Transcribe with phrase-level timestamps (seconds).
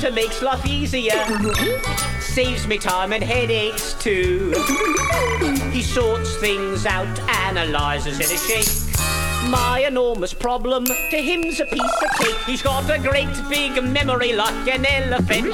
[0.00, 1.26] computer makes life easier.
[2.20, 4.52] Saves me time and headaches too.
[5.72, 9.50] He sorts things out, analyzes in a shake.
[9.50, 12.36] My enormous problem to him's a piece of cake.
[12.46, 15.52] He's got a great big memory like an elephant.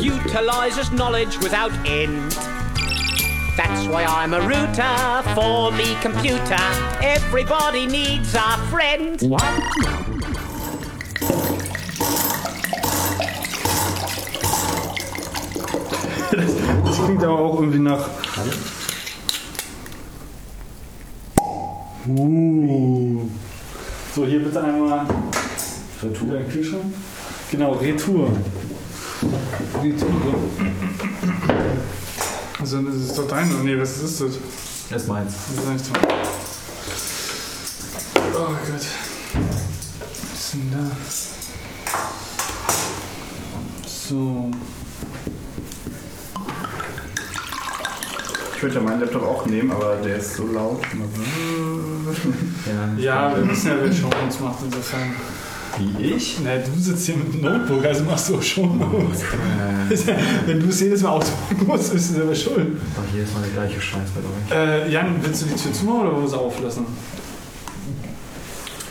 [0.00, 2.32] Utilizes knowledge without end.
[3.56, 6.56] That's why I'm a router for me computer.
[7.02, 9.18] Everybody needs a friend.
[9.18, 10.01] Das
[17.04, 18.08] klingt aber auch irgendwie nach.
[22.08, 23.20] Uh.
[24.14, 25.06] So, hier bitte einmal.
[26.02, 26.40] Retour.
[27.50, 28.30] Genau, Retour.
[29.82, 30.10] Retour.
[32.58, 33.64] Also, das ist doch dein.
[33.64, 34.32] Nee, was ist das?
[34.90, 35.32] Das ist meins.
[35.32, 35.92] Das ist eigentlich so.
[38.34, 38.86] Oh Gott.
[40.30, 40.90] Was ist denn da?
[43.86, 44.50] So.
[48.62, 50.82] Ich würde ja meinen Laptop auch nehmen, aber der ist so laut.
[52.96, 55.16] Ja, wir wissen ja, wer Show uns macht, insofern.
[55.78, 56.38] Wie ich?
[56.44, 58.80] Na, du sitzt hier mit dem Notebook, also machst du auch schon.
[60.46, 62.78] Wenn du es jedes Mal ausmachen musst, bist du selber schuld.
[62.96, 64.56] Ach, hier ist mal der gleiche Scheiß bei euch.
[64.56, 66.86] Äh, Jan, willst du die Tür zumachen oder wollen wir sie auflassen?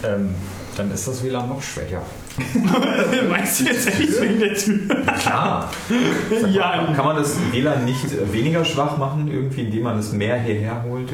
[0.03, 0.35] Ähm,
[0.75, 2.01] dann ist das WLAN noch schwächer.
[3.29, 4.79] Meinst du jetzt echt wegen der Tür?
[5.19, 5.69] Klar.
[6.51, 6.95] Jan.
[6.95, 10.83] Kann man das WLAN nicht äh, weniger schwach machen, irgendwie, indem man es mehr hierher
[10.87, 11.09] holt,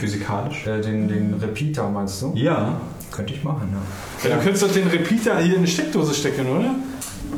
[0.00, 0.66] physikalisch?
[0.66, 2.32] Äh, den, den Repeater meinst du?
[2.34, 2.80] Ja.
[3.12, 4.30] Könnte ich machen, ja.
[4.30, 6.74] Ja, du könntest doch den Repeater hier in eine Steckdose stecken, oder?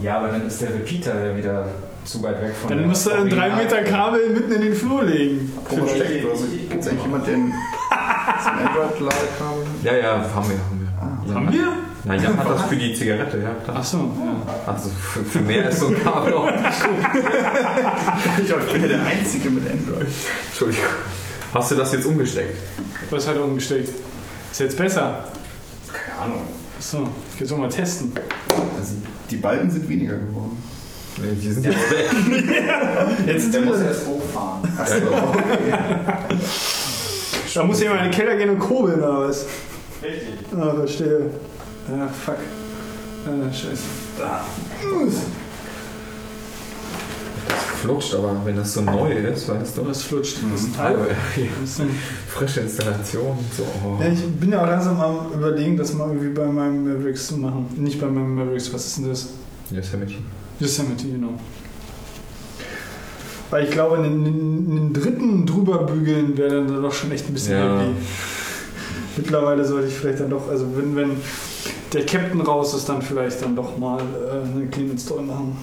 [0.02, 1.66] Ja, aber dann ist der Repeater ja wieder
[2.04, 4.60] zu weit weg von Dann der musst du ein 3 Original- Meter Kabel mitten in
[4.62, 5.52] den Flur legen.
[5.56, 6.44] Apropos Steckdose.
[6.68, 7.52] Gibt es eigentlich jemand, der ein
[8.66, 11.28] Android-Ladekabel Ja, ja, haben wir, haben wir.
[11.30, 11.34] Ja.
[11.34, 11.91] Haben wir?
[12.04, 13.76] Na, Jan hat das für die Zigarette, ja klar.
[13.76, 14.34] Achso, ja.
[14.66, 16.62] Also für, für mehr ist so ein Kabel auch nicht.
[18.40, 20.08] Ich glaube, ich bin ja der Einzige mit Android.
[20.48, 20.84] Entschuldigung.
[21.54, 22.56] Hast du das jetzt umgesteckt?
[23.10, 23.90] Was hat er umgesteckt?
[24.50, 25.24] Ist jetzt besser?
[25.92, 26.42] Keine Ahnung.
[26.78, 28.12] Achso, ich kann es mal testen.
[28.78, 28.94] Also
[29.30, 30.60] die Balken sind weniger geworden.
[31.18, 32.10] Nee, die sind jetzt weg.
[33.26, 34.62] Jetzt Der muss erst hochfahren.
[34.78, 34.96] Achso.
[37.54, 39.46] Da muss jemand in den Keller gehen und kurbeln oder was?
[40.02, 40.58] Richtig.
[40.58, 41.30] Ah, verstehe.
[41.88, 42.36] Ja, fuck.
[43.26, 43.82] Ah, scheiße.
[47.82, 49.86] Flutscht, aber wenn das so neu ist, weißt du.
[49.86, 50.36] Was flutscht?
[50.52, 50.78] Das ist
[51.80, 51.94] ein ja,
[52.28, 53.64] frische Installation so.
[54.00, 57.36] Ja, ich bin ja auch langsam am überlegen, das mal irgendwie bei meinem Mavericks zu
[57.38, 57.66] machen.
[57.76, 59.28] Nicht bei meinem Mavericks, was ist denn das?
[59.70, 60.14] Yosemite.
[60.60, 61.34] Yosemite, genau.
[63.50, 67.34] Weil ich glaube, einen, einen, einen dritten drüber bügeln wäre dann doch schon echt ein
[67.34, 67.80] bisschen Ja.
[67.80, 67.90] heavy.
[69.16, 71.10] Mittlerweile sollte ich vielleicht dann doch, also wenn, wenn
[71.92, 75.56] der Captain raus ist, dann vielleicht dann doch mal äh, eine Clean Install machen.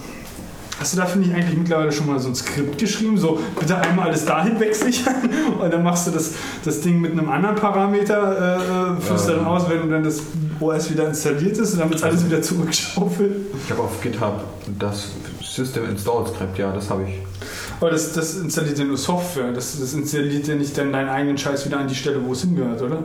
[0.78, 3.18] Hast du da, finde ich, eigentlich mittlerweile schon mal so ein Skript geschrieben?
[3.18, 5.14] So, bitte einmal alles dahin wegsichern
[5.60, 6.32] und dann machst du das,
[6.64, 9.46] das Ding mit einem anderen Parameter, äh, äh, führst du dann Ähm.
[9.46, 10.22] aus, wenn dann das
[10.58, 13.36] OS wieder installiert ist und damit es alles wieder zurückschaufelt.
[13.62, 14.42] Ich habe auf GitHub
[14.78, 15.08] das
[15.42, 17.18] System Install Script, ja, das habe ich.
[17.78, 19.52] Aber das, das installiert ja nur Software.
[19.52, 22.40] Das, das installiert ja nicht dann deinen eigenen Scheiß wieder an die Stelle, wo es
[22.40, 22.98] hingehört, oder?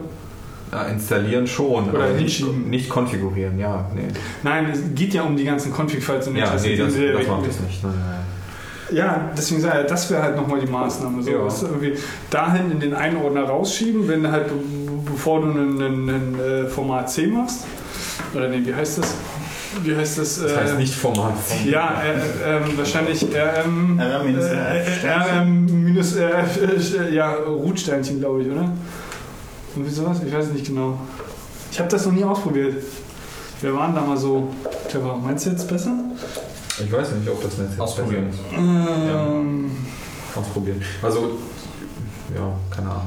[0.75, 2.69] Ja, installieren schon, Oder aber nicht, hinschieben.
[2.69, 3.89] nicht konfigurieren, ja.
[3.95, 4.07] Nee.
[4.43, 7.01] Nein, es geht ja um die ganzen Config-Files und Ja, nicht, nee, die das, das
[7.01, 7.83] weg- macht es nicht.
[7.83, 8.19] Nein, nein.
[8.97, 11.23] Ja, deswegen sage ich, das wäre halt nochmal die Maßnahme.
[11.23, 11.37] So, Ja.
[11.61, 11.93] irgendwie
[12.29, 14.53] dahin in den einen Ordner rausschieben, wenn halt, be-
[15.11, 17.63] bevor du ein, ein, ein äh, Format C machst.
[18.35, 19.15] Oder nee, wie heißt das?
[19.83, 20.41] Wie heißt das?
[20.41, 21.33] Das heißt äh, nicht Format.
[21.65, 23.99] Ja, äh, ähm, wahrscheinlich RM.
[23.99, 25.09] RM minus äh, RF äh,
[25.39, 26.59] RM minus RF,
[27.09, 28.71] äh, ja, Rootsteinchen, glaube ich, oder?
[29.75, 30.17] Irgendwie sowas?
[30.25, 30.97] Ich weiß es nicht genau.
[31.71, 32.75] Ich habe das noch nie ausprobiert.
[33.61, 34.47] Wir waren da mal so
[34.89, 35.17] clever.
[35.17, 35.91] Meinst du jetzt besser?
[36.83, 38.27] Ich weiß nicht, ob das Netz jetzt Ausprobieren.
[38.27, 38.53] besser ist.
[38.57, 39.71] Ähm,
[40.35, 40.81] Ausprobieren.
[41.01, 41.31] Also,
[42.35, 43.03] ja, keine Ahnung.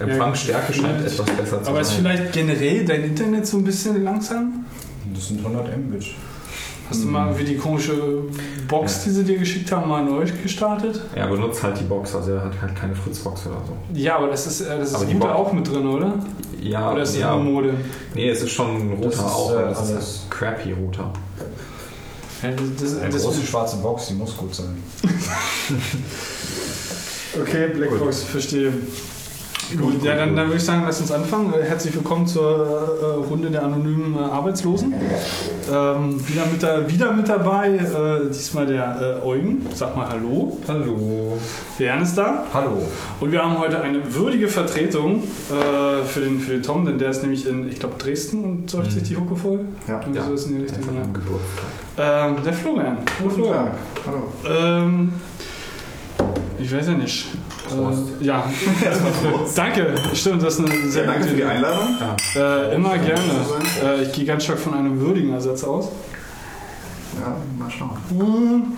[0.00, 1.98] Empfangsstärke scheint Ja, etwas besser zu aber ist sein.
[1.98, 4.64] vielleicht generell dein Internet so ein bisschen langsam?
[5.14, 6.04] Das sind 100 Mbit.
[6.90, 7.94] Hast du mal wie die komische
[8.66, 11.00] Box, die sie dir geschickt haben, mal neu gestartet?
[11.14, 13.76] Er benutzt halt die Box, also er hat halt keine Fritzbox oder so.
[13.96, 16.14] Ja, aber das ist, äh, das ist Aber die Router Box- auch mit drin, oder?
[16.60, 17.36] Ja, oder ist das ja.
[17.36, 17.74] nur Mode?
[18.14, 21.12] Nee, es ist schon ein Router Das ist, auch, äh, das ist ein crappy Router.
[22.42, 22.48] Ja,
[22.80, 24.82] das, Eine das, große schwarze Box, die muss gut sein.
[27.40, 28.72] okay, Blackbox, verstehe.
[29.78, 31.52] Gut, ja, dann, dann würde ich sagen, lass uns anfangen.
[31.54, 32.42] Äh, Herzlich willkommen zur
[33.02, 34.92] äh, Runde der anonymen äh, Arbeitslosen.
[35.72, 39.64] Ähm, wieder, mit da, wieder mit dabei, äh, diesmal der äh, Eugen.
[39.74, 40.58] Sag mal Hallo.
[40.66, 41.38] Hallo.
[41.78, 42.44] Der Jan ist da.
[42.52, 42.82] Hallo.
[43.20, 47.10] Und wir haben heute eine würdige Vertretung äh, für, den, für den Tom, denn der
[47.10, 49.60] ist nämlich in, ich glaube, Dresden und säuft sich die Hucke voll.
[49.86, 50.00] Ja.
[50.00, 50.26] Irgendwie Ja.
[50.26, 50.82] so ist in die Richtung.
[51.96, 52.26] Ja.
[52.26, 52.96] Ähm, der Florian.
[52.96, 53.70] Hallo Guten Florian.
[54.06, 54.22] Hallo.
[54.48, 55.12] Ähm,
[56.58, 57.28] ich weiß ja nicht.
[57.70, 58.02] Prost.
[58.20, 58.50] Äh, ja,
[59.56, 59.94] danke.
[60.14, 61.96] Stimmt, das ist eine sehr Sehr danke für die Einladung.
[62.36, 63.22] Äh, immer gerne.
[63.84, 65.88] Äh, ich gehe ganz stark von einem würdigen Ersatz aus.
[67.20, 67.96] Ja, mal schauen.
[68.10, 68.72] Hm.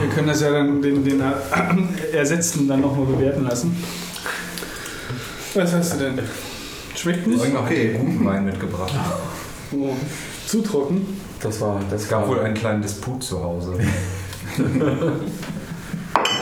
[0.00, 3.76] Wir können das ja dann den, den äh, Ersetzten dann nochmal bewerten lassen.
[5.54, 6.18] Was hast du denn?
[6.96, 7.44] Schmeckt nicht?
[7.44, 7.92] Hat Okay.
[7.92, 8.92] den guten Wein mitgebracht.
[9.72, 9.90] Oh,
[10.46, 11.06] zu trocken.
[11.40, 13.78] Das war, das Es gab wohl einen kleinen Disput zu Hause.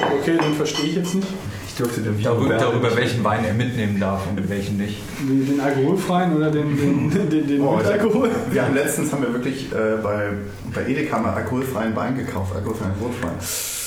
[0.02, 1.28] Okay, den verstehe ich jetzt nicht.
[1.68, 4.98] Ich durfte den Darüber, darüber welchen Wein er mitnehmen darf und welchen nicht.
[5.20, 8.30] Den, alkoholfreien oder den, den, den, den Oh, mit Alkohol?
[8.50, 10.32] Wir haben letztens haben wir wirklich äh, bei,
[10.74, 13.32] bei Edeka mal alkoholfreien Wein gekauft, alkoholfreien Rotwein.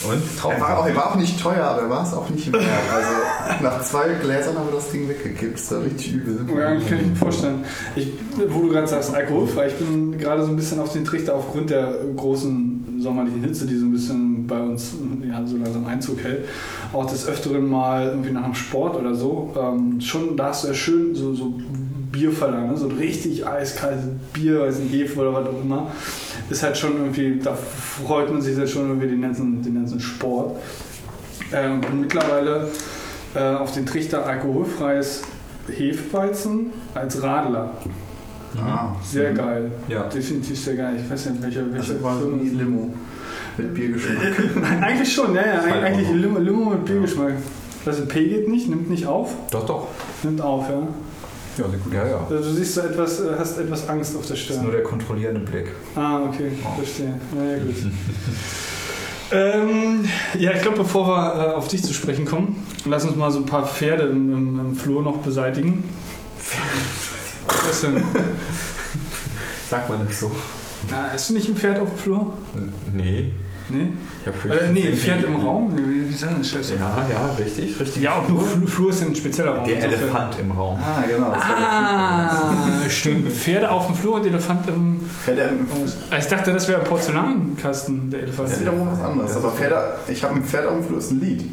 [0.10, 0.52] Und?
[0.52, 2.62] Er war, auch, er war auch nicht teuer, aber er war es auch nicht mehr.
[2.62, 5.58] Also nach zwei Gläsern haben wir das Ding weggekippt.
[5.58, 6.46] Das war richtig übel.
[6.58, 7.64] Ja, kann ich mir vorstellen.
[7.96, 8.12] Ich,
[8.50, 11.70] wo du gerade sagst, alkoholfrei, ich bin gerade so ein bisschen auf den Trichter aufgrund
[11.70, 14.94] der großen sommerlichen Hitze, die so ein bisschen bei uns
[15.40, 16.46] ja, so langsam Einzug hält.
[16.94, 19.54] Auch des Öfteren mal irgendwie nach dem Sport oder so.
[19.60, 21.54] Ähm, schon, da hast du ja schön so, so
[22.12, 22.78] Bierverlangen, ne?
[22.78, 25.92] so ein richtig eiskaltes Bier, weiß nicht, Hefe oder was auch immer.
[26.50, 30.00] Ist halt schon irgendwie, da freut man sich halt schon irgendwie den ganzen, den ganzen
[30.00, 30.56] Sport.
[31.52, 32.70] Ähm, und mittlerweile
[33.36, 35.24] äh, auf den Trichter alkoholfreies
[35.68, 37.72] Hefeweizen als Radler.
[38.58, 39.72] Ah, Sehr geil.
[39.90, 40.04] Ja.
[40.04, 40.96] Definitiv sehr geil.
[41.04, 42.94] Ich weiß nicht, welche, welche nie das- Limo
[43.58, 44.18] mit Biergeschmack.
[44.62, 45.62] Nein, Eigentlich schon, ja, ja.
[45.62, 46.10] Halt Eigentlich.
[46.10, 47.34] Limo, Limo mit Biergeschmack.
[47.86, 49.34] Also P geht nicht, nimmt nicht auf.
[49.52, 49.88] Doch, doch.
[50.24, 50.88] Nimmt auf, ja.
[51.58, 51.94] Ja, sehr gut.
[51.94, 52.28] Ja, ja.
[52.30, 54.72] Also du siehst so etwas, äh, hast etwas Angst auf der Das ist nur Stirn.
[54.72, 55.68] der kontrollierende Blick.
[55.96, 57.14] Ah, okay, verstehe.
[57.34, 57.76] Na ja, gut.
[59.32, 60.06] ähm,
[60.38, 63.40] ja, ich glaube, bevor wir äh, auf dich zu sprechen kommen, lass uns mal so
[63.40, 65.84] ein paar Pferde im, im, im Flur noch beseitigen.
[67.68, 68.04] Was denn?
[69.70, 70.32] Sagt man das so?
[70.92, 72.34] Na, hast du nicht ein Pferd auf dem Flur?
[72.94, 73.32] Nee.
[73.70, 73.88] Nee?
[74.26, 75.76] Hab Äh, nee, Pferd im Raum?
[75.76, 76.76] Wie, sagen das Scheiße?
[76.76, 78.04] Ja, ja, richtig, richtig.
[78.04, 79.68] Ja, auch nur Flur, Flur ist ein spezieller Raum.
[79.68, 80.80] Der Elefant im Raum.
[80.80, 81.32] Ah, genau.
[81.32, 82.42] Ah,
[82.90, 83.32] stimmt.
[83.32, 85.00] Pferde auf dem Flur und Elefant im.
[85.24, 85.50] Pferde,
[86.12, 88.48] Ah, Ich dachte, das wäre ein Porzellankasten, der Elefant.
[88.50, 89.36] das ist wiederum was anderes.
[89.36, 91.46] Aber Pferde, ich habe ein Pferd auf dem Flur, ist ein Lied.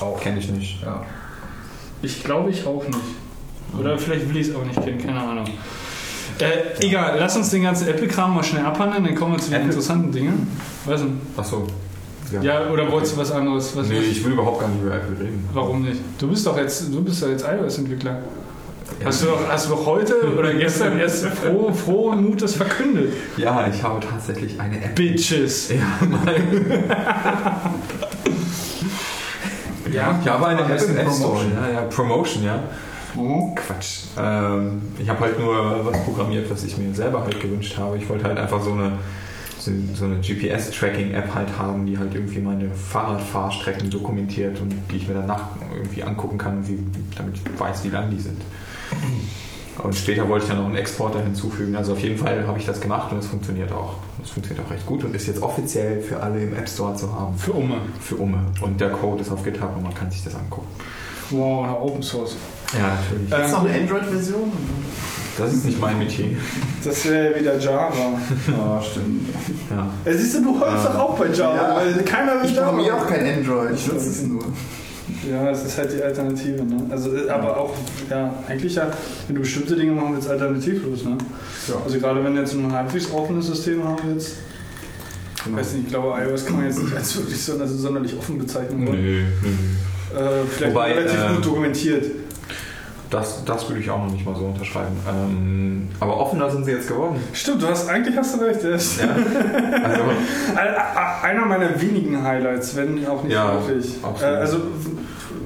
[0.00, 0.20] Auch.
[0.20, 0.82] Kenne ich nicht.
[0.82, 1.02] Ja.
[2.02, 2.98] Ich glaube, ich auch nicht.
[3.78, 5.46] Oder vielleicht will ich es auch nicht kennen, keine Ahnung.
[6.38, 9.54] Äh, egal, lass uns den ganzen Apple-Kram mal schnell abhandeln, dann kommen wir zu den
[9.56, 9.66] Apple?
[9.68, 10.48] interessanten Dingen.
[10.84, 11.20] Was denn?
[11.36, 11.66] Achso.
[12.42, 13.74] Ja, oder wolltest du was anderes?
[13.76, 15.48] Was, Nee, ich will überhaupt gar nicht über Apple reden.
[15.52, 16.00] Warum nicht?
[16.18, 18.18] Du bist doch jetzt, du bist doch jetzt iOS-Entwickler.
[19.04, 23.12] Hast du, doch, hast du doch heute oder gestern erst froh, frohen Mutes verkündet?
[23.36, 24.94] Ja, ich habe tatsächlich eine App.
[24.94, 25.70] Bitches.
[25.70, 26.82] Ja, mein,
[29.92, 31.30] Ja, ich habe eine Ein App im bisschen App Store.
[31.32, 31.52] Promotion.
[31.62, 32.58] Ja, ja, Promotion, ja.
[33.16, 33.54] Mhm.
[33.54, 34.04] Quatsch.
[34.18, 37.96] Ähm, ich habe halt nur was programmiert, was ich mir selber halt gewünscht habe.
[37.96, 38.92] Ich wollte halt einfach so eine,
[39.58, 45.08] so, so eine GPS-Tracking-App halt haben, die halt irgendwie meine Fahrradfahrstrecken dokumentiert und die ich
[45.08, 46.78] mir danach irgendwie angucken kann, wie,
[47.16, 48.40] damit ich weiß, wie lang die sind.
[49.82, 51.76] Und später wollte ich dann noch einen Exporter hinzufügen.
[51.76, 53.94] Also auf jeden Fall habe ich das gemacht und es funktioniert auch.
[54.22, 57.12] Es funktioniert auch recht gut und ist jetzt offiziell für alle im App Store zu
[57.12, 57.36] haben.
[57.36, 57.76] Für Umme.
[58.00, 58.38] Für Umme.
[58.62, 60.68] Und der Code ist auf GitHub und man kann sich das angucken.
[61.30, 62.36] Wow, Open Source.
[62.74, 63.32] Ja, natürlich.
[63.32, 64.52] Äh, Gibt es noch eine Android-Version?
[65.38, 66.28] Das ist nicht mein Metier.
[66.82, 67.90] Das wäre wieder Java.
[68.58, 69.28] Ah, stimmt.
[69.70, 69.88] Ja.
[70.04, 71.76] Ja, siehst du, du holst doch auch bei Java, Ja.
[71.76, 72.70] weil keiner will Ich Java.
[72.70, 74.44] programmiere auch kein Android, ich nutze es nur.
[75.30, 76.64] Ja, es ist halt die Alternative.
[76.64, 76.86] Ne?
[76.90, 77.74] Also, äh, aber auch,
[78.10, 78.90] ja, eigentlich ja,
[79.26, 81.04] wenn du bestimmte Dinge machen willst, alternativlos.
[81.04, 81.18] Ne?
[81.68, 81.74] Ja.
[81.84, 84.36] Also gerade wenn du jetzt ein halbwegs offenes System haben willst,
[85.44, 85.58] Genau.
[85.58, 88.38] weiß nicht, ich glaube, iOS kann man jetzt nicht als wirklich so, also sonderlich offen
[88.38, 88.82] bezeichnen.
[88.84, 89.20] Nö, nö.
[90.18, 92.04] Äh, vielleicht Wobei, relativ äh, gut dokumentiert.
[93.10, 94.96] Das, das würde ich auch noch nicht mal so unterschreiben.
[95.08, 97.20] Ähm, aber offener sind sie jetzt geworden.
[97.32, 98.62] Stimmt, du hast, eigentlich hast du recht.
[98.64, 98.70] Ja.
[98.72, 100.02] Also,
[100.56, 104.02] Ein- Einer meiner wenigen Highlights, wenn auch nicht Ja, wirklich.
[104.02, 104.36] Äh, absolut.
[104.38, 104.56] also,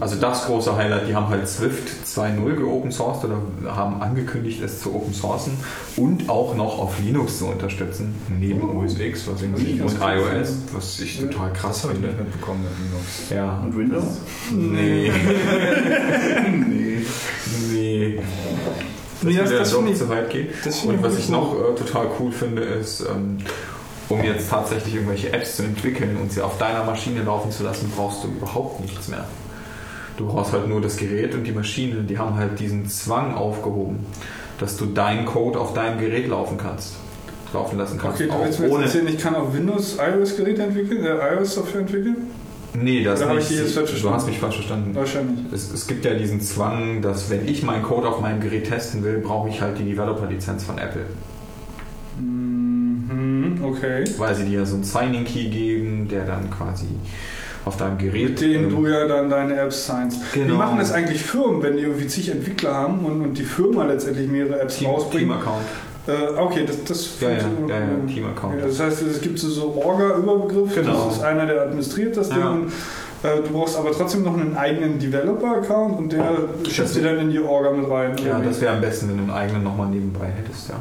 [0.00, 3.38] also das große Highlight, die haben halt Swift 2.0 geopen sourced oder
[3.76, 5.52] haben angekündigt, es zu open sourcen
[5.96, 9.94] und auch noch auf Linux zu unterstützen, neben OS X was irgendwie, Linux.
[9.94, 12.08] und iOS, was ich total krass ich finde.
[12.08, 13.30] nicht mitbekommen mit Linux.
[13.30, 13.60] Ja.
[13.62, 14.04] Und Windows?
[14.50, 15.12] Nee.
[16.68, 17.04] nee.
[17.70, 18.20] nee.
[19.22, 20.30] Nee, das- das doch ich- zu weit
[20.80, 23.36] finde Und ich was ich noch äh, total cool finde, ist, ähm,
[24.08, 27.92] um jetzt tatsächlich irgendwelche Apps zu entwickeln und sie auf deiner Maschine laufen zu lassen,
[27.94, 29.26] brauchst du überhaupt nichts mehr.
[30.20, 32.02] Du brauchst halt nur das Gerät und die Maschine.
[32.02, 34.00] Die haben halt diesen Zwang aufgehoben,
[34.58, 36.96] dass du deinen Code auf deinem Gerät laufen kannst.
[37.54, 38.20] Laufen lassen kannst.
[38.20, 42.16] Okay, du willst mir erzählen, ich kann auch Windows iOS-Geräte entwickeln, äh, iOS-Software entwickeln?
[42.74, 43.50] Nee, das Oder nicht.
[43.50, 44.94] ich falsch du hast mich falsch verstanden.
[44.94, 45.38] Wahrscheinlich.
[45.54, 49.02] Es, es gibt ja diesen Zwang, dass wenn ich meinen Code auf meinem Gerät testen
[49.02, 51.06] will, brauche ich halt die Developer-Lizenz von Apple.
[52.18, 54.04] Mhm, okay.
[54.18, 56.88] Weil sie dir so einen Signing-Key geben, der dann quasi
[57.64, 58.30] auf deinem Gerät.
[58.30, 60.20] Mit denen ähm, du ja dann deine Apps signst.
[60.34, 60.56] Wie Genau.
[60.56, 64.28] machen das eigentlich Firmen, wenn die irgendwie zig Entwickler haben und, und die Firma letztendlich
[64.28, 65.28] mehrere Apps Team, rausbringen?
[65.28, 65.64] Team-Account.
[66.06, 67.42] Äh, okay, das, das Ja, ja, ja,
[67.78, 68.54] ja, Team-Account.
[68.64, 71.04] Das heißt, es gibt so, so Orga-Überbegriff, Genau.
[71.06, 72.38] das ist einer, der administriert das Ding.
[72.40, 72.50] Ja.
[72.50, 72.68] Und,
[73.22, 76.24] äh, du brauchst aber trotzdem noch einen eigenen Developer-Account und der
[76.70, 78.16] schätzt dir dann in die Orga mit rein.
[78.26, 78.46] Ja, wie?
[78.46, 80.76] das wäre am besten, wenn du einen eigenen nochmal nebenbei hättest, ja.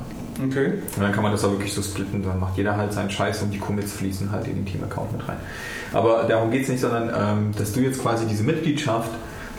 [0.48, 0.74] Okay.
[0.96, 3.42] Und dann kann man das auch wirklich so splitten, dann macht jeder halt seinen Scheiß
[3.44, 5.38] und die Commits fließen halt in den Team-Account mit rein.
[5.94, 9.10] Aber darum geht es nicht, sondern ähm, dass du jetzt quasi diese Mitgliedschaft,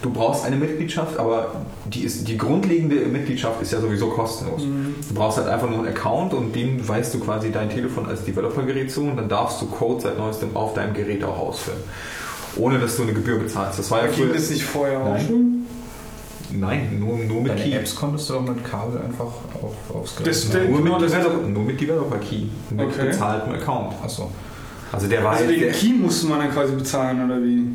[0.02, 1.52] du brauchst eine Mitgliedschaft, aber
[1.86, 4.62] die, ist, die grundlegende Mitgliedschaft ist ja sowieso kostenlos.
[4.62, 8.24] Du brauchst halt einfach nur einen Account und dem weist du quasi dein Telefon als
[8.24, 11.78] Developer-Gerät zu und dann darfst du Code seit neuestem auf deinem Gerät auch ausführen.
[12.56, 13.78] Ohne dass du eine Gebühr bezahlst.
[13.78, 14.34] Das war ja Ging früher.
[14.34, 15.66] das nicht vorher auch schon?
[16.52, 17.72] Nein, nur, nur mit Deine Key.
[17.72, 21.12] Apps konntest du doch mit Kabel einfach auf, aufs Gerät Das- Nur Genau, mit, das-
[21.12, 22.42] Developer, nur mit Developer Key.
[22.70, 23.06] Mit Okay.
[23.06, 23.94] bezahltem Account.
[24.02, 24.30] Achso.
[24.92, 27.66] Also der war Also halt den der, Key musste man dann quasi bezahlen, oder wie?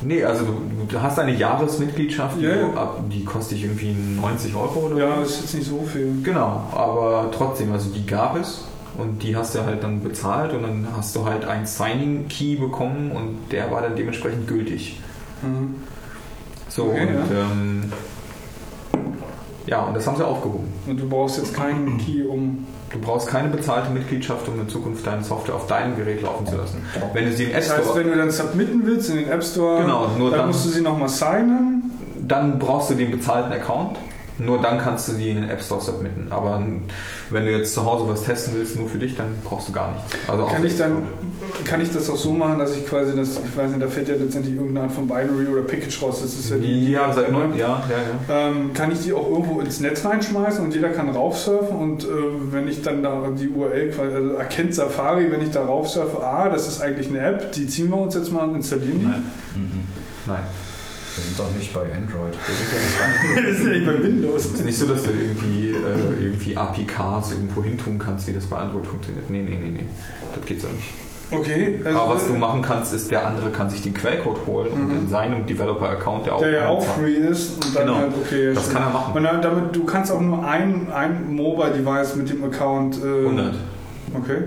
[0.00, 0.52] Nee, also du,
[0.88, 2.62] du hast eine Jahresmitgliedschaft, die, Ja, ja.
[2.68, 5.20] du ab- die kostet dich irgendwie 90 Euro oder Ja, so.
[5.22, 6.22] das ist jetzt nicht so viel.
[6.22, 8.64] Genau, aber trotzdem, also die gab es
[8.96, 13.10] und die hast du halt dann bezahlt und dann hast du halt einen Signing-Key bekommen
[13.10, 15.00] und der war dann dementsprechend gültig.
[15.42, 15.74] Mhm.
[16.68, 17.42] So Okay, und ja.
[17.42, 17.92] ähm,
[19.66, 20.68] ja, und das haben sie aufgehoben.
[20.86, 22.66] Und du brauchst jetzt keinen Key, um.
[22.90, 26.56] Du brauchst keine bezahlte Mitgliedschaft, um in Zukunft deine Software auf deinem Gerät laufen zu
[26.56, 26.80] lassen.
[27.12, 29.28] Wenn du sie im App Das heißt, Store, wenn du dann submitten willst in den
[29.28, 31.90] App Store, Genau, nur dann, dann- musst du sie nochmal signen.
[32.26, 33.98] dann brauchst du den bezahlten Account.
[34.38, 36.28] Nur dann kannst du sie in den App Store submitten.
[36.30, 36.62] Aber
[37.30, 39.92] wenn du jetzt zu Hause was testen willst, nur für dich, dann brauchst du gar
[39.92, 40.12] nichts.
[40.28, 41.02] Also Kann ich dann,
[41.64, 44.08] kann ich das auch so machen, dass ich quasi das, ich weiß nicht, da fällt
[44.08, 46.20] ja letztendlich irgendeine Art von Binary oder Package raus.
[46.22, 46.90] Das ist ja die.
[46.90, 47.38] ja, seit ne?
[47.38, 48.48] neun, ja, ja, ja.
[48.48, 52.06] Ähm, kann ich die auch irgendwo ins Netz reinschmeißen und jeder kann raufsurfen und äh,
[52.50, 56.48] wenn ich dann da die URL quasi, also erkennt Safari, wenn ich da raufsurfe, ah,
[56.48, 59.06] das ist eigentlich eine App, die ziehen wir uns jetzt mal und installieren die.
[59.06, 59.24] Nein.
[59.56, 59.80] Mhm.
[60.26, 60.42] Nein.
[61.18, 62.34] Wir sind doch nicht bei Android.
[63.36, 64.44] das ist ja nicht bei Windows.
[64.44, 68.32] Es ist nicht so, dass du irgendwie, äh, irgendwie APKs irgendwo hin tun kannst, wie
[68.32, 69.28] das bei Android funktioniert.
[69.28, 69.84] Nee, nee, nee, nee.
[70.34, 70.88] Das geht so nicht.
[71.30, 74.68] Okay, also Aber was du machen kannst, ist, der andere kann sich den Quellcode holen
[74.72, 74.98] und Mhm.
[75.00, 77.98] in seinem Developer-Account, der auch, der ja auch free ist und dann Genau.
[77.98, 78.78] halt, okay, Das stimmt.
[78.78, 79.14] kann er machen.
[79.14, 82.96] Und dann, damit, du kannst auch nur ein, ein Mobile-Device mit dem Account.
[83.04, 83.54] Äh, 100.
[84.14, 84.38] Okay.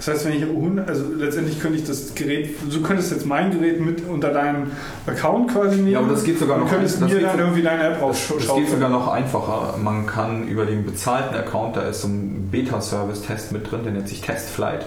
[0.00, 3.50] Das heißt, wenn ich 100, also letztendlich könnte ich das Gerät, du könntest jetzt mein
[3.50, 4.70] Gerät mit unter deinem
[5.06, 5.88] Account quasi nehmen.
[5.88, 8.26] Ja, aber das geht sogar noch könntest das mir dann so- irgendwie deine App Das,
[8.26, 8.64] das rausschaufeln.
[8.64, 9.74] geht sogar noch einfacher.
[9.76, 14.08] Man kann über den bezahlten Account, da ist so ein Beta-Service-Test mit drin, der nennt
[14.08, 14.86] sich Testflight.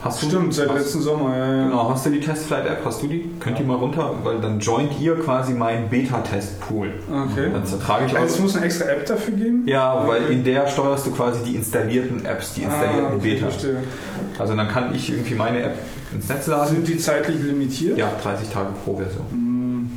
[0.00, 1.64] Hast du, Stimmt, seit hast, letzten Sommer, ja, ja.
[1.64, 2.82] Genau, hast du die Testflight-App?
[2.84, 3.28] Hast du die?
[3.40, 6.90] Könnt ihr mal runter, weil dann joint ihr quasi meinen Beta-Test-Pool.
[7.10, 7.48] Okay.
[7.52, 8.38] Dann zertrage ich Also es alles.
[8.40, 9.64] muss eine extra App dafür geben?
[9.66, 10.34] Ja, weil Okay.
[10.34, 13.54] in der steuerst du quasi die installierten Apps, die installierten ah, okay, Betas.
[13.54, 13.76] verstehe.
[14.38, 15.78] Also dann kann ich irgendwie meine App
[16.12, 16.74] ins Netz laden.
[16.76, 17.98] Sind die zeitlich limitiert?
[17.98, 19.24] Ja, 30 Tage pro Version.
[19.30, 19.90] Hm,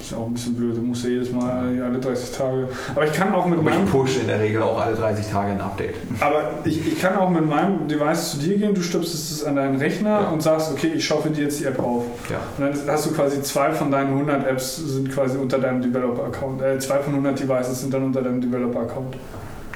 [0.00, 2.68] Ist auch ein bisschen blöd, du musst ja jedes Mal alle 30 Tage.
[2.94, 5.26] Aber ich kann auch mit Aber meinem ich push in der Regel auch alle 30
[5.30, 5.96] Tage ein Update.
[6.20, 9.56] Aber ich, ich kann auch mit meinem Device zu dir gehen, du stöpselst es an
[9.56, 10.28] deinen Rechner Ja.
[10.30, 12.04] und sagst, okay, ich schaufel dir jetzt die App auf.
[12.30, 12.38] Ja.
[12.56, 16.62] Und dann hast du quasi zwei von deinen 100 Apps sind quasi unter deinem Developer-Account.
[16.62, 19.16] Äh, zwei von 100 Devices sind dann unter deinem Developer-Account.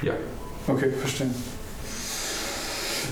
[0.01, 0.13] Ja.
[0.67, 1.27] Okay, verstehe.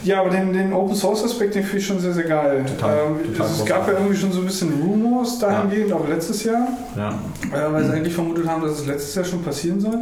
[0.04, 2.66] Ja, aber den, den Open Source Aspekt, den finde ich schon sehr, sehr geil.
[2.78, 6.44] Total, ähm, total es gab ja irgendwie schon so ein bisschen Rumors dahingehend, auch letztes
[6.44, 7.10] Jahr, Ja.
[7.54, 10.02] äh, weil sie eigentlich vermutet haben, dass es letztes Jahr schon passieren soll.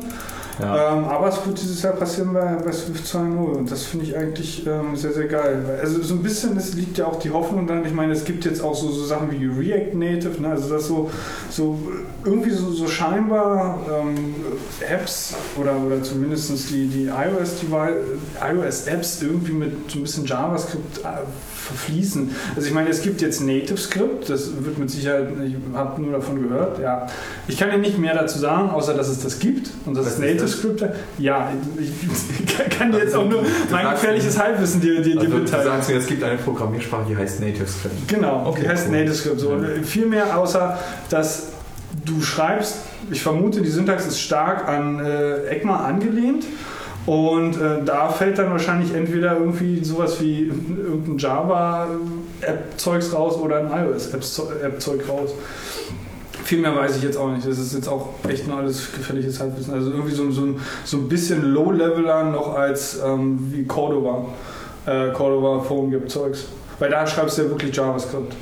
[0.60, 0.94] Ja.
[0.94, 4.18] Ähm, aber es wird dieses Jahr passieren bei, bei Swift 2.0 und das finde ich
[4.18, 5.80] eigentlich ähm, sehr, sehr geil.
[5.82, 8.46] Also so ein bisschen, es liegt ja auch die Hoffnung dann, ich meine, es gibt
[8.46, 10.50] jetzt auch so, so Sachen wie React Native, ne?
[10.50, 11.12] also das so,
[11.50, 11.80] so
[12.24, 14.36] irgendwie so, so scheinbar ähm,
[14.82, 21.24] Apps oder, oder zumindest die, die iOS-Apps irgendwie mit so ein bisschen JavaScript äh,
[21.70, 22.30] verfließen.
[22.56, 26.12] Also ich meine, es gibt jetzt Native Script, das wird mit Sicherheit, ich habe nur
[26.14, 27.08] davon gehört, ja.
[27.48, 30.14] Ich kann Ihnen nicht mehr dazu sagen, außer dass es das gibt und das Was
[30.14, 30.52] ist ist Native das?
[30.52, 30.84] Script.
[31.18, 35.22] Ja, ich, kann dir jetzt Also, auch nur du mein gefährliches Halbwissen dir, dir, dir
[35.22, 38.08] Also, du sagst mir, es gibt eine Programmiersprache, die heißt Native Script.
[38.08, 38.98] Genau, Okay, die heißt cool.
[38.98, 39.40] Native Script.
[39.40, 39.52] So.
[39.52, 39.84] Mhm.
[39.84, 40.78] Viel mehr außer,
[41.10, 41.48] dass
[42.06, 42.78] du schreibst,
[43.12, 46.46] ich vermute, die Syntax ist stark an äh, ECMA angelehnt.
[47.10, 53.88] Und äh, da fällt dann wahrscheinlich entweder irgendwie sowas wie irgendein Java-App-Zeugs raus oder ein
[53.88, 55.32] iOS-App-Zeug raus.
[56.44, 57.48] Viel mehr weiß ich jetzt auch nicht.
[57.48, 59.74] Das ist jetzt auch echt nur alles gefährliches Halbwissen.
[59.74, 60.50] Also irgendwie so, so,
[60.86, 64.26] so ein bisschen Low-Leveler noch als ähm, wie Cordova.
[64.86, 66.46] Äh, Cordova Forum gibt Zeugs.
[66.78, 68.36] Weil da schreibst du ja wirklich JavaScript.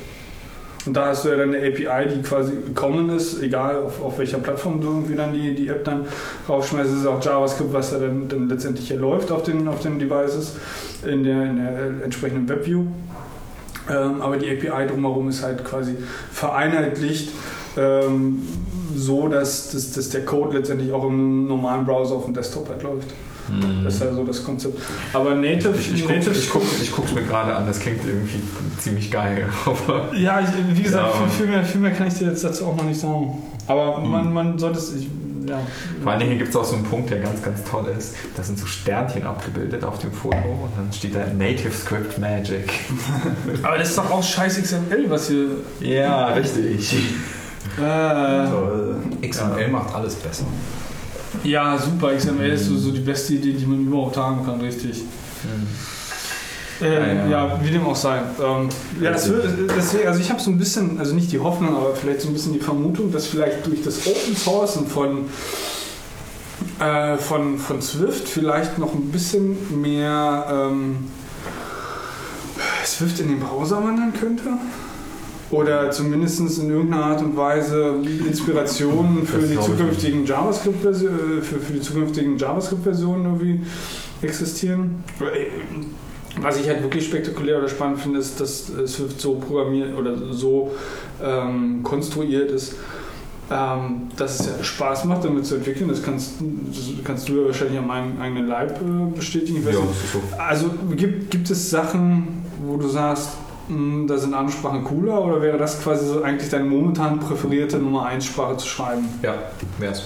[0.88, 4.18] Und da hast du ja dann eine API, die quasi common ist, egal auf, auf
[4.18, 6.06] welcher Plattform du irgendwie dann die, die App dann
[6.48, 6.88] rausschmeißt.
[6.88, 9.98] Es ist auch JavaScript, was da dann, dann letztendlich hier läuft auf den, auf den
[9.98, 10.56] Devices
[11.06, 12.84] in der, in der entsprechenden WebView.
[13.90, 15.94] Ähm, aber die API drumherum ist halt quasi
[16.32, 17.32] vereinheitlicht
[17.76, 18.42] ähm,
[18.96, 22.82] so, dass, dass, dass der Code letztendlich auch im normalen Browser auf dem Desktop halt
[22.82, 23.08] läuft.
[23.84, 24.80] Das ist ja so das Konzept.
[25.12, 28.04] Aber Native, Ich, ich, guck, Native ich, guck, ich guck's mir gerade an, das klingt
[28.06, 28.40] irgendwie
[28.78, 29.48] ziemlich geil.
[29.64, 32.66] Aber Ja, ich, wie gesagt, Ja, viel, mehr, viel mehr kann ich dir jetzt dazu
[32.66, 33.42] auch noch nicht sagen.
[33.66, 34.92] Aber man, man sollte es.
[35.46, 35.60] Ja.
[36.02, 38.14] vor allen Dingen gibt es auch so einen Punkt, der ganz, ganz toll ist.
[38.36, 42.70] Da sind so Sternchen abgebildet auf dem Foto und dann steht da Native Script Magic.
[43.62, 45.46] Aber das ist doch auch scheiß XML, was hier.
[45.80, 46.92] Ja, richtig.
[47.78, 48.96] Äh, Toll.
[49.22, 50.44] XML macht alles besser.
[51.44, 52.14] Ja, super.
[52.16, 55.02] XML ist so, die beste Idee, die man überhaupt haben kann, richtig.
[56.80, 57.60] Ja, ja, ja.
[57.62, 58.18] wie dem auch sei.
[58.18, 58.68] Ähm,
[59.00, 61.94] ja, das wird, deswegen, also ich habe so ein bisschen, also nicht die Hoffnung, aber
[61.94, 65.24] vielleicht so ein bisschen die Vermutung, dass vielleicht durch das Open Sourcen von,
[66.78, 71.08] äh, von, von Swift vielleicht noch ein bisschen mehr ähm,
[72.84, 74.44] Swift in den Browser wandern könnte.
[75.50, 77.94] Oder zumindest in irgendeiner Art und Weise
[78.26, 83.60] Inspirationen für die zukünftigen JavaScript-Versionen für, für die zukünftigen JavaScript-Versionen irgendwie
[84.20, 85.04] existieren.
[86.40, 90.16] Was ich halt wirklich spektakulär oder spannend finde, ist, dass äh, Swift so programmiert oder
[90.30, 90.72] so
[91.22, 92.74] ähm, konstruiert ist,
[93.50, 95.88] ähm, dass es ja Spaß macht, damit zu entwickeln.
[95.88, 96.34] Das kannst,
[96.68, 99.64] das kannst du ja wahrscheinlich an meinem eigenen Leib äh, bestätigen.
[99.64, 99.88] Ja, so.
[100.36, 103.30] also gibt, gibt es Sachen, wo du sagst,
[103.68, 108.06] da sind andere Sprachen cooler oder wäre das quasi so eigentlich deine momentan präferierte Nummer
[108.06, 109.08] 1 Sprache zu schreiben?
[109.22, 109.34] Ja,
[109.78, 110.04] wär's.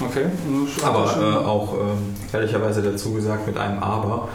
[0.00, 0.26] Okay.
[0.46, 4.28] Und Aber äh, auch ähm, ehrlicherweise dazu gesagt mit einem Aber.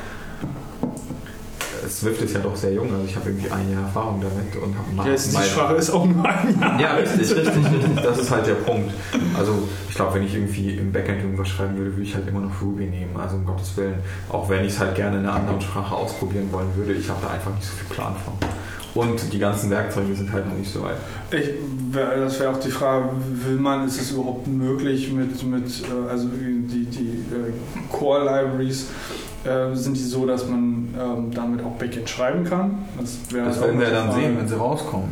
[0.84, 4.62] Äh, Swift ist ja doch sehr jung, also ich habe irgendwie ein Jahr Erfahrung damit
[4.62, 6.80] und habe mal ja, ist die Sprache ist auch nur ein Jahr.
[6.80, 8.04] Ja, richtig, richtig, richtig.
[8.04, 8.92] Das ist halt der Punkt.
[9.38, 12.42] Also ich glaube, wenn ich irgendwie im Backend irgendwas schreiben würde, würde ich halt immer
[12.42, 13.16] noch Ruby nehmen.
[13.18, 14.00] Also um Gottes Willen.
[14.30, 17.20] Auch wenn ich es halt gerne in einer anderen Sprache ausprobieren wollen würde, ich habe
[17.26, 18.34] da einfach nicht so viel Plan von.
[18.96, 20.96] Und die ganzen Werkzeuge sind halt noch nicht so weit.
[21.30, 21.50] Ich,
[21.94, 23.10] das wäre auch die Frage,
[23.46, 28.88] will man, ist es überhaupt möglich mit, mit äh, also die, die äh, Core-Libraries,
[29.44, 32.86] äh, sind die so, dass man ähm, damit auch Backend schreiben kann?
[32.98, 35.10] Das, Das auch werden wir dann sehen, wenn sie rauskommen.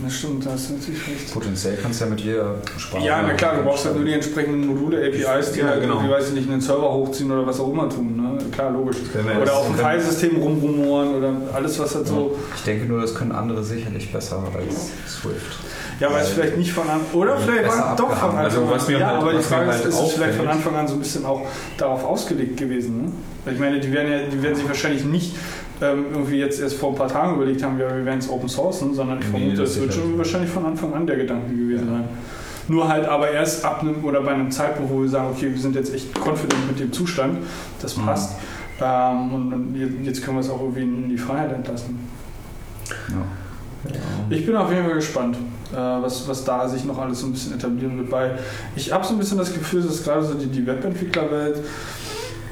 [0.00, 1.34] Das stimmt, das ist natürlich recht.
[1.34, 3.04] Potenziell kannst du ja mit jeder Sprache.
[3.04, 6.08] Ja, na klar, du brauchst halt nur die entsprechenden Module, APIs, die Ja, halt genau.
[6.08, 8.16] weiß ich nicht, einen Server hochziehen oder was auch immer tun.
[8.16, 8.38] Ne?
[8.52, 8.98] Klar, logisch.
[9.42, 12.36] Oder auf dem Filesystem rumrumoren oder alles, was halt so.
[12.56, 15.58] Ich denke nur, das können andere sicherlich besser als Swift.
[16.00, 18.28] Ja, weil es vielleicht nicht von Anfang Oder vielleicht war es doch von.
[18.30, 18.70] Anfang Also, an.
[18.70, 20.46] was mir ja, halt- aber die was mir Frage halt ist, ist es vielleicht von
[20.48, 21.42] Anfang an so ein bisschen auch
[21.76, 23.02] darauf ausgelegt gewesen.
[23.46, 23.52] Ne?
[23.52, 25.34] Ich meine, die werden, ja, die werden sich wahrscheinlich nicht
[25.80, 28.48] ähm, irgendwie jetzt erst vor ein paar Tagen überlegt haben, ja, wir werden es open
[28.48, 30.18] sourcen, sondern ich Nee, vermute, das es wird schon nicht.
[30.18, 32.04] wahrscheinlich von Anfang an der Gedanke gewesen sein.
[32.68, 35.60] Nur halt aber erst ab einem oder bei einem Zeitpunkt, wo wir sagen, okay, wir
[35.60, 37.38] sind jetzt echt confident mit dem Zustand,
[37.80, 38.04] das Mhm.
[38.04, 38.36] passt.
[38.80, 41.98] Ähm, und jetzt- können wir es auch irgendwie in die Freiheit entlassen.
[44.30, 45.36] Ich bin auf jeden Fall gespannt,
[45.72, 48.10] äh, was, was da sich noch alles so ein bisschen etablieren wird.
[48.10, 48.38] Weil
[48.76, 51.58] ich habe so ein bisschen das Gefühl, dass gerade so die, die Webentwicklerwelt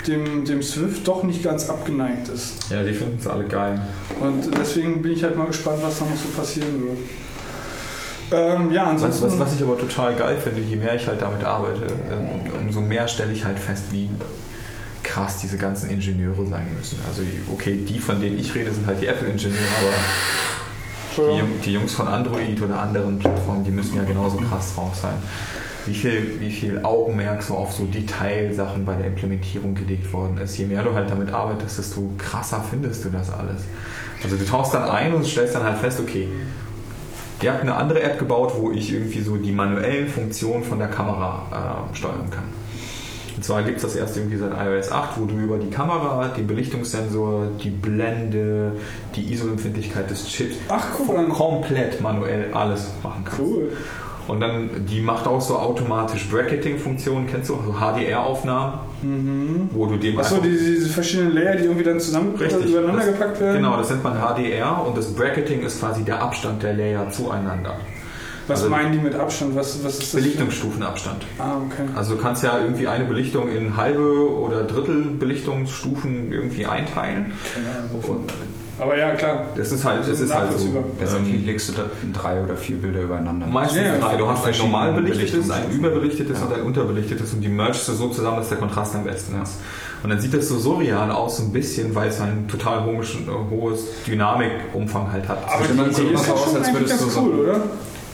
[0.06, 2.70] dem, dem Swift doch nicht ganz abgeneigt ist.
[2.70, 3.80] Ja, die finden es alle geil.
[4.20, 6.98] Und deswegen bin ich halt mal gespannt, was da noch so passieren wird.
[8.32, 9.38] Ähm, ja, Was, ansonsten.
[9.38, 12.80] was, was ich aber total geil finde, je mehr ich halt damit arbeite, ähm, umso
[12.80, 14.10] mehr stelle ich halt fest, wie
[15.04, 16.98] krass diese ganzen Ingenieure sein müssen.
[17.08, 19.62] Also okay, die, von denen ich rede, sind halt die Apple-Ingenieure,
[21.16, 24.96] aber die, die Jungs von Android oder anderen Plattformen, die müssen ja genauso krass drauf
[25.00, 25.14] sein.
[25.86, 30.58] Wie viel, wie viel Augenmerk so auf so Detailsachen bei der Implementierung gelegt worden ist.
[30.58, 33.62] Je mehr du halt damit arbeitest, desto krasser findest du das alles.
[34.22, 36.28] Also du tauchst dann ein und stellst dann halt fest, okay,
[37.42, 40.88] ihr habt eine andere App gebaut, wo ich irgendwie so die manuellen Funktionen von der
[40.88, 42.44] Kamera äh, steuern kann.
[43.36, 46.28] Und zwar gibt es das erst irgendwie seit iOS 8, wo du über die Kamera,
[46.28, 48.72] den Belichtungssensor, die Blende,
[49.14, 51.28] die ISO-Empfindlichkeit des Chips Ach, mal.
[51.28, 53.38] komplett manuell alles machen kannst.
[53.38, 53.72] Cool.
[54.28, 57.56] Und dann, die macht auch so automatisch Bracketing-Funktionen, kennst du?
[57.56, 59.70] Also HDR-Aufnahmen, Mhm.
[59.72, 62.66] wo du dem Achso, diese, diese verschiedenen Layer, die irgendwie dann zusammen Richtig.
[62.66, 63.56] übereinander Das- gepackt werden.
[63.56, 67.76] Genau, das nennt man HDR und das Bracketing ist quasi der Abstand der Layer zueinander.
[68.48, 69.54] Was also- meinen die mit Abstand?
[69.56, 70.20] Was, was ist das?
[70.22, 71.24] Belichtungsstufenabstand.
[71.38, 71.82] Ah, okay.
[71.96, 77.32] Also du kannst ja irgendwie eine Belichtung in halbe oder Drittel Belichtungsstufen irgendwie einteilen.
[77.54, 78.20] Keine Ahnung,
[78.78, 79.44] Aber ja, klar.
[79.56, 80.84] Das ist halt, das ist halt so.
[81.00, 83.46] Letztendlich Ähm, legst du da drei oder vier Bilder übereinander.
[83.46, 84.16] Meistens Ja, drei.
[84.16, 86.44] Du hast ein normal belichtetes, ein überbelichtetes Ja.
[86.46, 89.54] und ein unterbelichtetes und die mergst du so zusammen, dass der Kontrast am besten ist.
[90.02, 93.14] Und dann sieht das so surreal aus, so ein bisschen, weil es ein total hohes,
[93.50, 95.38] hohes Dynamikumfang halt hat.
[95.48, 97.60] Aber Sieht die immer Idee so aus, schon als würdest du so- cool, oder?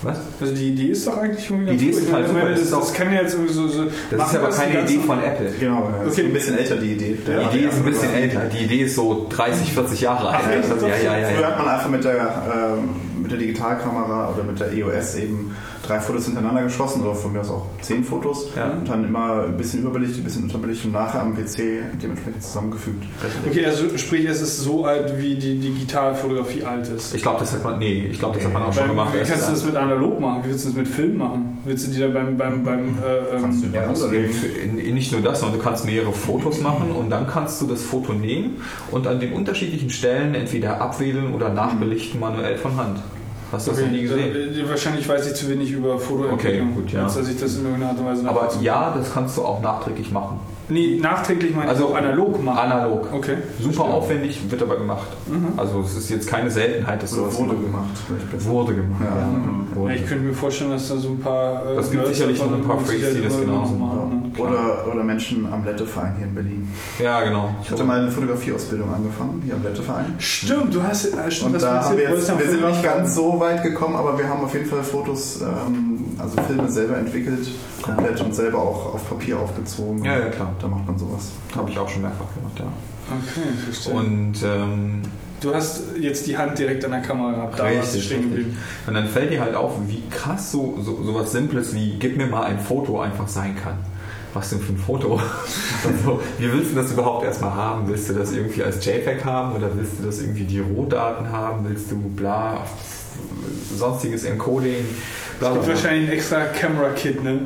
[0.03, 0.19] Was?
[0.41, 2.01] Also die Idee ist doch eigentlich irgendwie Die Idee cool.
[2.03, 3.69] ist Ich halt super, das, das ist das auch- kann ja jetzt irgendwie so...
[3.69, 5.51] so Das ist aber das keine Idee von Apple.
[5.61, 6.21] Genau, das Okay.
[6.23, 7.17] ist ein bisschen älter, die Idee.
[7.27, 8.41] Die Idee ist ein bisschen älter.
[8.47, 10.45] Die Idee ist so 30, 40 Jahre alt.
[10.83, 11.47] ja, ja, ja, Früher ja.
[11.49, 12.43] hat man einfach mit der,
[12.77, 12.89] ähm,
[13.21, 15.55] mit der Digitalkamera oder mit der EOS eben
[15.87, 18.71] drei Fotos hintereinander geschossen oder von mir aus auch zehn Fotos Ja.
[18.71, 23.05] und dann immer ein bisschen überbelichtet, ein bisschen unterbelichtet und nachher am PC dementsprechend zusammengefügt.
[23.49, 27.15] Okay, also sprich, es ist so alt, wie die Digitalfotografie alt ist.
[27.15, 29.13] Ich glaube, das hat man, nee, ich glaube, das hat man auch schon gemacht.
[29.15, 30.45] Wie Es kannst du das mit analog machen?
[30.45, 31.52] Wie willst du das mit Film machen?
[31.65, 35.21] Willst du die da beim, beim, beim äh, Kannst du ähm, ja, Also nicht nur
[35.21, 39.07] das, sondern du kannst mehrere Fotos machen und dann kannst du das Foto nehmen und
[39.07, 42.99] an den unterschiedlichen Stellen entweder abwählen oder nachbelichten manuell von Hand.
[43.53, 44.35] Hast du das noch nie gesehen?
[44.35, 47.05] äh, wahrscheinlich weiß ich zu wenig über Fotoentwicklung, Okay, gut, ja.
[47.05, 49.61] als dass ich das in irgendeiner Art und Weise Aber ja, das kannst du auch
[49.61, 50.41] nachträglich machen.
[50.73, 52.59] Nee, nachträglich meine Also analog machen.
[52.59, 53.09] Analog.
[53.13, 53.37] Okay.
[53.61, 55.09] Super aufwendig, wird aber gemacht.
[55.57, 57.91] Also es ist jetzt keine Seltenheit, dass sowas wurde gemacht.
[58.39, 59.01] Wurde gemacht.
[59.05, 59.17] Ja.
[59.17, 59.95] Ja, Wurde.
[59.95, 61.67] ich könnte mir vorstellen, dass da so ein paar.
[61.73, 64.22] Äh, Das gibt Nerds sicherlich noch ein paar Freaks, die das genauso machen.
[64.39, 66.69] Oder, oder Menschen am Letteverein hier in Berlin.
[66.99, 67.55] Ja, genau.
[67.63, 70.15] Ich hatte mal eine Fotografieausbildung angekommen, hier am Letteverein.
[70.19, 71.07] Stimmt, du hast.
[71.07, 73.97] Äh, stimmt, Und das da haben wir, jetzt, wir sind nicht ganz so weit gekommen,
[73.97, 77.49] aber wir haben auf jeden Fall Fotos, ähm, also Filme selber entwickelt,
[77.83, 80.05] komplett und selber auch auf Papier aufgezogen.
[80.05, 80.53] Ja, ja, klar.
[80.61, 81.31] Da macht man sowas.
[81.57, 82.67] Habe ich auch schon mehrfach gemacht, ja.
[83.11, 83.95] Okay, verstehe.
[83.95, 85.03] Und ähm,
[85.41, 88.57] du hast jetzt die Hand direkt an der Kamera gehabt, da warst du stehen geblieben.
[88.87, 92.17] Und dann fällt dir halt auf, wie krass so, so, so was Simples wie gib
[92.17, 93.79] mir mal ein Foto einfach sein kann.
[94.35, 95.21] Was denn für ein Foto?
[95.85, 97.87] also, wie willst du das überhaupt erstmal haben?
[97.89, 101.67] Willst du das irgendwie als JPEG haben oder willst du das irgendwie die Rohdaten haben?
[101.69, 102.65] Willst du bla,
[103.77, 104.85] sonstiges Encoding?
[105.39, 105.75] Bla, Es bla, gibt bla.
[105.75, 107.41] wahrscheinlich ein extra Camera-Kit, ne?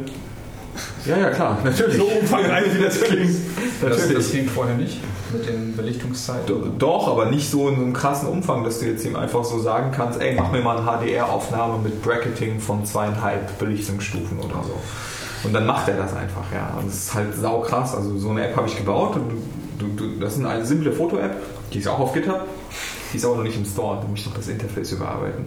[1.07, 1.97] Ja, ja, klar, natürlich.
[1.97, 3.35] So umfangreich, wie das klingt.
[3.81, 4.99] Das, das ging vorher nicht
[5.33, 6.47] mit den Belichtungszeiten.
[6.47, 9.45] Do- Doch, aber nicht so in so einem krassen Umfang, dass du jetzt ihm einfach
[9.45, 14.63] so sagen kannst, ey, mach mir mal eine HDR-Aufnahme mit Bracketing von zweieinhalb Belichtungsstufen oder
[14.65, 14.81] so.
[15.45, 16.77] Und dann macht er das einfach, ja.
[16.79, 17.95] Und das ist halt sau krass.
[17.95, 19.31] Also so eine App habe ich gebaut und
[19.79, 21.37] du, du, das ist eine simple Foto-App,
[21.73, 22.47] die ist auch auf GitHub,
[23.13, 25.45] die ist aber noch nicht im Store, da muss ich noch das Interface überarbeiten.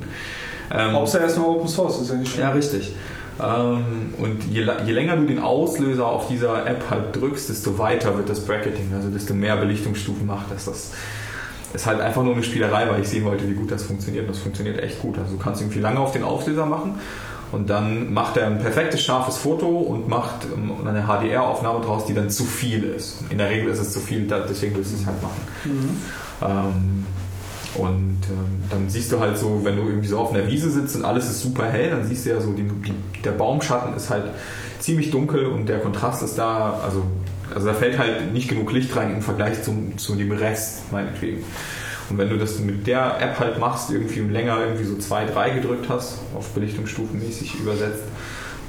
[0.71, 2.43] Ähm, Hauptsache erstmal Open Source, ist ja nicht schlimm.
[2.43, 2.93] ja, richtig.
[3.41, 8.15] Ähm, und je, je länger du den Auslöser auf dieser App halt drückst, desto weiter
[8.17, 10.65] wird das Bracketing, also desto mehr Belichtungsstufen macht das.
[10.65, 10.91] Das
[11.73, 14.27] ist halt einfach nur eine Spielerei, weil ich sehen wollte, wie gut das funktioniert.
[14.27, 15.17] Und das funktioniert echt gut.
[15.17, 16.99] Also du kannst irgendwie lange auf den Auslöser machen
[17.51, 22.13] und dann macht er ein perfektes, scharfes Foto und macht ähm, eine HDR-Aufnahme draus, die
[22.13, 23.23] dann zu viel ist.
[23.29, 25.41] In der Regel ist es zu viel, deswegen willst du es halt machen.
[26.41, 27.05] Ähm,
[27.75, 30.95] und ähm, dann siehst du halt so, wenn du irgendwie so auf einer Wiese sitzt
[30.95, 34.09] und alles ist super hell, dann siehst du ja so, die, die, der Baumschatten ist
[34.09, 34.25] halt
[34.79, 37.03] ziemlich dunkel und der Kontrast ist da, also,
[37.53, 41.43] also da fällt halt nicht genug Licht rein im Vergleich zum, zu dem Rest, meinetwegen.
[42.09, 45.51] Und wenn du das mit der App halt machst, irgendwie länger irgendwie so zwei, drei
[45.51, 48.03] gedrückt hast, auf Belichtungsstufenmäßig übersetzt,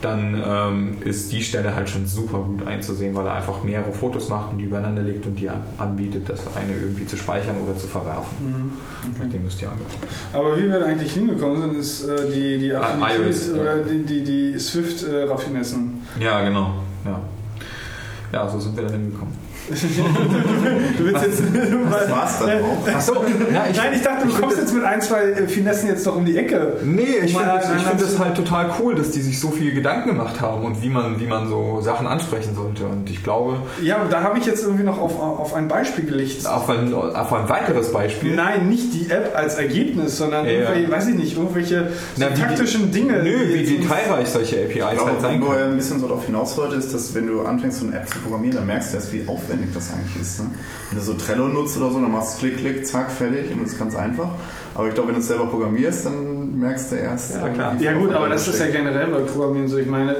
[0.03, 4.31] dann ähm, ist die Stelle halt schon super gut einzusehen, weil er einfach mehrere Fotos
[4.31, 7.87] macht und die übereinander legt und dir anbietet, das eine irgendwie zu speichern oder zu
[7.87, 8.73] verwerfen.
[9.19, 10.35] Nachdem du es dir angeguckt hast.
[10.35, 13.61] Aber wie wir da eigentlich hingekommen sind, ist äh, die, die Ah, Affinität iOS, ja.
[13.61, 16.03] oder die, die, die Swift-Raffinessen.
[16.19, 16.77] Ja, genau.
[17.05, 17.21] Ja.
[18.33, 19.35] ja, so sind wir dann hingekommen.
[19.71, 21.43] Du willst jetzt.
[21.91, 22.89] Das war's dann auch.
[22.95, 23.15] Achso,
[23.53, 26.17] ja, ich, Nein, ich dachte, du kommst jetzt mit ein, zwei äh, Finessen jetzt doch
[26.17, 26.79] um die Ecke.
[26.85, 29.73] Nee, ich Mal finde ich find das halt total cool, dass die sich so viel
[29.73, 32.85] Gedanken gemacht haben und wie man, wie man so Sachen ansprechen sollte.
[32.87, 36.05] Und ich glaube, Ja, aber da habe ich jetzt irgendwie noch auf, auf ein Beispiel
[36.07, 36.47] gelichtet.
[36.47, 38.35] auf ein, auf ein weiteres Beispiel.
[38.35, 40.53] Nein, nicht die App als Ergebnis, sondern Ja.
[40.53, 43.23] irgendwelche, weiß ich nicht, irgendwelche so Na, wie die- taktischen Dinge.
[43.23, 45.71] Nö, wie detailreich solche APIs Ich halt glaube, sein wo er können.
[45.73, 48.19] ein bisschen so darauf hinaus wollte, ist, dass wenn du anfängst, so eine App zu
[48.19, 50.41] programmieren, dann merkst du erst, wie aufwendig das eigentlich ist.
[50.41, 50.51] Ne?
[50.89, 53.63] Wenn du so Trello nutzt oder so, dann machst du Klick, Klick, zack, fertig und
[53.63, 54.31] das ist ganz einfach.
[54.75, 57.37] Aber ich glaube, wenn du es selber programmierst, dann merkst du erst.
[57.37, 57.77] Ja, klar.
[57.81, 59.79] Ja gut, aber das ist ja generell bei Programmieren so.
[59.79, 60.17] Ich meine,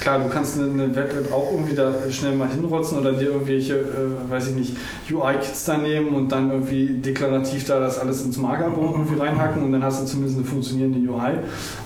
[0.00, 3.74] klar, du kannst eine, eine Web-App auch irgendwie da schnell mal hinrotzen oder dir irgendwelche,
[3.74, 4.76] äh, weiß ich nicht,
[5.10, 9.72] UI-Kits da nehmen und dann irgendwie deklarativ da das alles ins Markup irgendwie reinhacken und
[9.72, 11.38] dann hast du zumindest eine funktionierende UI,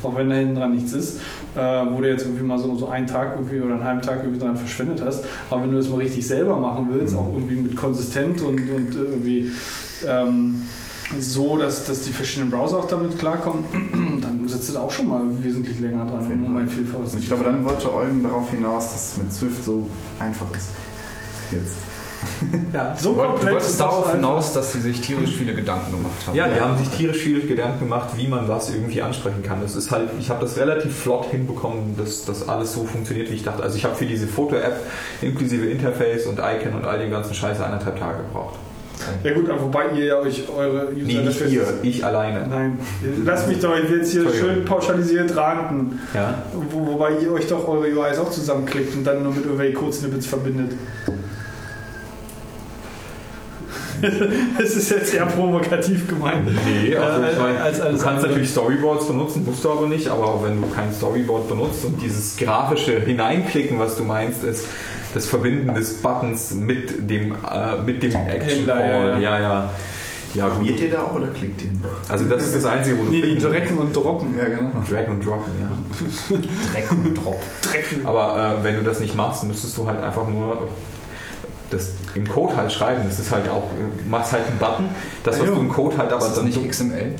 [0.02, 1.20] auch wenn da hinten dran nichts ist,
[1.54, 4.18] äh, wo du jetzt irgendwie mal so, so einen Tag irgendwie oder einen halben Tag
[4.22, 5.24] irgendwie dran verschwendet hast.
[5.50, 8.94] Aber wenn du das mal richtig selber machen willst, auch irgendwie mit konsistent und, und
[8.94, 9.50] irgendwie
[10.06, 10.62] ähm,
[11.20, 13.64] so, dass, dass die verschiedenen Browser auch damit klarkommen,
[14.22, 17.26] dann sitzt du da auch schon mal wesentlich länger dran, um ein Vielfaches Und ich
[17.28, 19.88] glaube, dann wollte Eugen darauf hinaus, dass es mit Swift so
[20.18, 20.68] einfach ist.
[21.52, 21.76] Jetzt.
[22.98, 26.34] So Du wolltest- darauf hinaus, dass sie sich tierisch viele Gedanken gemacht haben.
[26.34, 29.60] Ja, die haben sich tierisch viele Gedanken gemacht, wie man was irgendwie ansprechen kann.
[29.60, 33.34] Das ist halt, ich habe das relativ flott hinbekommen, dass das alles so funktioniert, wie
[33.34, 33.62] ich dachte.
[33.62, 34.80] Also ich habe für diese Foto-App
[35.22, 38.56] inklusive Interface und Icon und all dem ganzen Scheiß eineinhalb Tage gebraucht.
[39.24, 42.46] Ja gut, aber wobei ihr ja euch eure User Nee, nicht ihr, ich alleine.
[42.48, 42.78] Nein,
[43.24, 45.98] lass mich doch jetzt hier schön pauschalisiert ranten.
[46.14, 46.42] Ja.
[46.70, 50.26] Wo, wobei ihr euch doch eure UIs auch zusammenklickt und dann nur mit irgendwelchen Code-Snippets
[50.26, 50.72] verbindet.
[54.58, 56.46] Das ist jetzt sehr provokativ gemeint.
[56.66, 58.28] Nee, also Äh, ich meine, als du alles kannst andere.
[58.28, 62.00] natürlich Storyboards benutzen, musst du aber nicht, aber auch wenn du kein Storyboard benutzt und
[62.02, 64.66] dieses grafische Hineinklicken, was du meinst, ist
[65.16, 68.80] das Verbinden des Buttons mit dem, äh, mit dem Action Call.
[68.86, 69.70] ja, Ja, ja.
[70.34, 70.48] Ja.
[70.48, 71.70] Probiert ihr da auch oder klickt ihr?
[72.10, 74.36] Also das ist das Einzige, wo du Nee, die drecken und droppen.
[74.36, 74.70] Ja, genau.
[74.86, 76.36] Drag und Droppen, ja.
[76.74, 77.40] Dreck und Drop.
[77.62, 78.04] Drecken.
[78.06, 80.68] Aber äh, wenn du das nicht machst, müsstest du halt einfach nur
[81.70, 83.02] das im Code halt schreiben.
[83.08, 84.88] Das ist halt auch, du machst halt einen Button.
[85.24, 85.54] Das, was Ah, jo.
[85.54, 87.14] du im Code halt aber Das ist dann nicht XML.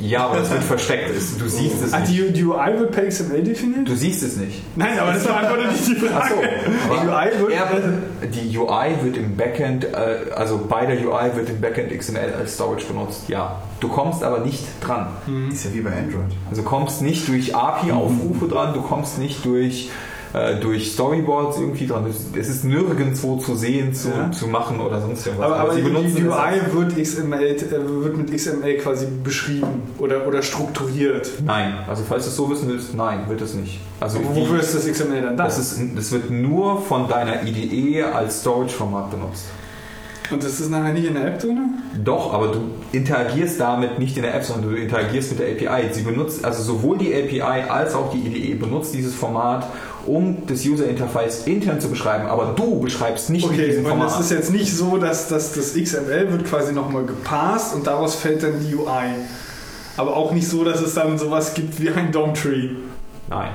[0.00, 1.10] Ja, aber das wird versteckt.
[1.10, 2.08] Du siehst es nicht.
[2.08, 3.88] die, die UI wird per XML definiert?
[3.88, 4.62] Du siehst es nicht.
[4.76, 6.34] Nein, aber das war einfach nur nicht die Frage.
[6.88, 7.52] Aber die UI wird.
[8.20, 12.34] er, die UI wird im Backend, äh, also bei der UI wird im Backend XML
[12.38, 13.28] als Storage benutzt.
[13.28, 13.62] Ja.
[13.80, 15.08] Du kommst aber nicht dran.
[15.52, 16.32] Ist ja wie bei Android.
[16.50, 19.90] Also kommst nicht durch API-Aufrufe dran, du kommst nicht durch,
[20.34, 22.04] äh, durch Storyboards irgendwie dran.
[22.08, 24.30] Es- ist nirgendwo zu sehen, zu, Ja.
[24.30, 25.46] zu machen oder sonst irgendwas.
[25.52, 30.26] aber, aber die, die es UI wird, XML, äh, wird mit XML quasi beschrieben oder,
[30.26, 31.30] oder strukturiert.
[31.44, 33.80] Nein, also falls du es so wissen willst, nein, wird es nicht.
[34.00, 35.44] Also Aber die- wofür ist das XML dann da?
[35.44, 39.44] das, ist, das wird nur von deiner IDE als Storage-Format benutzt.
[40.30, 41.70] Und das ist nachher nicht in der App drin?
[42.04, 42.60] Doch, aber du
[42.92, 45.88] interagierst damit nicht in der App, sondern du interagierst mit der API.
[45.90, 49.66] Sie benutzt, also sowohl die API als auch die IDE benutzt dieses Format,
[50.08, 54.12] um das User Interface intern zu beschreiben, aber du beschreibst nicht Okay, diesem und Format.
[54.14, 58.14] es ist jetzt nicht so, dass, dass das XML wird quasi nochmal gepasst und daraus
[58.16, 59.14] fällt dann die UI.
[59.96, 62.70] Aber auch nicht so, dass es dann sowas gibt wie ein DOM-Tree.
[63.28, 63.50] Nein.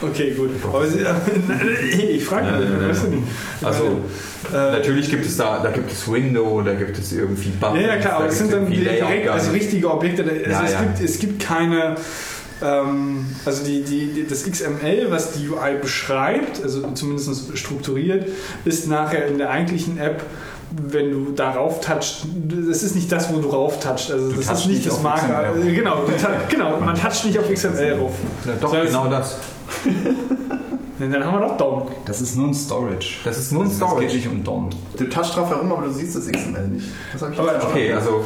[0.00, 0.50] Okay, gut.
[0.62, 0.84] Aber
[2.08, 2.88] ich frage mich, ja.
[2.88, 3.22] weißt du nicht.
[3.60, 3.84] Ich Also,
[4.52, 7.80] meine, äh, Natürlich gibt es da, da gibt es Window, da gibt es irgendwie Buttons,
[7.80, 10.22] Ja, ja, klar, aber es sind dann direkt, Layout also richtige Objekte.
[10.22, 10.80] Also Ja, es, ja.
[10.82, 11.96] Gibt, es gibt keine,
[12.62, 18.28] ähm, also die, die, die, das XML, was die UI beschreibt, also zumindest strukturiert,
[18.64, 20.22] ist nachher in der eigentlichen App,
[20.70, 22.26] wenn du darauf touchst,
[22.68, 24.10] das ist nicht das, wo du rauf touchst.
[24.10, 25.54] Also das ist nicht nicht das Marker.
[25.64, 26.12] Genau, du
[26.48, 28.12] genau, man toucht nicht auf XML rauf.
[28.44, 29.36] Ja, doch, es- genau das.
[31.00, 31.88] Dann haben wir doch DOM.
[32.06, 33.18] Das ist nur ein Storage.
[33.24, 34.06] Das ist nur ein Es Storage.
[34.06, 34.68] geht nicht um DOM.
[34.96, 36.88] Du touchst drauf herum, aber du siehst das XML nicht.
[37.12, 38.24] Das habe ich Aber Okay, also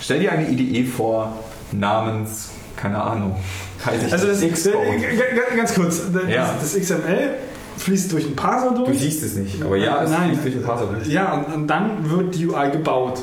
[0.00, 1.32] stell dir eine IDE vor,
[1.72, 3.36] namens, keine Ahnung,
[3.84, 4.74] Also das, äh, Xcode.
[5.00, 6.54] g- ganz kurz, das, Ja.
[6.60, 7.30] das XML
[7.78, 8.98] fließt durch einen Parser Du durch.
[8.98, 10.30] siehst es nicht, aber ja, es Nein.
[10.30, 11.08] fließt durch den Passwort durch.
[11.08, 13.20] Ja, und, und dann wird die UI gebaut.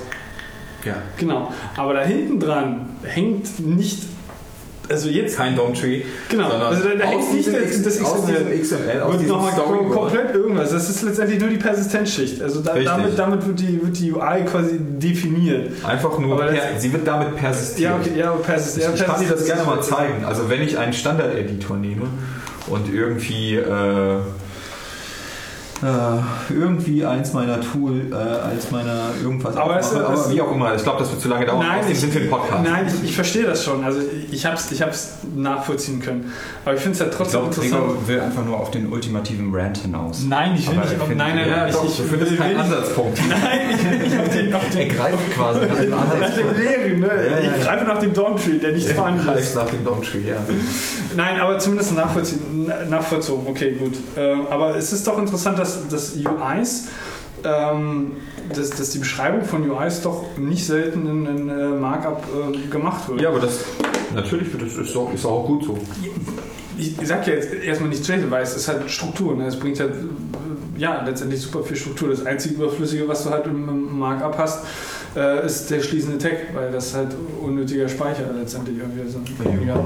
[0.86, 0.96] Ja.
[1.18, 1.52] Genau.
[1.78, 4.04] Aber da hinten dran hängt nicht.
[4.94, 5.36] Also jetzt.
[5.36, 6.50] Kein DOM-Tree, Genau.
[6.50, 8.36] sondern Also da, da aus hängt nicht das, das aus XML.
[8.58, 9.52] diesem XML, aus wird nochmal
[9.92, 10.72] komplett irgendwas.
[10.72, 12.42] Das ist letztendlich nur die Persistenzschicht.
[12.42, 15.72] Also da, damit, damit wird, die, wird die UI quasi definiert.
[15.84, 17.90] Einfach nur, das- per, sie wird damit persistiert.
[17.92, 20.26] Ja, okay, ja, aber Persist Ich, ja, ich kann dir das Persist- gerne mal zeigen.
[20.26, 22.06] Also wenn ich einen Standard-Editor nehme
[22.68, 24.18] und irgendwie äh,
[25.82, 30.42] äh, irgendwie eins meiner Tool äh, als meiner irgendwas Aber es- aufmache, es- aber wie
[30.42, 30.76] auch immer.
[30.76, 31.66] Ich glaube, das wird zu lange dauern.
[31.68, 32.64] Nein, ich, sind wir ein Podcast.
[32.64, 33.84] nein ich, ich verstehe das schon.
[33.84, 34.00] Also
[34.32, 36.32] ich habe es ich hab's nachvollziehen können.
[36.64, 37.82] Aber ich finde es ja Ich trotzdem glaube, interessant.
[37.88, 40.24] Gregor will einfach nur auf den ultimativen Rant hinaus.
[40.28, 41.08] Nein, ich will Aber nicht ich auf.
[41.10, 41.72] Nein, nein, ja, nein.
[41.74, 43.20] doch, ich, ich finde das kein Ansatzpunkt.
[43.30, 45.90] Nein, ich will nicht auf den, auf den Er greift quasi nach dem
[46.24, 47.08] Nach dem Lehren, ne?
[47.08, 47.64] Ja, ja, ich ja.
[47.66, 49.56] greife nach dem Dawntree, der nicht vorhanden Greift ist.
[49.56, 50.36] nach dem DOM-Tree, ja.
[51.16, 53.48] Nein, aber zumindest nachvollziehen, nachvollzogen.
[53.48, 53.94] Okay, gut.
[54.18, 56.88] Ähm, aber es ist doch interessant, dass, dass UIs,
[57.44, 58.14] ähm,
[58.54, 63.08] dass, dass die Beschreibung von UIs doch nicht selten in, in äh, Markup äh, gemacht
[63.10, 63.22] wird.
[63.22, 63.60] Ja, aber das
[64.14, 65.78] natürlich das ist auch, ist auch gut so.
[66.78, 69.36] Ich, ich sag ja jetzt erstmal nicht straight, weil es ist halt Struktur.
[69.36, 69.48] Ne?
[69.48, 69.94] Es bringt halt
[70.78, 72.10] ja, letztendlich super viel Struktur.
[72.10, 74.66] Das einzige Überflüssige, was du halt im, im Markup hast,
[75.16, 77.10] äh, ist der schließende Tag, weil das halt
[77.42, 79.16] unnötiger Speicher letztendlich irgendwie ist.
[79.44, 79.86] Weniger.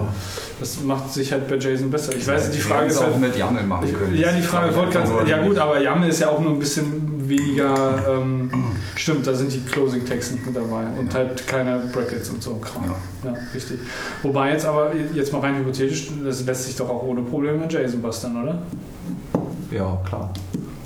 [0.60, 2.16] Das macht sich halt bei JSON besser.
[2.16, 3.20] Ich weiß, die Frage ist auch halt.
[3.20, 4.16] mit YAML machen können.
[4.16, 5.30] Ja, die Frage, wollte gerade.
[5.30, 8.00] Ja, gut, aber YAML ist ja auch nur ein bisschen weniger.
[8.10, 8.50] Ähm,
[8.96, 12.56] stimmt, da sind die Closing Tags nicht mit dabei und halt keine Brackets und so
[12.56, 12.96] Kram.
[13.24, 13.34] Ja.
[13.54, 13.80] richtig.
[14.24, 18.02] Wobei jetzt aber, jetzt mal rein hypothetisch, das lässt sich doch auch ohne Probleme JSON
[18.02, 18.62] bastern, oder?
[19.72, 20.32] Ja, klar.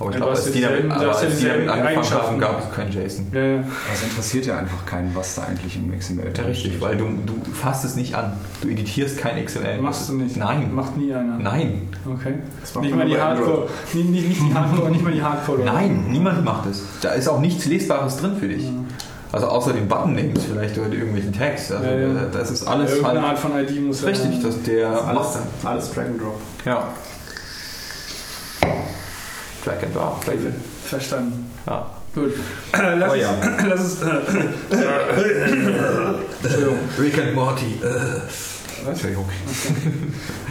[0.02, 2.22] Aber ich Ja, glaube, du hast als ja die du aber als die damit angefangen
[2.22, 3.26] haben, gab es keinen JSON.
[3.32, 3.64] Ja, ja.
[3.92, 7.34] Es interessiert ja einfach keinen, was da eigentlich im XML drin richtig, weil du, du
[7.52, 8.32] fasst es nicht an.
[8.60, 9.80] Du editierst kein XML.
[9.80, 10.36] Machst du nicht?
[10.36, 10.74] Nein.
[10.74, 11.38] Macht nie einer.
[11.38, 11.88] Nein.
[12.06, 12.34] Okay.
[12.60, 13.18] Das macht Nicht mal die.
[13.20, 13.68] Hardcore.
[13.92, 15.58] Nicht, nicht, nicht die Hardcore, nicht mal die Hardcore.
[15.64, 16.82] Nein, niemand macht es.
[17.00, 18.64] Da ist auch nichts Lesbares drin für dich.
[19.32, 21.72] Also außer den Button-Names vielleicht oder irgendwelchen Tags.
[21.72, 22.08] Also Ja, ja.
[22.30, 26.04] Das ist alles Irgendeine halt Art von ID muss richtig, dass der Alles, alles Drag
[26.04, 26.38] and Drop.
[26.66, 26.88] Ja.
[29.64, 30.24] Drag and Drop.
[30.84, 31.50] Verstanden.
[31.66, 31.90] Ja.
[32.14, 32.32] Gut.
[32.72, 33.34] Äh, lass, Oh uns, ja.
[33.68, 34.02] lass uns.
[34.02, 34.14] Äh,
[36.42, 36.78] Entschuldigung.
[36.98, 37.64] Rick and Morty.
[37.82, 38.20] Äh.
[38.84, 38.88] Was?
[38.94, 39.24] Entschuldigung.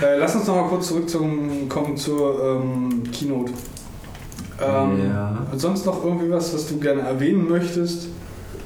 [0.02, 3.52] Äh, lass uns noch mal kurz zurückkommen zur ähm, Keynote.
[4.62, 5.46] Ähm, Ja.
[5.56, 8.08] Sonst noch irgendwie was, was du gerne erwähnen möchtest?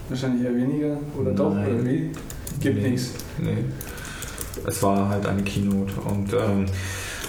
[0.09, 0.97] Wahrscheinlich eher weniger.
[1.19, 1.53] Oder doch?
[1.53, 1.73] Nein.
[1.75, 2.11] Oder wie?
[2.59, 2.89] Gibt Nee.
[2.89, 3.11] nichts.
[3.39, 3.65] Nee.
[4.67, 6.65] Es war halt eine Keynote und ähm,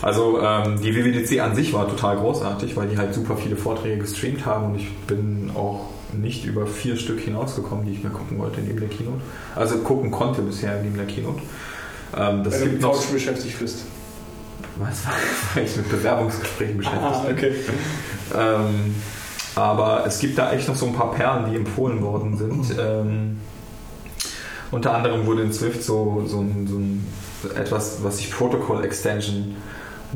[0.03, 3.99] also ähm, die WWDC an sich war total großartig, weil die halt super viele Vorträge
[3.99, 8.39] gestreamt haben und ich bin auch nicht über vier Stück hinausgekommen, die ich mir gucken
[8.39, 9.21] wollte neben der Keynote.
[9.55, 11.41] Also gucken konnte bisher neben der Keynote.
[12.17, 13.07] Ähm, das Weil du gibt mit noch.
[13.07, 13.85] Beschäftigt bist.
[14.77, 15.03] Was?
[15.55, 17.37] Weil ich mit Bewerbungsgesprächen beschäftigt Ah, bin.
[17.37, 17.53] okay.
[18.37, 18.95] Ähm,
[19.55, 22.77] aber es gibt da echt noch so ein paar Perlen, die empfohlen worden sind.
[22.79, 23.39] Ähm,
[24.71, 27.07] unter anderem wurde in Swift so, so, ein, so ein
[27.57, 29.57] etwas, was sich Protocol Extension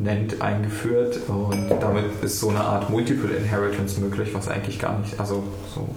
[0.03, 5.19] nennt, eingeführt und damit ist so eine Art Multiple Inheritance möglich, was eigentlich gar nicht,
[5.19, 5.43] also
[5.75, 5.89] so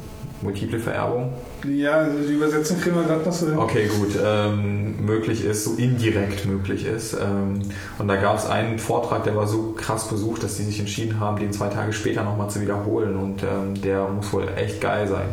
[0.44, 1.34] multiple Vererbung.
[1.68, 3.58] Ja, also die Übersetzung kriegen wir gerade noch so hin.
[3.58, 4.20] Okay, gut.
[4.22, 7.14] Ähm, möglich ist, so indirekt möglich ist.
[7.14, 7.62] Ähm,
[7.98, 11.20] und da gab es einen Vortrag, der war so krass besucht, dass die sich entschieden
[11.20, 13.16] haben, den zwei Tage später nochmal zu wiederholen.
[13.16, 15.28] Und ähm, der muss wohl echt geil sein.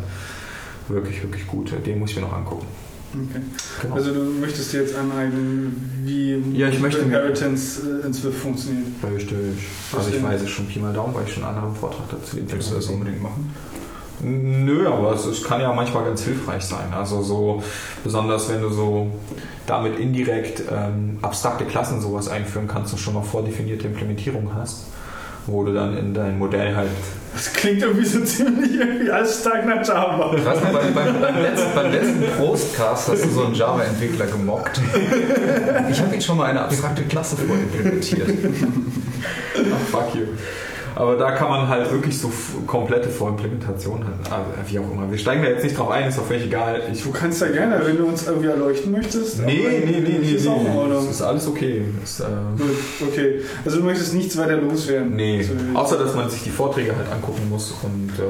[0.89, 1.73] Wirklich, wirklich gut.
[1.85, 2.67] Den muss ich mir noch angucken.
[3.13, 3.43] Okay.
[3.83, 3.95] Genau.
[3.95, 8.87] Also du möchtest dir jetzt aneignen, wie Ja, ich möchte Inheritance äh, in Swift funktioniert.
[9.13, 9.37] Richtig.
[9.97, 12.37] Also ich weiß es schon Pi mal Daumen, weil ich schon einen anderen Vortrag dazu
[12.37, 13.53] Willst du das unbedingt machen?
[14.23, 16.93] Nö, aber es, es kann ja manchmal ganz hilfreich sein.
[16.93, 17.63] Also so,
[18.05, 19.11] besonders wenn du so
[19.67, 24.87] damit indirekt ähm, abstrakte Klassen sowas einführen kannst und schon mal vordefinierte Implementierung hast,
[25.47, 26.89] wo du dann in dein Modell halt.
[27.33, 30.35] Das klingt irgendwie so ziemlich irgendwie alles stark nach Java.
[30.37, 34.27] Ich weiß noch, beim, beim, beim, letzten, beim letzten Prostcast hast du so einen Java-Entwickler
[34.27, 34.81] gemockt.
[35.91, 38.29] Ich habe ihn schon mal eine abstrakte Klasse vorimplementiert.
[39.57, 40.27] Ach, fuck you.
[40.97, 42.31] Aber da kann man halt wirklich so
[42.67, 45.11] komplette Vorimplementationen halt, also wie auch immer.
[45.11, 46.83] Wir steigen da jetzt nicht drauf ein, ist auch völlig egal.
[46.93, 49.41] Ich, Du kannst ja gerne, wenn du uns irgendwie erleuchten möchtest.
[49.45, 50.51] nee, nee, nee, nee, Ist nee.
[50.51, 50.91] Ordnung.
[50.91, 51.85] Das ist alles okay.
[52.01, 52.25] Das, äh,
[52.59, 53.41] Gut, okay.
[53.65, 55.15] Also du möchtest nichts weiter loswerden.
[55.17, 58.23] Nee, So, außer dass man sich die Vorträge halt angucken muss und äh,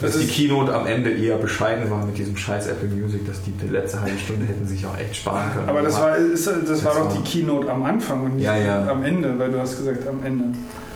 [0.00, 3.42] dass Das die Keynote am Ende eher bescheiden war mit diesem scheiß Apple Music, dass
[3.42, 5.68] die, die letzte halbe Stunde hätten sich auch echt sparen können.
[5.68, 8.44] Aber das war, ist, das war Das doch war- die Keynote am Anfang und nicht
[8.44, 8.86] Ja, ja.
[8.88, 10.44] am Ende, weil du hast gesagt am Ende.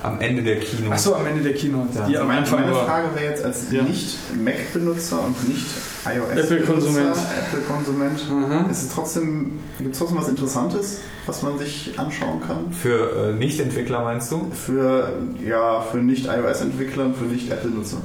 [0.02, 0.92] Am Ende der Keynote.
[0.92, 1.98] Achso, am Ende der Keynote.
[1.98, 2.06] Ja.
[2.06, 2.86] Die am meine, Anfang meine war.
[2.86, 3.82] Frage wäre jetzt als Ja.
[3.82, 5.66] Nicht-Mac-Benutzer und nicht
[6.04, 7.14] iOS-Benutzer,
[7.52, 8.20] Apple-Konsument.
[8.70, 12.72] Ist es trotzdem, gibt es trotzdem was Interessantes, was man sich anschauen kann?
[12.72, 14.50] Für äh, Nicht-Entwickler meinst du?
[14.52, 15.12] Für,
[15.46, 17.98] ja, für Nicht-iOS-Entwickler und für Nicht-Apple-Nutzer.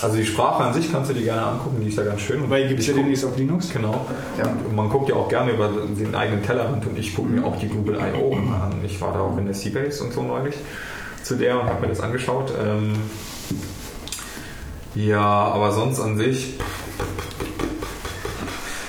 [0.00, 2.40] Also die Sprache an sich kannst du dir gerne angucken, die ist ja ganz schön.
[2.42, 3.70] Und Weil gibt es ja guck- demnächst auf Linux.
[3.72, 4.06] Genau.
[4.38, 4.46] Ja.
[4.46, 7.56] Und man guckt ja auch gerne über den eigenen Tellerrand und ich gucke mir auch
[7.58, 8.32] die Google I.O.
[8.32, 8.72] immer an.
[8.84, 10.54] Ich war da auch in der Seabase und so neulich
[11.22, 12.52] zu der und habe mir das angeschaut.
[12.60, 12.94] Ähm,
[14.94, 16.54] ja, aber sonst an sich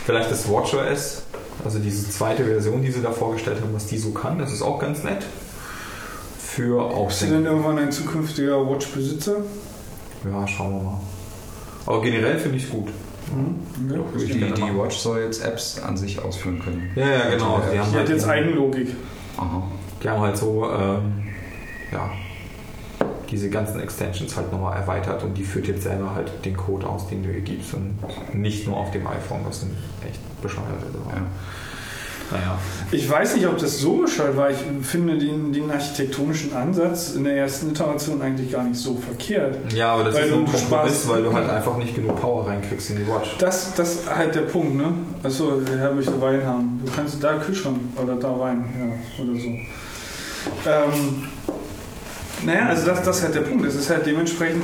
[0.06, 1.24] vielleicht das WatchOS,
[1.63, 4.62] also diese zweite Version, die sie da vorgestellt haben, was die so kann, das ist
[4.62, 5.26] auch ganz nett.
[6.38, 9.38] Für Bist du denn irgendwann ein zukünftiger Watch-Besitzer?
[10.26, 11.00] Ja, schauen wir mal.
[11.86, 12.89] Aber generell finde ich es gut.
[13.34, 13.91] Mhm.
[13.91, 13.98] Ja.
[14.17, 14.78] Die, die.
[14.78, 16.91] Watch soll jetzt Apps an sich ausführen können.
[16.96, 17.62] Ja, ja, genau.
[17.72, 18.89] Die haben Die hat halt jetzt Eigenlogik.
[19.38, 19.63] Aha.
[20.02, 21.24] Die haben halt so, ähm,
[21.91, 22.12] ja,
[23.34, 27.08] diese ganzen Extensions halt nochmal erweitert und die führt jetzt selber halt den Code aus,
[27.08, 27.98] den du ihr gibst und
[28.34, 29.76] nicht nur auf dem iPhone, was ein
[30.08, 30.96] echt bescheuert ist.
[31.15, 31.22] Ja.
[32.32, 32.58] Naja.
[32.91, 34.50] Ich weiß nicht, ob das so bescheuert war.
[34.50, 39.74] Ich finde den, den architektonischen Ansatz in der ersten Iteration eigentlich gar nicht so verkehrt.
[39.74, 42.91] Ja, aber das Weil ist ein Kompromiss, weil du halt einfach nicht genug Power reinkriegst
[42.91, 43.38] in die Watch.
[43.39, 44.93] Das, das ist halt der Punkt, ne?
[45.22, 46.82] Achso, der Herr möchte Wein haben.
[46.84, 49.48] Du kannst da Kühlschrank oder da Wein, ja, oder so.
[50.65, 51.28] Ähm,
[52.45, 53.65] naja, also das, das ist halt der Punkt.
[53.65, 54.63] Es ist halt dementsprechend,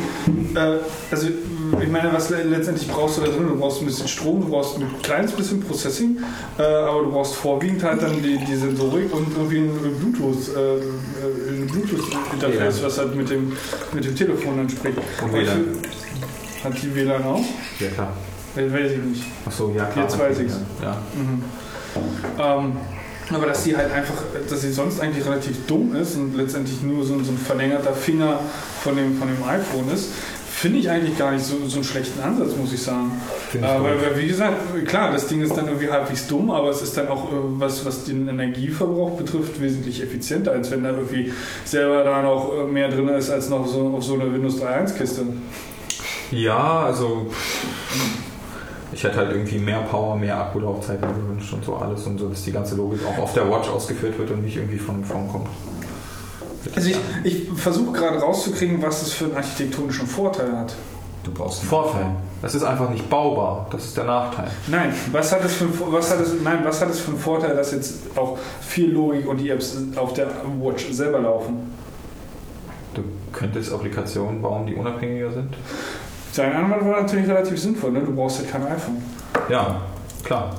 [0.56, 0.78] äh,
[1.12, 1.28] also
[1.82, 3.48] ich meine, was le- letztendlich brauchst du da drin?
[3.48, 6.18] Du brauchst ein bisschen Strom, du brauchst ein kleines bisschen Processing,
[6.58, 10.60] äh, aber du brauchst vorwiegend halt dann die, die Sensorik und irgendwie ein Bluetooth, äh,
[10.78, 10.82] äh,
[11.62, 12.84] ein Bluetooth-Interface, WLAN.
[12.86, 13.54] was halt mit dem,
[13.94, 14.98] mit dem Telefon dann spricht.
[15.22, 15.66] Und WLAN.
[16.64, 17.44] Hat die WLAN auch?
[17.80, 18.14] Ja, klar.
[18.56, 19.24] Äh, Weiß ich nicht.
[19.46, 20.06] Achso, ja, klar.
[20.06, 20.58] Jetzt weiß ich's.
[20.82, 20.98] Ja.
[21.16, 21.44] Mhm.
[22.40, 22.72] Ähm,
[23.34, 24.16] Aber dass sie halt einfach,
[24.50, 27.94] dass sie sonst eigentlich relativ dumm ist und letztendlich nur so, ein- so ein verlängerter
[27.94, 28.40] Finger
[28.84, 30.08] von dem, von dem iPhone ist,
[30.52, 33.12] finde ich eigentlich gar nicht so, so einen schlechten Ansatz, muss ich sagen.
[33.54, 34.58] Äh, weil, weil, wie gesagt,
[34.88, 37.86] klar, das Ding ist dann irgendwie halbwegs dumm, aber es ist dann auch, äh, was,
[37.86, 41.32] was den Energieverbrauch betrifft, wesentlich effizienter, als wenn da irgendwie
[41.64, 45.22] selber da noch äh, mehr drin ist als noch so auf so einer Windows 3.1-Kiste.
[46.32, 47.28] Ja, also
[48.92, 52.44] ich hätte halt irgendwie mehr Power, mehr Akkulaufzeit gewünscht und so alles und so, dass
[52.44, 55.28] die ganze Logik auch auf der Watch ausgeführt wird und nicht irgendwie von dem Phone
[55.30, 55.48] kommt.
[56.76, 60.74] Also ich, ich versuche gerade rauszukriegen, was das für einen architektonischen Vorteil hat.
[61.24, 62.06] Du brauchst einen Vorteil.
[62.42, 63.68] Es ist einfach nicht baubar.
[63.72, 64.50] Das ist der Nachteil.
[64.68, 67.56] Nein, was hat es für, was hat es, nein, was hat es für einen Vorteil,
[67.56, 70.28] dass jetzt auch viel Logik und die Apps auf der
[70.62, 71.74] Watch selber laufen?
[72.94, 75.54] Du könntest Applikationen bauen, die unabhängiger sind.
[76.32, 78.02] Sein Anwalt war natürlich relativ sinnvoll, ne?
[78.02, 79.02] du brauchst halt kein iPhone.
[79.50, 79.82] Ja,
[80.24, 80.56] klar.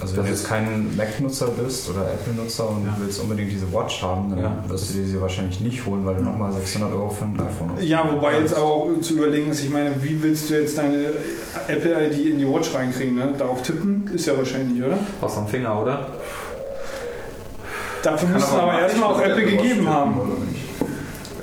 [0.00, 2.94] Also wenn Das du jetzt kein Mac-Nutzer bist oder Apple-Nutzer und Ja.
[2.98, 4.56] willst unbedingt diese Watch haben, dann Ja.
[4.68, 7.70] wirst du dir sie wahrscheinlich nicht holen, weil du nochmal 600 Euro für ein iPhone
[7.74, 7.84] hast.
[7.84, 11.06] Ja, wobei jetzt aber auch zu überlegen ist, ich meine, wie willst du jetzt deine
[11.68, 13.14] Apple-ID in die Watch reinkriegen?
[13.14, 13.32] Ne?
[13.38, 14.98] Darauf tippen ist ja wahrscheinlich, oder?
[15.20, 16.06] Was am Finger, oder?
[18.02, 20.20] Dafür musst du aber erstmal auch Apple gegeben haben.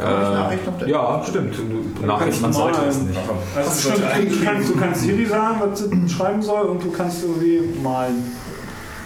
[0.01, 0.81] Nicht?
[0.87, 1.55] Äh, ja, stimmt.
[1.57, 3.19] Du, Nachrichten man sollte es nicht.
[3.55, 3.99] Also Das stimmt,
[4.31, 8.23] du, kannst, du kannst Siri sagen, was sie schreiben soll und du kannst irgendwie malen.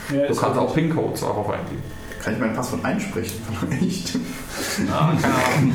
[0.09, 1.81] Mehr Du kannst auch PIN-Codes darauf eingeben.
[2.23, 3.39] Kann ich mein Passwort einsprechen?
[3.81, 4.17] Echt?
[4.91, 5.73] Ah, keine Ahnung.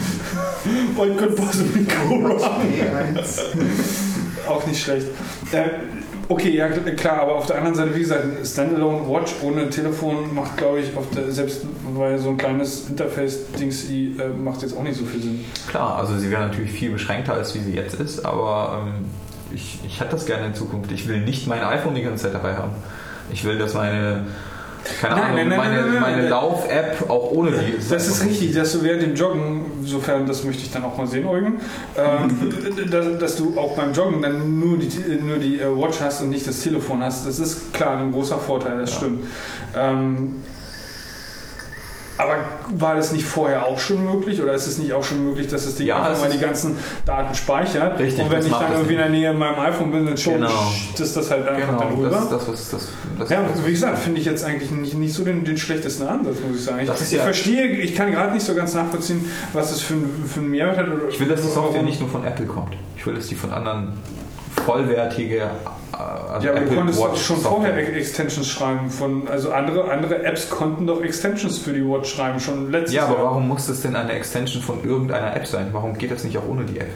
[0.65, 0.99] nicht.
[0.99, 2.63] Und könnt possibly go wrong.
[2.73, 3.41] E1.
[4.49, 5.07] Auch nicht schlecht.
[5.53, 5.69] Äh,
[6.31, 10.35] okay, ja kl- klar, aber auf der anderen Seite, wie gesagt, Standalone Watch ohne Telefon
[10.35, 11.63] macht, glaube ich, auf der, selbst
[11.95, 15.45] weil so ein kleines Interface-Dings äh, macht jetzt auch nicht so viel Sinn.
[15.69, 19.05] Klar, also sie wäre natürlich viel beschränkter, als wie sie jetzt ist, aber ähm,
[19.53, 20.91] ich, ich hätte das gerne in Zukunft.
[20.93, 22.73] Ich will nicht mein iPhone die ganze Zeit dabei haben.
[23.33, 24.27] Ich will, dass meine,
[25.01, 26.29] keine Nein, Ahnung, nein, meine, nein, meine.
[26.29, 27.75] Lauf-App auch ohne die.
[27.89, 31.07] Das ist richtig, dass du während dem Joggen, sofern das möchte ich dann auch mal
[31.07, 31.61] sehen, Eugen,
[31.97, 32.53] ähm,
[32.91, 34.89] dass, dass du auch beim Joggen dann nur die,
[35.23, 37.27] nur die äh, Watch hast und nicht das Telefon hast.
[37.27, 38.97] Das ist klar ein großer Vorteil, das Ja.
[38.97, 39.25] stimmt.
[39.77, 40.37] Ähm,
[42.23, 42.37] aber
[42.79, 45.65] war das nicht vorher auch schon möglich oder ist es nicht auch schon möglich, dass
[45.65, 47.99] das Ding Ja, einfach mal die ganzen Daten speichert?
[47.99, 50.35] Richtig, und wenn ich dann irgendwie in der Nähe in meinem iPhone bin, dann schon
[50.35, 50.73] Genau.
[50.97, 52.11] das das halt einfach dann Genau, rüber.
[52.11, 55.25] das, das, was, das, das, Ja, wie gesagt, finde ich jetzt eigentlich nicht, nicht so
[55.25, 56.81] den, den schlechtesten Ansatz, muss ich sagen.
[56.83, 60.25] Ich, ich ja- verstehe, ich kann gerade nicht so ganz nachvollziehen, was das für, ein-
[60.27, 60.87] für einen Mehrwert hat.
[60.89, 62.75] Oder Ich will, dass die Software nicht nur von Apple kommt.
[62.97, 63.95] Ich will, dass die von anderen
[64.65, 65.47] vollwertige, äh,
[65.97, 67.71] also Ja, aber du Apple konntest doch Watch schon Software.
[67.73, 68.91] vorher Ex- Extensions schreiben.
[68.91, 73.05] Von, also andere, andere Apps konnten doch Extensions für die Watch schreiben, schon letztes Ja,
[73.07, 73.25] aber Jahr.
[73.27, 75.69] warum muss das denn eine Extension von irgendeiner App sein?
[75.73, 76.91] Warum geht das nicht auch ohne die App?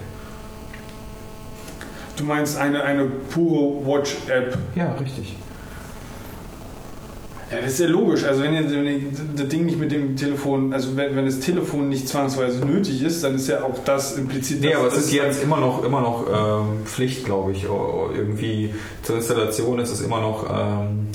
[2.17, 4.57] Du meinst eine, eine pure Watch-App.
[4.77, 5.37] Ja, richtig.
[7.55, 8.25] Ja, das ist ja logisch.
[8.25, 12.09] Also wenn, wenn das Ding nicht mit dem Telefon, also wenn, wenn das Telefon nicht
[12.09, 14.61] zwangsweise nötig ist, dann ist ja auch das implizit.
[14.61, 17.65] Nee, aber es ist jetzt immer noch, immer noch ähm, Pflicht, glaube ich.
[17.65, 21.09] Irgendwie zur Installation ist es immer noch ähm,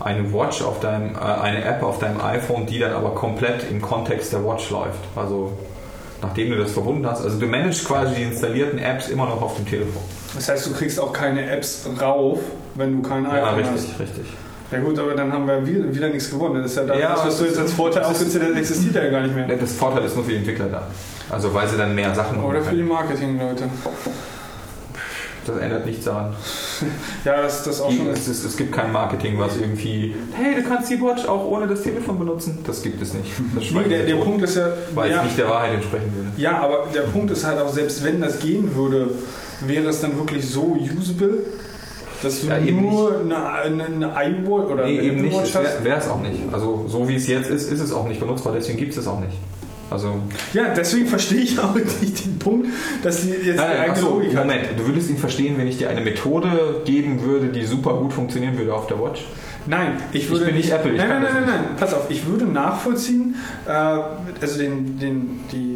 [0.00, 3.82] eine Watch auf deinem, äh, eine App auf deinem iPhone, die dann aber komplett im
[3.82, 5.00] Kontext der Watch läuft.
[5.16, 5.52] Also
[6.22, 7.22] nachdem du das verbunden hast.
[7.22, 10.02] Also du managst quasi die installierten Apps immer noch auf dem Telefon.
[10.34, 12.38] Das heißt, du kriegst auch keine Apps rauf,
[12.74, 13.82] wenn du kein Ja, iPhone hast.
[13.84, 14.24] richtig, richtig.
[14.74, 16.62] Ja gut, aber dann haben wir wieder, wieder nichts gewonnen.
[16.62, 18.56] Das ist ja das, Ja, was du das jetzt als ist- Vorteil das ist- hast,
[18.56, 19.46] existiert ja gar nicht mehr.
[19.48, 20.86] Das Vorteil ist nur für die Entwickler da.
[21.30, 22.82] Also weil sie dann mehr Sachen machen Oder für die.
[22.82, 23.64] Marketing-Leute.
[25.46, 26.34] Das ändert nichts daran.
[27.24, 30.54] Ja, das das auch Die, schon es, ist, es gibt kein Marketing, was irgendwie, hey,
[30.56, 32.58] du kannst die Watch auch ohne das Telefon benutzen.
[32.66, 33.30] Das gibt es nicht.
[33.54, 36.30] Das Nee, der, der Punkt ist ja, weil ja, es nicht der Wahrheit entsprechen würde.
[36.36, 39.10] ja, aber der Punkt ist halt auch, selbst wenn das gehen würde,
[39.66, 41.38] wäre es dann wirklich so usable,
[42.22, 45.54] dass du Ja, nur eine, eine, iWatch oder Nee, eben nicht.
[45.82, 46.40] Wäre es auch nicht.
[46.52, 48.52] Also so wie es jetzt ist, ist es auch nicht benutzbar.
[48.54, 49.36] Deswegen gibt es es auch nicht.
[49.90, 50.14] Also
[50.52, 52.68] Ja, deswegen verstehe ich auch nicht den Punkt,
[53.02, 54.46] dass die jetzt nein, die nein, eigene achso, Logik hat.
[54.46, 54.64] Moment.
[54.76, 58.56] Du würdest ihn verstehen, wenn ich dir eine Methode geben würde, die super gut funktionieren
[58.58, 59.24] würde auf der Watch.
[59.66, 62.10] Nein, ich Ich würde bin nicht Apple, ich nein, nein, nein, nein, nein, pass auf,
[62.10, 63.34] ich würde nachvollziehen,
[63.66, 65.73] äh, also den, den, die,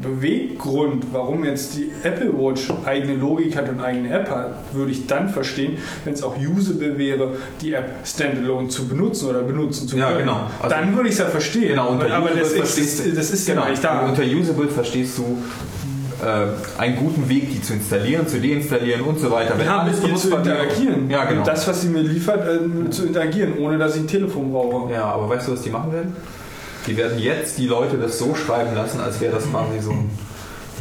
[0.00, 5.06] Beweggrund, warum jetzt die Apple Watch eigene Logik hat und eigene App hat, würde ich
[5.06, 9.96] dann verstehen, wenn es auch usable wäre, die App standalone zu benutzen oder benutzen zu
[9.96, 10.20] Ja, können.
[10.20, 10.40] genau.
[10.62, 11.68] Also- dann würde ich es ja verstehen.
[11.68, 14.00] Genau, unter aber das, ist, das ist ja genau, gar nicht da.
[14.06, 15.38] Unter Usable verstehst du
[16.24, 19.54] äh, einen guten Weg, die zu installieren, zu deinstallieren und so weiter.
[19.58, 21.10] Wenn ja, alles mit ihr zu interagieren.
[21.10, 21.40] Ja, genau.
[21.40, 24.92] Und das, was sie mir liefert, äh, zu interagieren, ohne dass ich ein Telefon brauche.
[24.92, 26.16] Ja, aber weißt du, was die machen werden?
[26.86, 30.10] Die werden jetzt die Leute das so schreiben lassen, als wäre das quasi so ein,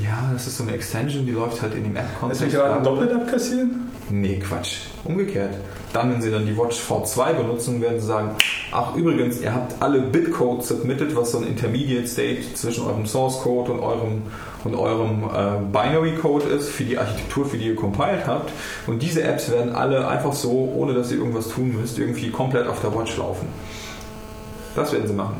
[0.04, 2.42] Ja, das ist so eine Extension, die läuft halt in dem Ist App-Kontext.
[2.44, 3.90] nicht gerade doppelt abkassieren?
[4.10, 4.82] Nee, Quatsch.
[5.04, 5.56] Umgekehrt.
[5.94, 8.32] Dann, wenn Sie dann die Watch V2 benutzen, werden Sie sagen,
[8.72, 13.40] ach übrigens, ihr habt alle Bitcodes submitted, was so ein Intermediate State zwischen eurem Source
[13.42, 14.22] Code und eurem,
[14.64, 18.52] und eurem äh, Binary Code ist für die Architektur, für die ihr compiled habt.
[18.88, 22.68] Und diese Apps werden alle einfach so, ohne dass ihr irgendwas tun müsst, irgendwie komplett
[22.68, 23.48] auf der Watch laufen.
[24.76, 25.36] Das werden Sie machen.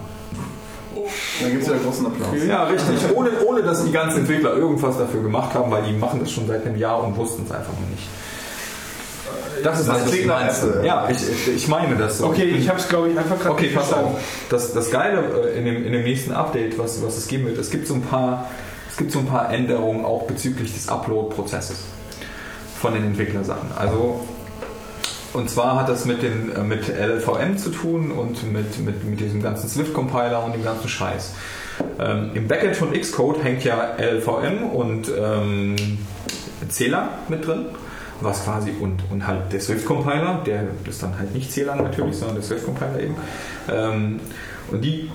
[1.42, 2.30] Dann gibt es ja großen Applaus.
[2.48, 3.16] Ja, richtig.
[3.16, 6.48] Ohne, ohne dass die ganzen Entwickler irgendwas dafür gemacht haben, weil die machen das schon
[6.48, 8.08] seit einem Jahr und wussten es einfach noch nicht.
[9.64, 10.84] Das ist Das was klingt nach.
[10.84, 12.28] Ja, ich, ich- meine das so.
[12.28, 14.20] Okay, ich habe es glaube ich einfach gerade Okay, pass auf.
[14.50, 17.58] Das, das Geile äh, in dem, in dem nächsten Update, was, was es geben wird,
[17.58, 18.48] es gibt so ein paar,
[18.90, 21.78] es gibt so ein paar Änderungen auch bezüglich des Upload-Prozesses
[22.80, 23.70] von den Entwicklersachen.
[23.78, 24.26] Also
[25.36, 29.20] und zwar hat das mit, den, äh, mit LLVM zu tun und mit, mit, mit
[29.20, 31.34] diesem ganzen Swift-Compiler und dem ganzen Scheiß.
[32.00, 35.76] Ähm, Im Backend von Xcode hängt ja LLVM und ähm,
[36.70, 37.66] CLang mit drin.
[38.22, 42.36] Was quasi und, und halt der Swift-Compiler, der ist dann halt nicht CLang natürlich, sondern
[42.36, 43.16] der Swift-Compiler eben.
[43.70, 44.20] Ähm,
[44.72, 45.12] und die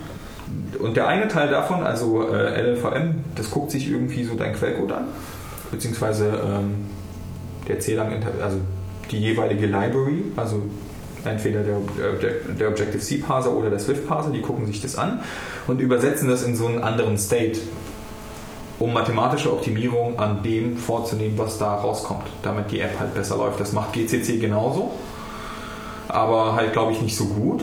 [0.81, 4.93] und der eine Teil davon, also äh, LLVM, das guckt sich irgendwie so dein Quellcode
[4.93, 5.05] an,
[5.71, 6.87] beziehungsweise ähm,
[7.69, 8.59] der CLang, also
[9.11, 10.63] die jeweilige Library, also
[11.25, 11.79] entweder der,
[12.21, 15.21] der, der Objective-C Parser oder der Swift Parser, die gucken sich das an
[15.67, 17.61] und übersetzen das in so einen anderen State,
[18.79, 23.61] um mathematische Optimierung an dem vorzunehmen, was da rauskommt, damit die App halt besser läuft.
[23.61, 24.93] Das macht GCC genauso,
[26.09, 27.63] aber halt glaube ich nicht so gut.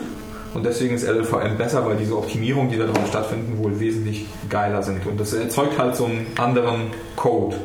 [0.54, 4.82] Und deswegen ist LLVM besser, weil diese Optimierungen, die da drauf stattfinden, wohl wesentlich geiler
[4.82, 5.06] sind.
[5.06, 7.56] Und das erzeugt halt so einen anderen Code.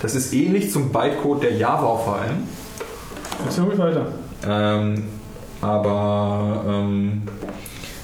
[0.00, 2.48] Das ist ähnlich zum Bytecode der Java-VM.
[3.44, 4.06] Jetzt ruhig weiter.
[4.46, 5.04] Ähm,
[5.60, 7.22] aber ähm,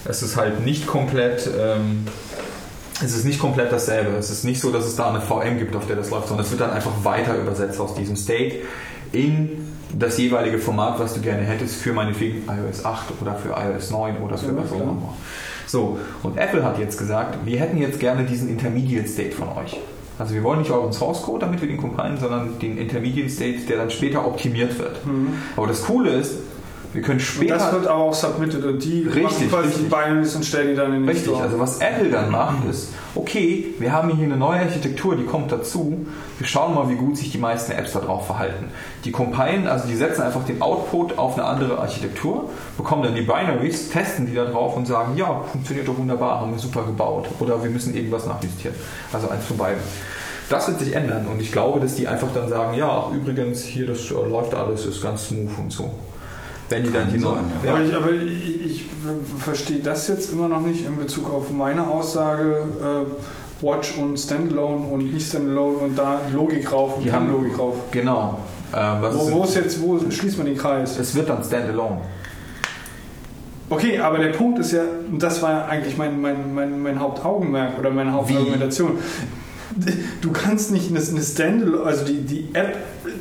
[0.04, 1.48] es ist halt nicht komplett.
[1.58, 2.06] Ähm,
[3.02, 4.16] es ist nicht komplett dasselbe.
[4.16, 6.44] Es ist nicht so, dass es da eine VM gibt, auf der das läuft, sondern
[6.44, 8.56] es wird dann einfach weiter übersetzt aus diesem State
[9.12, 13.90] in das jeweilige Format, was du gerne hättest, für meinetwegen iOS 8 oder für iOS
[13.90, 15.14] 9 oder für was auch immer.
[15.66, 19.78] So, und Apple hat jetzt gesagt, wir hätten jetzt gerne diesen Intermediate State von euch.
[20.18, 23.60] Also wir wollen nicht euren Source Code, damit wir den compilen, sondern den Intermediate State,
[23.68, 24.96] der dann später optimiert wird.
[25.56, 26.38] Aber das Coole ist,
[26.92, 27.54] wir können Und später...
[27.54, 29.82] das wird aber auch submitted und die Richtig, machen quasi richtig.
[29.84, 31.42] die Binaries und stellen die dann in den Richtig, Store.
[31.42, 35.52] also was Apple dann macht ist, okay, wir haben hier eine neue Architektur, die kommt
[35.52, 36.06] dazu,
[36.38, 38.66] wir schauen mal, wie gut sich die meisten Apps darauf verhalten.
[39.04, 43.22] Die compilen, also die setzen einfach den Output auf eine andere Architektur, bekommen dann die
[43.22, 47.28] Binaries, testen die da drauf und sagen, ja, funktioniert doch wunderbar, haben wir super gebaut.
[47.40, 48.76] Oder wir müssen irgendwas nachjustieren.
[49.12, 49.80] Also eins von beiden.
[50.48, 53.86] Das wird sich ändern und ich glaube, dass die einfach dann sagen, ja, übrigens, hier,
[53.86, 55.90] das äh, läuft alles, ist ganz smooth und so.
[56.68, 57.44] Wenn die dann die neuen...
[57.64, 57.72] ja.
[57.74, 58.84] Aber, ich, aber ich, ich
[59.38, 64.86] verstehe das jetzt immer noch nicht in Bezug auf meine Aussage, äh, Watch und Standalone
[64.86, 67.74] und nicht Standalone und da Logik rauf und Die haben- Logik rauf.
[67.90, 68.38] Genau.
[68.70, 70.98] Was Wo, ist wo ist jetzt, wo schließt man den Kreis?
[70.98, 72.02] Es wird dann Standalone.
[73.70, 76.98] Okay, aber der Punkt ist ja, und das war ja eigentlich mein, mein, mein, mein
[77.00, 78.98] Hauptaugenmerk oder meine Hauptargumentation.
[80.22, 82.76] Du kannst nicht eine, eine Standalone, also die, die App,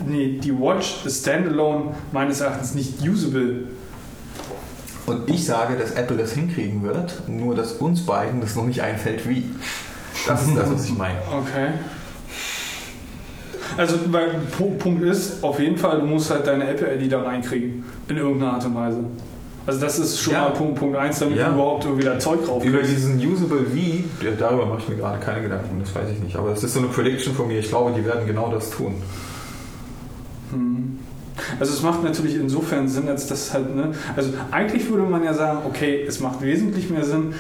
[0.10, 3.66] nee, die Watch ist Standalone meines Erachtens nicht usable.
[5.06, 8.82] Und ich sage, dass Apple das hinkriegen wird, nur dass uns beiden das noch nicht
[8.82, 9.44] einfällt, wie.
[10.28, 11.16] Das ist das, was ich meine.
[11.32, 11.68] Okay.
[13.78, 17.86] Also, Pu- Punkt ist, auf jeden Fall, du musst halt deine Apple-ID da reinkriegen.
[18.08, 18.98] In irgendeiner Art und Weise.
[19.66, 20.44] Also, das ist schon Ja.
[20.44, 21.50] mal Punkt, Punkt 1, damit Ja.
[21.50, 24.06] du überhaupt irgendwie da Zeug drauf Über diesen Usable Wie,
[24.40, 26.36] darüber mache ich mir gerade keine Gedanken, das weiß ich nicht.
[26.38, 27.60] Aber das ist so eine Prediction von mir.
[27.60, 28.96] Ich glaube, die werden genau das tun.
[30.52, 31.00] Hm.
[31.60, 35.34] Also es macht natürlich insofern Sinn, als das halt, ne, also eigentlich würde man ja
[35.34, 37.36] sagen, okay, es macht wesentlich mehr Sinn,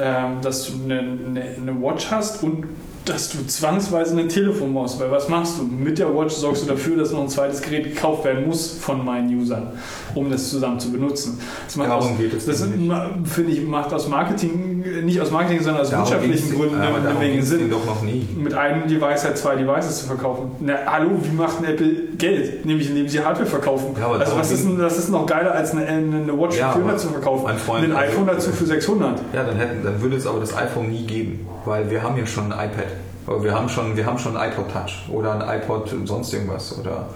[0.00, 2.64] ähm, dass du eine, eine, eine Watch hast und
[3.04, 5.64] dass du zwangsweise ein Telefon brauchst, weil was machst du?
[5.64, 9.04] Mit der Watch sorgst du dafür, dass noch ein zweites Gerät gekauft werden muss von
[9.04, 9.68] meinen Usern,
[10.14, 11.38] um das zusammen zu benutzen.
[11.66, 15.62] Das macht Darum aus, geht es Das finde ich macht aus Marketing, nicht aus Marketing,
[15.62, 18.28] sondern aus Darum wirtschaftlichen Gründen eine Menge Sinn doch noch nie.
[18.36, 20.52] mit einem Device halt zwei Devices zu verkaufen.
[20.60, 22.64] Na, hallo, wie macht ein Apple Geld?
[22.64, 23.96] Nämlich indem sie Hardware verkaufen.
[23.98, 26.78] Ja, also was ist, denn, was ist noch geiler als eine, eine Watch Ja, für
[26.78, 27.44] 400 aber zu verkaufen?
[27.44, 29.20] mein Freund, ein iPhone dazu für 600.
[29.32, 32.26] Ja, dann, hätten, dann würde es aber das iPhone nie geben, weil wir haben ja
[32.26, 32.91] schon ein iPad.
[33.26, 36.32] Aber wir haben schon, wir haben schon ein iPod Touch oder ein iPod und sonst
[36.34, 36.76] irgendwas.
[36.78, 37.06] Oder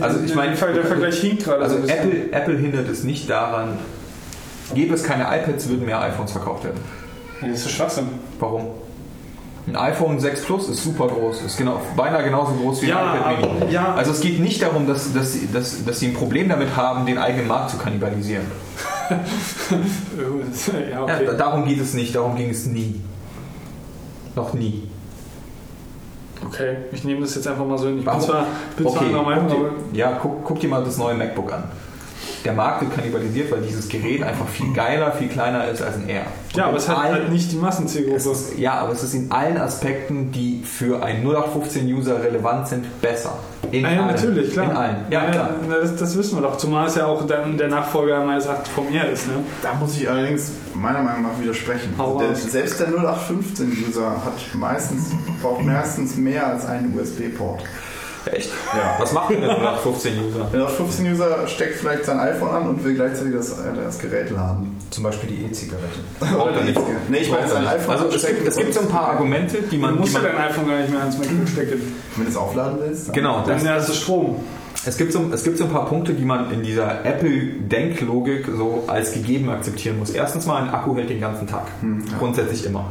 [0.00, 1.62] Also ich meine- der, Ver- der Vergleich hinkt gerade.
[1.64, 1.76] also.
[1.78, 3.78] Apple, Apple hindert es nicht daran,
[4.74, 6.80] gäbe es keine iPads, würden mehr iPhones verkauft werden.
[7.40, 8.06] Das ist Schwachsinn.
[8.38, 8.66] Warum?
[9.66, 13.38] Ein iPhone 6 Plus ist super groß, ist genau, beinahe genauso groß wie Ja, ein
[13.38, 13.72] iPad Mini.
[13.72, 13.94] ja.
[13.94, 17.06] Also es geht nicht darum, dass, dass, sie- dass, dass sie ein Problem damit haben,
[17.06, 18.44] den eigenen Markt zu kannibalisieren.
[20.90, 21.24] ja, okay.
[21.26, 23.00] Ja, darum geht es nicht, darum ging es nie.
[24.36, 24.88] Noch nie.
[26.46, 27.98] Okay, ich nehme das jetzt einfach mal so hin.
[27.98, 30.98] Ich bin zwar, bin zwar Okay, anderer Meinung, aber ja, guck, guck dir mal das
[30.98, 31.64] neue MacBook an.
[32.44, 36.08] Der Markt wird kannibalisiert, weil dieses Gerät einfach viel geiler, viel kleiner ist als ein
[36.08, 36.26] Air.
[36.52, 38.16] Und ja, aber es hat allen- halt nicht die Massenzielgruppe.
[38.16, 43.38] ist, ja, aber es ist in allen Aspekten, die für einen 0815-User relevant sind, besser.
[43.72, 44.14] In Ah ja, allen.
[44.14, 44.70] natürlich, klar.
[44.70, 44.96] In allen.
[45.10, 45.50] Ja, Ja, klar.
[45.70, 46.58] Das, das wissen wir doch.
[46.58, 49.26] Zumal es ja auch dann der Nachfolger meines vom R ist.
[49.26, 49.34] Ne?
[49.62, 51.94] Da muss ich allerdings meiner Meinung nach widersprechen.
[51.96, 55.10] Hau Der, selbst der 0815-User hat meistens,
[55.42, 57.62] braucht meistens mehr als einen USB-Port.
[58.32, 58.50] Echt?
[58.74, 58.96] Ja.
[58.98, 60.46] Was macht denn der 0815-User?
[60.52, 63.54] Der 0815-User steckt vielleicht sein iPhone an und will gleichzeitig das,
[63.84, 64.76] das Gerät laden.
[64.90, 66.00] Zum Beispiel die E-Zigarette.
[66.20, 66.80] Braucht er nicht.
[67.08, 69.76] Nee, ich meine sein iPhone Also es gibt, es gibt so ein paar Argumente, die
[69.76, 69.94] Du man...
[69.94, 71.94] Die musst ja dein iPhone gar nicht mehr ans MacBook stecken.
[72.16, 73.08] Wenn du es aufladen willst.
[73.08, 74.36] dann- genau, Dann ist Strom.
[74.86, 78.84] Es gibt, so, es gibt so ein paar Punkte, die man in dieser Apple-Denklogik so
[78.86, 80.10] als gegeben akzeptieren muss.
[80.10, 81.66] Erstens mal, ein Akku hält den ganzen Tag.
[82.18, 82.86] Grundsätzlich immer.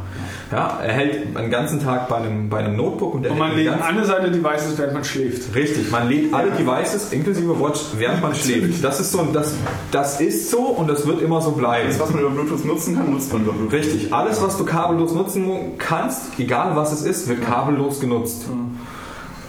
[0.50, 3.66] Ja, er hält einen ganzen Tag bei einem, bei einem Notebook und Und man lädt
[3.66, 5.54] ganzen- eine Seite Devices, während man schläft.
[5.54, 8.82] Richtig, man lädt alle Devices inklusive Watch, während man schläft.
[8.84, 9.54] Das ist so, das,
[9.90, 11.86] das ist so und das wird immer so bleiben.
[11.86, 13.72] Alles, was man über Bluetooth nutzen kann, nutzt man über Bluetooth.
[13.72, 18.46] Richtig, alles was du kabellos nutzen kannst, egal was es ist, wird kabellos genutzt.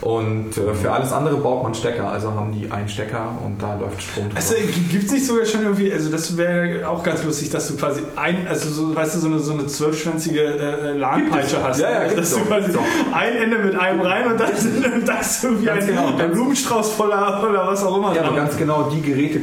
[0.00, 3.74] Und äh, für alles andere baut man Stecker, also haben die einen Stecker und da
[3.74, 4.36] läuft Strom drüber.
[4.36, 4.54] Also
[4.90, 8.02] gibt es nicht sogar schon irgendwie, also das wäre auch ganz lustig, dass du quasi
[8.14, 11.80] ein, also so, weißt du, so eine, so eine zwölfschwänzige äh, LAN-Peitsche hast.
[11.80, 12.46] Ja, ja, dass du doch.
[12.46, 12.82] quasi Doch.
[13.12, 14.50] ein Ende mit einem rein und das,
[15.06, 18.14] das irgendwie Ganz ein, genau, ein Blumenstrauß voller oder was auch immer.
[18.14, 19.40] Ja, aber ganz genau, die Geräte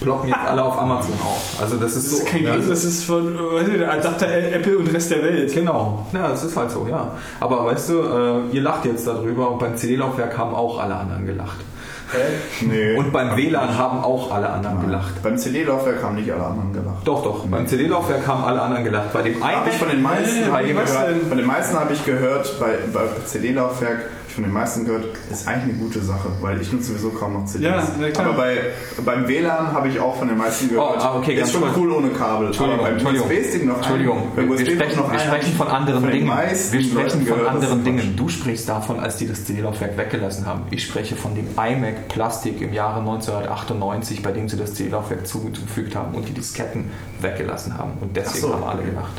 [0.00, 1.60] ploppen jetzt alle auf Amazon auf.
[1.60, 2.24] Also das ist das so.
[2.24, 5.10] ist kein ja, Gerät, das ist von, äh, weißt du, der Adapter Apple und Rest
[5.10, 5.52] der Welt.
[5.54, 7.12] Genau, ja, das ist halt so, ja.
[7.40, 11.26] Aber weißt du, äh, ihr lacht jetzt darüber und beim CD-Laufwerk haben auch alle anderen
[11.26, 11.58] gelacht.
[12.60, 12.96] Nee.
[12.96, 15.22] Und beim WLAN haben auch alle anderen gelacht.
[15.22, 17.06] Beim CD-Laufwerk haben nicht alle anderen gelacht.
[17.06, 19.12] Doch, doch, beim CD-Laufwerk haben alle anderen gelacht.
[19.12, 21.92] Bei dem Habe ich von den meisten, Nee, habe ich gehört, von den meisten habe
[21.92, 26.60] ich gehört, bei, bei CD-Laufwerk, von den meisten gehört, ist eigentlich eine gute Sache, weil
[26.60, 27.62] ich nutze sowieso kaum noch CDs.
[27.64, 28.26] Ja, na klar.
[28.26, 28.56] Aber bei,
[29.04, 31.62] beim WLAN habe ich auch von den meisten gehört, Oh, ah, okay, ganz ist schon
[31.62, 31.76] kurz.
[31.76, 32.46] cool ohne Kabel.
[32.48, 33.26] Entschuldigung, aber beim Entschuldigung.
[33.30, 36.26] USB-Stick noch ein- Entschuldigung, beim wir, sprechen, noch wir ein- sprechen von anderen von Dingen.
[36.28, 38.16] Wir sprechen Leuten von anderen Dingen.
[38.16, 40.62] Du sprichst davon, als die das CD-Laufwerk weggelassen haben.
[40.70, 45.94] Ich spreche von dem iMac Plastik im Jahre 1998, bei dem sie das CD-Laufwerk zugefügt
[45.94, 47.92] haben und die Disketten weggelassen haben.
[48.00, 48.54] Und deswegen so.
[48.54, 49.12] haben alle gelacht.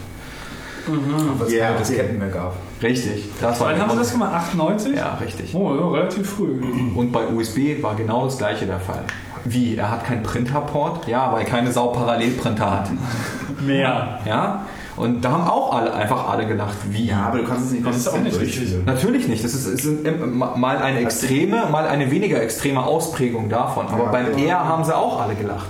[1.37, 1.83] Was Ja, es keine okay.
[1.87, 2.55] Disketten mehr gab.
[2.81, 3.23] Richtig.
[3.41, 4.33] Das war Wann haben sie das gemacht?
[4.33, 4.95] 98?
[4.95, 5.55] Ja, richtig.
[5.55, 6.61] Oh, ja, relativ früh.
[6.95, 9.03] Und bei USB war genau das gleiche der Fall.
[9.45, 9.75] Wie?
[9.75, 11.07] Er hat keinen Printerport?
[11.07, 12.89] Ja, weil keine Sau Parallelprinter hat.
[13.65, 14.19] Mehr.
[14.25, 14.65] Ja?
[14.95, 16.75] Und da haben auch alle einfach alle gelacht.
[16.89, 17.07] Wie?
[17.07, 18.69] Ja, aber du kannst es nicht Das ist auch konsistent nicht richtig.
[18.71, 18.85] durchführen.
[18.85, 19.43] Natürlich nicht.
[19.43, 23.87] Das ist, ist ein- mal eine extreme, mal eine weniger extreme Ausprägung davon.
[23.87, 24.47] Aber Ja, beim ja.
[24.59, 25.67] R haben sie auch alle gelacht.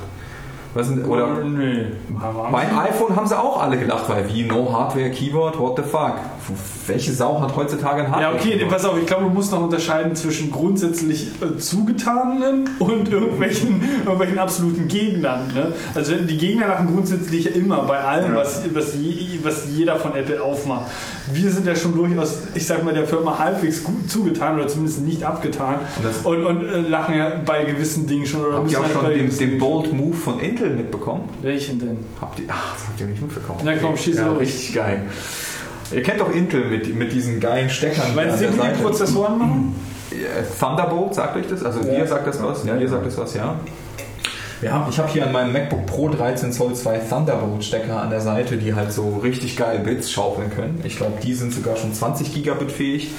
[0.76, 1.86] Was sind, oder nee.
[2.52, 6.16] beim iPhone haben sie auch alle gelacht, weil wie No Hardware Keyboard, what the fuck?
[6.86, 8.72] Welche Sau hat heutzutage ein Ja, Hardware okay, Keyboard?
[8.72, 14.38] pass auf, ich glaube, du musst noch unterscheiden zwischen grundsätzlich äh, zugetanen und irgendwelchen, irgendwelchen
[14.38, 15.48] absoluten Gegnern.
[15.54, 15.72] Ne?
[15.96, 18.42] Also die Gegner lachen grundsätzlich ja immer bei allem, Ja.
[18.42, 20.92] was, was, je, was jeder von Apple aufmacht.
[21.34, 25.02] Wir sind ja schon durchaus, ich sag mal, der Firma halbwegs gut zugetan oder zumindest
[25.02, 25.80] nicht abgetan
[26.24, 28.46] Und und, und äh, lachen ja bei gewissen Dingen schon.
[28.46, 31.24] Oder Habt ihr auch halt schon den, den Bold Move von Intel mitbekommen?
[31.42, 31.98] Welchen denn?
[32.22, 33.60] Habt ihr, ach, das habt ihr nicht mitbekommen.
[33.64, 34.40] Na komm, schieß ja, los.
[34.40, 35.02] richtig geil.
[35.92, 38.82] Ihr kennt doch Intel mit, mit diesen geilen Steckern Meinst du, an die.
[38.84, 39.76] Prozessoren machen?
[40.60, 41.64] Thunderbolt, sagt euch das?
[41.64, 41.96] Also Ja.
[42.00, 42.66] dir sagt das was?
[42.66, 43.56] Ja, dir sagt das was, ja.
[44.62, 48.22] Wir haben, ich habe hier an meinem MacBook Pro 13 Zoll zwei Thunderbolt-Stecker an der
[48.22, 50.80] Seite, die halt so richtig geil Bits schaufeln können.
[50.86, 53.12] Ich glaube, die sind sogar schon 20 Gigabit fähig.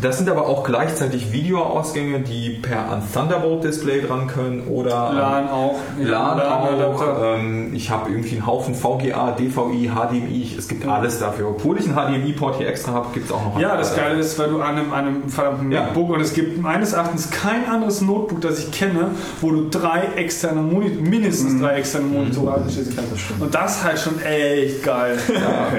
[0.00, 5.48] Das sind aber auch gleichzeitig Videoausgänge, die per an Thunderbolt-Display dran können oder an LAN
[5.50, 5.76] auch.
[5.98, 7.16] LAN LAN-Adapter.
[7.18, 7.36] auch.
[7.38, 10.54] Ähm, ich habe irgendwie einen Haufen VGA, DVI, HDMI.
[10.58, 11.48] Es gibt alles dafür.
[11.50, 13.78] obwohl ich einen HDMI-Port hier extra habe, gibt es auch noch Ja, einen.
[13.78, 15.82] das Geile ist, weil du an einem, einem verdammten Ja.
[15.82, 19.10] MacBook und es gibt meines Erachtens kein anderes Notebook, das ich kenne,
[19.40, 23.12] wo du drei externe Monitore, mindestens drei externe Monitore anschließen kannst.
[23.40, 25.18] Und das ist halt schon echt geil.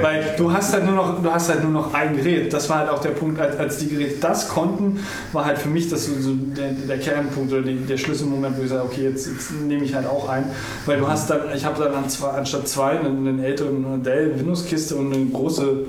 [0.01, 2.51] Weil du hast halt nur noch, du hast halt nur noch ein Gerät.
[2.53, 4.99] Das war halt auch der Punkt, als, als die Geräte das konnten,
[5.31, 8.63] war halt für mich das so, so der, der Kernpunkt oder die, der Schlüsselmoment, wo
[8.63, 10.45] ich sage, okay, jetzt, jetzt nehme ich halt auch ein.
[10.85, 14.37] Weil du hast dann, ich habe dann an zwei, anstatt zwei einen, einen älteren Dell
[14.37, 15.85] Windows-Kiste und eine große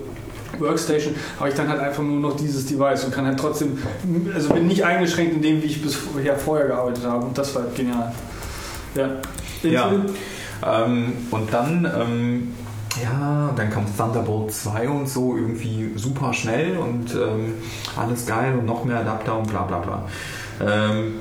[0.58, 3.78] Workstation habe ich dann halt einfach nur noch dieses Device und kann halt trotzdem,
[4.32, 7.62] also bin nicht eingeschränkt in dem, wie ich bisher vorher gearbeitet habe und das war
[7.62, 8.12] halt genial.
[8.94, 9.10] Ja.
[9.62, 9.90] Ja.
[10.64, 12.54] Ähm, und dann, ähm,
[13.02, 17.54] ja, dann kam Thunderbolt 2 und so irgendwie super schnell und ähm,
[17.96, 20.04] alles geil und noch mehr Adapter und bla bla bla.
[20.60, 21.14] Ähm,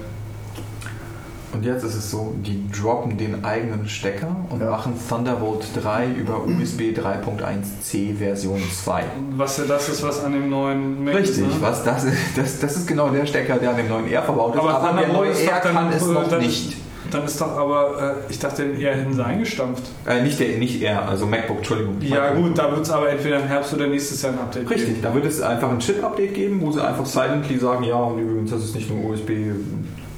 [1.53, 4.71] Und jetzt ist es so, die droppen den eigenen Stecker und Ja.
[4.71, 9.03] machen Thunderbolt 3 über USB 3.1c Version 2.
[9.37, 11.41] Was ja das ist, was an dem neuen Mac Richtig, ist.
[11.41, 11.49] Ne?
[11.59, 14.55] was das ist, das, das ist genau der Stecker, der an dem neuen R verbaut
[14.55, 16.77] ist, Aber aber, der Thunderbolt neue ist doch R dann- kann es noch dann- nicht.
[17.13, 19.83] Dann ist doch aber, äh, ich dachte, eher sie eingestampft.
[20.07, 21.97] Äh, nicht der, nicht R, also MacBook, Entschuldigung.
[22.01, 22.43] Ja MacBook.
[22.43, 25.01] gut, da wird es aber entweder im Herbst oder nächstes Jahr ein Update Richtig, geben.
[25.03, 28.51] da wird es einfach ein Chip-Update geben, wo sie einfach silently sagen, ja, und übrigens,
[28.51, 29.29] das ist nicht nur USB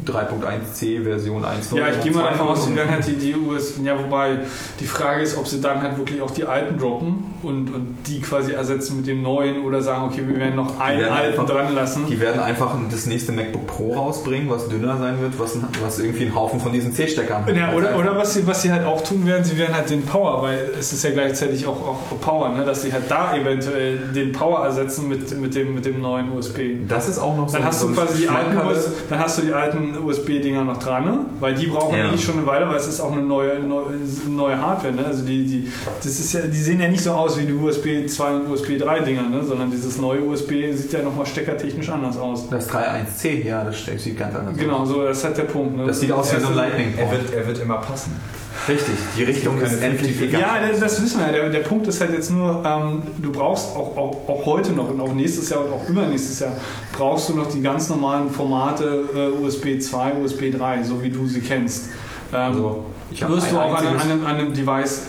[0.05, 1.77] 3.1c Version 1.0.
[1.77, 2.75] Ja, ich gehe mal davon aus, die 2.0.
[2.75, 4.39] werden halt die, die US, ja, wobei
[4.79, 8.21] die Frage ist, ob sie dann halt wirklich auch die alten droppen und, und die
[8.21, 11.45] quasi ersetzen mit dem neuen oder sagen, okay, wir werden noch einen werden alten einfach-
[11.53, 12.05] dran lassen.
[12.09, 16.25] Die werden einfach das nächste MacBook Pro rausbringen, was dünner sein wird, was, was irgendwie
[16.25, 17.55] einen Haufen von diesen C-Steckern hat.
[17.55, 19.75] Ja, Also oder, einfach- oder was, sie, was sie halt auch tun werden, sie werden
[19.75, 22.65] halt den Power, weil es ist ja gleichzeitig auch, auch Power, ne?
[22.65, 26.59] dass sie halt da eventuell den Power ersetzen mit, mit, dem, mit dem neuen USB.
[26.87, 28.57] Das ist auch noch so Dann hast du quasi die alten,
[29.09, 31.19] dann hast du die alten USB-Dinger noch dran, ne?
[31.39, 32.05] weil die brauchen Ja.
[32.05, 33.85] eigentlich schon eine Weile, weil es ist auch eine neue, neue,
[34.29, 34.93] neue Hardware.
[34.93, 35.05] Ne?
[35.05, 38.07] Also die, die, das ist ja, die sehen ja nicht so aus wie die USB
[38.07, 39.43] 2 und USB 3 Dinger, ne?
[39.43, 42.49] sondern dieses neue USB sieht ja nochmal steckertechnisch anders aus.
[42.49, 44.59] Das 3.1c, ja, das sieht ganz anders aus.
[44.59, 45.77] Genau, so das ist halt der Punkt.
[45.77, 45.85] Ne?
[45.85, 48.13] Das sieht aus wie so ein Lightning Er wird, er wird immer passen.
[48.67, 50.41] Richtig, die Richtung ist endlich egal.
[50.41, 51.31] Ja, das, das wissen wir ja.
[51.33, 54.89] Der, der Punkt ist halt jetzt nur, ähm, du brauchst auch, auch, auch heute noch
[54.89, 56.53] und auch nächstes Jahr und auch übernächstes Jahr,
[56.93, 61.27] brauchst du noch die ganz normalen Formate äh, USB 2, USB 3, so wie du
[61.27, 61.89] sie kennst.
[62.33, 65.03] Ähm, Also, wirst du auch an, an, einem, an einem Device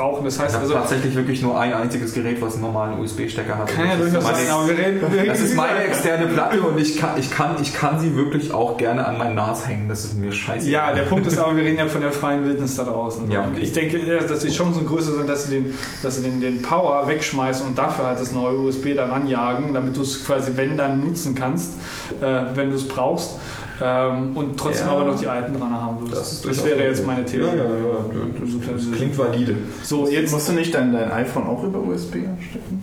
[0.00, 0.24] brauchen.
[0.24, 3.68] Das heißt also, tatsächlich wirklich nur ein einziges Gerät, was einen normalen USB-Stecker hat.
[3.68, 6.26] kann ja das, ist durchaus meine, sein, aber wir reden, wir das ist meine externe
[6.26, 9.68] Platte und ich kann, ich, kann, ich kann sie wirklich auch gerne an mein NAS
[9.68, 9.88] hängen.
[9.88, 10.68] Das ist mir scheiße.
[10.68, 13.30] Ja, der Punkt ist aber, wir reden ja von der freien Wildnis da draußen.
[13.30, 13.60] Ja, okay.
[13.60, 17.06] Ich denke, dass die Chancen größer sind, dass sie den, dass sie den, den Power
[17.06, 21.00] wegschmeißen und dafür halt das neue USB daran jagen, damit du es quasi, wenn dann,
[21.04, 21.74] nutzen kannst,
[22.20, 23.38] äh, wenn du es brauchst.
[23.82, 24.92] Ähm, und trotzdem Ja.
[24.92, 26.16] aber noch die alten dran haben willst.
[26.16, 26.88] Das, durchaus wäre okay.
[26.88, 27.56] jetzt meine Theorie.
[27.56, 28.74] Ja, ja, ja.
[28.74, 29.56] Das, das klingt valide.
[29.82, 32.82] So, jetzt Musst du nicht dein, dein iPhone auch über USB anstecken?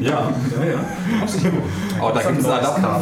[0.00, 0.80] Ja, ja, ja.
[2.00, 3.00] Aber da gibt es einen Adapter.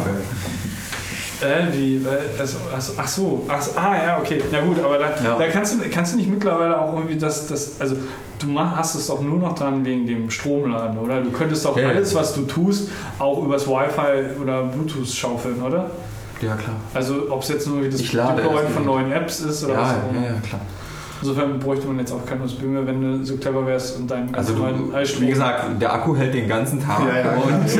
[1.41, 5.09] Äh, wie, äh, also, also, ach so, ach, ah ja, okay, na gut, aber da,
[5.23, 5.37] Ja.
[5.37, 7.97] da kannst, du, kannst du nicht mittlerweile auch irgendwie das, das also
[8.39, 11.19] du mach, hast es doch nur noch dran wegen dem Stromladen, oder?
[11.21, 11.89] Du könntest doch Ja, ja.
[11.89, 15.89] alles, was du tust, auch übers Wi-Fi oder Bluetooth schaufeln, oder?
[16.41, 16.75] Ja, klar.
[16.93, 19.89] Also ob es jetzt nur wie das Deployen von neuen Apps ist oder Ja, was
[19.89, 20.27] auch ja, immer.
[20.27, 20.61] ja, klar.
[21.21, 24.35] Insofern bräuchte man jetzt auch kein USB mehr, wenn du so clever wärst und deinen
[24.35, 27.31] Also du, wie gesagt, der Akku hält den ganzen Tag Ja, ja.
[27.37, 27.79] und äh,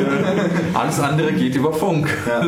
[0.74, 2.08] alles andere geht über Funk.
[2.26, 2.42] Ja.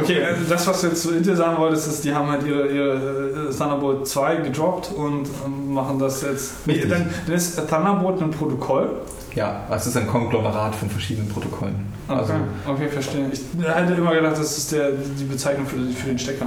[0.00, 2.68] Okay, also das, was du jetzt zu Intel sagen wolltest, ist, die haben halt ihre,
[2.68, 6.52] ihre äh, Thunderbolt 2 gedroppt und ähm, machen das jetzt.
[6.64, 8.90] Dann, dann ist Thunderbolt ein Protokoll.
[9.34, 11.74] Ja, es ist ein Konglomerat von verschiedenen Protokollen.
[12.06, 12.34] Okay, Also,
[12.68, 13.30] okay verstehe.
[13.32, 16.46] Ich hätte immer gedacht, das ist der, die Bezeichnung für, für den Stecker.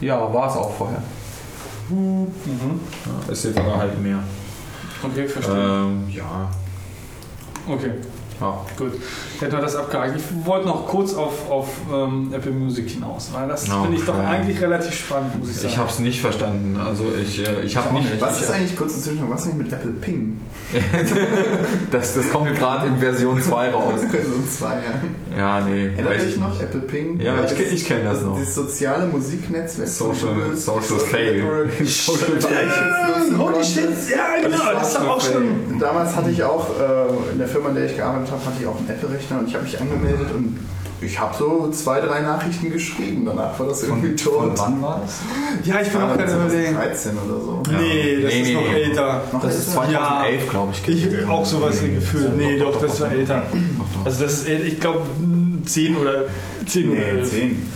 [0.00, 1.02] ja, war es auch vorher.
[1.88, 2.80] Mhm.
[3.30, 4.18] Ist jetzt aber halt mehr.
[5.02, 5.54] Okay, verstehe.
[5.54, 6.50] Ähm, ja.
[7.68, 7.92] Okay,
[8.40, 8.64] ja.
[8.76, 8.92] gut.
[9.40, 10.14] Hätten wir das abgehakt.
[10.16, 13.82] Ich wollte noch kurz auf, auf ähm, Apple Music hinaus, weil das Okay.
[13.82, 15.68] finde ich doch eigentlich relativ spannend, muss ich sagen.
[15.68, 16.78] Ich habe es nicht verstanden.
[16.78, 18.20] Also ich, äh, ich habe nicht.
[18.20, 20.40] Was ist eigentlich, kurze Zwischenfrage, was ist eigentlich mit Apple Ping?
[21.90, 24.00] das, das kommt gerade in Version 2 raus.
[24.10, 25.36] so zwei, ja.
[25.38, 25.86] Ja, nee.
[25.86, 26.62] Erinnert euch ich noch nicht.
[26.62, 27.20] Apple Ping?
[27.20, 28.38] Ja, ich das- ich kenn das noch.
[28.38, 29.88] Das soziale Musiknetzwerk.
[29.88, 30.54] Social-.
[30.54, 31.70] Social Fail.
[31.84, 33.38] Social Fail.
[33.38, 35.78] Holy shit, ja genau, das ist doch auch schon...
[35.78, 38.66] Damals hatte ich auch, äh, in der Firma, in der ich gearbeitet habe, hatte ich
[38.66, 38.86] auch einen
[39.30, 40.58] Apple-Rechner und ich habe mich angemeldet und
[41.02, 43.24] ich habe so zwei, drei Nachrichten geschrieben.
[43.24, 44.52] Danach war das irgendwie Von tot.
[44.58, 45.20] wann war das?
[45.66, 46.74] Ja, ich bin auch gerade überlegen.
[46.74, 47.62] 13 oder so.
[47.70, 48.82] Nee, das Nee, ist nee, noch nee.
[48.82, 49.22] älter.
[49.32, 49.72] Noch Das ist älter?
[49.80, 50.88] 2011, glaube ich.
[50.88, 52.32] Ich auch sowas im Gefühl.
[52.36, 53.42] Nee, doch, das war älter.
[53.50, 54.04] doch.
[54.04, 55.00] Also das ist, ich glaube,
[55.64, 56.24] 10 oder
[56.66, 57.30] 10 oder Nee, 11.
[57.30, 57.66] 10.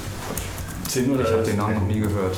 [0.89, 1.49] 10 oder Ich habe 11.
[1.49, 2.37] den Namen noch nie gehört.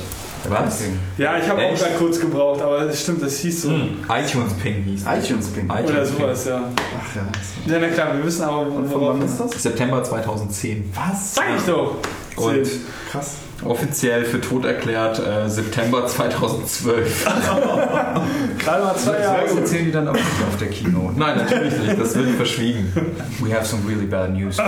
[0.49, 0.83] Was?
[1.17, 3.69] Ja, ich habe auch gerade kurz gebraucht, aber es stimmt, das hieß so.
[3.69, 5.03] Hm, iTunes Ping hieß.
[5.05, 5.25] es.
[5.25, 5.65] iTunes Ping.
[5.65, 6.17] iTunes Oder Ping.
[6.17, 6.61] sowas, ja.
[6.75, 7.73] Ach ja.
[7.73, 9.63] Ja, na klar, wir wissen aber, wann ist das?
[9.63, 10.91] September 2010.
[10.93, 11.35] Was?
[11.35, 11.95] Sag ich doch!
[12.35, 12.67] Und.
[13.11, 13.37] Krass.
[13.63, 17.25] Offiziell für tot erklärt äh, September 2012.
[18.59, 19.43] Gerade mal zwei Jahre.
[19.43, 21.19] Das erzählen die dann auch nicht auf der Keynote.
[21.19, 21.99] Nein, natürlich nicht.
[21.99, 22.91] Das wird verschwiegen.
[23.39, 24.57] We have some really bad news.
[24.57, 24.65] Ja.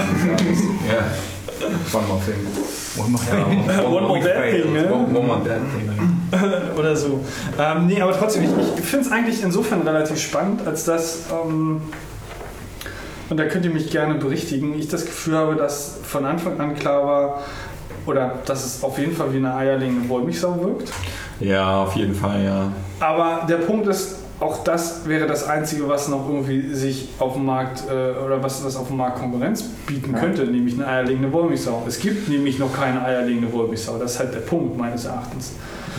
[1.94, 2.36] One more thing.
[2.98, 3.22] One more,
[3.86, 4.92] One more bad thing, ne?
[4.92, 6.78] One one more bad thing.
[6.78, 7.24] Oder so.
[7.60, 11.82] Ähm, nee, aber trotzdem, ich, ich finde es eigentlich insofern relativ spannend, als dass, ähm,
[13.30, 16.76] und da könnt ihr mich gerne berichtigen, ich das Gefühl habe, dass von Anfang an
[16.76, 17.44] klar war,
[18.10, 20.92] oder dass es auf jeden Fall wie eine eierlegende Wollmilchsau wirkt.
[21.40, 22.72] Ja, auf jeden Fall, ja.
[23.00, 27.46] Aber der Punkt ist, auch das wäre das Einzige, was noch irgendwie sich auf dem
[27.46, 30.20] Markt äh, oder was das auf dem Markt Konkurrenz bieten Ja.
[30.20, 31.84] könnte, nämlich eine eierlegende Wollmilchsau.
[31.88, 33.98] Es gibt nämlich noch keine eierlegende Wollmilchsau.
[33.98, 35.54] Das ist halt der Punkt meines Erachtens.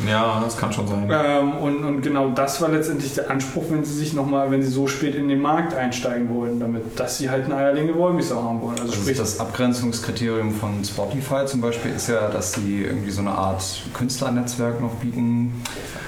[0.09, 1.09] Ja, das kann schon sein.
[1.11, 4.69] Ähm, und, und genau das war letztendlich der Anspruch, wenn sie sich nochmal, wenn sie
[4.71, 8.61] so spät in den Markt einsteigen wollen, damit, dass sie halt eine eierlegende Wollmilchsau haben
[8.63, 8.73] wollen.
[8.79, 13.21] Also Also sprich, das Abgrenzungskriterium von Spotify zum Beispiel ist ja, dass sie irgendwie so
[13.21, 13.63] eine Art
[13.95, 15.53] Künstlernetzwerk noch bieten,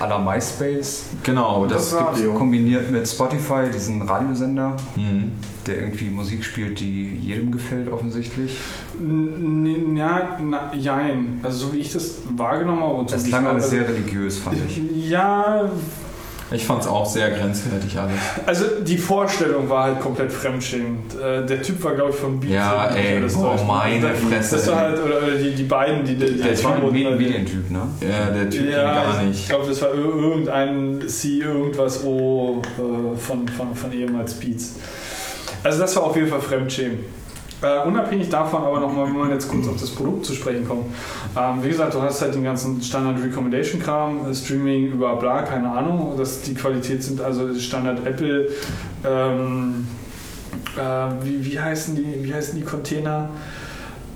[0.00, 2.00] à la MySpace, Genau, Das das.
[2.00, 2.34] Radio.
[2.34, 5.32] kombiniert mit Spotify, diesen Radiosender, Mhm.
[5.66, 8.56] Der irgendwie Musik spielt, die jedem gefällt offensichtlich.
[9.96, 11.40] ja, na, jein.
[11.42, 12.94] Also so wie ich das wahrgenommen habe.
[12.94, 14.80] Und Das klang ich- alles also, sehr religiös, fand ich.
[15.10, 15.70] Ja,
[16.54, 18.18] Ich fand es auch sehr grenzwertig alles.
[18.44, 21.14] also die Vorstellung war halt komplett fremdschämend.
[21.14, 22.50] Äh, der Typ war, glaube ich, von Beat.
[22.50, 23.64] Ja, ich ey, das oh, täuscht.
[23.66, 26.92] meine Das- Fresse, Das war halt, oder, die, die beiden, die, die, Das war ein
[26.92, 27.80] Medientyp, ne?
[28.02, 29.48] Ja, der Typ Ja, gar ich nicht.
[29.48, 34.74] glaube, das war ir- irgendein C, irgendwas O äh, von, von, von ehemals Beats.
[35.62, 37.04] Also das war auf jeden Fall Fremdschämen.
[37.62, 40.86] Äh, unabhängig davon aber nochmal, wenn man jetzt kurz auf das Produkt zu sprechen kommt.
[41.38, 45.42] Ähm, wie gesagt, du hast halt den ganzen Standard Recommendation Kram, äh, Streaming über bla,
[45.42, 46.14] keine Ahnung.
[46.18, 48.48] Das, die Qualität sind also Standard Apple.
[49.04, 49.86] Ähm,
[50.76, 50.80] äh,
[51.22, 53.30] wie, wie, heißen die, wie heißen die Container?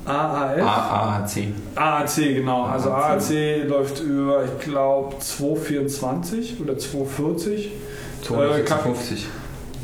[0.06, 0.62] AAF?
[0.62, 1.48] AAC.
[1.76, 2.64] AAC, genau.
[2.64, 3.64] Also AAC.
[3.68, 7.66] Läuft über, ich glaube, 224 oder 240.
[7.66, 7.70] Äh,
[8.22, 9.26] 250.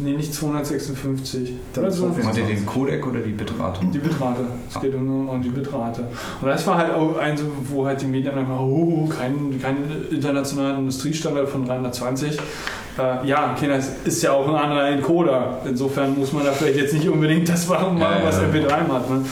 [0.02, 1.52] Nee, nicht 256.
[1.74, 2.02] Dann Oder so.
[2.10, 2.24] 240.
[2.24, 3.80] Meint ihr den Codec oder die Bitrate?
[3.86, 4.40] Die Bitrate.
[4.68, 6.08] Es geht nur um die Bitrate.
[6.40, 9.76] Und das war halt auch ein, so, wo halt die Medien einfach, oh, kein, kein
[10.10, 12.38] internationaler Industriestandard von 320.
[12.98, 15.60] Äh, ja, okay, das ist ja auch ein anderer Encoder.
[15.64, 18.48] Insofern muss man da vielleicht jetzt nicht unbedingt das machen, Ja, was ja.
[18.48, 19.08] MP3 macht.
[19.10, 19.24] Ne?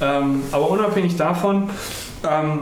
[0.00, 1.70] Ähm, aber unabhängig davon,
[2.28, 2.60] ähm,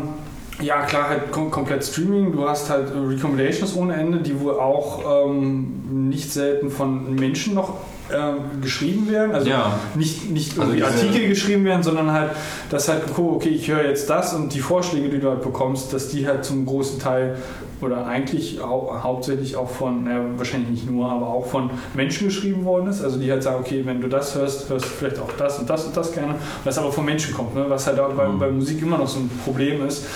[0.61, 2.32] ja klar, halt kom komplett Streaming.
[2.32, 7.54] Du hast halt äh, Recommendations ohne Ende, die wohl auch ähm, nicht selten von Menschen
[7.54, 7.74] noch
[8.14, 9.34] ähm, geschrieben werden.
[9.34, 9.78] Also Ja.
[9.96, 12.30] nicht, nicht Also irgendwie Artikel geschrieben werden, sondern halt,
[12.70, 16.09] dass halt, okay, ich höre jetzt das und die Vorschläge, die du halt bekommst, dass
[16.09, 17.36] die halt zum großen Teil
[17.82, 22.64] oder eigentlich hau hauptsächlich auch von, naja, wahrscheinlich nicht nur, aber auch von Menschen geschrieben
[22.64, 23.02] worden ist.
[23.02, 25.68] Also die halt sagen, okay, wenn du das hörst, hörst du vielleicht auch das und
[25.68, 26.36] das und das gerne.
[26.64, 27.66] Was aber von Menschen kommt, ne?
[27.68, 28.38] was halt auch bei, Mhm.
[28.38, 30.07] bei Musik immer noch so ein Problem ist,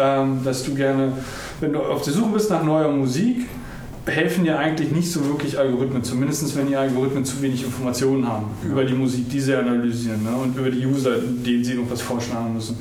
[0.00, 1.12] ähm, dass du gerne,
[1.60, 3.46] wenn du auf der Suche bist nach neuer Musik,
[4.10, 8.46] helfen dir eigentlich nicht so wirklich Algorithmen, zumindest wenn die Algorithmen zu wenig Informationen haben
[8.64, 10.30] über die Musik, die sie analysieren ne?
[10.30, 12.78] und über die User, denen sie irgendwas vorschlagen müssen.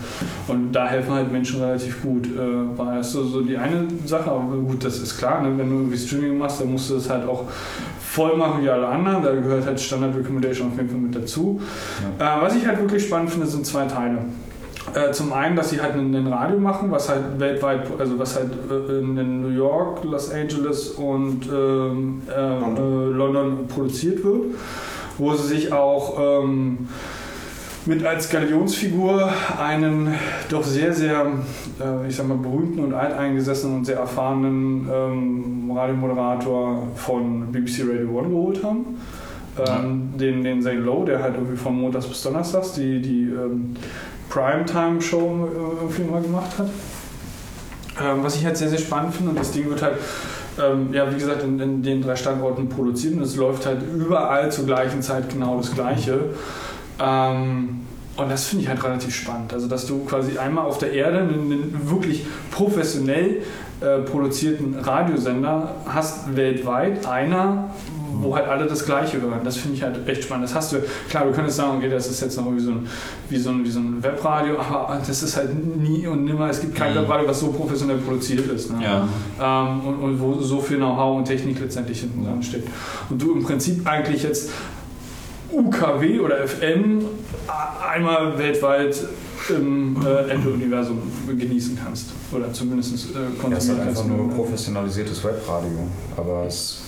[0.48, 2.28] Und da helfen halt Menschen relativ gut.
[2.28, 5.58] Äh, war das so, so die eine Sache, aber gut, das ist klar, ne?
[5.58, 7.46] wenn du irgendwie Streaming machst, dann musst du das halt auch
[8.00, 11.62] voll machen wie alle anderen, da gehört halt Standard Recommendation auf jeden Fall mit dazu.
[12.18, 14.20] Äh, was ich halt wirklich spannend finde, sind zwei Teile.
[14.94, 18.52] Äh, zum einen, dass sie halt ein, Radio machen, was halt weltweit, also was halt
[18.70, 22.78] äh, in New York, Los Angeles und ähm, äh, London.
[22.78, 24.46] Äh, London produziert wird,
[25.18, 26.88] wo sie sich auch ähm,
[27.88, 29.30] mit als Galionsfigur
[29.60, 30.14] einen
[30.50, 31.26] doch sehr, sehr,
[31.82, 38.20] äh, ich sag mal, berühmten und alteingesessenen und sehr erfahrenen ähm, Radiomoderator von BBC Radio
[38.20, 38.86] One geholt haben.
[39.58, 43.76] Ähm, den, den Zane Lowe, der halt irgendwie von Montags bis Donnerstags die, die ähm,
[44.38, 46.70] Primetime-Show äh, irgendwie mal gemacht hat.
[48.00, 49.96] Ähm, was ich halt sehr, sehr spannend finde und das Ding wird halt,
[50.64, 54.52] ähm, ja, wie gesagt, in, in den drei Standorten produziert und es läuft halt überall
[54.52, 56.20] zur gleichen Zeit genau das Gleiche.
[57.00, 57.82] Ähm,
[58.16, 59.54] und das finde ich halt relativ spannend.
[59.54, 63.44] Also, dass du quasi einmal auf der Erde einen, einen wirklich professionell
[63.80, 67.70] äh, produzierten Radiosender hast, weltweit, einer,
[68.22, 69.40] wo halt alle das Gleiche hören.
[69.44, 70.46] Das finde ich halt echt spannend.
[70.46, 70.78] Das hast du,
[71.10, 72.88] klar, du könntest sagen, okay, das ist jetzt noch irgendwie so ein,
[73.30, 76.62] wie so ein, wie so ein Webradio, aber das ist halt nie und nimmer, es
[76.62, 77.00] gibt kein Mhm.
[77.00, 78.72] Webradio, was so professionell produziert ist.
[78.72, 78.84] Ne?
[78.84, 79.08] Ja.
[79.70, 82.64] ähm, und, und wo so viel Know-how und Technik letztendlich hinten dran steht.
[83.10, 84.50] Und du im Prinzip eigentlich jetzt
[85.52, 87.06] UKW oder FM
[87.94, 88.98] einmal weltweit
[89.50, 90.98] im äh, Apple-Universum
[91.38, 92.08] genießen kannst.
[92.34, 94.18] Oder zumindest äh, Ja, es ist konsumieren halt einfach kannst.
[94.18, 95.88] nur professionalisiertes Webradio.
[96.18, 96.82] Aber es,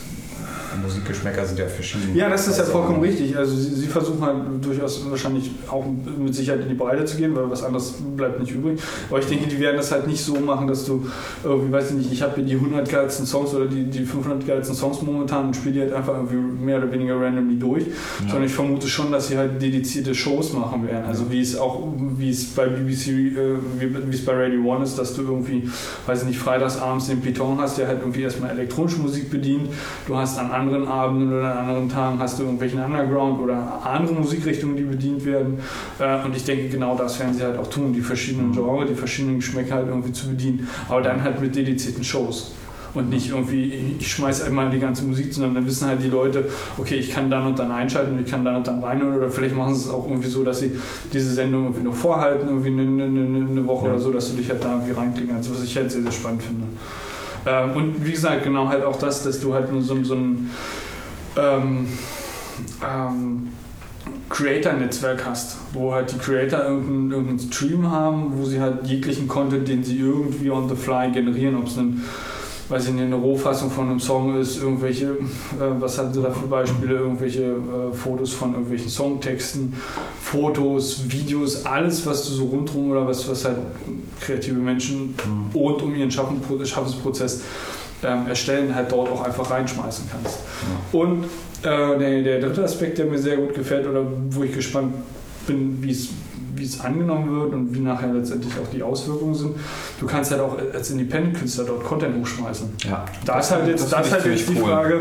[0.82, 2.16] Musikgeschmäcker sind ja verschieden.
[2.16, 3.36] Ja, das ist ja Also, vollkommen richtig.
[3.38, 5.86] Also sie, sie versuchen halt durchaus wahrscheinlich auch
[6.18, 8.80] mit Sicherheit in die Breite zu gehen, weil was anderes bleibt nicht übrig.
[9.10, 11.06] Aber ich denke, die werden das halt nicht so machen, dass du
[11.44, 14.46] irgendwie, weiß ich nicht, ich habe hier die 100 geilsten Songs oder die, die 500
[14.46, 17.86] geilsten Songs momentan und spiele die halt einfach irgendwie mehr oder weniger randomly durch.
[18.20, 21.06] Sondern ich vermute schon, dass sie halt dedizierte Shows machen werden.
[21.06, 24.98] Also wie es auch, wie es bei BBC, äh, wie, es bei Radio One ist,
[24.98, 25.70] dass du irgendwie,
[26.06, 29.70] weiß ich nicht, freitags abends den Piton hast, der halt irgendwie erstmal elektronische Musik bedient.
[30.08, 34.14] Du hast an anderen Abenden oder an anderen Tagen hast du irgendwelchen Underground oder andere
[34.14, 35.60] Musikrichtungen, die bedient werden.
[36.00, 38.96] Äh, und ich denke, genau das werden sie halt auch tun, die verschiedenen Genres, die
[38.96, 40.68] verschiedenen Geschmäcker halt irgendwie zu bedienen.
[40.88, 42.52] Aber dann halt mit dedizierten Shows.
[42.96, 46.46] Und nicht irgendwie, ich schmeiß einmal die ganze Musik, sondern dann wissen halt die Leute,
[46.80, 49.16] okay, ich kann dann und dann einschalten und ich kann dann und dann reinhören.
[49.16, 50.72] Oder vielleicht machen sie es auch irgendwie so, dass sie
[51.14, 53.92] diese Sendung irgendwie noch vorhalten, irgendwie eine, eine, eine Woche Ja.
[53.94, 56.12] oder so, dass du dich halt da irgendwie reinklicken kannst, was ich halt sehr, sehr
[56.12, 56.64] spannend finde.
[57.46, 60.50] Ähm, und wie gesagt, genau halt auch das, dass du halt nur so, so ein
[61.38, 61.88] ähm,
[62.84, 63.48] ähm,
[64.30, 69.68] Creator-Netzwerk hast, wo halt die Creator irgendeinen, irgendeinen Stream haben, wo sie halt jeglichen Content,
[69.68, 72.04] den sie irgendwie on the fly generieren, ob es ein
[72.70, 75.16] weiß ich nicht, eine Rohfassung von einem Song ist, irgendwelche, äh,
[75.80, 79.74] was hatten sie da für Beispiele, irgendwelche äh, Fotos von irgendwelchen Songtexten,
[80.22, 83.58] Fotos, Videos, alles, was du so rundherum oder was, was halt
[84.22, 85.16] kreative Menschen
[85.54, 87.42] rund um ihren Schaffen, Schaffensprozess
[88.04, 90.40] ähm, erstellen, halt dort auch einfach reinschmeißen kannst.
[90.92, 91.26] Und
[91.64, 94.94] äh, der, der dritte Aspekt, der mir sehr gut gefällt oder wo ich gespannt
[95.48, 96.10] bin, wie es
[96.60, 99.56] wie es angenommen wird und wie nachher letztendlich auch die Auswirkungen sind.
[100.00, 102.70] Du kannst halt auch als Independent-Künstler dort Content hochschmeißen.
[102.90, 103.06] Ja.
[103.26, 104.64] Da ist halt jetzt, Das da ist halt jetzt die cool.
[104.70, 105.00] Frage,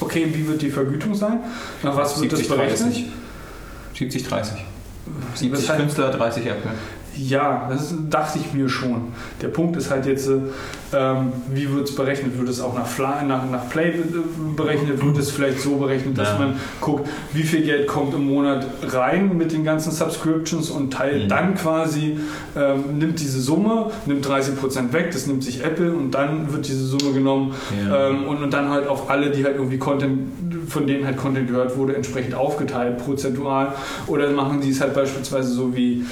[0.00, 1.40] okay, wie wird die Vergütung sein?
[1.82, 2.80] Nach was wird das 70, berechnet?
[2.94, 3.06] 30.
[3.98, 4.64] 70, 30.
[5.34, 6.70] 70 Das heißt- Künstler, 30 Apple.
[7.18, 9.12] Ja, das dachte ich mir schon.
[9.42, 10.34] Der Punkt ist halt jetzt, äh,
[10.92, 12.38] ähm, wie wird es berechnet?
[12.38, 14.02] Wird es auch nach, Fly, nach, nach Play äh,
[14.56, 15.04] berechnet?
[15.04, 16.38] Wird es vielleicht so berechnet, dass Ja.
[16.38, 21.24] man guckt, wie viel Geld kommt im Monat rein mit den ganzen Subscriptions und teilt
[21.24, 21.28] Mhm.
[21.28, 22.18] dann quasi,
[22.56, 26.84] ähm, nimmt diese Summe, nimmt 30% weg, das nimmt sich Apple und dann wird diese
[26.86, 27.52] Summe genommen
[27.88, 28.08] Ja.
[28.10, 30.20] ähm, und, und dann halt auf alle, die halt irgendwie Content,
[30.68, 33.72] von denen halt Content gehört wurde, entsprechend aufgeteilt, prozentual.
[34.06, 36.04] Oder machen die es halt beispielsweise so wie,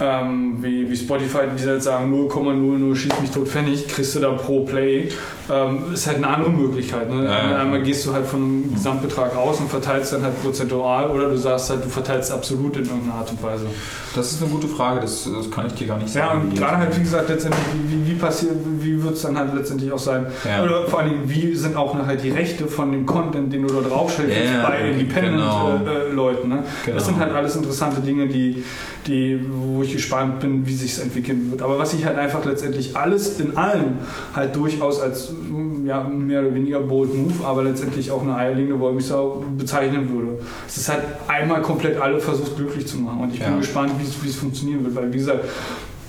[0.00, 4.30] ähm, wie, wie Spotify, die halt sagen 0,00 schieß mich tot Pfennig, kriegst du da
[4.32, 5.08] pro Play.
[5.50, 7.10] Ähm, ist halt eine andere Möglichkeit.
[7.10, 7.24] Ne?
[7.24, 7.56] Ja, ja.
[7.58, 11.68] Einmal gehst du halt einem Gesamtbetrag aus und verteilst dann halt prozentual oder du sagst
[11.70, 13.66] halt, du verteilst absolut in irgendeiner Art und Weise.
[14.14, 16.42] Das ist eine gute Frage, das, das kann ich dir gar nicht Ja, sagen.
[16.42, 19.54] und wie- gerade halt, wie gesagt, letztendlich, wie, wie passiert, wie wird es dann halt
[19.54, 20.26] letztendlich auch sein?
[20.44, 20.62] Ja.
[20.62, 23.74] Oder vor allen Dingen, wie sind auch nachher die Rechte von dem Content, den du
[23.74, 24.92] da draufstellst Ja, bei genau.
[25.00, 25.86] Independent-Leuten?
[25.86, 26.64] Äh, Leuten, ne?
[26.84, 26.96] Genau.
[26.98, 28.64] Das sind halt alles interessante Dinge, die,
[29.06, 31.62] die, wo ich gespannt bin, wie sich es entwickeln wird.
[31.62, 33.94] Aber was ich halt einfach letztendlich alles in allem
[34.34, 38.78] halt durchaus als mm, ja, mehr oder weniger bold Move, aber letztendlich auch eine eierlegende
[38.78, 40.38] Wollmilchsau bezeichnen würde.
[40.66, 43.56] Es ist halt einmal komplett alle versucht glücklich zu machen und ich bin Ja.
[43.58, 45.44] gespannt, wie es, wie es funktionieren wird, weil wie gesagt,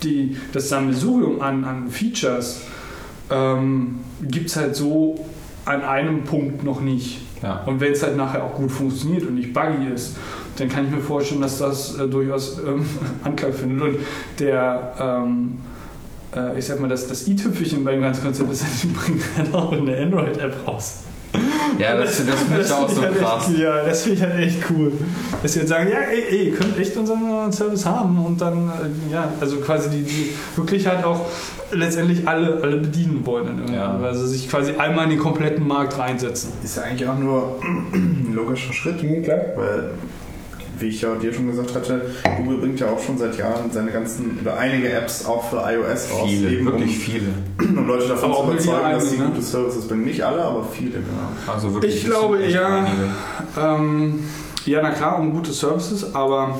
[0.02, 2.60] die, das Sammelsurium an, an Features
[3.30, 5.24] ähm, gibt es halt so
[5.64, 7.20] an einem Punkt noch nicht.
[7.42, 7.62] Ja.
[7.66, 10.16] Und wenn es halt nachher auch gut funktioniert und nicht buggy ist,
[10.56, 12.86] dann kann ich mir vorstellen, dass das äh, durchaus ähm,
[13.24, 13.82] Anklang findet.
[13.82, 13.98] Und
[14.38, 15.58] der, ähm,
[16.34, 19.72] äh, ich sag mal, das, das i-Tüpfelchen beim ganzen Konzept ist, die bringen halt auch
[19.72, 21.04] eine Android-App raus.
[21.78, 23.48] Ja, das, das finde ich auch so halt krass.
[23.48, 24.92] Echt, ja, das finde ich halt echt cool.
[25.42, 28.68] Dass sie jetzt sagen, ja, ey, ey, ihr könnt echt unseren Service haben und dann,
[28.68, 31.26] äh, ja, also quasi die, die wirklich halt auch
[31.72, 33.48] letztendlich alle, alle bedienen wollen.
[33.48, 34.06] In irgendeiner Ja.
[34.06, 36.52] Also sich quasi einmal in den kompletten Markt reinsetzen.
[36.62, 37.60] Ist ja eigentlich auch nur
[37.92, 39.02] ein logischer Schritt.
[39.02, 39.90] Weil,
[40.78, 43.90] wie ich ja dir schon gesagt hatte, Google bringt ja auch schon seit Jahren seine
[43.90, 46.28] ganzen oder einige Apps auch für iOS raus.
[46.28, 47.28] Viele, eben wirklich viele.
[47.60, 49.26] um, um Leute davon Aber zu überzeugen, dass sie ne?
[49.26, 50.04] gute Services bringen.
[50.04, 51.52] Nicht alle, aber viele, genau.
[51.52, 51.96] Also wirklich.
[51.96, 52.60] Ich glaube, einige.
[53.60, 54.24] Ähm,
[54.66, 56.58] ja, na klar, um gute Services, aber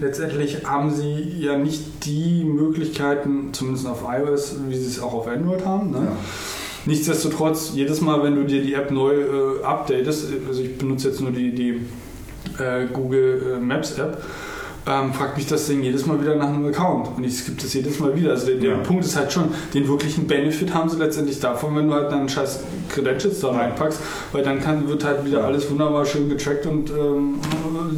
[0.00, 5.26] letztendlich haben sie ja nicht die Möglichkeiten, zumindest auf iOS, wie sie es auch auf
[5.26, 5.90] Android haben.
[5.90, 5.98] Ne?
[5.98, 6.16] Ja.
[6.86, 11.20] Nichtsdestotrotz, jedes Mal, wenn du dir die App neu äh, updatest, also ich benutze jetzt
[11.20, 11.80] nur die, die
[12.58, 14.22] äh, Google äh, Maps App,
[14.86, 17.16] ähm, fragt mich das Ding jedes Mal wieder nach einem Account.
[17.16, 18.32] Und ich skippe das jedes Mal wieder.
[18.32, 18.76] Also der, der Ja.
[18.78, 22.28] Punkt ist halt schon, den wirklichen Benefit haben sie letztendlich davon, wenn du halt dann
[22.28, 23.98] scheiß Credentials da reinpackst,
[24.32, 27.36] weil dann kann, wird halt wieder alles wunderbar schön getrackt und ähm,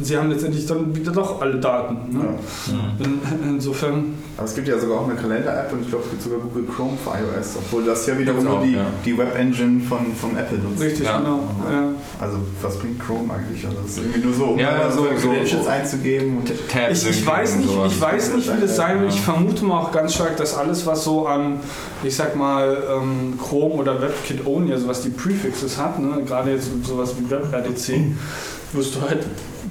[0.01, 2.17] sie haben letztendlich dann wieder doch alle Daten.
[2.17, 2.23] Ne?
[2.67, 3.05] Ja.
[3.05, 3.19] In,
[3.55, 6.37] insofern, Aber es gibt ja sogar auch eine Kalender-App und ich glaube, es gibt sogar
[6.39, 8.85] Google Chrome für iOS, obwohl das ja wiederum nur die, ja.
[9.03, 10.79] die Web-Engine von, von Apple nutzt.
[10.79, 11.17] richtig, Ja.
[11.17, 11.39] genau.
[11.71, 11.83] Ja.
[12.19, 13.65] Also, was bringt Chrome eigentlich?
[13.65, 16.37] Also, das ist irgendwie nur so, um Ja, so- so- Credentials einzugeben.
[16.37, 19.11] Und Tabs Ich, ich, weiß und nicht, ich weiß nicht, wie das sein wird.
[19.13, 21.59] Ich vermute mal auch ganz stark, dass alles, was so an,
[22.03, 26.51] ich sag mal, ähm, Chrome oder WebKit Only, also was die Prefixes hat, ne, gerade
[26.51, 28.11] jetzt sowas wie WebRTC,
[28.73, 29.25] wirst du halt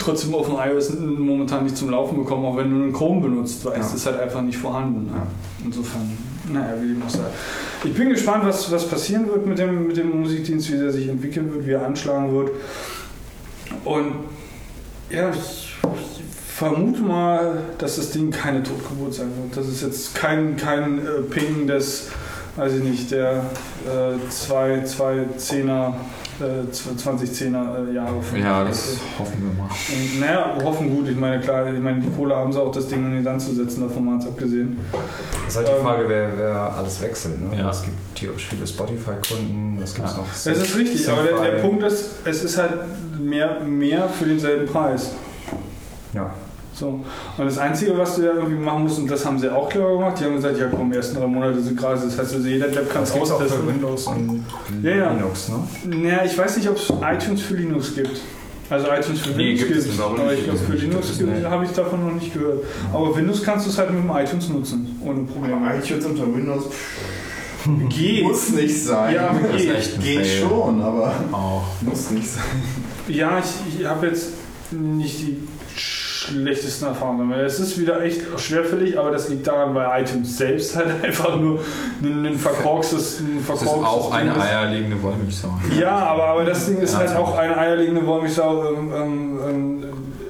[0.07, 3.65] trotzdem auf dem iOS momentan nicht zum Laufen bekommen, auch wenn du einen Chrome benutzt,
[3.65, 3.95] weil es Ja.
[3.97, 5.07] ist halt einfach nicht vorhanden.
[5.07, 5.13] Ne?
[5.17, 5.27] Ja.
[5.65, 6.17] Insofern,
[6.53, 7.21] naja, wie auch sei.
[7.85, 11.09] Ich bin gespannt, was, was passieren wird mit dem, mit dem Musikdienst, wie der sich
[11.09, 12.51] entwickeln wird, wie er anschlagen wird.
[13.85, 14.13] Und
[15.11, 16.23] ja, ich, ich
[16.55, 19.57] vermute mal, dass das Ding keine Totgeburt sein wird.
[19.57, 22.09] Das ist jetzt kein, kein äh, Ping des
[22.57, 23.45] weiß ich nicht, der
[23.85, 25.95] äh, zwei, zwei Zehner,
[26.41, 29.69] äh, 2010er äh, Jahre von Ja, das hoffen wir mal.
[29.71, 31.09] Und, naja, wir hoffen gut.
[31.09, 33.41] Ich meine, klar, ich meine, die Kohle haben sie auch, das Ding in den Sand
[33.43, 34.79] zu setzen, davon mal abgesehen.
[35.45, 37.41] Das ist halt die Ähm, Frage, wer, wer alles wechselt.
[37.51, 37.59] Ne?
[37.59, 37.71] Ja.
[37.71, 40.17] Es gibt theoretisch viele Spotify-Kunden, es gibt Ja.
[40.17, 40.27] noch.
[40.33, 42.73] Das ist richtig, aber der, der Punkt ist, es ist halt
[43.19, 45.13] mehr, mehr für denselben Preis.
[46.13, 46.33] Ja.
[46.79, 47.01] So.
[47.39, 49.95] Und das Einzige, was du ja irgendwie machen musst, und das haben sie auch clever
[49.95, 52.05] gemacht, die haben gesagt, ja komm, die ersten drei Monate sind gratis.
[52.05, 53.69] Das heißt, also jeder Depp kann es gibt auch für austesten.
[53.69, 54.45] Windows und
[54.83, 55.13] Ja, ja.
[55.13, 55.59] Linux, ne?
[55.97, 58.21] Naja, ich weiß nicht, ob es iTunes für Linux gibt.
[58.69, 60.39] Also iTunes für Nee, Windows gibt es aber nicht.
[60.41, 62.65] ich glaube für Gibt Linux habe ich davon noch nicht gehört.
[62.93, 65.57] Aber Windows kannst du es halt mit dem iTunes nutzen, ohne Probleme.
[65.83, 66.65] iTunes unter Windows
[67.89, 68.23] Geht.
[68.25, 69.15] muss nicht sein.
[69.15, 70.01] Ja, geht.
[70.01, 70.41] Geht Fail.
[70.41, 71.65] schon, aber Auch.
[71.81, 72.43] muss nicht sein.
[73.09, 74.33] Ja, ich, ich habe jetzt
[74.71, 75.39] nicht die
[76.27, 77.47] schlechtesten Erfahrungen damit.
[77.47, 81.61] Es ist wieder echt schwerfällig, aber das liegt daran, weil iTunes selbst halt einfach nur
[82.03, 84.47] ein, ein verkorkstes, ein Das ist auch eine Ding ist.
[84.49, 85.51] eierlegende Wollmilchsau.
[85.81, 86.99] Ja, aber, aber das Ding ist Ja.
[87.01, 89.85] halt auch eine eierlegende Wollmilchsau ähm, ähm, ähm,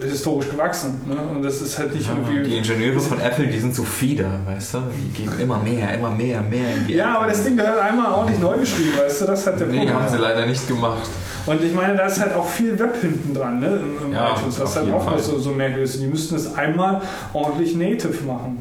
[0.09, 1.01] historisch gewachsen.
[1.07, 1.17] Ne?
[1.35, 2.59] Und das ist halt nicht Die irgendwie...
[2.59, 4.79] Ingenieure von Apple, die sind so Fieder, weißt du?
[4.95, 8.13] Die geben immer mehr, immer mehr, mehr in die Ja, aber das Ding gehört einmal
[8.13, 9.27] ordentlich neu geschrieben, weißt du?
[9.27, 9.95] Das hat der Nee, Punkt.
[9.95, 11.09] haben sie leider nicht gemacht.
[11.47, 13.67] Und ich meine, da ist halt auch viel Web hinten dran, ne?
[14.01, 16.03] Im, im Ja, iTunes, was halt auch noch so, so merkwürdig ist.
[16.03, 17.01] Die müssten es einmal
[17.33, 18.59] ordentlich native machen.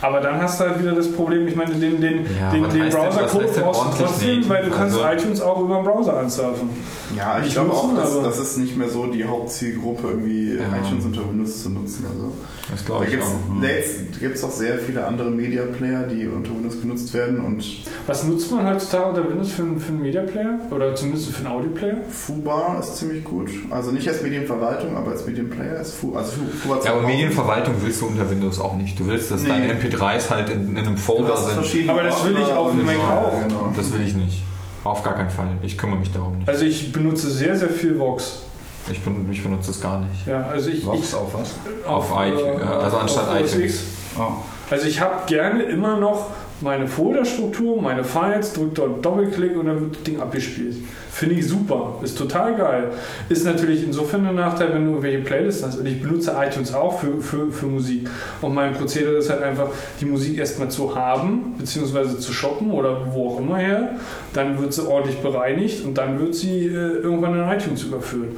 [0.00, 2.90] Aber dann hast du halt wieder das Problem, ich meine, den, den, Ja, den, den
[2.90, 6.68] Browser-Code brauchst du trotzdem, weil du kannst Also- iTunes auch über den Browser ansurfen.
[7.16, 10.54] Ja, ich Nicht glaube auch, dass aber- das ist nicht mehr so die Hauptzielgruppe, irgendwie
[10.56, 10.62] Ja.
[10.84, 12.04] iTunes unter Windows zu nutzen.
[12.08, 12.32] Also,
[12.70, 13.28] Das da glaube ich gibt auch.
[13.62, 14.48] es hm.
[14.48, 17.64] auch sehr viele andere Media Player, die unter Windows genutzt werden und
[18.06, 20.58] Was nutzt man heutzutage unter Windows für, einen- für einen Media Player?
[20.70, 21.96] Oder zumindest für einen Audio Player?
[22.10, 23.48] Fubar ist ziemlich gut.
[23.70, 26.22] Also nicht als Medienverwaltung, aber als Medienplayer ist Fubar.
[26.22, 28.98] Also Fubar Ja, aber auch- Medienverwaltung willst du unter Windows auch nicht.
[28.98, 29.48] Du willst, dass Nee.
[29.48, 31.88] deine MP3s halt in, in einem Folder sind.
[31.88, 33.32] Aber das will ich auf dem Mac auch.
[33.46, 33.72] Genau.
[33.76, 34.42] Das will ich nicht.
[34.84, 35.48] Auf gar keinen Fall.
[35.62, 36.48] Ich kümmere mich darum nicht.
[36.48, 38.42] Also ich benutze sehr, sehr viel Vox.
[38.90, 40.26] Ich, ben, ich benutze es gar nicht.
[40.26, 41.54] Ja, also ich, ich Vox auf was?
[41.86, 43.82] Auf iTunes, äh, also anstatt auf iTunes.
[44.18, 44.32] Oh.
[44.70, 46.26] Also ich habe gerne immer noch
[46.60, 50.76] meine Folderstruktur, meine Files, drücke dort Doppelklick und dann wird das Ding abgespielt.
[51.10, 52.90] Finde ich super, ist total geil.
[53.28, 55.78] Ist natürlich insofern ein Nachteil, wenn du irgendwelche Playlists hast.
[55.78, 58.08] Und ich benutze iTunes auch für, für, für Musik.
[58.40, 59.68] Und mein Prozedere ist halt einfach,
[60.00, 63.96] die Musik erstmal zu haben, beziehungsweise zu shoppen oder wo auch immer her.
[64.32, 68.32] Dann wird sie ordentlich bereinigt und dann wird sie äh, irgendwann in iTunes überführt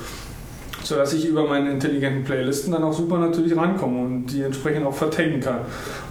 [0.87, 4.95] sodass ich über meine intelligenten Playlisten dann auch super natürlich rankomme und die entsprechend auch
[4.95, 5.63] vertaggen kann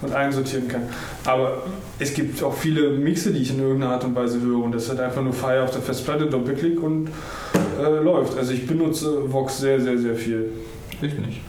[0.02, 0.82] und einsortieren kann.
[1.24, 1.62] Aber
[1.98, 4.90] es gibt auch viele Mixe, die ich in irgendeiner Art und Weise höre und das
[4.90, 7.08] hat einfach nur Fire auf der Festplatte, Doppelklick und
[7.80, 8.36] äh, läuft.
[8.36, 10.50] Also ich benutze Vox sehr, sehr, sehr viel.
[11.00, 11.40] Ich nicht.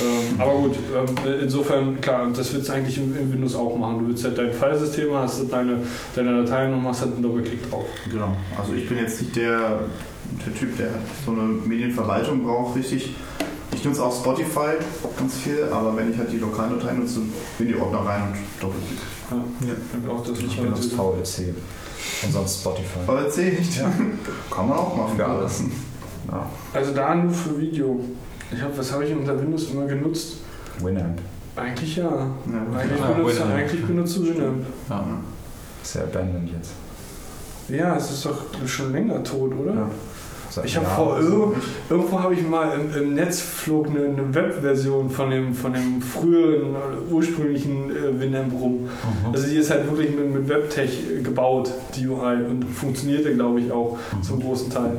[0.00, 3.98] Ähm, aber gut, ähm, insofern, klar, das willst du eigentlich in, in Windows auch machen.
[3.98, 5.78] Du willst halt dein Filesystem, hast deine,
[6.16, 7.84] deine Dateien und machst halt einen Doppelklick drauf.
[8.10, 8.34] Genau.
[8.58, 9.80] Also ich bin jetzt nicht der,
[10.46, 10.88] der Typ, der
[11.24, 13.14] so eine Medienverwaltung braucht, richtig.
[13.72, 14.76] Ich nutze auch Spotify
[15.18, 17.20] ganz viel, aber wenn ich halt die lokalen Dateien nutze,
[17.58, 18.98] bin die Ordner rein und Doppelklick.
[19.30, 19.36] Ja,
[19.68, 20.12] ja.
[20.12, 21.54] Auch das Ich benutze natürlich- VLC
[22.26, 22.98] und sonst Spotify.
[23.06, 23.76] VLC nicht?
[23.78, 23.90] Ja.
[24.50, 25.16] Kann man auch machen.
[25.16, 25.62] Für alles.
[26.30, 26.46] Ja.
[26.74, 28.00] Also da nur für Video.
[28.52, 30.38] Ich hab, was habe ich unter Windows immer genutzt?
[30.80, 31.20] Winamp.
[31.56, 32.04] Eigentlich ja.
[32.04, 33.54] Ja, Eigentlich Ja, benutze, Winamp.
[33.54, 34.66] eigentlich benutze Winamp.
[34.88, 35.04] Ja.
[35.82, 36.72] Ist ja abandoned jetzt.
[37.68, 39.74] Ja, es ist doch schon länger tot, oder?
[39.74, 39.90] Ja.
[40.64, 41.54] Ich habe vor irgendwo,
[41.88, 46.02] irgendwo habe ich mal im, im Netz flog eine, eine Webversion von dem, von dem
[46.02, 46.74] früheren,
[47.10, 48.82] ursprünglichen äh, Winamp rum.
[48.82, 49.32] Mhm.
[49.32, 53.60] Also die ist halt wirklich mit, mit Webtech äh, gebaut, die UI, und funktionierte, glaube
[53.60, 54.96] ich, auch zum großen Teil.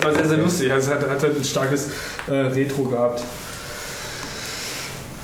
[0.00, 0.72] War sehr, sehr lustig.
[0.72, 1.90] Also es hat, hat halt ein starkes
[2.26, 3.22] äh, Retro gehabt.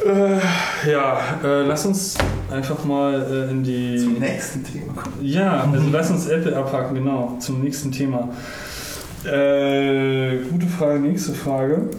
[0.04, 2.16] Äh, ja, äh, lass uns
[2.50, 3.98] einfach mal äh, in die.
[3.98, 5.16] Zum nächsten Thema kommen.
[5.20, 8.28] Ja, also lass uns Apple abhaken, genau, zum nächsten Thema.
[9.24, 11.90] Äh, gute Frage, nächste Frage.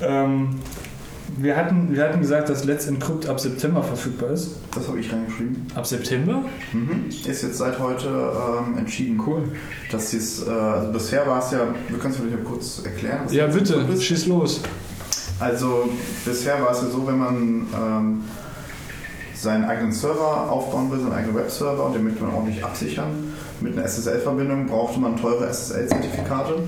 [0.00, 0.56] Ähm,
[1.36, 4.56] wir, hatten, wir hatten gesagt, dass Let's Encrypt ab September verfügbar ist.
[4.74, 5.66] Das habe ich reingeschrieben.
[5.74, 6.44] Ab September?
[6.72, 7.06] Mhm.
[7.08, 9.20] Ist jetzt seit heute ähm, entschieden.
[9.24, 9.42] Cool.
[9.90, 13.20] Dass dies, äh, also bisher war es ja, wir können es vielleicht kurz erklären.
[13.24, 14.62] was Ja, bitte, schieß los.
[15.38, 15.90] Also
[16.24, 18.24] bisher war es ja so, wenn man ähm,
[19.40, 23.76] seinen eigenen Server aufbauen will, seinen eigenen Webserver und den möchte man ordentlich absichern mit
[23.76, 26.62] einer SSL-Verbindung, brauchte man teure SSL-Zertifikate.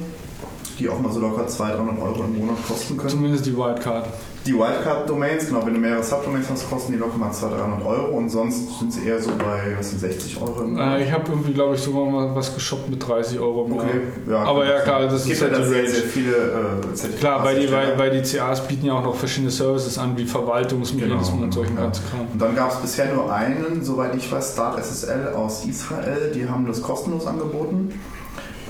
[0.78, 3.10] die auch mal so locker 200, 300 Euro im Monat kosten können.
[3.10, 4.08] Zumindest die Wildcard.
[4.44, 8.16] Die Wildcard-Domains, genau, wenn du mehrere Subdomains hast, kosten die locker mal 200, 300 Euro
[8.16, 10.64] und sonst sind sie eher so bei, was sind 60 Euro.
[10.76, 13.86] Äh, ich habe irgendwie, glaube ich, sogar mal was geshoppt mit 30 Euro im Okay,
[14.28, 14.42] Jahr.
[14.42, 14.50] ja.
[14.50, 17.18] Aber ja, klar, das gibt ist ja halt da die sehr, sehr viele äh, Zertifikate.
[17.18, 20.24] Klar, weil die, weil, weil die CAs bieten ja auch noch verschiedene Services an, wie
[20.24, 21.82] Verwaltungsmechanismen Genau, und solchen ja.
[21.82, 22.20] ganzen Kram.
[22.32, 26.32] Und dann gab es bisher nur einen, soweit ich weiß, Start SSL aus Israel.
[26.34, 27.92] Die haben das kostenlos angeboten.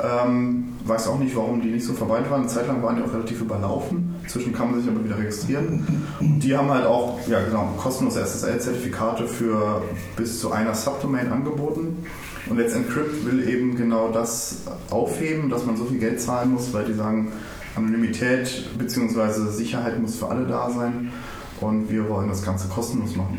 [0.03, 2.43] Ähm, weiß auch nicht, warum die nicht so verbreitet waren.
[2.43, 4.15] Eine Zeit lang waren die auch relativ überlaufen.
[4.23, 6.05] Inzwischen kann man sich aber wieder registrieren.
[6.21, 9.83] Und die haben halt auch ja, genau, kostenlose SSL-Zertifikate für
[10.17, 12.05] bis zu einer Subdomain angeboten.
[12.49, 16.73] Und Let's Encrypt will eben genau das aufheben, dass man so viel Geld zahlen muss,
[16.73, 17.33] weil die sagen,
[17.77, 19.51] Anonymität bzw.
[19.51, 21.13] Sicherheit muss für alle da sein.
[21.61, 23.39] Und wir wollen das Ganze kostenlos machen.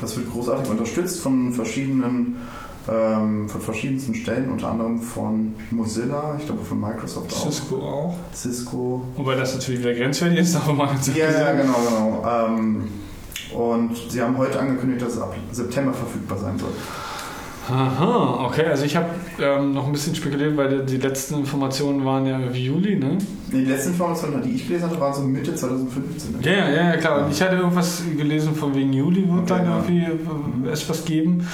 [0.00, 2.36] Das wird großartig unterstützt von verschiedenen,
[2.88, 8.14] ähm, von verschiedensten Stellen, unter anderem von Mozilla, ich glaube von Microsoft auch, Cisco auch.
[8.34, 9.02] Cisco.
[9.16, 12.24] Wobei das natürlich wieder grenzwertig ist, aber hat Ja, ja, genau, genau.
[12.26, 12.88] Ähm,
[13.54, 16.72] und sie haben heute angekündigt, dass es ab September verfügbar sein soll.
[17.68, 22.04] Aha, okay, also ich habe ähm, noch ein bisschen spekuliert, weil die, die letzten Informationen
[22.04, 23.18] waren ja wie Juli, ne?
[23.52, 26.40] Die letzten Informationen, die ich gelesen hatte, waren so Mitte 2015.
[26.42, 27.24] Ja, ja, ja, klar.
[27.24, 29.76] Und ich hatte irgendwas gelesen von wegen Juli wird Okay, dann ja.
[29.76, 31.46] irgendwie äh, es was geben.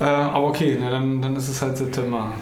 [0.00, 2.32] Äh, aber okay, na, dann, dann ist es halt September.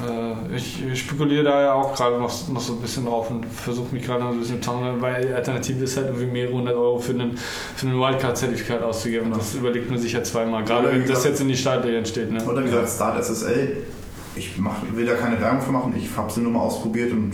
[0.00, 3.94] Äh, ich spekuliere da ja auch gerade noch, noch so ein bisschen drauf und versuche
[3.94, 6.74] mich gerade noch ein bisschen zu taumeln, weil die Alternative ist halt irgendwie mehrere hundert
[6.74, 9.32] Euro für einen, für einen Wildcard-Zertifikat auszugeben.
[9.32, 12.30] Das überlegt man sich ja zweimal, gerade wenn das jetzt in die Startlöcher steht.
[12.30, 12.44] Ne?
[12.44, 13.84] Oder wie gesagt, Start SSL.
[14.34, 15.94] Ich mach, will da keine Werbung für machen.
[15.96, 17.32] Ich habe sie nur mal ausprobiert und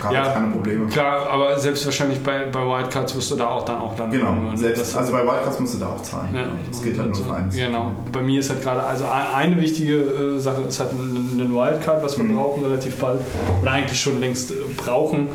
[0.00, 0.86] gab Ja, keine Probleme.
[0.86, 4.32] Klar, aber selbst wahrscheinlich bei, bei Wildcards wirst du da auch dann auch dann Genau,
[4.34, 4.56] ne?
[4.56, 6.28] selbst, Das- also bei Wildcards musst du da auch zahlen.
[6.34, 7.54] Ja, Das geht halt nur für eins.
[7.56, 7.92] Genau.
[8.12, 12.02] Bei mir ist halt gerade, also ein- eine wichtige äh, Sache ist halt ein, Wildcard,
[12.02, 12.36] was wir Mhm.
[12.36, 13.20] brauchen, relativ bald.
[13.62, 15.28] Oder eigentlich schon längst äh, brauchen.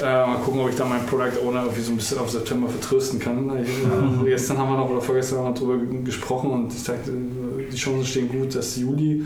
[0.00, 2.68] Äh, mal gucken, ob ich da meinen Product Owner irgendwie so ein bisschen auf September
[2.68, 3.50] vertrösten kann.
[3.60, 6.82] Ich, äh, gestern haben wir noch oder vorgestern haben wir drüber g- gesprochen und ich
[6.82, 7.14] sagte, äh,
[7.72, 9.24] die Chancen stehen gut, dass Juli.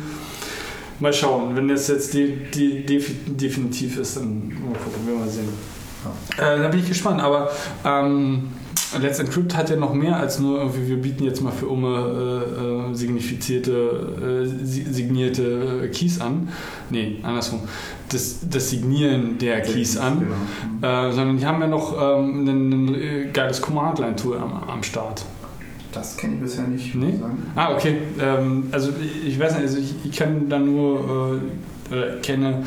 [1.03, 5.29] Mal schauen, wenn das jetzt die, die, defi- definitiv ist, dann mal gucken, wir mal
[5.29, 5.49] sehen.
[6.39, 7.51] Äh, da bin ich gespannt, aber
[7.85, 8.45] ähm,
[9.01, 11.89] Let's Encrypt hat ja noch mehr als nur irgendwie, wir bieten jetzt mal für Umme
[12.89, 16.49] äh, äh, signifizierte, äh, si- signierte äh, Keys an.
[16.91, 17.61] Nee, andersrum.
[18.11, 20.20] Das, das Signieren der Keys an.
[20.81, 21.09] Genau.
[21.09, 25.24] Äh, sondern die haben ja noch ähm, ein, ein geiles Command-Line-Tool am, am Start.
[25.93, 27.14] Das kenne ich bisher nicht, Nee?
[27.55, 27.98] Ah, okay.
[28.20, 28.90] Ähm, also
[29.27, 31.40] ich weiß nicht, also ich, ich kann da nur,
[31.90, 32.64] äh, oder kenne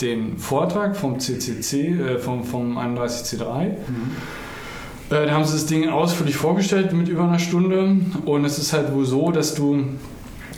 [0.00, 3.66] den Vortrag vom CCC, äh, vom, vom 31C3.
[3.66, 3.74] Äh,
[5.08, 8.92] da haben sie das Ding ausführlich vorgestellt mit über einer Stunde und es ist halt
[8.92, 9.84] wohl so, dass du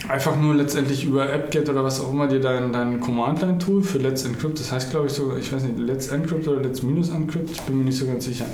[0.09, 4.25] einfach nur letztendlich über AppGet oder was auch immer dir dein, dein Command-Line-Tool für Let's
[4.25, 7.51] Encrypt, das heißt glaube ich sogar, ich weiß nicht, Let's Encrypt oder Let's Minus Encrypt,
[7.51, 8.47] ich bin mir nicht so ganz sicher.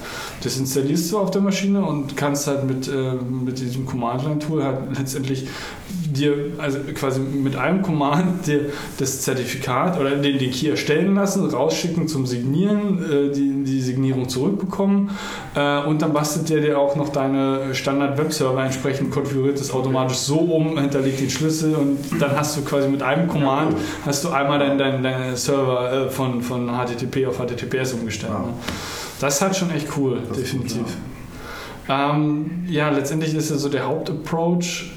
[0.42, 4.98] Das installierst du auf der Maschine und kannst halt mit, äh, mit diesem Command-Line-Tool halt
[4.98, 5.48] letztendlich
[6.12, 8.66] dir, also quasi mit einem Command dir
[8.98, 14.28] das Zertifikat oder den, den Key erstellen lassen, rausschicken zum Signieren, äh, die, die Signierung
[14.28, 15.10] zurückbekommen
[15.54, 20.38] äh, und dann bastelt der dir auch noch deine Standard-Webserver entsprechend konfiguriert das automatisch so
[20.38, 24.58] um, hinterlegt den Schlüssel und dann hast du quasi mit einem Command hast du einmal
[24.58, 28.32] deinen dein, dein Server äh, von, von HTTP auf HTTPS umgestellt.
[28.32, 28.40] Ja.
[28.40, 28.54] Ne?
[29.20, 30.86] Das ist halt schon echt cool, Das definitiv.
[31.88, 34.90] Ähm, ja, letztendlich ist ja so der Hauptapproach.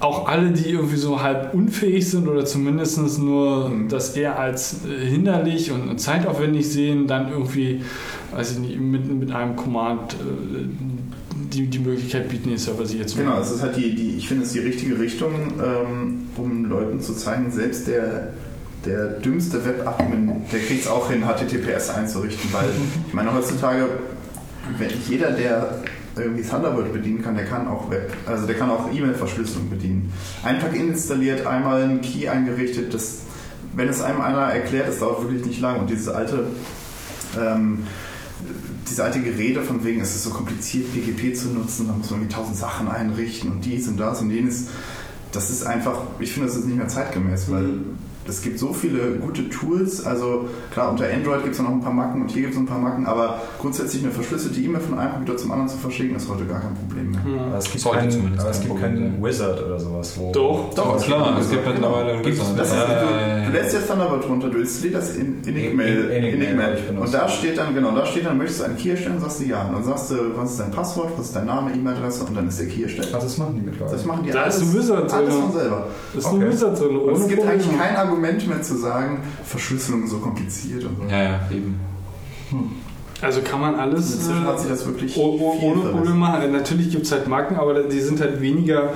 [0.00, 3.88] Auch alle, die irgendwie so halb unfähig sind oder zumindest nur Mhm.
[3.88, 7.82] das eher als äh, hinderlich und zeitaufwendig sehen, dann irgendwie,
[8.34, 10.16] weiß ich nicht, mit, mit einem Command äh,
[11.52, 14.26] die, die Möglichkeit bieten, den Server sich jetzt Genau, es ist halt die, die ich
[14.28, 15.30] finde es die richtige Richtung,
[15.64, 18.32] ähm, um Leuten zu zeigen, selbst der,
[18.84, 22.66] der dümmste Web-Admin, der kriegt es auch hin, HTTPS einzurichten, weil
[23.08, 23.86] ich meine heutzutage,
[24.78, 25.82] wenn jeder, der
[26.16, 30.12] irgendwie Thunderbird bedienen kann, der kann auch Web, also der kann auch E-Mail-Verschlüsselung bedienen.
[30.42, 33.22] Ein Plugin installiert, einmal einen Key eingerichtet, das,
[33.74, 36.46] wenn es einem einer erklärt, das dauert wirklich nicht lang und dieses alte
[37.36, 37.84] ähm,
[38.88, 42.20] diese alte Gerede von wegen, es ist so kompliziert, PGP zu nutzen, da muss man
[42.20, 44.68] irgendwie tausend Sachen einrichten und dies und das und jenes.
[45.32, 47.80] Das ist einfach, ich finde, das ist nicht mehr zeitgemäß, weil
[48.28, 50.04] es gibt so viele gute Tools.
[50.04, 52.66] Also klar, unter Android gibt es noch ein paar Macken und hier gibt es ein
[52.66, 56.28] paar Macken, aber grundsätzlich eine verschlüsselte E-Mail von einem Computer zum anderen zu verschicken, ist
[56.28, 57.46] heute gar kein Problem mehr.
[57.46, 59.22] Aber es gibt, zumindest aber es kein gibt keinen.
[59.24, 60.14] Wizard oder sowas.
[60.16, 60.74] Wo Doch.
[60.74, 62.58] Doch, klar, es gibt mittlerweile einen Wizard.
[62.58, 66.10] Das ist, du, du lädst jetzt Thunderbird runter, du installierst das in Enigmail.
[66.10, 66.78] In- in- Enigmail.
[66.98, 69.44] Und da steht dann, genau, da steht dann, möchtest du einen Key erstellen, sagst du
[69.44, 69.64] ja.
[69.66, 72.48] Und dann sagst du, was ist dein Passwort, was ist dein Name, E-Mail-Adresse und dann
[72.48, 73.12] ist der Key erstellt.
[73.14, 73.96] Also das machen die mittlerweile.
[73.96, 75.86] Das machen die Da alles, ist ein Wizard alles von selber.
[76.14, 76.44] Das ist Okay.
[76.44, 76.96] ein Wizard drin.
[76.96, 81.02] Und es gibt eigentlich kein Argument mehr zu sagen, Verschlüsselung ist so kompliziert und so.
[81.10, 81.78] Ja, ja, eben.
[83.20, 85.90] Also kann man alles Inzwischen äh, hat sich das wirklich oh- oh- viel ohne.
[85.90, 86.52] Probleme machen.
[86.52, 88.92] Natürlich gibt es halt Marken, aber die sind halt weniger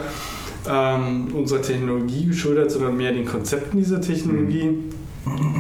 [0.69, 4.78] ähm, unserer Technologie geschuldet, sondern mehr den Konzepten dieser Technologie.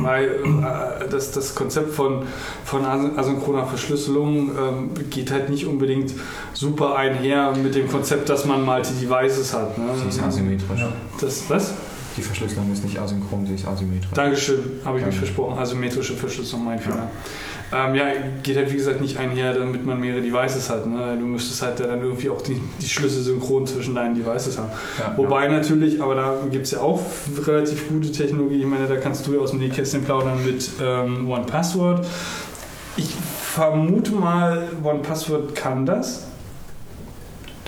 [0.02, 2.22] Weil äh, das, das Konzept von,
[2.64, 6.14] von asy- asynchroner Verschlüsselung ähm, geht halt nicht unbedingt
[6.54, 9.76] super einher mit dem Konzept, dass man Multi-Devices hat.
[9.76, 9.84] Ne?
[10.02, 10.80] Sie ist asymmetrisch.
[11.20, 11.74] Das, was?
[12.18, 14.10] Die Verschlüsselung ist nicht asynchron, sie ist asymmetrisch.
[14.12, 15.56] Dankeschön, habe ich mich versprochen.
[15.56, 17.08] Asymmetrische Verschlüsselung, mein Fehler.
[17.72, 18.06] Ähm, ja,
[18.42, 20.86] geht halt wie gesagt nicht einher, damit man mehrere Devices hat.
[20.86, 21.16] Ne?
[21.18, 24.70] Du müsstest halt dann irgendwie auch die, die Schlüsse synchron zwischen deinen Devices haben.
[24.98, 27.00] Ja, Wobei natürlich, aber da gibt es ja auch
[27.46, 28.60] relativ gute Technologie.
[28.60, 32.04] Ich meine, da kannst du ja aus dem Nähkästchen plaudern mit ähm, One Password.
[32.96, 36.26] Ich vermute mal, One Password kann das.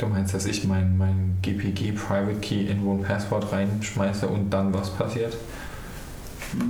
[0.00, 4.72] Du meinst, dass ich mein, mein GPG Private Key in One Password reinschmeiße und dann
[4.72, 5.36] was passiert?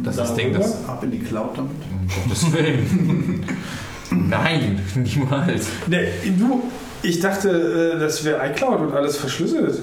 [0.03, 0.85] Das ist das Ding, das.
[0.89, 1.71] Ab in die Cloud damit.
[1.93, 3.45] Um Gottes Willen.
[4.11, 5.69] Nein, niemals.
[5.87, 6.65] Ne, du,
[7.03, 9.79] ich dachte, äh, das wäre iCloud und alles verschlüsselt.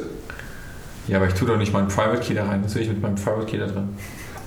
[1.08, 2.62] Ja, aber ich tue doch nicht meinen Private Key da rein.
[2.66, 3.90] Was will ich mit meinem Private Key da drin?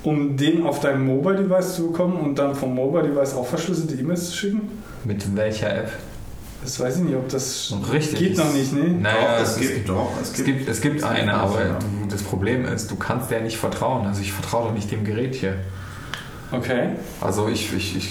[0.03, 4.37] Um den auf dein Mobile-Device zu bekommen und dann vom Mobile-Device auch verschlüsselte E-Mails zu
[4.37, 4.61] schicken?
[5.03, 5.91] Mit welcher App?
[6.61, 8.19] Das weiß ich nicht, ob das Richtig.
[8.19, 8.89] geht noch nicht, ne?
[8.89, 10.11] Naja, doch, es, es gibt, gibt doch.
[10.21, 11.79] Es es gibt, es gibt es eine, gibt aber ja.
[12.09, 14.05] das Problem ist, du kannst der nicht vertrauen.
[14.05, 15.55] Also ich vertraue doch nicht dem Gerät hier.
[16.51, 16.89] Okay.
[17.19, 18.09] Also ich, ich, ich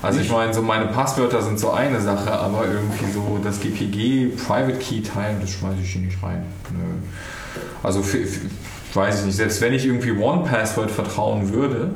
[0.00, 4.28] also ich meine, so meine Passwörter sind so eine Sache, aber irgendwie so das GPG
[4.46, 6.44] Private Key Teil, das schmeiße ich hier nicht rein.
[6.70, 7.60] Nö.
[7.82, 8.46] Also für, für,
[8.94, 11.90] weiß ich nicht, selbst wenn ich irgendwie One Password vertrauen würde,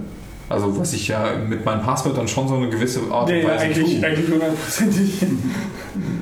[0.53, 3.65] also was ich ja mit meinen Passwörtern schon so eine gewisse Art und Nee, Weise
[3.65, 4.07] eigentlich, tue.
[4.09, 5.23] eigentlich hundertprozentig.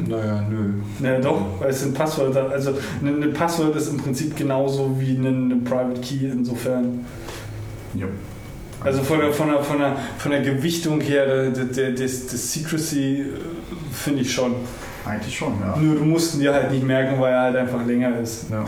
[0.09, 0.71] Naja, nö.
[0.99, 2.51] Na doch, weil es sind Passwörter.
[2.51, 7.05] Also ein ein Passwort ist im Prinzip genauso wie ein, ein Private Key insofern.
[7.95, 8.07] Jo.
[8.83, 12.53] Also von der, von der, von der, von der Gewichtung her, der, der, des, des
[12.53, 13.25] Secrecy äh,
[13.93, 14.55] finde ich schon.
[15.05, 15.77] Eigentlich schon, ja.
[15.77, 18.51] Nur du musst ihn dir halt nicht merken, weil er halt einfach länger ist.
[18.51, 18.65] ja.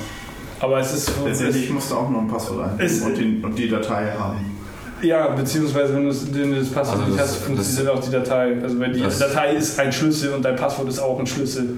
[0.61, 1.11] Aber es ist.
[1.25, 4.52] Letztendlich musst du auch nur ein Passwort eingeben und, den, und die Datei haben.
[5.03, 8.01] Ja, beziehungsweise wenn du das- wenn du das Passwort Also nicht das- hast, funktioniert auch
[8.01, 8.57] die Datei.
[8.63, 11.71] Also wenn die das- Datei ist ein Schlüssel und dein Passwort ist auch ein Schlüssel.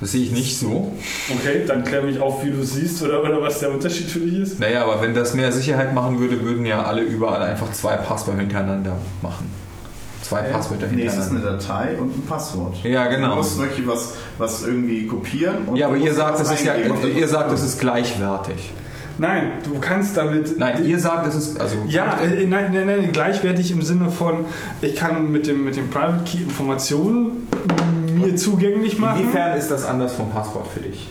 [0.00, 0.92] Das sehe ich nicht so.
[1.32, 4.18] Okay, dann klär mich auf, wie du es siehst oder, oder was der Unterschied für
[4.18, 4.58] dich ist.
[4.58, 8.40] Naja, aber wenn das mehr Sicherheit machen würde, würden ja alle überall einfach zwei Passwörter
[8.40, 9.48] hintereinander machen.
[10.22, 10.50] Zwei Okay.
[10.52, 11.66] Passwörter Nee, es ist eine hintereinander.
[11.66, 12.74] Datei und ein Passwort.
[12.82, 13.36] Ja, Du genau.
[13.36, 15.68] musst wirklich was, was irgendwie kopieren.
[15.68, 18.72] Und Ja, aber du ihr sagt, es ist ja, ihr das- sagt, es ist gleichwertig.
[19.18, 20.58] Nein, du kannst damit.
[20.58, 21.76] Nein, ihr sagt, es ist, also.
[21.86, 24.46] Ja, äh, nein, nein, nein, gleichwertig im Sinne von,
[24.80, 27.48] ich kann mit dem, mit dem Private Key Informationen
[28.14, 29.22] mir zugänglich machen.
[29.22, 31.08] Inwiefern ist das anders vom Passwort für dich?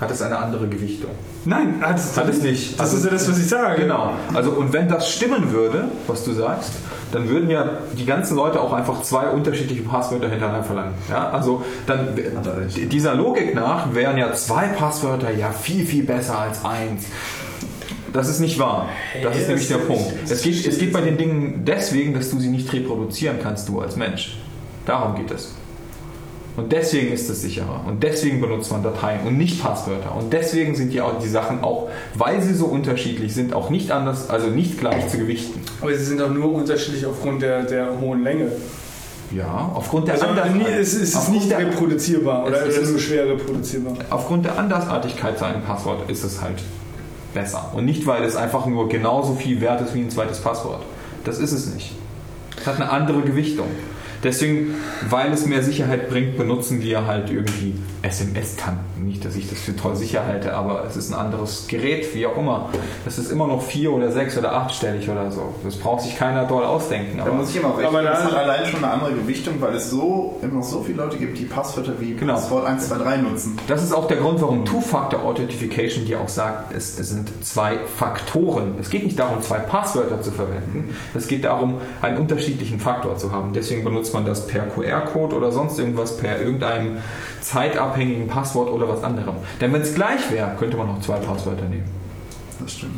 [0.00, 1.10] Hat es eine andere Gewichtung?
[1.44, 2.78] Nein, hat es, Hat es nicht.
[2.78, 3.82] Das ist ja das, was ich sage.
[3.82, 4.12] Genau.
[4.34, 6.72] Also und wenn das stimmen würde, was du sagst,
[7.16, 10.92] dann würden ja die ganzen Leute auch einfach zwei unterschiedliche Passwörter hintereinander verlangen.
[11.08, 16.38] Ja, also dann er dieser Logik nach wären ja zwei Passwörter ja viel viel besser
[16.38, 17.06] als eins.
[18.12, 18.90] Das ist nicht wahr.
[19.22, 20.12] Das Hey, ist nämlich der Punkt.
[20.28, 23.80] Es geht, es geht bei den Dingen deswegen, dass du sie nicht reproduzieren kannst, du
[23.80, 24.36] als Mensch.
[24.84, 25.54] Darum geht es.
[26.56, 27.82] Und deswegen ist es sicherer.
[27.86, 30.16] Und deswegen benutzt man Dateien und nicht Passwörter.
[30.16, 33.90] Und deswegen sind die, auch, die Sachen auch, weil sie so unterschiedlich sind, auch nicht
[33.90, 35.60] anders, also nicht gleich zu gewichten.
[35.82, 38.52] Aber sie sind auch nur unterschiedlich aufgrund der, der hohen Länge.
[39.36, 42.90] Ja, aufgrund der, Also Andersart- nie, es, es ist nicht der, reproduzierbar oder es ist
[42.90, 43.94] nur schwer reproduzierbar.
[44.08, 46.62] aufgrund der Andersartigkeit seinem Passwort ist es halt
[47.34, 47.72] besser.
[47.74, 50.80] Und nicht, weil es einfach nur genauso viel wert ist wie ein zweites Passwort.
[51.24, 51.92] Das ist es nicht.
[52.58, 53.66] Es hat eine andere Gewichtung.
[54.26, 54.74] Deswegen,
[55.08, 58.78] weil es mehr Sicherheit bringt, benutzen wir halt irgendwie SMS kann.
[59.00, 62.26] Nicht, dass ich das für toll sicher halte, aber es ist ein anderes Gerät, wie
[62.26, 62.70] auch immer.
[63.04, 65.54] Das ist immer noch vier oder sechs oder achtstellig oder so.
[65.64, 67.18] Das braucht sich keiner doll ausdenken.
[67.18, 67.86] Da Aber muss ich immer recht.
[67.88, 70.98] Aber da- es hat allein schon eine andere Gewichtung, weil es so immer so viele
[71.04, 72.34] Leute gibt, die Passwörter wie Genau.
[72.34, 73.56] Passwort 1, 2, 3 nutzen.
[73.68, 77.78] Das ist auch der Grund, warum Two-Factor Authentification dir auch sagt, es, es sind zwei
[77.96, 78.74] Faktoren.
[78.80, 80.94] Es geht nicht darum, zwei Passwörter zu verwenden.
[81.14, 83.52] Es geht darum, einen unterschiedlichen Faktor zu haben.
[83.52, 86.96] Deswegen benutzt man das per QR-Code oder sonst irgendwas, per irgendeinem
[87.40, 89.34] zeitabhängigen Passwort oder was anderem.
[89.60, 91.84] Denn wenn es gleich wäre, könnte man auch zwei Passwörter nehmen.
[92.60, 92.94] Das stimmt.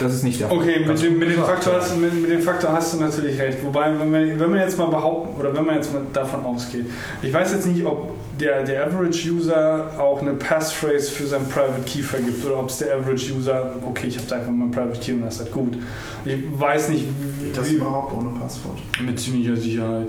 [0.00, 2.30] Das ist nicht der Okay, Ganz mit dem, mit, dem Faktor hast, du- mit, mit
[2.30, 3.58] dem Faktor hast du natürlich recht.
[3.64, 6.86] Wobei, wenn man, wenn man jetzt mal behaupten, oder wenn man jetzt mal davon ausgeht,
[7.20, 12.02] ich weiß jetzt nicht, ob der, der Average-User auch eine Passphrase für sein Private Key
[12.02, 15.22] vergibt oder ob es der Average-User, okay, ich habe da einfach mein Private Key und
[15.22, 15.76] das ist halt gut.
[16.24, 17.06] Ich weiß nicht,
[17.42, 18.78] Geht das wie, überhaupt ohne Passwort?
[19.04, 20.08] mit ziemlicher Sicherheit.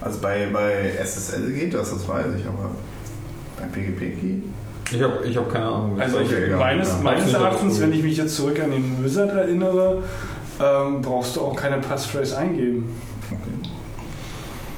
[0.00, 2.70] Also bei, bei SSL geht das, das weiß ich, aber
[3.58, 4.42] beim PGP geht.
[4.92, 6.00] Ich habe ich hab keine Ahnung.
[6.00, 6.94] Also ich, Okay, meines, ja.
[7.02, 10.02] meines Erachtens, wenn ich mich jetzt zurück an den Wizard erinnere,
[10.60, 12.88] ähm, brauchst du auch keine Passphrase eingeben.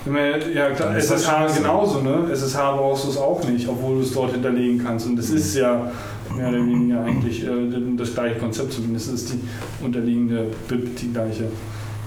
[0.04, 2.28] Man- Ja klar, SSH genauso, ne?
[2.32, 5.06] SSH brauchst du es auch nicht, obwohl du es dort hinterlegen kannst.
[5.06, 5.90] Und das ist ja
[6.36, 7.48] mehr oder weniger eigentlich äh,
[7.96, 9.40] das gleiche Konzept, zumindest ist die
[9.84, 11.44] unterliegende BIP die gleiche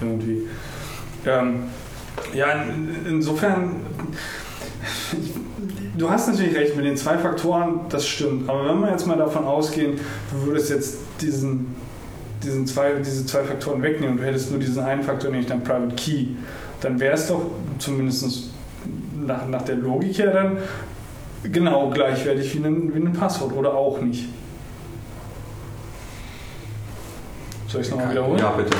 [0.02, 0.42] irgendwie.
[1.24, 1.60] Ähm,
[2.34, 3.76] ja, in, insofern,
[5.96, 8.48] du hast natürlich recht mit den zwei Faktoren, das stimmt.
[8.48, 9.98] Aber wenn wir jetzt mal davon ausgehen,
[10.32, 11.74] du würdest jetzt diesen,
[12.42, 15.62] diesen zwei, diese zwei Faktoren wegnehmen und du hättest nur diesen einen Faktor, nämlich dein
[15.62, 16.28] Private Key,
[16.80, 17.42] dann wäre es doch
[17.78, 18.50] zumindest
[19.26, 20.58] nach, nach der Logik her dann
[21.52, 24.26] genau gleichwertig wie ein, wie ein Passwort oder auch nicht.
[27.68, 28.38] Soll ich es nochmal wiederholen?
[28.38, 28.76] Ja, bitte.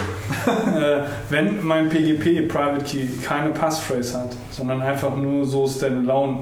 [0.78, 6.38] äh, wenn mein PGP Private Key keine Passphrase hat, sondern einfach nur so standalone,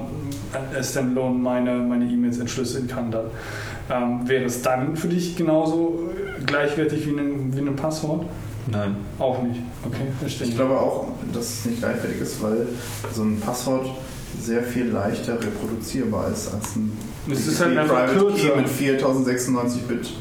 [0.53, 3.25] äh, standalone meine meine E-Mails entschlüsseln kann, dann
[3.89, 6.11] ähm, wäre es dann für dich genauso
[6.45, 8.25] gleichwertig wie ein, wie ein Passwort?
[8.67, 8.95] Nein.
[9.19, 9.59] Auch nicht.
[9.85, 10.47] Okay, verstehe.
[10.47, 12.67] Ich glaube auch, dass es nicht gleichwertig ist, weil
[13.13, 13.87] so ein Passwort
[14.41, 16.91] sehr viel leichter reproduzierbar ist als ein
[17.31, 18.55] Es ist halt einfach Private Key kürzer.
[18.57, 20.13] mit 4096 Bit.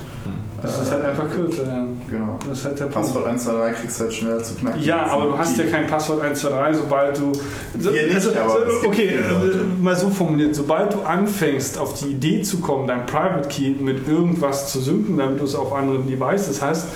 [0.65, 1.86] Das ist halt einfach kürzer, ja.
[2.11, 2.39] Genau.
[2.49, 2.95] Das ist halt der Punkt.
[2.95, 4.82] Passwort 123 kriegst du halt schneller zu knacken.
[4.82, 7.32] Ja, aber du hast ja kein Passwort 123, sobald du.
[7.78, 11.77] So, Hier nicht, also, aber so, gibt okay, äh, mal so formuliert: Sobald du anfängst,
[11.78, 15.55] auf die Idee zu kommen, dein Private Key mit irgendwas zu synken, damit du es
[15.55, 16.89] auf anderen Devices hast,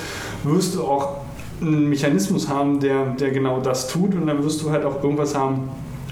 [0.45, 1.19] wirst du auch
[1.61, 5.35] einen Mechanismus haben, der, der genau das tut und dann wirst du halt auch irgendwas
[5.35, 5.69] haben,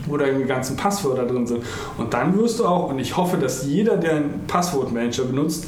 [0.06, 1.64] wo deine ganzen Passwörter drin sind.
[1.96, 5.66] Und dann wirst du auch, und ich hoffe, dass jeder, der einen Passwortmanager benutzt,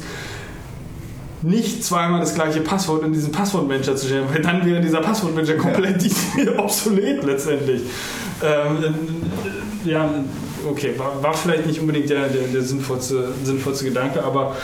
[1.41, 5.55] nicht zweimal das gleiche Passwort in diesen Passwortmanager zu stellen, weil dann wäre dieser Passwortmanager
[5.55, 6.03] komplett
[6.57, 7.81] obsolet letztendlich.
[8.43, 8.83] Ähm,
[9.85, 10.09] äh, ja,
[10.69, 14.55] okay, war, war vielleicht nicht unbedingt der, der, der sinnvollste, sinnvollste Gedanke, aber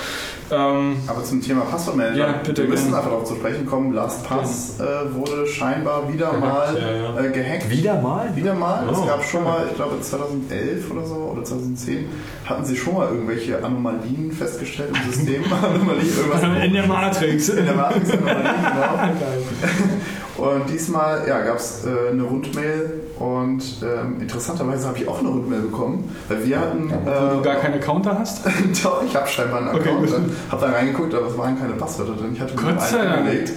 [0.52, 2.98] ähm, Aber zum Thema Passwortmanager, Ja, bitte, wir müssen gerne.
[2.98, 3.94] einfach darauf zu sprechen kommen.
[3.94, 7.20] LastPass äh, wurde scheinbar wieder Gehackt, mal ja, ja.
[7.20, 7.70] Äh, gehackt.
[7.72, 8.36] Wieder mal?
[8.36, 8.88] Wieder mal.
[8.88, 12.06] es Oh, gab schon mal, ich glaube 2011 oder so oder 2010,
[12.46, 15.44] hatten sie schon mal irgendwelche Anomalien festgestellt im System.
[15.64, 17.50] Anomalien, irgendwas in der Matrix.
[17.50, 19.00] in der Matrix Anomalien, genau.
[20.38, 25.30] Und diesmal ja, gab es äh, eine Rundmail und ähm, interessanterweise habe ich auch eine
[25.30, 26.92] Rundmail bekommen, weil wir hatten.
[26.92, 28.46] Wo du Äh, gar keine Counter hast?
[28.84, 31.74] Doch, ich habe scheinbar einen Okay, Account, dann habe da reingeguckt, aber es waren keine
[31.74, 32.32] Passwörter drin.
[32.34, 33.18] Ich hatte nur Gott sei Dank.
[33.20, 33.54] angelegt.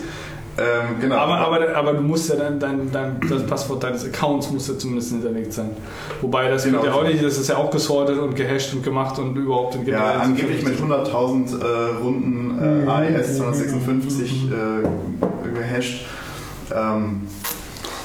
[0.56, 1.16] Ähm, genau.
[1.16, 4.76] Aber, aber, aber du musst ja dein, dein, dein, das Passwort deines Accounts muss ja
[4.76, 5.70] zumindest hinterlegt sein.
[6.20, 6.84] Wobei das Genau.
[6.84, 9.86] ja auch nicht, das ist ja auch gesortet und gehasht und gemacht und überhaupt in
[9.86, 12.88] ja, angeblich mit 100.000 äh, Runden äh, Mhm.
[12.88, 16.04] AES 256 äh, gehasht.
[16.74, 17.22] Ähm,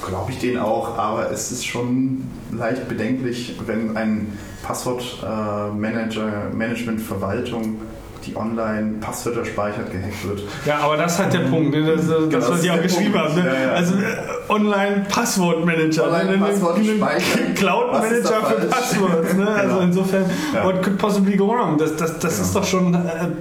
[0.06, 7.78] Glaube ich den auch, aber es ist schon leicht bedenklich, wenn ein Passwortmanager, Management-Verwaltung,
[8.26, 10.42] die online Passwörter speichert, gehackt wird.
[10.66, 11.84] Ja, aber das hat der Punkt, ne?
[11.96, 13.34] das, das, Genau, was das ich ist auch geschrieben habe.
[13.34, 13.46] Ne?
[13.48, 13.72] Ja, ja.
[13.74, 16.04] Also äh, Online-Passwortmanager.
[16.06, 16.96] Online-Passwort ne?
[17.00, 18.66] Was ist Cloud-Manager für?
[18.68, 19.34] Passwords.
[19.34, 19.48] Ne?
[19.54, 19.80] Also Genau.
[19.82, 20.66] insofern, Ja.
[20.66, 21.78] what could possibly go wrong?
[21.78, 22.46] Das, das, das Genau.
[22.46, 23.00] ist doch schon äh,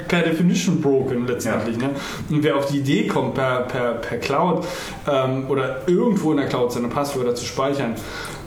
[0.08, 1.76] per Definition broken letztendlich.
[1.78, 1.90] Ne?
[2.30, 4.64] Und wer auf die Idee kommt, per, per, per Cloud
[5.10, 7.94] ähm, oder irgendwo in der Cloud seine Passwörter zu speichern,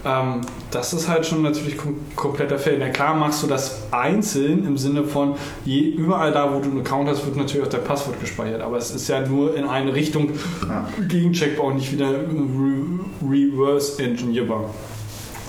[0.06, 0.42] ähm,
[0.72, 2.78] das ist halt schon natürlich kom kompletter Fail.
[2.80, 6.80] Na klar machst du das einzeln im Sinne von, je, überall da, wo du einen
[6.82, 8.62] Account hast, wird natürlich auch dein Passwort gespeichert.
[8.62, 10.32] Aber es ist ja nur in eine Richtung
[10.68, 10.88] Ja.
[11.08, 14.70] gegencheckbar und nicht wieder re reverse engineerbar.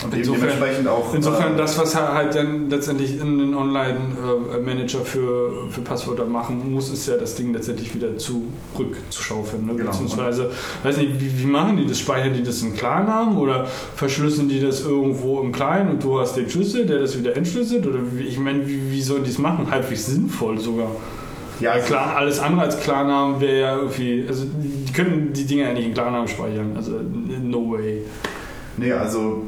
[0.06, 1.14] Und Insofern- dementsprechend auch.
[1.14, 6.72] Insofern äh, das, was er halt dann letztendlich in den Online-Manager für, für Passwörter machen
[6.72, 9.66] muss, ist ja das Ding letztendlich wieder zurückzuschaufeln.
[9.66, 9.74] Ne?
[9.74, 9.90] Genau.
[9.90, 10.50] Beziehungsweise,
[10.82, 11.98] weiß nicht, wie, wie machen die das?
[11.98, 13.66] Speichern die das in Klarnamen oder
[13.96, 17.86] verschlüsseln die das irgendwo im Kleinen und du hast den Schlüssel, der das wieder entschlüsselt?
[17.86, 19.70] Oder wie, ich meine, wie, wie sollen die es machen?
[19.70, 20.88] Halbwegs sinnvoll sogar.
[21.60, 25.64] ja, Ja, klar, alles andere als Klarnamen wäre ja irgendwie, also die können die Dinger
[25.68, 26.72] ja nicht in Klarnamen speichern.
[26.76, 26.92] Also
[27.42, 28.02] no way.
[28.76, 29.42] Nee, also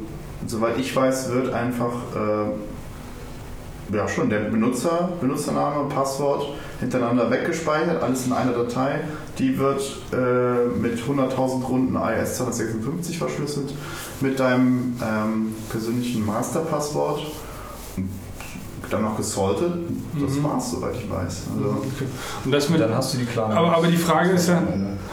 [0.47, 8.25] soweit ich weiß, wird einfach äh, ja schon der Benutzer, Benutzername, Passwort hintereinander weggespeichert, alles
[8.25, 9.01] in einer Datei.
[9.37, 13.73] Die wird äh, mit 100.000 Runden IS 256 verschlüsselt
[14.21, 17.21] mit deinem ähm, persönlichen Masterpasswort.
[18.89, 19.71] Dann noch gesaltet.
[20.19, 20.43] Das Mhm.
[20.43, 21.43] war's, soweit ich weiß.
[21.55, 22.05] Also, Okay.
[22.45, 23.51] Und das mit, Dann hast du die klaren.
[23.51, 24.61] aber, aber die Frage ist ja,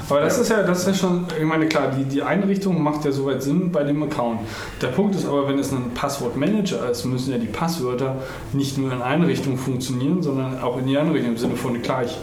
[0.08, 0.42] aber das Ja.
[0.42, 3.42] ist ja, das ist ja schon, ich meine, klar, die, die Einrichtung macht ja soweit
[3.42, 4.40] Sinn bei dem Account.
[4.80, 8.16] Der Punkt ist aber, wenn es ein Passwortmanager ist, müssen ja die Passwörter
[8.52, 11.80] nicht nur in eine Richtung funktionieren, sondern auch in die andere Richtung, im Sinne von
[11.82, 12.16] gleich.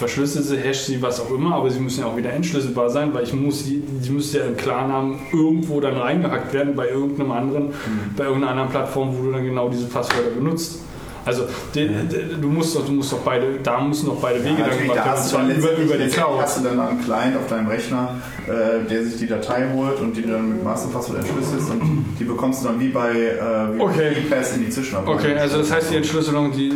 [0.00, 3.12] Verschlüsselt sie, hash sie, was auch immer, aber sie müssen ja auch wieder entschlüsselbar sein,
[3.12, 7.32] weil ich muss die, die müsste ja im Klarnamen irgendwo dann reingehackt werden bei irgendeinem
[7.32, 7.74] anderen,
[8.16, 10.78] bei irgendeiner anderen Plattform, wo du dann genau diese Passwörter benutzt.
[11.24, 11.44] Also
[11.74, 14.68] de, de, du musst doch, du musst doch beide, da müssen doch beide Wege Ja,
[14.68, 15.12] dann gemacht werden.
[15.16, 16.40] Und zwar dann über, über die Cloud.
[16.40, 18.16] hast du dann einen Client auf deinem Rechner,
[18.46, 22.64] äh, der sich die Datei holt und die dann mit Masterpasswort entschlüsselst und die bekommst
[22.64, 24.12] du dann wie bei äh, wie Okay.
[24.26, 25.14] E-Pass in die Zwischenarbeit.
[25.14, 26.72] Okay, also das heißt die Entschlüsselung, die,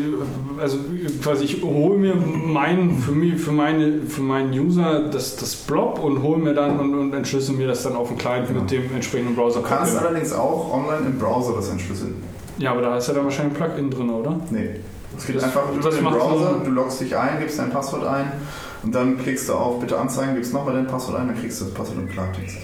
[0.60, 0.78] also
[1.22, 5.98] quasi ich hole mir meinen, für mich, für meine, für meinen User das, das Blob
[6.02, 8.94] und hole mir dann und, und entschlüssel mir das dann auf den Client mit dem
[8.94, 9.60] entsprechenden Browser.
[9.60, 12.14] Du kannst allerdings auch online im Browser das entschlüsseln.
[12.58, 14.40] Ja, aber da ist ja dann wahrscheinlich ein Plugin drin, oder?
[14.50, 14.80] Nee.
[15.16, 17.58] Es geht Das- einfach über das den macht Browser, so- du loggst dich ein, gibst
[17.58, 18.32] dein Passwort ein
[18.82, 21.64] und dann klickst du auf Bitte anzeigen, gibst nochmal dein Passwort ein, dann kriegst du
[21.66, 22.56] das Passwort im Klartext.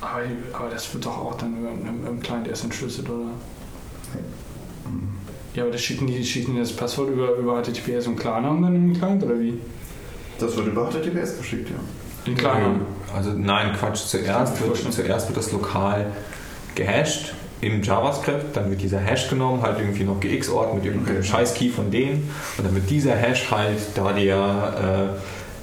[0.00, 0.20] Aber,
[0.52, 3.30] aber das wird doch auch dann im, im Client erst entschlüsselt, oder?
[5.54, 8.74] Ja, aber das schicken die, schicken die das Passwort über, über HTTPS und Klarnamen dann
[8.74, 9.58] im Client, oder wie?
[10.38, 11.76] Das wird über HTTPS geschickt, ja.
[12.30, 12.80] In Klarnamen.
[13.14, 14.06] Also nein, Quatsch.
[14.06, 16.06] Zuerst wird, zuerst wird das lokal
[16.74, 21.26] gehasht im JavaScript, dann wird dieser Hash genommen, halt irgendwie noch gexort mit irgendeinem Okay.
[21.26, 22.30] Scheiß-Key von denen.
[22.58, 25.08] Und dann wird dieser Hash halt, da die ja äh,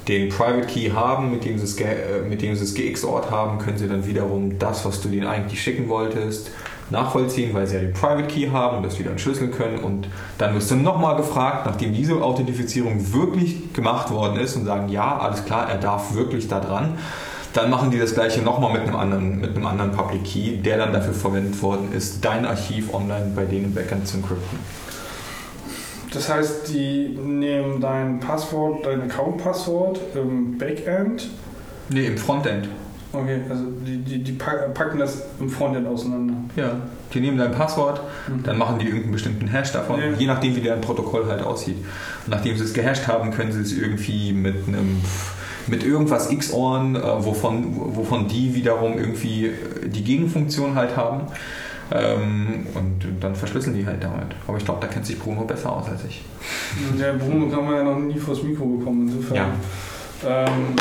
[0.07, 3.29] den Private Key haben, mit dem sie es, ge äh, mit dem sie es gexort
[3.29, 6.51] haben, können sie dann wiederum das, was du denen eigentlich schicken wolltest,
[6.89, 9.79] nachvollziehen, weil sie ja den Private Key haben und das wieder entschlüsseln können.
[9.79, 10.07] Und
[10.38, 15.17] dann wirst du nochmal gefragt, nachdem diese Authentifizierung wirklich gemacht worden ist und sagen, ja,
[15.19, 16.97] alles klar, er darf wirklich da dran,
[17.53, 20.77] dann machen die das gleiche nochmal mit einem anderen, mit einem anderen Public Key, der
[20.77, 24.59] dann dafür verwendet worden ist, dein Archiv online bei denen im Backend zu encrypten.
[26.13, 31.29] Das heißt, die nehmen dein Passwort, dein Account-Passwort im Backend.
[31.89, 32.67] Nee, im Frontend.
[33.13, 36.33] Okay, also die, die, die pack- packen das im Frontend auseinander.
[36.55, 36.77] Ja.
[37.13, 38.43] Die nehmen dein Passwort, Mhm.
[38.43, 40.05] dann machen die irgendeinen bestimmten Hash davon, Ja.
[40.17, 41.75] je nachdem wie deren Protokoll halt aussieht.
[42.25, 45.01] Und nachdem sie es gehasht haben, können sie es irgendwie mit einem
[45.67, 47.65] mit irgendwas XORn, äh, wovon,
[47.95, 49.53] wovon die wiederum irgendwie äh,
[49.88, 51.21] die Gegenfunktion halt haben.
[51.93, 54.27] Ähm, und dann verschlüsseln die halt damit.
[54.47, 56.21] Aber ich glaube, da kennt sich Bruno besser aus als ich.
[56.97, 59.35] Der Bruno wir ja noch nie vors Mikro bekommen, insofern.
[59.35, 59.49] Ja.
[60.25, 60.75] Ähm,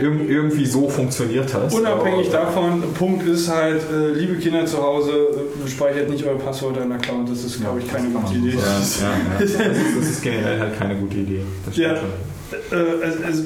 [0.00, 1.72] Irg irgendwie so funktioniert das.
[1.74, 6.38] unabhängig Aber- davon, Punkt ist halt, äh, liebe Kinder zu Hause, äh, speichert nicht euer
[6.38, 7.30] Passwort in der Cloud.
[7.30, 8.50] Das ist, glaube ich, keine gute Idee.
[8.56, 9.38] Ja, ja, ja.
[9.38, 9.60] Das, ist,
[9.98, 11.42] das ist generell halt keine gute Idee.
[11.66, 12.02] Das stimmt Ja.
[12.70, 13.42] Äh, also, also,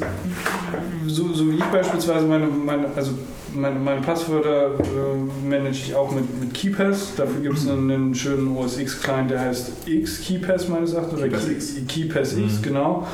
[1.07, 3.13] so, so wie ich beispielsweise meine, meine, also
[3.55, 7.15] meine, meine Passwörter äh, manage ich auch mit, mit KeyPass.
[7.17, 11.19] Dafür gibt es einen, einen schönen OS X-Client, der heißt X KeyPass meines Erachtens.
[11.19, 11.75] Oder KeyPass Key- X.
[11.89, 12.63] KeyPass X, Mhm.
[12.63, 13.07] genau.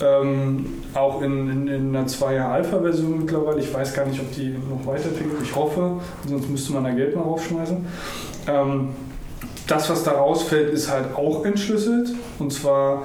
[0.00, 3.58] Ähm, auch in, in, in einer 2er Alpha-Version mittlerweile.
[3.60, 5.38] Ich weiß gar nicht, ob die noch weiterentwickelt.
[5.42, 5.94] Ich hoffe,
[6.28, 7.84] sonst müsste man da Geld mal raufschmeißen.
[8.46, 8.88] Ähm,
[9.66, 12.10] das, was da rausfällt, ist halt auch entschlüsselt.
[12.38, 13.02] Und zwar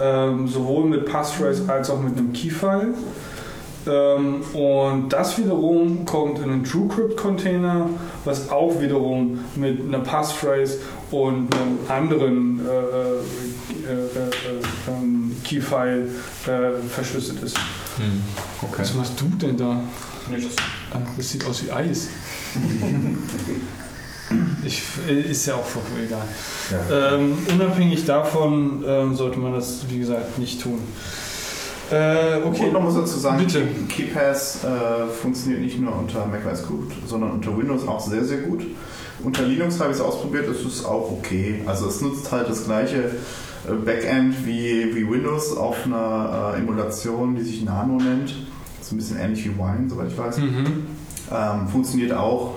[0.00, 2.94] ähm, sowohl mit Passphrase als auch mit einem Keyfile.
[3.86, 7.88] Ähm, und das wiederum kommt in einen TrueCrypt-Container,
[8.24, 10.78] was auch wiederum mit einer Passphrase
[11.10, 16.08] und einem anderen äh, äh, äh, äh, ähm, Keyfile
[16.46, 17.56] äh, verschlüsselt ist.
[17.56, 18.22] Hm,
[18.62, 18.78] okay.
[18.78, 19.80] Was machst du denn da?
[20.92, 22.08] Ah, Das sieht aus wie Eis.
[24.64, 26.26] Ich, ist ja auch vollkommen egal.
[26.90, 30.80] Ähm, unabhängig davon ähm, sollte man das, wie gesagt, nicht tun.
[31.90, 32.66] Äh, okay.
[32.66, 33.62] Und man muss dazu sagen, Bitte.
[33.88, 38.66] KeyPass äh, funktioniert nicht nur unter macOS gut, sondern unter Windows auch sehr, sehr gut.
[39.22, 41.62] Unter Linux habe ich es ausprobiert, es ist auch okay.
[41.66, 43.12] Also es nutzt halt das gleiche
[43.68, 48.34] äh, Backend wie, wie Windows auf einer äh, Emulation, die sich Nano nennt.
[48.80, 50.38] So ein bisschen ähnlich wie Wine, soweit ich weiß.
[50.38, 50.86] Mhm.
[51.32, 52.54] Ähm, funktioniert auch.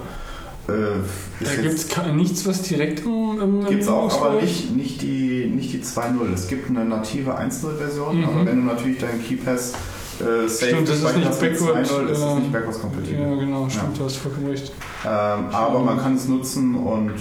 [0.69, 5.01] Äh, Da gibt es nichts, was direkt im, im Gibt es auch, aber nicht, nicht
[5.01, 6.33] die, nicht die 2.0.
[6.33, 8.23] Es gibt eine native 1.0-Version, Mhm.
[8.25, 9.73] aber wenn du natürlich deinen KeyPass
[10.19, 12.81] äh, safe Stimmt, das ist nicht speicherst mit backward, 2.0, ist äh, es nicht backwards
[12.81, 13.19] kompatibel.
[13.21, 13.99] Ja, genau, stimmt, Ja.
[13.99, 14.71] du hast vollkommen recht.
[15.05, 15.09] Ähm,
[15.51, 17.11] aber man kann es nutzen und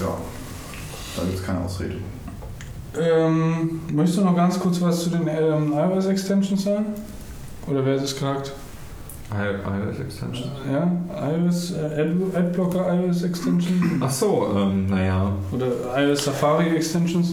[0.00, 0.16] ja,
[1.16, 1.96] da gibt es keine Ausrede.
[2.98, 6.86] Ähm, möchtest du noch ganz kurz was zu den ähm, iOS-Extensions sagen?
[7.66, 8.52] Oder wer hat es gesagt?
[9.30, 10.50] iOS Extension.
[10.72, 10.90] Ja,
[11.30, 15.32] iOS, äh, Ad- Adblocker iOS Extension Ach so, ähm, naja.
[15.52, 17.32] oder iOS Safari Extensions?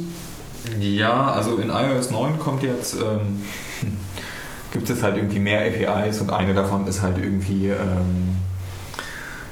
[0.80, 3.42] Ja, also in iOS 9 kommt jetzt, ähm,
[4.74, 8.36] gibt es halt irgendwie mehr APIs und eine davon ist halt irgendwie ähm,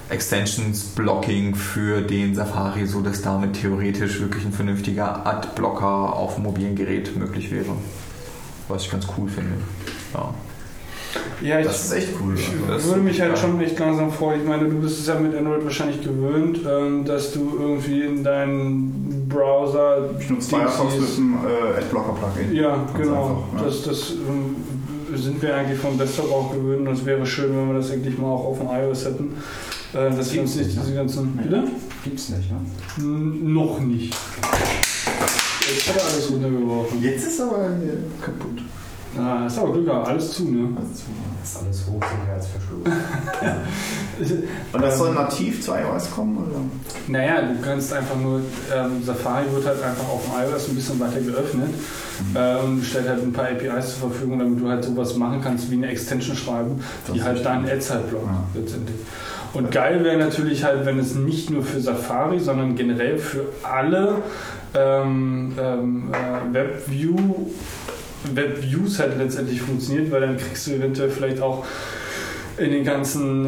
[0.10, 6.44] Extensions Blocking für den Safari, so dass damit theoretisch wirklich ein vernünftiger Adblocker auf dem
[6.44, 7.74] mobilen Gerät möglich wäre.
[8.68, 9.54] Was ich ganz cool finde.
[10.14, 10.34] Ja.
[11.42, 12.36] Ja, ich Das ist echt cool.
[12.38, 14.34] Ich Also, das würde mich halt schon echt langsam vor.
[14.36, 18.24] Ich meine, du bist es ja mit Android wahrscheinlich gewöhnt, ähm, dass du irgendwie in
[18.24, 20.10] deinen Browser.
[20.20, 22.56] ich nutze Firefox mit einem äh, Adblocker-Plugin.
[22.56, 23.46] Ja, Ganz genau.
[23.52, 23.66] einfach, ja.
[23.66, 24.56] Das, das ähm,
[25.16, 28.18] sind wir eigentlich vom Desktop auch gewöhnt und es wäre schön, wenn wir das eigentlich
[28.18, 29.36] mal auch auf dem iOS hätten.
[29.94, 31.38] Äh, dass wir uns nicht diese ganzen.
[31.38, 31.64] Bitte?
[32.04, 32.60] Gibt's nicht, ne?
[32.98, 34.16] N noch nicht.
[35.70, 37.02] Jetzt hat er alles runtergeworfen.
[37.02, 37.70] Jetzt ist aber
[38.22, 38.62] kaputt.
[39.18, 40.70] Ah, ist aber Glück gehabt, alles zu, ne?
[41.44, 44.44] ist alles hochsicherheitsverschlüsselt.
[44.74, 46.38] Und das soll nativ zu iOS kommen?
[46.38, 46.62] Oder?
[47.08, 48.42] Naja, du kannst einfach nur,
[48.74, 51.70] ähm, Safari wird halt einfach auf dem iOS ein bisschen weiter geöffnet
[52.34, 55.70] äh, und stellt halt ein paar APIs zur Verfügung, damit du halt sowas machen kannst
[55.70, 56.82] wie eine Extension schreiben,
[57.14, 58.44] die Das halt ist deinen Ads halt blockt Ja.
[58.60, 58.96] letztendlich.
[59.54, 64.16] Und geil wäre natürlich halt, wenn es nicht nur für Safari, sondern generell für alle
[64.74, 67.16] ähm, ähm, äh, WebView
[68.32, 71.66] WebViews halt letztendlich funktioniert, weil dann kriegst du eventuell vielleicht auch
[72.58, 73.48] in den ganzen,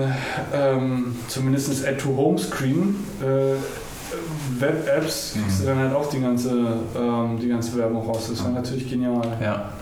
[0.54, 6.52] ähm, zumindest Add-to-Home-Screen, äh, Web-Apps, kriegst du dann halt auch die ganze,
[6.98, 8.28] ähm, die ganze Werbung raus.
[8.30, 9.38] Das wäre natürlich genial.
[9.42, 9.74] Ja.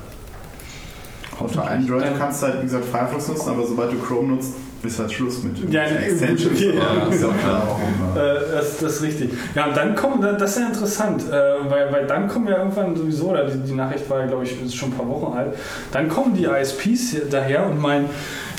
[1.40, 4.54] Unter Android kannst du halt, wie gesagt, Firefox nutzen, aber sobald du Chrome nutzt,
[4.86, 6.46] ist halt Schluss mit Ja, Extensions.
[6.46, 6.74] okay.
[6.76, 7.80] Ja, ist ja auch klar?
[8.16, 9.32] Äh, das, das ist richtig.
[9.56, 11.32] Ja, und dann kommen, das ist ja interessant, äh,
[11.70, 14.76] weil, weil dann kommen ja irgendwann sowieso, oder die, die Nachricht war ja, glaube ich,
[14.76, 15.54] schon ein paar Wochen alt,
[15.92, 18.10] dann kommen die ISPs daher und meinen,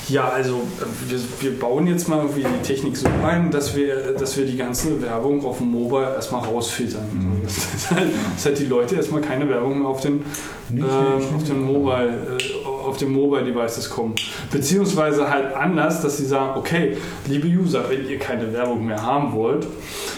[0.09, 0.61] ja, also
[1.07, 4.57] wir, wir bauen jetzt mal irgendwie die Technik so ein, dass wir, dass wir die
[4.57, 7.05] ganze Werbung auf dem Mobile erstmal rausfiltern.
[7.89, 10.21] Halt, dass halt die Leute erstmal keine Werbung mehr auf den,
[10.75, 14.15] äh, auf den Mobile, äh, auf den Mobile Devices kommen.
[14.51, 19.33] Beziehungsweise halt anders, dass sie sagen, okay, liebe User, wenn ihr keine Werbung mehr haben
[19.33, 19.67] wollt,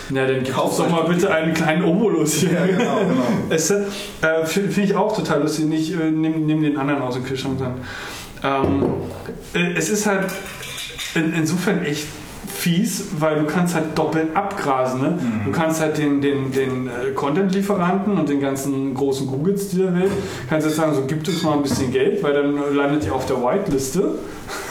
[0.10, 2.54] na dann kauft doch mal bitte einen kleinen Obolus hier.
[2.54, 3.48] Ja, genau, genau.
[4.22, 5.66] Äh, finde find ich auch total lustig.
[5.66, 7.76] Nicht äh, nimm, nimm den anderen aus dem Kühlschrank dann.
[8.44, 8.84] Ähm,
[9.54, 10.28] äh, es ist halt
[11.16, 12.08] in, insofern echt
[12.48, 15.02] fies, weil du kannst halt doppelt abgrasen.
[15.02, 15.20] Ne?
[15.46, 20.12] Du kannst halt den, den, den äh, Content-Lieferanten und den ganzen großen Googles dieser Welt,
[20.50, 23.26] kannst jetzt sagen, so gibt uns mal ein bisschen Geld, weil dann landet ihr auf
[23.26, 24.16] der Whiteliste.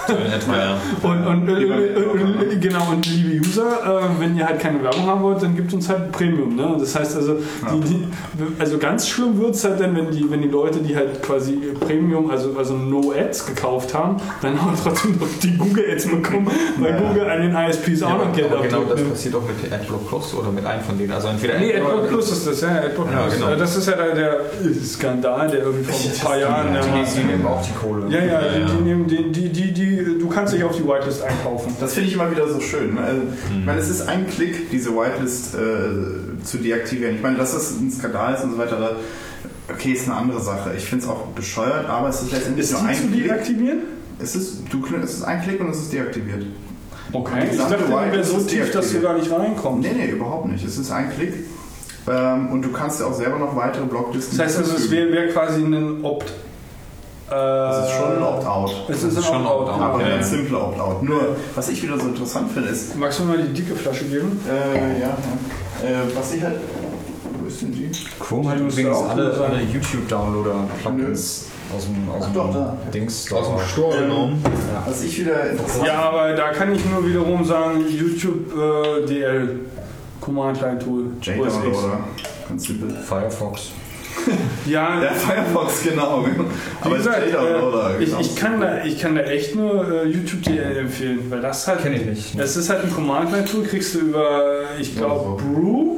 [0.09, 0.77] Etwa, ja.
[1.03, 5.07] Und, und äh, äh, äh, genau, und liebe User, äh, wenn ihr halt keine Werbung
[5.07, 6.55] haben wollt, dann gibt uns halt Premium.
[6.57, 6.77] Ne?
[6.79, 8.07] Das heißt also, die, die,
[8.59, 11.59] also ganz schlimm wird es halt dann, wenn die, wenn die Leute, die halt quasi
[11.81, 16.49] Premium, also, also No Ads gekauft haben, dann auch trotzdem noch die Google Ads bekommen,
[16.79, 16.99] weil Ja.
[17.01, 19.07] Google an den ISPs auch noch Geld genau abdrückt, das ne?
[19.11, 21.13] passiert auch mit Adblock Plus oder mit einem von denen.
[21.13, 23.35] Also entweder Nee, Adblock- AdBlock Plus ist das, ja, AdBlock Ja, Plus.
[23.37, 23.55] genau.
[23.57, 24.41] Das ist ja der, der
[24.85, 26.67] Skandal, der irgendwie vor ein paar Jahren.
[26.73, 28.07] Die, mal, die nehmen auch die Kohle.
[28.09, 28.67] ja, ja, Ja, ja.
[28.67, 29.73] Die, nehmen die, die, die,
[30.05, 31.75] die, du kannst dich auf die Whitelist einkaufen.
[31.81, 32.95] Das finde ich immer wieder so schön.
[32.95, 33.01] ne?
[33.01, 33.23] Also,
[33.59, 37.17] Ich meine, es ist ein Klick, diese Whitelist äh, zu deaktivieren.
[37.17, 38.97] Ich meine, dass das ein Skandal ist und so weiter,
[39.73, 40.73] okay, ist eine andere Sache.
[40.77, 43.25] Ich finde es auch bescheuert, aber es ist letztendlich Ist nur ein zu Klick.
[43.25, 43.79] deaktivieren?
[44.19, 46.47] Es ist, du, es ist ein Klick und es ist deaktiviert.
[47.13, 47.49] Okay.
[47.51, 49.89] Ich dachte, die wäre so ist tief, dass du gar nicht reinkommst.
[49.89, 50.65] Nee, nee, überhaupt nicht.
[50.65, 51.35] Es ist ein Klick.
[52.09, 55.11] Ähm, und du kannst dir auch selber noch weitere Blocklisten Das heißt also, es wäre
[55.13, 56.33] wär quasi ein Opt.
[57.29, 58.73] Äh, Das ist schon ein Opt-out.
[58.89, 59.81] Es ist ein schon ein Opt-out.
[59.81, 60.15] Aber ein ja.
[60.17, 61.03] ganz simpler Opt-out.
[61.03, 64.05] Nur, was ich wieder so interessant finde, ist, Magst du mir mal die dicke Flasche
[64.05, 64.41] geben?
[64.49, 65.09] äh, ja, ja.
[65.89, 66.57] Äh, was ich halt.
[67.41, 67.91] Wo ist denn die?
[68.21, 71.47] Chrome hat übrigens alle, alle YouTube-Downloader-Plugins
[71.77, 72.77] aus dem, aus Ach dem doch, da.
[72.95, 74.43] Dings Aus dem Store genommen.
[74.87, 79.61] Was ich wieder interessant Ja, aber da kann ich nur wiederum sagen, YouTube äh, DL.
[80.21, 81.05] Command Line Tool.
[81.21, 82.01] J-Downloader.
[82.49, 82.91] Ganz simpel.
[83.03, 83.71] Firefox.
[84.67, 86.27] Ja, Der Firefox, genau.
[86.27, 86.31] Wie
[86.85, 87.99] Aber gesagt, J-Downloader.
[87.99, 88.21] äh, ich, genau.
[88.21, 91.83] ich, kann da, ich kann da echt nur äh, YouTube DL empfehlen, weil das halt.
[91.83, 92.39] Kenn ich nicht.
[92.41, 95.61] Das ist halt ein Command-Line-Tool, kriegst du über, ich glaube, Ja, so.
[95.61, 95.97] Brew.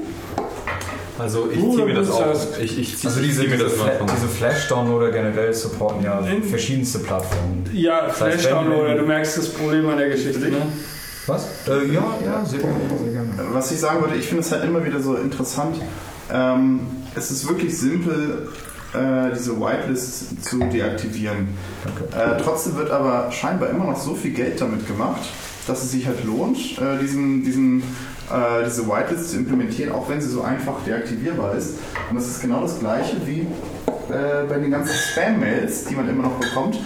[1.18, 2.32] Also ich ziehe mir das auch.
[2.62, 4.06] Ich, ich Also diese, mir diese, das Fla mal von.
[4.06, 7.64] diese Flash-Downloader generell supporten ja In- verschiedenste Plattformen.
[7.72, 10.58] Ja, Flash-Downloader, du merkst das Problem an der Geschichte, ne?
[11.26, 11.46] Was?
[11.66, 12.74] Äh, ja, ja, sehr gerne.
[13.02, 13.28] Sehr gerne.
[13.52, 15.76] Was ich sagen würde, ich finde es halt immer wieder so interessant.
[16.32, 16.80] Ähm,
[17.18, 18.48] es ist wirklich simpel,
[18.94, 21.48] äh, diese Whitelist zu deaktivieren.
[22.16, 25.22] Äh, trotzdem wird aber scheinbar immer noch so viel Geld damit gemacht,
[25.66, 27.80] dass es sich halt lohnt, äh, diesen, diesen,
[28.30, 31.74] äh, diese Whitelist zu implementieren, auch wenn sie so einfach deaktivierbar ist.
[32.08, 36.22] Und das ist genau das gleiche wie äh, bei den ganzen Spam-Mails, die man immer
[36.22, 36.78] noch bekommt.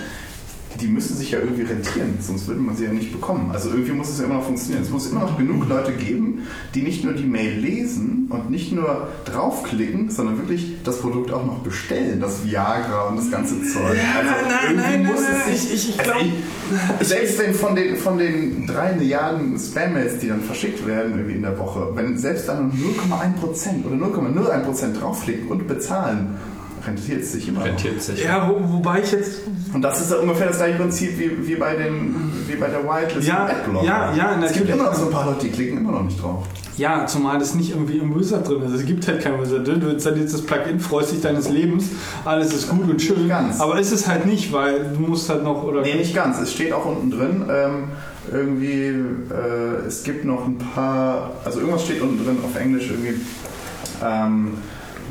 [0.83, 3.51] Die müssen sich ja irgendwie rentieren, sonst würde man sie ja nicht bekommen.
[3.53, 4.83] Also irgendwie muss es ja immer noch funktionieren.
[4.83, 8.73] Es muss immer noch genug Leute geben, die nicht nur die Mail lesen und nicht
[8.73, 13.97] nur draufklicken, sondern wirklich das Produkt auch noch bestellen, das Viagra und das ganze Zeug.
[14.19, 18.67] also irgendwie muss es sich, ich, ich also ich, selbst wenn von den, von den
[18.67, 22.93] drei Milliarden Spam-Mails, die dann verschickt werden irgendwie in der Woche, wenn selbst dann nur
[22.93, 26.39] 0,1% oder 0,01% draufklicken und bezahlen,
[26.87, 27.65] rentiert es sich immer.
[27.65, 28.23] Rentiert sich.
[28.25, 29.41] Ja, wo, wobei ich jetzt.
[29.73, 32.15] Und das ist ja ungefähr das gleiche Prinzip wie, wie, bei, den,
[32.49, 33.87] wie bei der Whitelist Ja, Adblocker.
[33.87, 34.71] ja, ja, Es gibt natürlich.
[34.75, 36.45] immer noch so ein paar Leute, die klicken immer noch nicht drauf.
[36.79, 38.73] Ja, zumal das nicht irgendwie im Wizard drin ist.
[38.73, 39.67] Es gibt halt kein Wizard.
[39.67, 41.85] Du installierst das Plugin, freust dich deines Lebens,
[42.25, 43.29] alles ist gut und schön.
[43.29, 43.61] Ganz.
[43.61, 45.63] Aber ist es halt nicht, weil du musst halt noch.
[45.65, 46.41] Oder Nee, nicht ganz.
[46.41, 47.45] Es steht auch unten drin.
[47.51, 47.85] Ähm,
[48.33, 48.87] irgendwie,
[49.35, 53.21] äh, es gibt noch ein paar, also irgendwas steht unten drin auf Englisch irgendwie.
[54.03, 54.55] Ähm,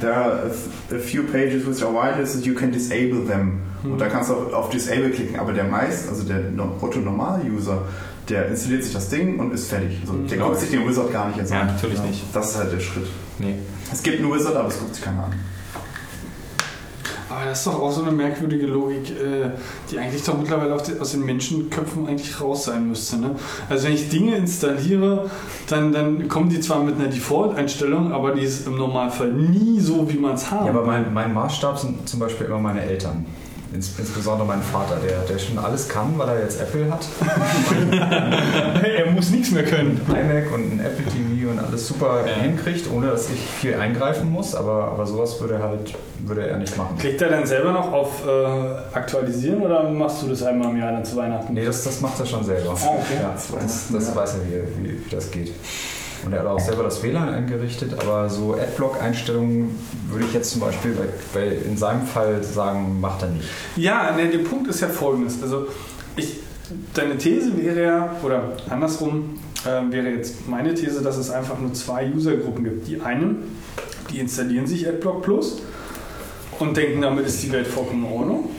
[0.01, 0.51] there are
[0.91, 3.61] a, few pages which are whitelisted, you can disable them.
[3.83, 5.39] Und da kannst du auf, auf Disable klicken.
[5.39, 7.83] Aber der meist, also der no- Otto-Normal-User,
[8.29, 9.97] der installiert sich das Ding und ist fertig.
[10.01, 10.69] Also, der Glaub guckt ich.
[10.69, 11.67] sich den Wizard gar nicht jetzt Ja, an.
[11.67, 12.23] natürlich nicht.
[12.33, 13.07] Das ist halt der Schritt.
[13.39, 13.55] Nee.
[13.91, 15.33] Es gibt einen Wizard, aber es guckt sich keiner an.
[17.31, 19.51] Aber das ist doch auch so eine merkwürdige Logik, äh,
[19.89, 23.17] die eigentlich doch mittlerweile aus den Menschenköpfen eigentlich raus sein müsste.
[23.17, 23.35] Ne?
[23.69, 25.29] Also wenn ich Dinge installiere,
[25.67, 30.11] dann, dann kommen die zwar mit einer Default-Einstellung, aber die ist im Normalfall nie so,
[30.11, 33.25] wie man es haben Ja, aber mein, mein Maßstab sind zum Beispiel immer meine Eltern.
[33.73, 37.05] Ins, insbesondere mein Vater, der, der schon alles kann, weil er jetzt Apple hat.
[38.83, 39.99] er muss nichts mehr können.
[40.09, 42.33] iMac und ein Apple TV und alles super Ja.
[42.41, 44.55] hinkriegt, ohne dass ich viel eingreifen muss.
[44.55, 46.97] Aber, aber sowas würde, er halt, würde er nicht machen.
[46.97, 50.91] Klickt er dann selber noch auf äh, Aktualisieren oder machst du das einmal im Jahr
[50.91, 51.53] dann zu Weihnachten?
[51.53, 52.71] Nee, das, das macht er schon selber.
[52.71, 53.21] Ah, okay.
[53.21, 55.53] ja, das das weiß er, wie, wie, wie das geht.
[56.25, 59.75] Und er hat auch selber das WLAN eingerichtet, aber so Adblock-Einstellungen
[60.09, 63.47] würde ich jetzt zum Beispiel bei, bei, in seinem Fall sagen, macht er nicht.
[63.75, 65.41] Ja, ne, der Punkt ist ja folgendes.
[65.41, 65.67] Also
[66.15, 66.39] ich,
[66.93, 71.73] deine These wäre ja, oder andersrum äh, wäre jetzt meine These, dass es einfach nur
[71.73, 72.87] zwei Usergruppen gibt.
[72.87, 73.57] Die einen,
[74.11, 75.61] die installieren sich AdBlock Plus
[76.59, 78.49] und denken, damit ist die Welt vollkommen in Ordnung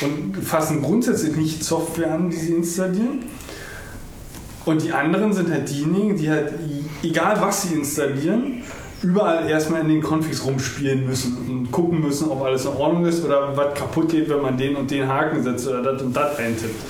[0.00, 3.24] und fassen grundsätzlich nicht Software an, die sie installieren.
[4.64, 6.52] Und die anderen sind halt diejenigen, die halt,
[7.02, 8.62] egal was sie installieren,
[9.02, 13.24] überall erstmal in den Configs rumspielen müssen und gucken müssen, ob alles in Ordnung ist
[13.24, 16.36] oder was kaputt geht, wenn man den und den Haken setzt oder das und das
[16.36, 16.82] eintippt.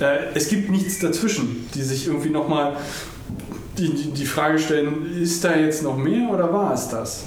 [0.00, 2.76] Äh, es gibt nichts dazwischen, die sich irgendwie nochmal
[3.78, 7.24] die, die, die Frage stellen, ist da jetzt noch mehr oder war es das?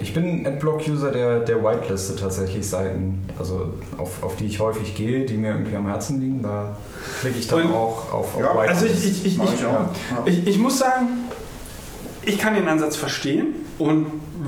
[0.00, 4.94] Ich bin ein Adblock-User, der, der whitelistet tatsächlich Seiten, also auf, auf die ich häufig
[4.94, 6.42] gehe, die mir irgendwie am Herzen liegen.
[6.42, 6.76] Da
[7.20, 9.04] klicke ich dann Und- auch auf, auf Ja, Also Whitelist.
[9.04, 9.60] ich, ich, ich, ich, ich.
[9.60, 9.90] Ja.
[10.26, 11.08] Ich, ich muss sagen,
[12.22, 14.06] ich kann den Ansatz verstehen und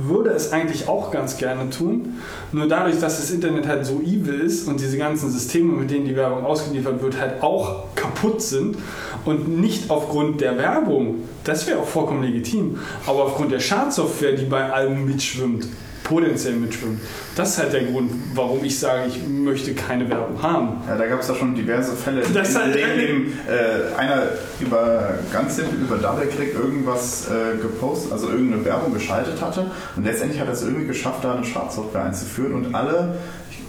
[0.09, 2.15] würde es eigentlich auch ganz gerne tun.
[2.53, 6.07] Nur dadurch, dass das Internet halt so evil ist und diese ganzen Systeme, mit denen
[6.07, 8.77] die Werbung ausgeliefert wird, halt auch kaputt sind
[9.25, 14.45] und nicht aufgrund der Werbung, das wäre auch vollkommen legitim, aber aufgrund der Schadsoftware, die
[14.45, 15.67] bei allem mitschwimmt,
[16.09, 17.01] potenziell mitschwimmt.
[17.35, 20.77] Das ist halt der Grund, warum ich sage, ich möchte keine Werbung haben.
[20.87, 24.23] Ja, da gab es ja schon diverse Fälle, in Das halt- denen eben äh, einer
[24.61, 29.67] über ganz simpel über DoubleClick irgendwas äh, gepostet, also irgendeine Werbung geschaltet hatte
[29.97, 33.17] und letztendlich hat er es irgendwie geschafft, da eine Schadsoftware einzuführen und alle,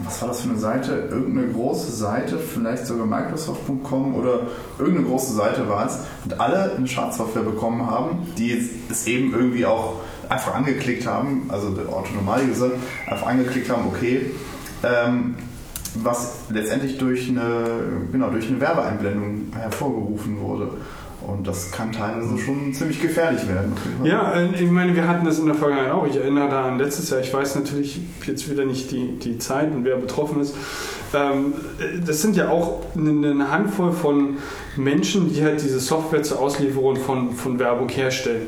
[0.03, 1.07] was war das für eine Seite?
[1.09, 4.41] Irgendeine große Seite, vielleicht sogar Microsoft.com oder
[4.77, 9.65] irgendeine große Seite war es und alle eine Schadsoftware bekommen haben, die es eben irgendwie
[9.65, 9.95] auch
[10.29, 12.71] einfach angeklickt haben, also der Orthonormal-User
[13.05, 14.31] einfach angeklickt haben, okay,
[14.83, 15.35] ähm,
[15.95, 17.65] was letztendlich durch eine,
[18.11, 20.69] genau, durch eine Werbeeinblendung hervorgerufen wurde.
[21.27, 23.73] Und das kann teilweise schon ziemlich gefährlich werden.
[24.03, 26.07] Ja, äh, ich meine, wir hatten das in der Vergangenheit auch.
[26.07, 27.19] Ich erinnere da an letztes Jahr.
[27.19, 30.55] Ich weiß natürlich jetzt wieder nicht die, die Zeit und wer betroffen ist.
[31.13, 34.37] Ähm, äh, das sind ja auch eine, Handvoll von
[34.77, 38.43] Menschen, die halt diese Software zur Auslieferung von, von Werbung herstellen.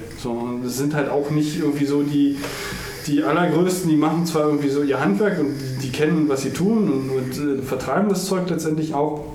[0.64, 2.38] Das sind halt auch nicht irgendwie so die,
[3.08, 6.90] die allergrößten, die machen zwar irgendwie so ihr Handwerk und die kennen, was sie tun
[6.90, 9.26] und, und äh, vertreiben das Zeug letztendlich auch.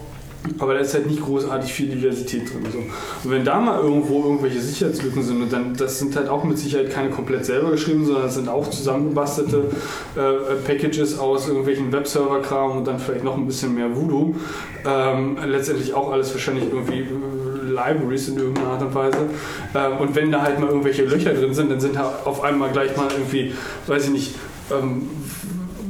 [0.59, 2.65] Aber da ist halt nicht großartig viel Diversität drin.
[2.71, 2.79] So.
[2.79, 6.59] Und wenn da mal irgendwo irgendwelche Sicherheitslücken sind, und dann, das sind halt auch mit
[6.59, 9.65] Sicherheit keine komplett selber geschrieben, sondern das sind auch zusammengebastelte
[10.17, 14.35] äh, Packages aus irgendwelchen Webserver-Kram und dann vielleicht noch ein bisschen mehr Voodoo.
[14.87, 19.19] Ähm, letztendlich auch alles wahrscheinlich irgendwie äh, Libraries in irgendeiner Art und Weise.
[19.75, 22.71] Ähm, und wenn da halt mal irgendwelche Löcher drin sind, dann sind da auf einmal
[22.71, 23.55] gleich mal irgendwie,
[23.87, 24.35] weiß ich nicht,
[24.71, 25.09] ähm,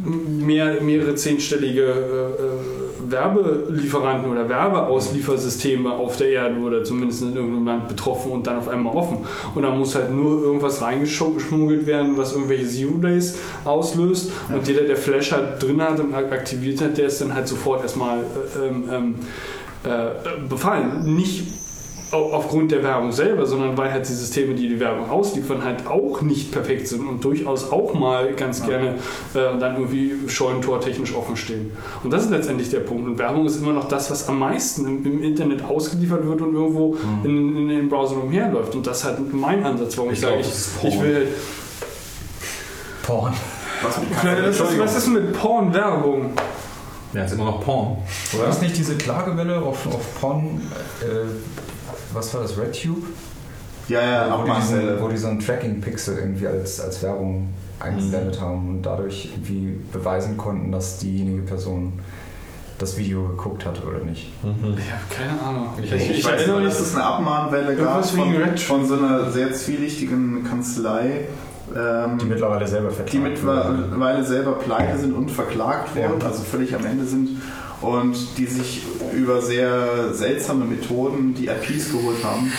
[0.05, 2.74] mehr, mehrere zehnstellige äh, äh,
[3.11, 8.69] Werbelieferanten oder Werbeausliefersysteme auf der Erde oder zumindest in irgendeinem Land betroffen und dann auf
[8.69, 9.19] einmal offen.
[9.55, 14.33] Und da muss halt nur irgendwas reingeschmuggelt werden, was irgendwelche Zero-Days auslöst.
[14.53, 17.83] Und jeder, der Flash halt drin hat und aktiviert hat, der ist dann halt sofort
[17.83, 19.15] erstmal äh, ähm, ähm,
[19.85, 21.15] äh, befallen.
[21.15, 21.64] Nicht
[22.17, 26.23] aufgrund der Werbung selber, sondern weil halt die Systeme, die die Werbung ausliefern, halt auch
[26.23, 28.95] nicht perfekt sind und durchaus auch mal ganz gerne
[29.35, 31.73] äh, dann irgendwie scheunentortechnisch offen stehen.
[32.03, 33.07] Und das ist letztendlich der Punkt.
[33.07, 36.55] Und Werbung ist immer noch das, was am meisten im, im Internet ausgeliefert wird und
[36.55, 38.75] irgendwo in, in den Browsern umherläuft.
[38.75, 41.29] Und das ist halt mein Ansatz, warum ich, Ich sage, ich, ist ich will.
[43.03, 43.35] Porn.
[43.83, 46.33] Was ist, was ist mit Porn-Werbung?
[47.13, 47.99] Ja, ist immer noch Porn,
[48.35, 48.47] oder?
[48.47, 50.61] das nicht diese Klagewelle auf, auf Porn,
[51.01, 51.05] äh,
[52.15, 53.03] was war das, RedTube?
[53.89, 55.03] Ja, ja, wo, die diesen, Abmahnwelle.
[55.03, 57.49] wo die so einen Tracking-Pixel irgendwie als, als Werbung
[57.81, 61.93] eingeblendet haben und dadurch irgendwie beweisen konnten, dass diejenige Person
[62.79, 64.33] das Video geguckt hat oder nicht.
[64.43, 64.47] Ich
[64.91, 65.69] habe keine Ahnung.
[65.83, 69.31] Ich- Ich, Ich, ich weiß nur, dass es eine Abmahnwelle gab von, von so einer
[69.31, 71.29] sehr zwielichtigen Kanzlei,
[71.77, 76.09] ähm, Die mittlerweile selber verklagt die mittlerweile selber pleite sind und verklagt Ja.
[76.11, 77.29] wurden, also völlig am Ende sind
[77.85, 78.83] und die sich
[79.15, 82.51] über sehr seltsame Methoden die IPs geholt haben.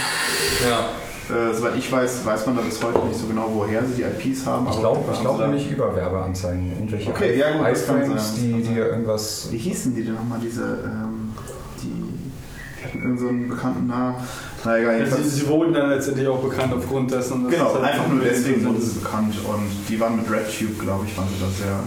[0.70, 0.90] Ja.
[1.28, 4.04] Äh, soweit ich weiß, weiß man da bis heute nicht so genau, woher sie die
[4.04, 4.66] IPs haben.
[4.68, 6.72] Ich aber glaube glaub sie da- nämlich über Werbeanzeigen.
[6.72, 9.48] Irgendwelche Okay, ja, gut, iFrames, die, die irgendwas.
[9.52, 11.34] Wie hießen die denn nochmal, diese, ähm,
[11.82, 14.16] die, die hatten irgendeinen so einen bekannten Namen.
[14.64, 15.36] Na egal, sie, jedenfalls.
[15.36, 17.44] sie wurden dann letztendlich auch bekannt aufgrund dessen.
[17.46, 21.06] dass Genau, halt einfach nur deswegen wurden sie bekannt und die waren mit RedTube, glaube
[21.08, 21.80] ich, waren sie da sehr,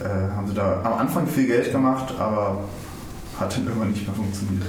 [0.00, 2.58] äh, haben sie da am Anfang viel Geld gemacht, aber
[3.38, 4.62] hat dann irgendwann nicht mehr funktioniert.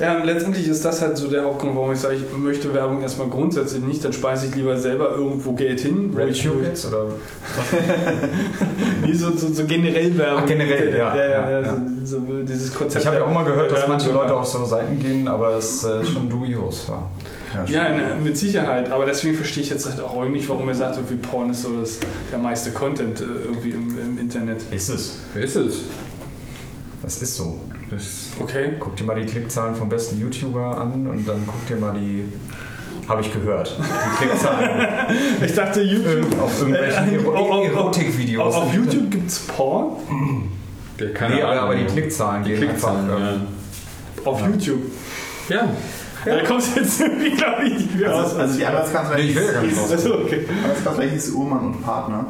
[0.00, 3.00] Ja, und letztendlich ist das halt so der Hauptgrund, warum ich sage, ich möchte Werbung
[3.02, 6.10] erstmal grundsätzlich nicht, dann speise ich lieber selber irgendwo Geld hin.
[6.12, 6.86] wo ich- RedTube jetzt?
[6.86, 7.06] Oder?
[9.02, 10.40] Wie so, so, so generell Werbung.
[10.42, 11.76] Ach, generell, ja, ja, ja, ja, ja.
[12.04, 13.02] So, so dieses Konzept.
[13.02, 15.84] Ich habe ja auch mal gehört, dass manche Leute auf so Seiten gehen, aber es
[15.84, 16.98] äh, schon dubios war.
[16.98, 17.08] Ja,
[17.62, 18.90] ne, mit Sicherheit.
[18.90, 21.62] Aber deswegen verstehe ich jetzt halt auch irgendwie nicht, warum er sagt, irgendwie Porn ist
[21.62, 21.98] so das,
[22.30, 24.62] der meiste Content äh, irgendwie im, im Internet.
[24.70, 25.18] Ist es.
[25.34, 25.80] Ist es?
[27.02, 27.60] Das ist so.
[27.90, 28.72] Das Okay.
[28.80, 32.24] Guck dir mal die Klickzahlen vom besten YouTuber an und dann guck dir mal die.
[33.06, 33.76] Habe ich gehört.
[33.78, 34.86] Die Klickzahlen
[35.44, 36.24] Ich dachte, YouTube.
[36.40, 38.54] auf irgendwelchen Äh, Erotikvideos.
[38.54, 39.96] Auf, auf YouTube gibt es Porn?
[40.98, 43.32] der keine Nee, aber, aber die Klickzahlen Die gehen Klickzahlen, einfach.
[43.34, 43.40] ähm,
[44.24, 44.80] Auf YouTube.
[45.50, 45.68] ja.
[46.26, 46.36] Ja.
[46.36, 48.24] Da kommt jetzt irgendwie, glaube ich, nicht mehr raus.
[48.30, 49.92] Also, also die Anwaltskanzlei Nee, ja raus.
[49.92, 50.46] Also, okay.
[51.12, 52.24] Hieß Uhrmann und Partner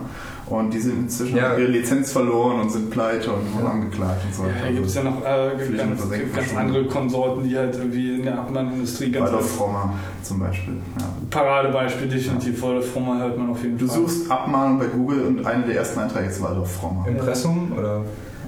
[0.46, 1.56] und die sind inzwischen Ja.
[1.56, 4.42] ihre Lizenz verloren und sind pleite und wurden angeklagt und so.
[4.42, 6.02] Ja, da gibt es ja noch äh, ganz,
[6.34, 10.74] ganz andere Konsorten, die halt irgendwie in der Abmannindustrie ganz Waldorf Frommer zum Beispiel.
[10.98, 11.06] Ja.
[11.30, 12.58] Paradebeispiel definitiv.
[12.60, 13.96] Voll Frommer hört man auf jeden Du Fall.
[13.96, 17.06] suchst Abmahnung bei Google und einer der ersten Einträge ist Waldorf Frommer.
[17.08, 18.02] Impressum oder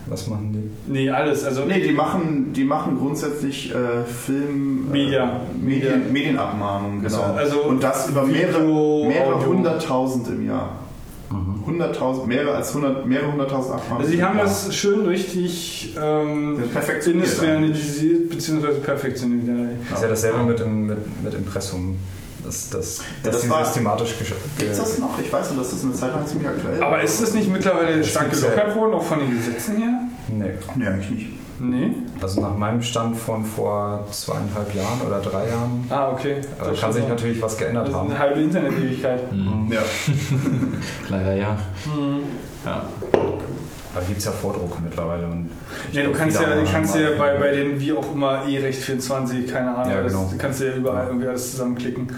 [0.07, 0.66] was machen die?
[0.89, 1.45] Nee, alles.
[1.45, 5.25] Also, Nee, die machen, die machen grundsätzlich äh, Film, Media.
[5.25, 7.23] äh, Medien, Medienabmahnungen, genau.
[7.37, 10.71] Also und das über Video, mehrere, mehrere hunderttausend im Jahr.
[11.67, 14.03] Hunderttausend, mehrere als hundert, mehrere hunderttausend Abmahnungen.
[14.07, 18.67] also die haben das schön richtig ähm, Das industrialisiert bzw.
[18.85, 19.49] perfektioniert.
[19.91, 19.97] Ja.
[19.97, 21.97] Ist ja dasselbe mit, im- mit, mit Impressum.
[22.45, 25.19] Das, das, dass das die war- systematisch gesch- Gibt's ge- das noch?
[25.21, 27.99] Ich weiß nur, dass das eine Zeit lang ziemlich aktuell Aber ist das nicht mittlerweile
[27.99, 28.39] Das stark ja.
[28.39, 30.01] gelockert worden, auch von den Gesetzen her?
[30.29, 30.51] Nee.
[30.75, 31.27] Nee, eigentlich nicht.
[31.59, 31.91] Nee.
[32.21, 36.33] Also nach meinem Stand von vor zweieinhalb Jahren oder drei Jahren Ah, okay.
[36.33, 38.11] äh, Das kann sich natürlich was geändert Das ist haben.
[38.11, 39.21] eine halbe Internet-Ewigkeit.
[39.71, 39.81] Ja.
[41.09, 41.57] Leider ja.
[42.65, 42.83] Ja.
[43.97, 45.27] Aber gibt es ja Vordruck mittlerweile.
[45.27, 45.51] Und
[45.93, 49.75] Ja, du kannst ja, kannst ja bei, bei den, wie auch immer, E-Recht 24, keine
[49.75, 50.29] Ahnung, Ja, das, genau.
[50.31, 52.09] du kannst ja überall irgendwie alles zusammenklicken.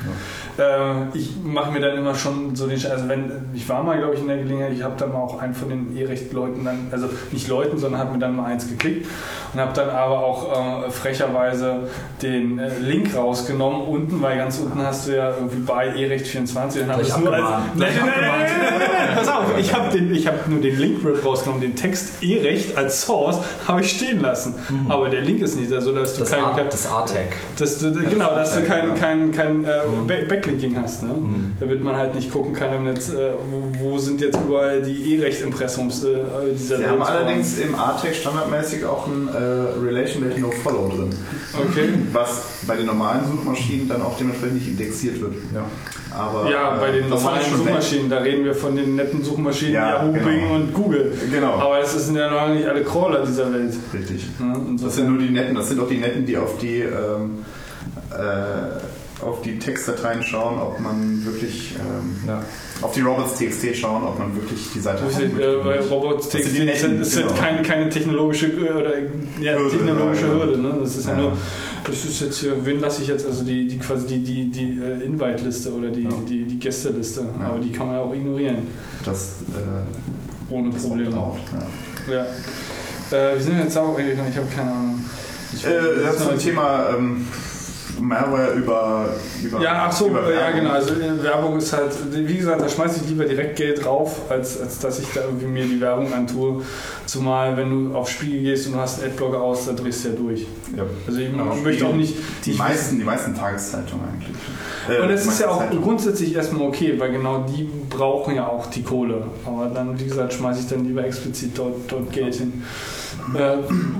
[0.58, 4.14] Äh, ich mache mir dann immer schon so den, also wenn, ich war mal, glaube
[4.14, 7.08] ich, in der Gelegenheit, ich habe dann mal auch einen von den E-Recht-Leuten dann, also
[7.30, 9.06] nicht Leuten, sondern habe mir dann mal eins geklickt
[9.54, 11.88] und habe dann aber auch äh, frecherweise
[12.22, 16.82] den äh, Link rausgenommen unten, weil ganz unten hast du ja irgendwie bei E-Recht 24
[16.82, 17.76] und habe es nur als, abgemahnt.
[17.78, 19.88] nein, nein, nein, nein, nein, nein, nein, pass auf, ich habe
[20.38, 24.54] habe nur den Link rausgenommen, den Text E-Recht als Source habe ich stehen lassen,
[24.88, 27.34] aber der Link ist nicht da, so dass du Das, kein, A- das A-Tag.
[27.58, 29.68] dass du, genau, dass du kein, kein, kein äh,
[30.06, 31.02] Back- Backlinking hast.
[31.02, 31.10] Ne?
[31.60, 34.82] Da wird man halt nicht gucken können im Netz, äh, wo, wo sind jetzt überall
[34.82, 36.08] die E-Recht-Impressums äh,
[36.54, 37.08] dieser Sie haben Welt.
[37.08, 39.38] allerdings im ATEC standardmäßig auch ein äh,
[39.84, 41.10] Relation Date No Follow drin.
[41.54, 41.88] Okay.
[42.12, 45.34] Was bei den normalen Suchmaschinen dann auch dementsprechend nicht indexiert wird.
[45.54, 45.64] Ja.
[46.16, 47.42] Aber, Ja, bei äh, den normalen.
[47.56, 50.26] Suchmaschinen, da reden wir von den netten Suchmaschinen Ja, Yahoo, genau.
[50.26, 51.12] Bing und Google.
[51.30, 51.54] Genau.
[51.54, 53.74] Aber es sind ja noch nicht alle Crawler dieser Welt.
[53.92, 54.26] Richtig.
[54.38, 54.78] Ne?
[54.82, 57.44] Das sind nur die netten, das sind auch die netten, die auf die ähm,
[58.10, 58.16] äh,
[59.20, 62.42] auf die Textdateien schauen, ob man wirklich ähm, Ja.
[62.82, 65.24] auf die Robots.txt schauen, ob man wirklich die Seite möchte.
[65.24, 67.34] äh, bei Robots Das sind netten, sind genau.
[67.40, 68.92] keine, keine technologische äh, oder
[69.40, 70.32] ja, Hürde, technologische ja.
[70.32, 70.58] Hürde.
[70.58, 70.74] Ne?
[70.80, 71.20] Das ist ja, Ja.
[71.20, 71.32] nur,
[71.84, 74.80] das ist jetzt hier, wen lasse ich jetzt, also die, die quasi die, die, die
[74.80, 76.10] äh, Invite-Liste oder die, Ja.
[76.28, 77.22] die, die Gästeliste.
[77.40, 77.46] Ja.
[77.48, 78.58] Aber die kann man ja auch ignorieren.
[79.04, 81.10] das, äh, Ohne das Probleme.
[81.10, 82.14] Ja.
[82.14, 82.22] Ja.
[83.10, 85.04] Äh, wir sind jetzt auch eigentlich noch, ich habe keine Ahnung.
[85.52, 85.70] Ich- Äh,
[86.04, 87.26] das zum Thema ähm,
[88.00, 89.08] Malware über,
[89.42, 90.70] über Ja, ach so, ja genau.
[90.70, 94.78] Also Werbung ist halt, wie gesagt, da schmeiße ich lieber direkt Geld drauf, als, als
[94.78, 96.62] dass ich da irgendwie mir die Werbung antue.
[97.06, 100.08] Zumal, wenn du auf Spiegel gehst und du hast einen Adblocker aus, da drehst du
[100.10, 100.46] ja durch.
[100.76, 100.84] Ja.
[101.06, 101.86] Also ich Ja, möchte Spiegel.
[101.86, 102.14] auch nicht.
[102.44, 104.36] Die ich- meisten, die meisten Tageszeitungen eigentlich.
[104.98, 105.82] Äh, Und es ist ja auch Zeitungen.
[105.82, 109.22] grundsätzlich erstmal okay, weil genau die brauchen ja auch die Kohle.
[109.46, 112.62] Aber dann, wie gesagt, schmeiße ich dann lieber explizit dort, dort Geld hin.
[113.34, 113.56] Äh,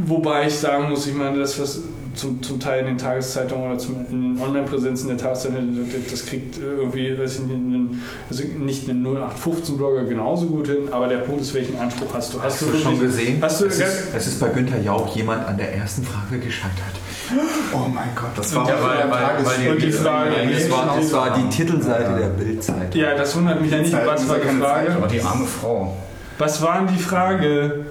[0.07, 1.81] wobei ich sagen muss, ich meine, das, was
[2.15, 6.27] zum, zum Teil in den Tageszeitungen oder zum, in den Online-Präsenzen der Tageszeitungen, das- das
[6.27, 11.19] kriegt irgendwie weiß ich, nicht, einen, also nicht einen 0815-Blogger genauso gut hin, aber der
[11.19, 12.43] Punkt ist, welchen Anspruch hast du?
[12.43, 13.39] Hast du wirklich- schon gesehen?
[13.41, 16.75] Hast du, es, ist, es ist bei Günther Jauch jemand an der ersten Frage gescheitert.
[17.75, 20.35] Oh mein Gott, das war Ja, weil- weil- weil die Frage-
[20.99, 22.19] es war, die Titelseite Ja.
[22.19, 22.95] der Bildzeit.
[22.95, 23.93] ja, das wundert mich ja nicht.
[23.93, 24.87] Was war die Frage?
[24.89, 25.97] Zeit, Aber die arme Frau.
[26.39, 27.87] Was war denn die Frage?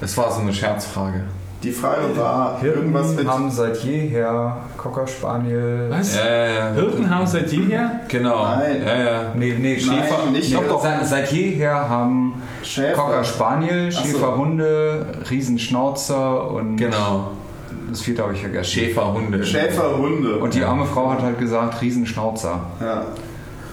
[0.00, 1.22] Es war so eine Scherzfrage.
[1.62, 3.28] Die Frage war irgendwas Hirten mit.
[3.28, 5.86] haben seit jeher Cocker Spaniel.
[5.90, 6.16] Was?
[6.16, 6.72] Ja, ja, ja.
[6.72, 8.00] Hirten haben seit jeher?
[8.08, 8.44] Genau.
[8.44, 8.82] Nein.
[8.86, 9.22] Ja, ja.
[9.34, 10.20] Nee, nee, Schäfer.
[10.24, 10.82] Nein, nicht doch, doch.
[10.82, 12.94] Seit, seit jeher haben Schäfer.
[13.02, 14.08] Cocker Spaniel, Ach so.
[14.08, 17.32] Schäferhunde, Riesenschnauzer und Genau.
[17.90, 18.70] das vierte habe ich vergessen.
[18.70, 19.44] Schäferhunde.
[19.44, 20.38] Schäferhunde.
[20.38, 22.60] Und die arme Frau hat halt gesagt Riesenschnauzer.
[22.80, 23.02] Ja.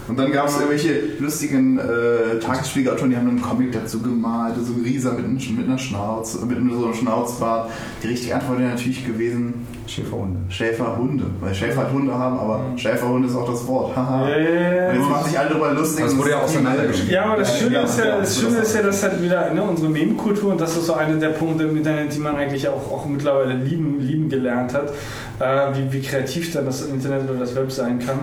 [0.07, 4.73] Und dann gab es irgendwelche lustigen äh, Tagesspiegelautoren, die haben einen Comic dazu gemalt, so
[4.73, 5.27] ein Rieser mit,
[5.57, 7.71] mit einer Schnauze, mit so einem Schnauzbart.
[8.01, 10.39] Die richtige Antwort wäre natürlich gewesen Schäferhunde.
[10.49, 11.25] Schäferhunde.
[11.39, 13.95] Weil Schäfer halt Hunde haben, aber Schäferhunde ist auch das Wort.
[13.95, 14.23] Haha.
[14.23, 16.05] Und jetzt machen sich alle darüber lustig.
[16.05, 17.13] Das wurde ja auseinandergeschrieben.
[17.13, 19.89] Ja, aber das Schöne ist ja, das Schöne ist ja, dass halt wieder ne, unsere
[19.89, 23.05] Meme-Kultur und das ist so einer der Punkte im Internet, die man eigentlich auch, auch
[23.05, 24.91] mittlerweile lieben, lieben gelernt hat,
[25.39, 28.19] äh, wie, wie kreativ dann das Internet oder das Web sein kann.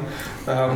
[0.46, 0.70] Ähm,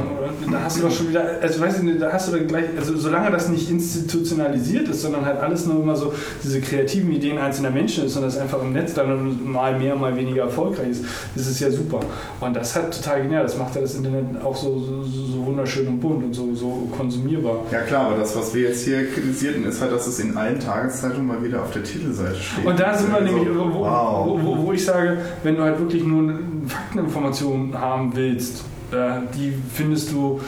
[0.47, 2.65] und da hast du doch schon wieder, also weißt du, da hast du dann gleich,
[2.77, 7.39] also solange das nicht institutionalisiert ist, sondern halt alles nur immer so diese kreativen Ideen
[7.39, 11.05] einzelner Menschen ist und das einfach im Netz dann mal mehr, mal weniger erfolgreich ist,
[11.35, 12.01] ist es ja super.
[12.41, 15.89] Und das hat total genial, das macht ja das Internet auch so, so, so wunderschön
[15.89, 17.61] und bunt und so, so konsumierbar.
[17.71, 20.61] Ja klar, aber das, was wir jetzt hier kritisierten, ist halt, dass es in allen
[20.61, 22.67] Tageszeitungen mal wieder auf der Titelseite steht.
[22.67, 24.27] Und da sind wir So, nämlich, wo, wow.
[24.27, 29.21] wo, wo, wo ich sage, wenn du halt wirklich nur eine Fakteninformation haben willst, äh,
[29.37, 30.41] die findest du,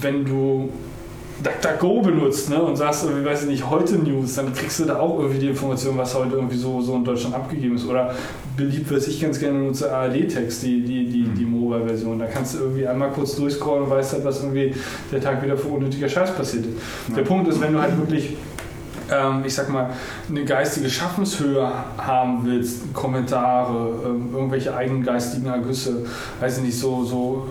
[0.00, 0.70] wenn du
[1.42, 4.98] DuckDuckGo benutzt ne, und sagst, irgendwie, weiß ich nicht, heute News, dann kriegst du da
[4.98, 7.86] auch irgendwie die Information, was heute irgendwie so, so in Deutschland abgegeben ist.
[7.86, 8.14] Oder
[8.56, 12.18] beliebt, was ich ganz gerne nutze, ARD-Text, die, die, die, die Mobile-Version.
[12.18, 14.74] Da kannst du irgendwie einmal kurz durchscrollen und weißt halt, was irgendwie
[15.12, 17.16] der Tag wieder für unnötiger Scheiß passiert ist.
[17.16, 18.36] Der Punkt ist, wenn du halt wirklich
[19.10, 19.90] ähm, ich sag mal,
[20.28, 26.04] eine geistige Schaffenshöhe haben willst, Kommentare, ähm, irgendwelche eigenen geistigen Ergüsse,
[26.40, 27.46] weiß ich nicht, so, so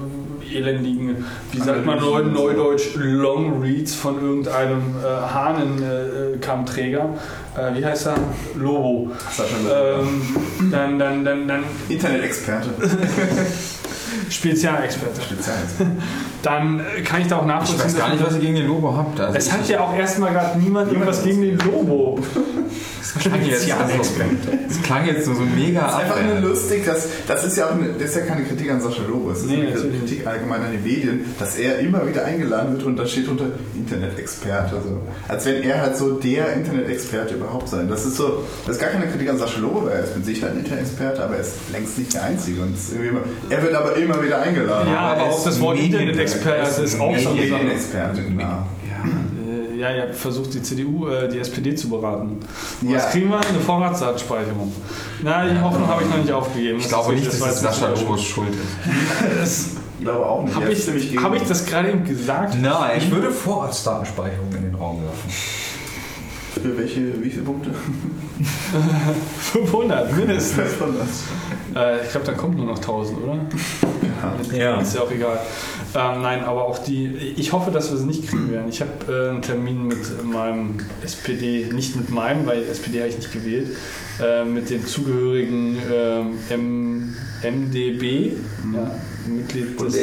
[0.54, 7.10] elendigen, wie sagt man neu, neudeutsch, Long Reads von irgendeinem äh, Hahnenkammträger,
[7.58, 8.16] äh, wie heißt er?
[8.56, 9.12] Lobo.
[9.70, 12.70] Ähm, dann, dann, dann, dann Internet-Experte.
[14.30, 15.22] Spezialexperte.
[15.22, 15.58] Spezial.
[16.42, 17.86] Dann äh, kann ich da auch Ich nachvollziehen.
[17.86, 19.20] weiß gar nicht, was ihr gegen den Lobo habt.
[19.20, 22.20] Also das- es hat ja auch erstmal gerade niemand irgendwas gegen den Lobo.
[23.16, 27.08] Das klang jetzt, das klang jetzt so, so mega Das ist einfach nur lustig, dass,
[27.28, 29.48] das ist ja auch eine, das ist ja keine Kritik an Sascha Lobo, es ist
[29.48, 32.98] Nee, eine natürlich Kritik allgemein an die Medien, dass er immer wieder eingeladen wird und
[32.98, 34.82] da steht unter Internet-Experte.
[34.84, 35.02] So.
[35.28, 37.88] Als wenn er halt so der Internet-Experte überhaupt sein.
[37.88, 40.26] Das ist so, das ist gar keine Kritik an Sascha Lobo, weil er ist mit
[40.26, 42.62] Sicherheit ein Internet-Experte, aber er ist längst nicht der Einzige.
[42.62, 44.90] Und immer, er wird aber immer wieder eingeladen.
[44.92, 47.36] Ja, aber er auch das Wort Internet-Experte ist auch Sache.
[47.36, 48.68] Medienexperte, klar.
[49.86, 52.40] Ja, ihr habt versucht, die CDU, äh, die SPD zu beraten.
[52.82, 52.98] Und Ja.
[52.98, 53.38] Was kriegen wir?
[53.40, 54.74] Eine Vorratsdatenspeicherung.
[55.22, 56.80] Na, die Hoffnung habe ich noch nicht aufgegeben.
[56.80, 58.50] Ich glaube nicht, dass jetzt Sascha Lobos Schuld
[59.44, 59.70] ist.
[59.98, 60.54] Ich glaube auch nicht.
[60.56, 62.56] Habe ich, hab ich das gerade eben gesagt?
[62.62, 62.98] Nein.
[62.98, 65.32] Ich würde Vorratsdatenspeicherung in den Raum werfen.
[66.62, 67.70] Für welche, wie viele Punkte?
[69.54, 70.58] 500 mindestens.
[70.66, 71.82] Was von das?
[71.82, 73.38] Äh, ich glaube, dann kommt nur noch 1000, oder?
[74.58, 74.80] Ja.
[74.82, 75.40] Ist ja auch egal.
[75.96, 78.70] Ähm, nein, aber auch die, ich hoffe, dass wir sie nicht kriegen werden.
[78.70, 83.18] Ich habe äh, einen Termin mit meinem SPD, nicht mit meinem, weil SPD habe ich
[83.18, 83.70] nicht gewählt,
[84.22, 88.34] äh, mit den zugehörigen ähm, M, MDB,
[88.74, 88.92] ja,
[89.28, 89.98] Mitglied des.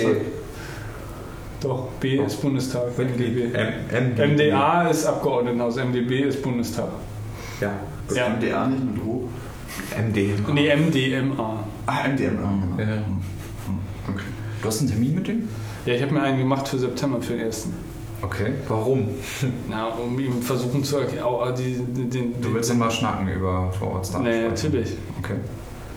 [1.61, 2.99] Doch, B ist Bundestag.
[2.99, 3.55] MDB.
[3.55, 6.89] M M MDA ist Abgeordnetenhaus, MDB ist Bundestag.
[7.61, 7.73] Ja.
[8.09, 8.29] Das Ja.
[8.31, 9.29] MDA nicht mit O?
[9.97, 10.35] MD.
[10.53, 11.65] Nee, MDMA.
[11.87, 12.79] Ah, MDMA, genau.
[12.79, 13.03] Ja.
[14.63, 15.49] Du hast einen Termin mit dem?
[15.87, 17.73] Ja, ich habe mir einen gemacht für September, für den ersten.
[18.23, 18.53] Okay.
[18.69, 19.09] Warum?
[19.69, 21.27] Na, um ihm versuchen zu erklären,
[22.41, 24.23] Du willst immer schnacken über Vorratsdatenspeicherung?
[24.25, 24.97] Nee, natürlich.
[25.19, 25.35] Okay.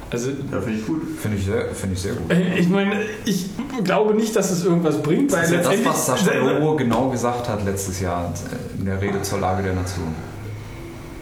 [0.10, 1.02] Also, Ja, finde ich gut.
[1.20, 2.32] Finde ich, sehr- finde ich sehr gut.
[2.32, 3.50] äh, ich meine, ich
[3.84, 7.10] glaube nicht, dass es irgendwas bringt, weil Das ist ja das, was Sascha Lobo genau
[7.10, 8.34] gesagt hat letztes Jahr
[8.80, 10.08] in der Rede zur Lage der Nation.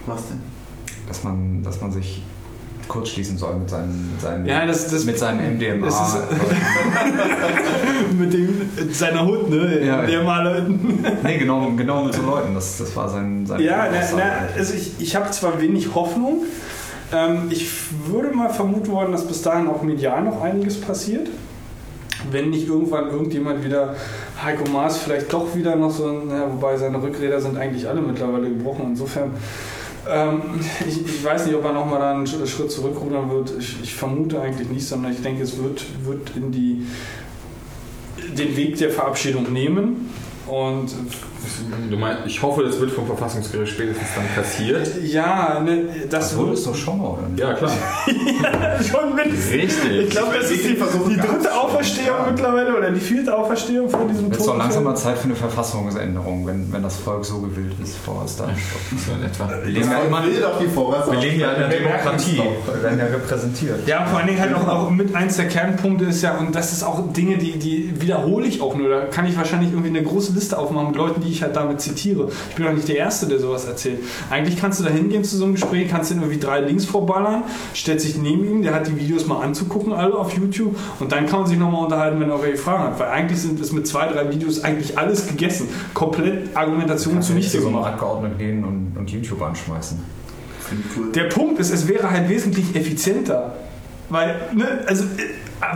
[0.06, 0.40] Was denn?
[1.06, 2.22] Dass man, dass man sich
[2.88, 5.86] kurzschließen soll mit seinen, mit seinen, Ja, das- das- mit seinen MDMA.
[5.88, 6.16] ist-
[8.18, 9.80] mit dem, seiner Hund, ne?
[9.84, 10.66] Ja, mal.
[11.22, 12.54] nee, genau, genau mit so Leuten.
[12.54, 14.22] Das, das war sein, sein Ja, na, na,
[14.56, 16.42] also ich, ich habe zwar wenig Hoffnung.
[17.12, 17.70] Ähm, ich
[18.06, 21.28] würde mal vermuten wollen, dass bis dahin auch medial noch einiges passiert.
[22.30, 23.94] Wenn nicht irgendwann irgendjemand wieder,
[24.42, 28.00] Heiko Maas vielleicht doch wieder noch so, ein- ja, wobei seine Rückräder sind eigentlich alle
[28.00, 28.86] mittlerweile gebrochen.
[28.90, 29.32] Insofern
[30.08, 30.42] Ähm,
[30.86, 33.52] ich, ich weiß nicht, ob er nochmal einen Sch- Schritt zurückrudern wird.
[33.58, 36.86] Ich, ich vermute eigentlich nicht, sondern ich denke, es wird, wird in die,
[38.36, 40.10] den Weg der Verabschiedung nehmen.
[40.46, 40.88] Und
[41.90, 45.02] Du meinst, ich hoffe, das wird vom Verfassungsgericht spätestens dann kassiert.
[45.02, 47.40] ja, ne, das, wurde es doch schon mal, oder nicht?
[47.40, 47.70] Ja, klar.
[48.82, 49.26] schon mit.
[49.26, 49.90] Richtig.
[50.04, 54.26] Ich glaube, das ist die, die dritte Auferstehung mittlerweile oder die vierte Auferstehung von diesem
[54.26, 57.74] Jetzt ist doch langsam mal Zeit für eine Verfassungsänderung, wenn, wenn das Volk so gewillt
[57.82, 58.40] ist, Forrest.
[58.40, 58.50] Dann.
[58.96, 59.48] So in etwa.
[59.64, 61.10] Wir leben ja immer will doch die Vorwärts.
[61.10, 62.40] wir leben ja in der es Demokratie.
[62.66, 63.86] Wir werden ja repräsentiert.
[63.86, 66.72] Ja, vor allen Dingen halt auch, auch mit eins der Kernpunkte ist ja, und das
[66.72, 68.88] ist auch Dinge, die, die wiederhole ich auch nur.
[68.88, 71.80] Da kann ich wahrscheinlich irgendwie eine große Liste aufmachen mit Leuten, die ich halt damit
[71.80, 72.28] zitiere.
[72.50, 74.00] Ich bin doch nicht der Erste, der sowas erzählt.
[74.30, 77.44] Eigentlich kannst du da hingehen zu so einem Gespräch, kannst den irgendwie drei Links vorballern,
[77.72, 81.26] stellt sich neben ihn, der hat die Videos mal anzugucken, alle auf YouTube, und dann
[81.26, 83.00] kann man sich nochmal unterhalten, wenn er irgendwelche Fragen hat.
[83.00, 85.68] Weil eigentlich sind es mit zwei, drei Videos eigentlich alles gegessen.
[85.92, 87.92] Komplett Argumentation Kannst zu so einem gemacht.
[87.92, 89.98] Abgeordneten gehen und, und YouTube anschmeißen.
[90.60, 91.12] Ich cool.
[91.12, 93.54] Der Punkt ist, es wäre halt wesentlich effizienter.
[94.08, 95.08] Weil, ne, also äh,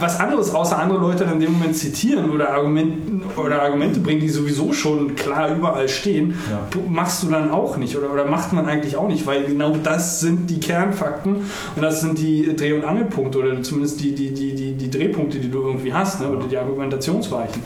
[0.00, 4.20] was anderes außer andere Leute dann in dem Moment zitieren oder, Argumenten, oder Argumente bringen,
[4.20, 6.60] die sowieso schon klar überall stehen, Ja.
[6.88, 10.20] machst du dann auch nicht oder, oder macht man eigentlich auch nicht, weil genau das
[10.20, 11.36] sind die Kernfakten
[11.76, 15.38] und das sind die Dreh- und Angelpunkte oder zumindest die, die, die, die, die Drehpunkte,
[15.38, 17.62] die du irgendwie hast ne, oder die Argumentationsweichen.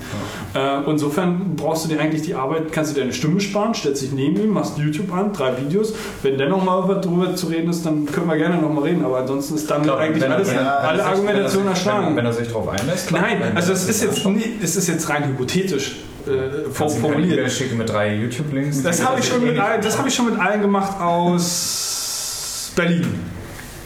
[0.55, 4.03] Äh, insofern brauchst du dir eigentlich die Arbeit, kannst du dir eine Stimme sparen, stellst
[4.03, 5.95] dich neben ihm, machst YouTube an, drei Videos.
[6.23, 9.19] Wenn dennoch mal was drüber zu reden ist, dann können wir gerne nochmal reden, aber
[9.19, 12.12] ansonsten ist damit Klar, eigentlich wenn alles, wenn alle wenn sich- erschlagen.
[12.17, 13.09] Wenn, wenn er sich darauf einlässt.
[13.09, 13.23] klar.
[13.23, 17.51] Nein, also es ist jetzt, nee, es ist jetzt rein hypothetisch äh, formuliert.
[17.51, 18.83] schicken mit drei YouTube-Links.
[18.83, 23.07] Das habe ich, schon mit allen- das hab ich schon mit allen gemacht aus Berlin.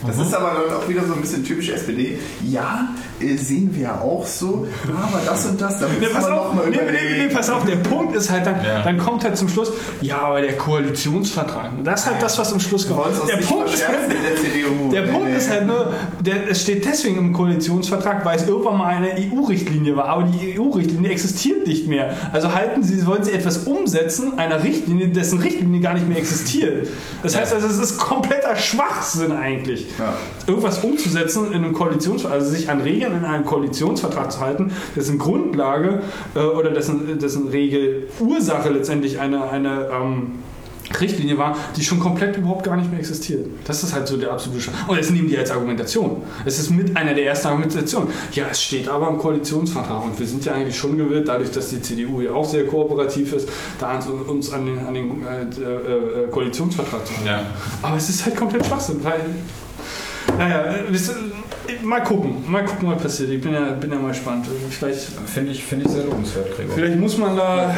[0.05, 2.19] Das ist aber dann auch wieder so ein bisschen typisch SPD.
[2.47, 6.33] Ja, sehen wir ja auch so, aber das und das, da Nee, müssen pass wir
[6.41, 8.81] auf, noch mal nee, nee, nee, pass auf, der Punkt ist halt dann, Ja.
[8.83, 9.71] dann kommt halt zum Schluss,
[10.01, 13.05] ja, aber der Koalitionsvertrag, das ist halt das, was zum Schluss kommt.
[13.27, 14.91] Der Punkt, ist halt, der CDU.
[14.91, 18.87] der Punkt ist halt nur, der, es steht deswegen im Koalitionsvertrag, weil es irgendwann mal
[18.95, 22.13] eine EU-Richtlinie war, aber die EU-Richtlinie existiert nicht mehr.
[22.33, 26.87] Also halten Sie, wollen Sie etwas umsetzen, einer Richtlinie, dessen Richtlinie gar nicht mehr existiert.
[27.23, 29.87] Das heißt also, es ist kompletter Schwachsinn eigentlich.
[29.97, 30.13] Ja.
[30.45, 35.17] Irgendwas umzusetzen in einem Koalitionsvertrag, also sich an Regeln in einem Koalitionsvertrag zu halten, dessen
[35.17, 36.01] Grundlage
[36.35, 40.31] äh, oder dessen, dessen Regel Ursache letztendlich eine, eine ähm,
[40.99, 43.45] Richtlinie war, die schon komplett überhaupt gar nicht mehr existiert.
[43.65, 46.23] Das ist halt so der absolute Sch Und das nehmen die als Argumentation.
[46.45, 48.09] Es ist mit einer der ersten Argumentationen.
[48.31, 51.69] Ja, es steht aber im Koalitionsvertrag und wir sind ja eigentlich schon gewillt, dadurch, dass
[51.69, 56.23] die CDU ja auch sehr kooperativ ist, da uns, an den, an den äh, äh,
[56.23, 57.27] äh, Koalitionsvertrag zu halten.
[57.27, 57.45] Ja.
[57.81, 59.21] Aber es ist halt komplett Schwachsinn, weil.
[60.37, 61.15] Naja, äh, wisst ihr,
[61.83, 63.29] mal gucken, mal gucken, was passiert.
[63.31, 64.47] Ich bin ja, bin ja mal gespannt.
[64.69, 66.75] Vielleicht, Finde ich, finde ich sehr lobenswert, Gregor.
[66.75, 67.75] vielleicht muss man da.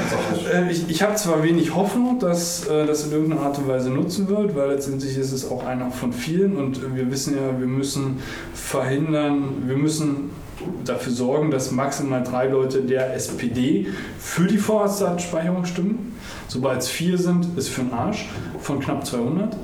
[0.53, 3.89] Äh, ich ich habe zwar wenig Hoffnung, dass äh, das in irgendeiner Art und Weise
[3.89, 7.59] nutzen wird, weil letztendlich ist es auch einer von vielen und äh, wir wissen ja,
[7.59, 8.19] wir müssen
[8.53, 10.31] verhindern, wir müssen
[10.85, 13.87] dafür sorgen, dass maximal drei Leute der SPD
[14.19, 16.17] für die Vorratsdatenspeicherung stimmen.
[16.47, 18.27] Sobald es vier sind, ist für den Arsch
[18.59, 19.55] von knapp 200.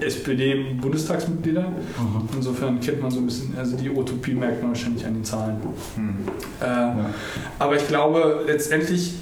[0.00, 1.72] SPD-Bundestagsmitglieder.
[2.34, 5.56] Insofern kennt man so ein bisschen, also die Utopie merkt man wahrscheinlich an den Zahlen.
[6.60, 6.64] Äh,
[7.58, 9.14] Aber ich glaube, letztendlich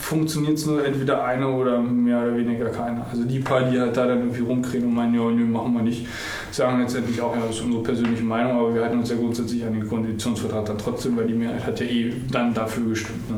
[0.00, 3.06] funktioniert es nur entweder eine oder mehr oder weniger keiner.
[3.10, 5.82] Also die paar, die halt da dann irgendwie rumkriegen und meinen, ja, nö, machen wir
[5.82, 6.06] nicht,
[6.50, 9.64] sagen letztendlich auch, ja, das ist unsere persönliche Meinung, aber wir halten uns ja grundsätzlich
[9.64, 13.30] an den Koalitionsvertrag dann trotzdem, weil die Mehrheit hat ja eh dann dafür gestimmt.
[13.30, 13.36] Ne?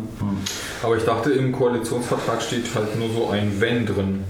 [0.82, 4.24] Aber ich dachte, im Koalitionsvertrag steht halt nur so ein Wenn drin.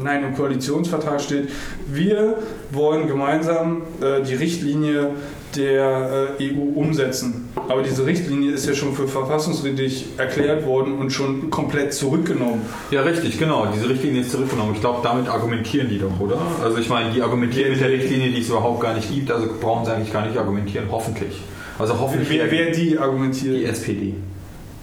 [0.00, 1.48] Nein, im Koalitionsvertrag steht,
[1.88, 2.36] wir
[2.70, 5.10] wollen gemeinsam äh, die Richtlinie
[5.56, 7.48] der äh, EU umsetzen.
[7.68, 12.62] Aber diese Richtlinie ist ja schon für verfassungswidrig erklärt worden und schon komplett zurückgenommen.
[12.92, 13.66] Ja, richtig, genau.
[13.74, 14.72] Diese Richtlinie ist zurückgenommen.
[14.74, 16.38] Ich glaube, damit argumentieren die doch, oder?
[16.62, 19.48] Also ich meine, die argumentieren mit der Richtlinie, die es überhaupt gar nicht gibt, also
[19.60, 21.40] brauchen sie eigentlich gar nicht argumentieren, hoffentlich.
[21.78, 23.68] Also hoffentlich Wer, wer die die argumentiert?
[23.68, 24.14] SPD.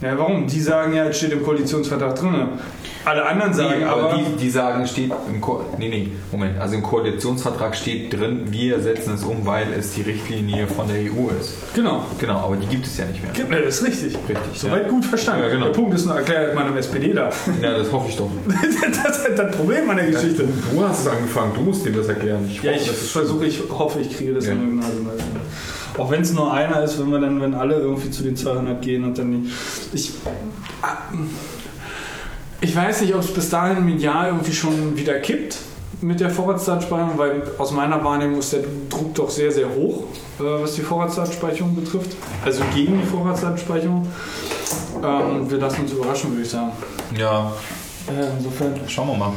[0.01, 0.45] Ja, warum?
[0.47, 2.35] Die sagen ja, es steht im Koalitionsvertrag drin.
[3.05, 6.09] Alle anderen sagen Nee, aber, aber die, die sagen, es steht im Ko nee, nee,
[6.31, 10.87] Moment, also im Koalitionsvertrag steht drin, wir setzen es um, weil es die Richtlinie von
[10.87, 11.53] der EU ist.
[11.75, 13.31] genau, Genau, aber die gibt es ja nicht mehr.
[13.59, 14.15] Ja, das ist richtig.
[14.27, 14.89] Richtig, Soweit ja.
[14.89, 15.43] gut verstanden.
[15.43, 15.65] Ja, genau.
[15.65, 17.29] Der Punkt ist nur, erklärt man einem SPDler.
[17.61, 18.29] Ja, das hoffe ich doch.
[18.47, 20.47] das ist halt das Problem an der Geschichte.
[20.73, 22.49] Du hast es angefangen, du musst dem das erklären.
[22.63, 24.53] Ja, ich das ist- versuche, ich hoffe, ich kriege das Ja.
[24.53, 25.14] in irgendeiner Weise.
[25.97, 28.81] Auch wenn es nur einer ist, wenn wir dann, wenn alle irgendwie zu den 200
[28.81, 29.49] gehen und dann die,
[29.93, 30.11] ich,
[30.81, 30.97] ah,
[32.61, 35.57] ich weiß nicht, ob es bis dahin medial irgendwie schon wieder kippt
[36.01, 40.03] mit der Vorratsdatenspeicherung, weil aus meiner Wahrnehmung ist der Druck doch sehr, sehr hoch,
[40.39, 42.11] äh, was die Vorratsdatenspeicherung betrifft.
[42.43, 44.05] Also gegen die Vorratsdatenspeicherung.
[45.03, 46.71] Ähm, wir lassen uns überraschen, würde ich sagen.
[47.17, 47.51] Ja,
[48.07, 48.73] Äh, insofern.
[48.87, 49.31] schauen wir mal.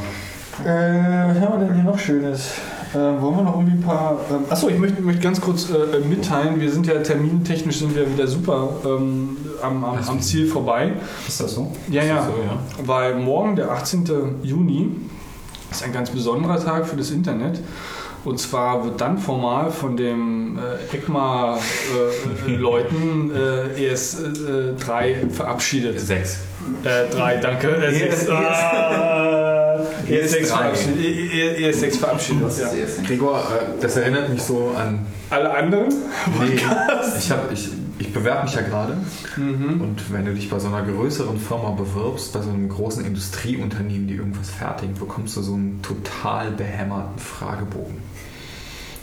[0.63, 2.51] Äh, was haben wir denn hier noch Schönes?
[2.93, 4.19] Äh, wollen wir noch irgendwie ein paar.
[4.31, 8.11] Ähm, achso, ich möchte, möchte ganz kurz äh, mitteilen, wir sind ja termintechnisch sind wir
[8.11, 10.93] wieder super ähm, am, am, am Ziel vorbei.
[11.27, 11.71] Ist das so?
[11.89, 12.23] Ja, ja.
[12.23, 12.57] so, ja?
[12.85, 14.39] Weil morgen, der 18.
[14.41, 14.91] Juni,
[15.69, 17.59] ist ein ganz besonderer Tag für das Internet.
[18.25, 25.97] Und zwar wird dann formal von dem äh, ECMA-Leuten äh, ES3 verabschiedet.
[25.99, 26.39] Sechs.
[26.83, 27.69] Äh, drei, danke.
[27.69, 28.29] Äh, sechs.
[28.29, 29.55] Ah,
[30.07, 30.97] ES6 verabschiedet.
[31.57, 32.51] ES6 verabschiedet.
[32.59, 33.03] Ja.
[33.05, 35.05] Gregor, äh, das erinnert mich so an.
[35.29, 35.89] Alle anderen?
[36.39, 36.55] Nee,
[37.17, 37.69] ich, hab, ich,
[37.99, 38.97] ich bewerbe mich ja gerade.
[39.37, 44.07] Und wenn du dich bei so einer größeren Firma bewirbst, bei so einem großen Industrieunternehmen,
[44.07, 47.97] die irgendwas fertigen, bekommst du so einen total behämmerten Fragebogen.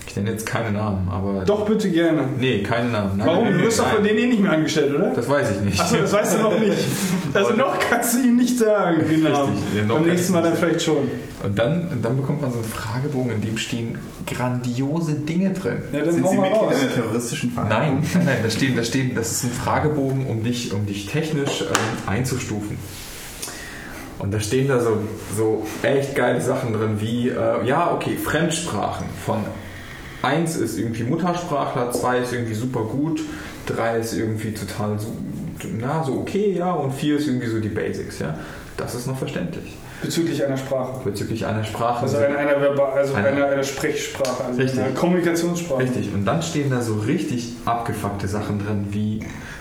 [0.09, 1.45] Ich nenne jetzt keine Namen, aber.
[1.45, 2.29] Doch, bitte gerne.
[2.39, 3.19] Nee, keine Namen.
[3.19, 3.45] Nein, Warum?
[3.45, 5.11] nein, Du wirst doch von denen eh nicht mehr angestellt, oder?
[5.11, 5.81] Das weiß ich nicht.
[5.81, 6.73] Achso, das weißt du noch nicht.
[7.35, 9.45] Also noch kannst du ihm nicht sagen, genau.
[9.45, 10.97] Richtig, Beim nächsten Mal dann vielleicht schon.
[11.45, 15.83] Und dann, und dann bekommt man so einen Fragebogen, in dem stehen grandiose Dinge drin.
[15.93, 16.75] Ja, dann Sind Sie Mitglied raus.
[16.81, 17.99] einer terroristischen Vereinigung?
[18.01, 21.07] Nein, nein, nein, da stehen, da stehen, das ist ein Fragebogen, um dich, um dich
[21.09, 21.69] technisch ähm,
[22.11, 22.79] einzustufen.
[24.19, 24.97] Und da stehen da so,
[25.37, 29.41] so echt geile Sachen drin, wie, äh, ja, okay, Fremdsprachen von
[30.23, 33.21] 1 ist irgendwie Muttersprachler, 2 ist irgendwie super gut,
[33.67, 35.09] 3 ist irgendwie total so,
[35.79, 38.39] na, so okay, ja, und 4 ist irgendwie so die Basics, ja.
[38.77, 39.75] Das ist noch verständlich.
[40.03, 41.01] Bezüglich einer Sprache.
[41.03, 42.03] Bezüglich einer Sprache.
[42.03, 44.81] Also einer, einer, Verba also Einer- einer, einer Sprechsprache, also Richtig.
[44.81, 45.83] einer Kommunikationssprache.
[45.83, 49.21] Richtig, und dann stehen da so richtig abgefuckte Sachen drin, wie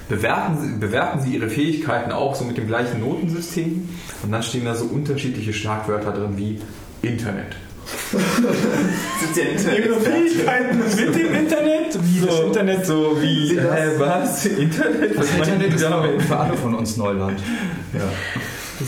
[0.09, 3.87] bewerten Sie, bewerten Sie Ihre Fähigkeiten auch so mit dem gleichen Notensystem?
[4.23, 6.59] Und dann stehen da so unterschiedliche Schlagwörter drin wie
[7.01, 7.55] Internet.
[9.33, 9.99] Sind Sie ein Ihre?
[9.99, 11.97] Fähigkeiten mit dem Internet?
[12.01, 13.59] Wie das Internet so wie.
[13.59, 14.45] Hä, was?
[14.45, 15.17] Internet?
[15.17, 16.21] Was meinen Internet ist damit?
[16.21, 17.39] für alle von uns Neuland.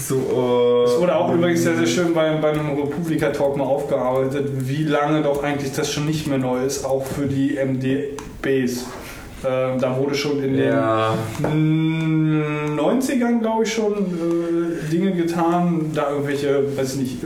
[0.07, 4.49] So, äh, Das wurde auch übrigens sehr, sehr schön bei, bei einem Republika-Talk mal aufgearbeitet,
[4.67, 8.85] wie lange doch eigentlich das schon nicht mehr neu ist, auch für die MDBs.
[9.45, 15.91] Ähm, da wurde schon in den ja, Mm, 90ern, glaube ich, schon äh, Dinge getan,
[15.93, 17.17] da irgendwelche, weiß ich nicht,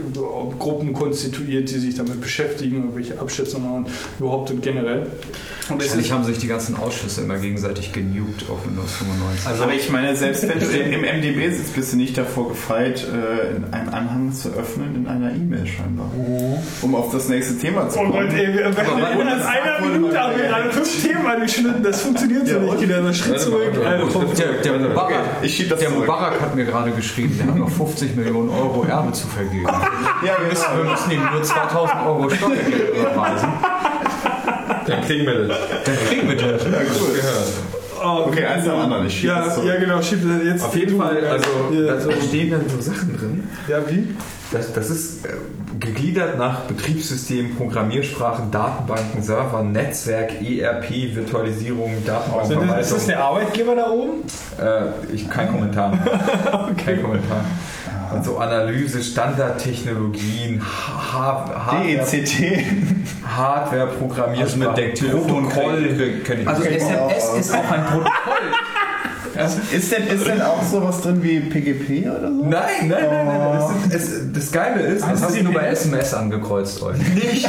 [0.58, 3.86] Gruppen konstituiert, die sich damit beschäftigen, irgendwelche Abschätzungen machen,
[4.18, 5.06] überhaupt und generell.
[5.72, 9.46] Und es Wahrscheinlich haben sich die ganzen Ausschüsse immer gegenseitig genugt auf Windows 95.
[9.46, 13.56] Also ich meine, selbst wenn du im MDB sitzt, bist du nicht davor gefeit, äh,
[13.56, 16.10] in einen Anhang zu öffnen in einer E-Mail scheinbar.
[16.82, 18.28] Um auf das nächste Thema zu Oh kommen.
[18.28, 22.02] Gott, ey, wir, wir Aber das einer Minute haben wir gerade fünf Themen angeschnitten, das
[22.02, 22.72] funktioniert so Ja, nicht.
[22.72, 22.80] und?
[22.80, 23.72] Geht einen Schritt zurück.
[23.72, 25.90] Der.
[25.90, 29.66] Mubarak hat mir gerade geschrieben, der hat noch 50 Millionen Euro Erbe zu vergeben.
[30.24, 30.92] Ja, Wir müssen, wir genau.
[30.92, 33.48] müssen ihm nur 2000 Euro Steuergeld überweisen.
[34.86, 35.58] Dann kriegen wir das.
[35.84, 36.62] Dann kriegen wir das.
[38.04, 39.06] oh, Okay, eins nach dem anderen.
[39.06, 39.68] Ich Ja, zurück.
[39.68, 40.64] ja, genau, schieb das jetzt.
[40.64, 41.94] Auf jeden Fall, also Ja.
[41.94, 43.48] da stehen dann so Sachen drin.
[43.68, 44.14] Ja, wie?
[44.52, 45.30] Das, das ist äh,
[45.80, 51.94] gegliedert nach Betriebssystem, Programmiersprachen, Datenbanken, Server, Netzwerk, ERP, Virtualisierung,
[52.78, 54.24] Ist das der Arbeitgeber da oben?
[54.60, 55.92] Äh, ich, kein Kommentar.
[56.84, 57.44] Kein Kommentar.
[58.14, 62.64] Und so Analyse, Standardtechnologien, ha ha Hardware, DECT.
[63.36, 66.12] Hardware programmiert Also mit der Protokoll.
[66.46, 66.62] Also.
[66.64, 68.10] SMS ist auch ein Protokoll.
[69.72, 72.44] Ist denn, ist denn auch sowas drin wie PGP oder so?
[72.44, 73.58] Nein, nein, nein, nein.
[73.90, 76.98] Das, ist, das Geile ist, Das hast du nur bei SMS angekreuzt heute.
[76.98, 77.48] nichts,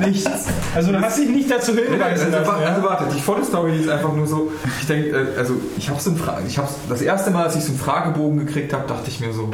[0.00, 0.30] nichts.
[0.74, 2.68] Also du hast dich nicht dazu Also, wa- ja?
[2.70, 4.50] also warte, die volle Story ist einfach nur so,
[4.80, 7.56] ich denke, äh, also ich habe so ein Fra ich hab's, das erste Mal, als
[7.56, 9.50] ich so einen Fragebogen gekriegt habe, dachte ich mir so,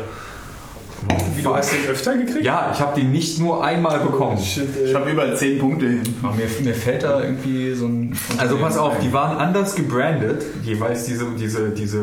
[1.35, 2.45] Wie, du hast den öfter gekriegt?
[2.45, 4.39] ja, ich habe den nicht nur einmal bekommen.
[4.39, 4.69] Shit.
[4.85, 6.03] Ich habe überall 10 Punkte hin.
[6.23, 8.17] Mir, mir fällt da irgendwie so ein.
[8.39, 11.99] Also pass auf, die waren anders gebrandet, jeweils diese, diese, diese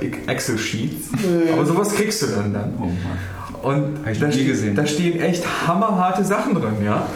[0.00, 1.08] äh, Excel-Sheets.
[1.52, 2.74] Aber sowas kriegst du dann dann.
[3.62, 4.74] Und ich da, nie ste- gesehen.
[4.76, 7.06] da stehen echt hammerharte Sachen drin, ja.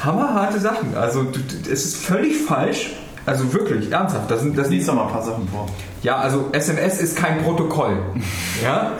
[0.00, 0.96] Hammerharte Sachen.
[0.96, 2.92] Also du, du, es ist völlig falsch.
[3.24, 4.28] Also wirklich, ernsthaft.
[4.30, 5.68] Das sind, das Lies doch mal ein paar Sachen vor.
[6.02, 7.96] ja, also SMS ist kein Protokoll.
[8.62, 8.92] Ja.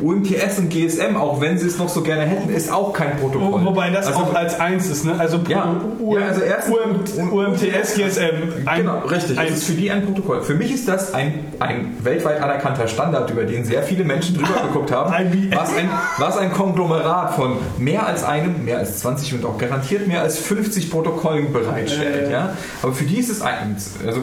[0.00, 3.60] UMTS und GSM, auch wenn sie es noch so gerne hätten, ist auch kein Protokoll.
[3.62, 5.14] Wo- Wobei das also, auch als eins ist, ne?
[5.18, 5.76] Also, Ja.
[6.00, 6.74] U- Ja, also erstens-
[7.18, 8.66] UM, UMTS, GSM.
[8.66, 9.36] Ein, Genau, richtig.
[9.36, 9.64] Das ist Eins.
[9.64, 10.42] für die ein Protokoll.
[10.42, 14.62] Für mich ist das ein, ein weltweit anerkannter Standard, über den sehr viele Menschen drüber
[14.68, 15.12] geguckt haben.
[15.54, 15.88] Was ein,
[16.18, 20.38] was ein Konglomerat von mehr als einem, mehr als 20 und auch garantiert mehr als
[20.38, 22.28] 50 Protokollen bereitstellt.
[22.28, 22.32] Äh.
[22.32, 22.56] Ja?
[22.82, 23.92] Aber für die ist es eins.
[24.06, 24.20] Also,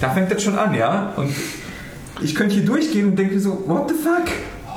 [0.00, 1.12] da fängt das schon an, ja.
[1.16, 1.34] Und
[2.22, 4.28] ich könnte hier durchgehen und denke so, what the fuck?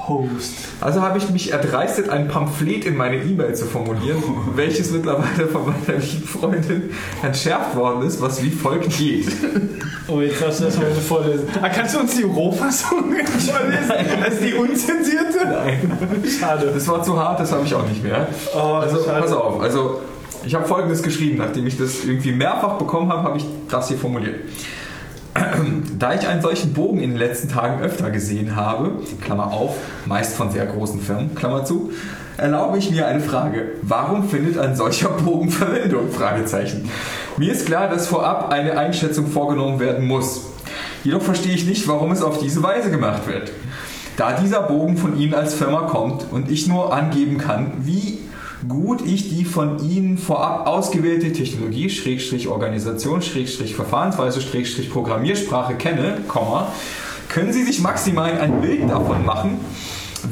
[0.07, 0.55] Host.
[0.81, 4.21] Also habe ich mich erdreistet, ein Pamphlet in meine E-Mail zu formulieren,
[4.55, 6.89] welches mittlerweile von meiner lieben Freundin
[7.23, 9.27] entschärft worden ist, was wie folgt geht.
[10.09, 11.47] Oh, jetzt darfst du das bitte vorlesen.
[11.61, 13.91] Ah, kannst du uns die Rohfassung vorlesen?
[14.21, 15.37] Also die unzensierte?
[15.45, 15.91] Nein.
[16.37, 16.71] Schade.
[16.73, 18.27] Das war zu hart, das habe ich auch nicht mehr.
[18.53, 19.21] Oh, Also schade.
[19.21, 20.01] pass auf, also
[20.45, 23.97] ich habe folgendes geschrieben, nachdem ich das irgendwie mehrfach bekommen habe, habe ich das hier
[23.97, 24.35] formuliert.
[25.99, 28.91] Da ich einen solchen Bogen in den letzten Tagen öfter gesehen habe,
[29.21, 31.91] Klammer auf, meist von sehr großen Firmen, Klammer zu,
[32.37, 33.73] erlaube ich mir eine Frage.
[33.81, 36.11] Warum findet ein solcher Bogen Verwendung?
[36.11, 36.89] Fragezeichen.
[37.37, 40.41] Mir ist klar, dass vorab eine Einschätzung vorgenommen werden muss.
[41.03, 43.51] Jedoch verstehe ich nicht, warum es auf diese Weise gemacht wird.
[44.17, 48.19] Da dieser Bogen von Ihnen als Firma kommt und ich nur angeben kann, wie
[48.67, 56.19] gut ich die von Ihnen vorab ausgewählte Technologie, Schrägstrich Organisation, Schrägstrich Verfahrensweise, Schrägstrich Programmiersprache kenne,
[56.27, 56.71] Komma,
[57.29, 59.59] können Sie sich maximal ein Bild davon machen,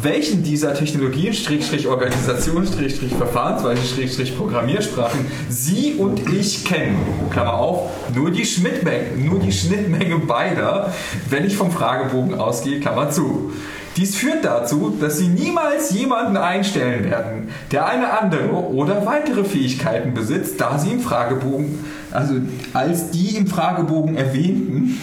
[0.01, 6.97] welchen dieser Technologien, Schrägstrich Organisation, Schrägstrich Verfahrensweise, Schrägstrich Programmiersprachen Sie und ich kennen.
[7.31, 10.93] Klammer auf, nur die Schnittmenge, nur die Schnittmenge beider,
[11.29, 13.51] wenn ich vom Fragebogen ausgehe, Klammer zu.
[13.97, 20.13] Dies führt dazu, dass Sie niemals jemanden einstellen werden, der eine andere oder weitere Fähigkeiten
[20.13, 22.35] besitzt, da Sie im Fragebogen, also
[22.73, 24.97] als die im Fragebogen erwähnten,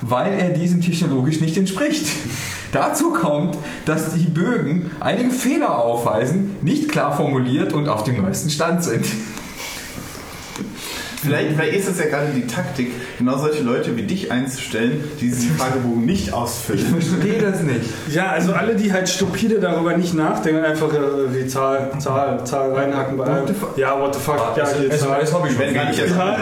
[0.00, 2.06] weil er diesem technologisch nicht entspricht.
[2.72, 8.48] Dazu kommt, dass die Bögen einige Fehler aufweisen, nicht klar formuliert und auf dem neuesten
[8.48, 9.04] Stand sind.
[11.22, 15.28] Vielleicht, vielleicht ist es ja gerade die Taktik, genau solche Leute wie dich einzustellen, die
[15.28, 16.84] diesen Fragebogen nicht Ich ausfüllen.
[17.00, 17.80] verstehe das nicht.
[18.10, 20.98] Ja, also alle, die halt stupide darüber nicht nachdenken, einfach äh,
[21.32, 23.46] die Zahl, Zahl, Zahl reinhacken bei allem.
[23.76, 25.20] Ja, what the fuck, ja, die Zahl.
[25.22, 26.36] ich Ich werde gar nicht Ja,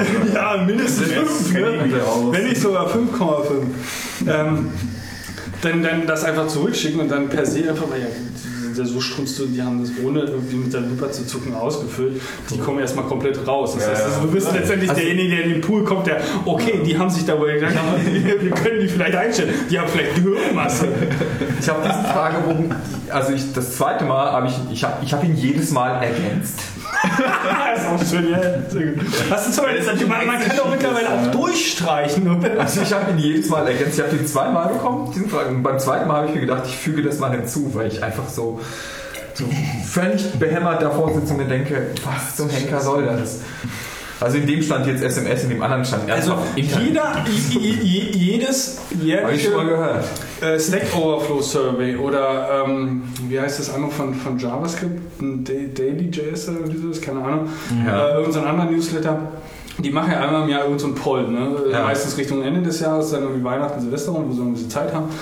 [0.57, 2.01] ja, mindestens Das 5, kenn ich mich ne?
[2.31, 4.29] wenn nicht sogar 5,5.
[4.29, 4.69] Ähm,
[5.63, 8.07] dann, dann das einfach zurückschicken und dann per se einfach mal, ja,
[8.83, 12.21] die- so strunzt du, die haben das ohne irgendwie mit der Wimper zu zucken ausgefüllt.
[12.51, 13.75] Die kommen erstmal komplett raus.
[13.77, 16.81] Das heißt, also, du bist letztendlich Also- derjenige, der in den Pool kommt, der, okay,
[16.85, 17.75] die haben sich darüber gedacht,
[18.41, 19.55] wir können die vielleicht einstellen.
[19.71, 20.89] Die haben vielleicht Gehirnmasse.
[21.61, 22.75] Ich habe diesen Fragebogen,
[23.11, 26.61] also ich, das zweite Mal habe ich, ich habe ich hab ihn jedes Mal ergänzt.
[27.77, 28.41] Ist auch schön, ja.
[28.69, 29.07] Sehr gut.
[29.31, 32.45] Hast du zum Beispiel, man, man kann doch mittlerweile auch durchstreichen?
[32.59, 33.99] Also ich habe ihn jedes Mal ergänzt.
[33.99, 35.57] Ich habe den zweimal bekommen, diesen Fragen.
[35.57, 38.03] Und beim zweiten Mal habe ich mir gedacht, ich füge das mal hinzu, weil ich
[38.03, 38.61] einfach so,
[39.35, 39.45] so
[39.87, 43.41] völlig behämmert davor sitze und mir denke, was zum Henker soll das?
[44.21, 46.87] Also in dem stand jetzt SMS, in dem anderen stand Also Internet.
[46.89, 50.05] jeder, je- je- jedes jährliche schon mal gehört.
[50.43, 55.01] äh, Stack Overflow Survey oder ähm, wie heißt das andere von, von JavaScript?
[55.19, 57.49] Daily JS oder irgendwie sowas, keine Ahnung.
[57.87, 58.09] Ja.
[58.09, 59.19] Äh, irgend so ein anderer Newsletter.
[59.79, 61.57] Die machen ja einmal im Jahr irgend so Poll, ne?
[61.73, 61.85] Ja.
[61.85, 65.07] meistens Richtung Ende des Jahres, dann irgendwie Weihnachten, Silvester, wo sie ein bisschen Zeit haben.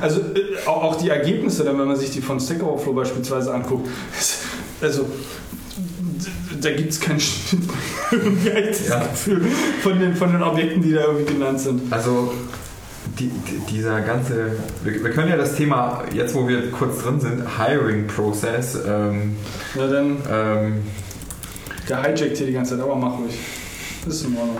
[0.00, 3.88] Also äh, auch, die Ergebnisse, dann, wenn man sich die von Stack Overflow beispielsweise anguckt,
[4.80, 5.06] also
[6.60, 7.62] da gibt es keinen Schnitt.
[8.88, 9.00] Ja.
[9.00, 9.42] Gefühl
[9.82, 11.92] von den, von den Objekten, die da irgendwie genannt sind.
[11.92, 12.32] Also
[13.18, 14.52] die, die, dieser ganze,
[14.82, 19.36] wir, wir können ja das Thema, jetzt wo wir kurz drin sind, Hiring Process, ähm,
[19.74, 20.82] Na dann, ähm,
[21.88, 23.38] der hijackt hier die ganze Zeit, aber mach ruhig.
[24.04, 24.56] Das ist in Ordnung.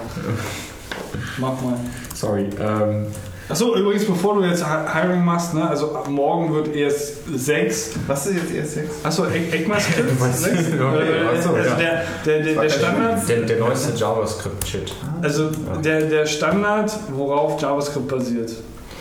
[1.38, 1.78] Mach mal.
[2.14, 3.06] sorry, ähm,
[3.48, 7.92] Achso, übrigens, bevor du jetzt Hi- Hiring machst, ne, also ab morgen wird erst 6.
[8.06, 8.90] Was ist jetzt erst sechs?
[9.02, 10.52] Achso, E- ECMAScript Du 6?
[10.74, 11.62] okay, also ja.
[11.74, 14.92] der, der, der, der Standard, Der, der neueste JavaScript-Shit.
[15.22, 15.50] also
[15.82, 18.50] der, der Standard, worauf JavaScript basiert.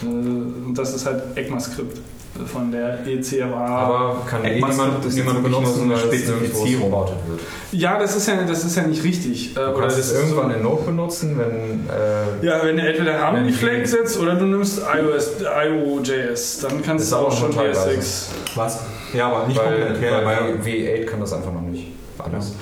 [0.02, 1.98] Äh, Und das ist halt ECMAScript
[2.46, 3.56] von der ECMA.
[3.66, 6.92] Aber kann eh ECMAScript niemand, ist niemand benutzen, so eine weil Spezifizierung.
[6.92, 7.40] wird.
[7.72, 9.52] ja, das ist ja, das ist ja nicht richtig.
[9.52, 11.88] Äh, Du oder kannst das irgendwann so, in Node benutzen, wenn...
[11.90, 17.12] Äh, Ja, wenn du entweder Harmony Flag setzt oder du nimmst iOS, IO.js, dann kannst
[17.12, 17.90] du auch schon schon teilweise.
[17.92, 18.28] ES6.
[18.56, 18.80] was?
[19.14, 20.02] Ja, aber nicht weil, komplett.
[20.12, 21.88] Ja, weil weil, V8 kann das einfach noch nicht.
[22.20, 22.54] Alles.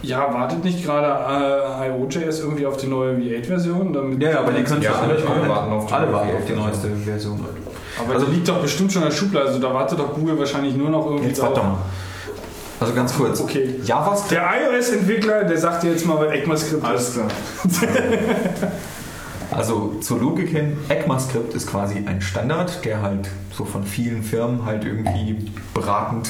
[0.00, 1.06] Ja, wartet nicht gerade
[1.82, 3.92] äh, IO.js irgendwie auf die neue V8-Version?
[3.92, 6.14] damit- ja, ja, aber die können Ja, ja alle alle, warten auf die alle neue
[6.14, 7.44] warten auf die neueste Version.
[8.00, 10.74] Aber Also- liegt doch bestimmt schon in der Schublade, also da wartet doch Google wahrscheinlich
[10.76, 11.78] nur noch irgendwie Jetzt warte doch mal.
[12.80, 13.40] Also ganz kurz.
[13.40, 13.74] Okay.
[13.84, 14.30] JavaScript.
[14.30, 14.48] Der
[14.78, 17.14] iOS-Entwickler, der sagt dir jetzt mal, was ECMAScript Alles ist.
[17.14, 17.28] klar.
[19.50, 24.66] Also zur Logik hin, ECMAScript ist quasi ein Standard, der halt so von vielen Firmen
[24.66, 26.28] halt irgendwie beratend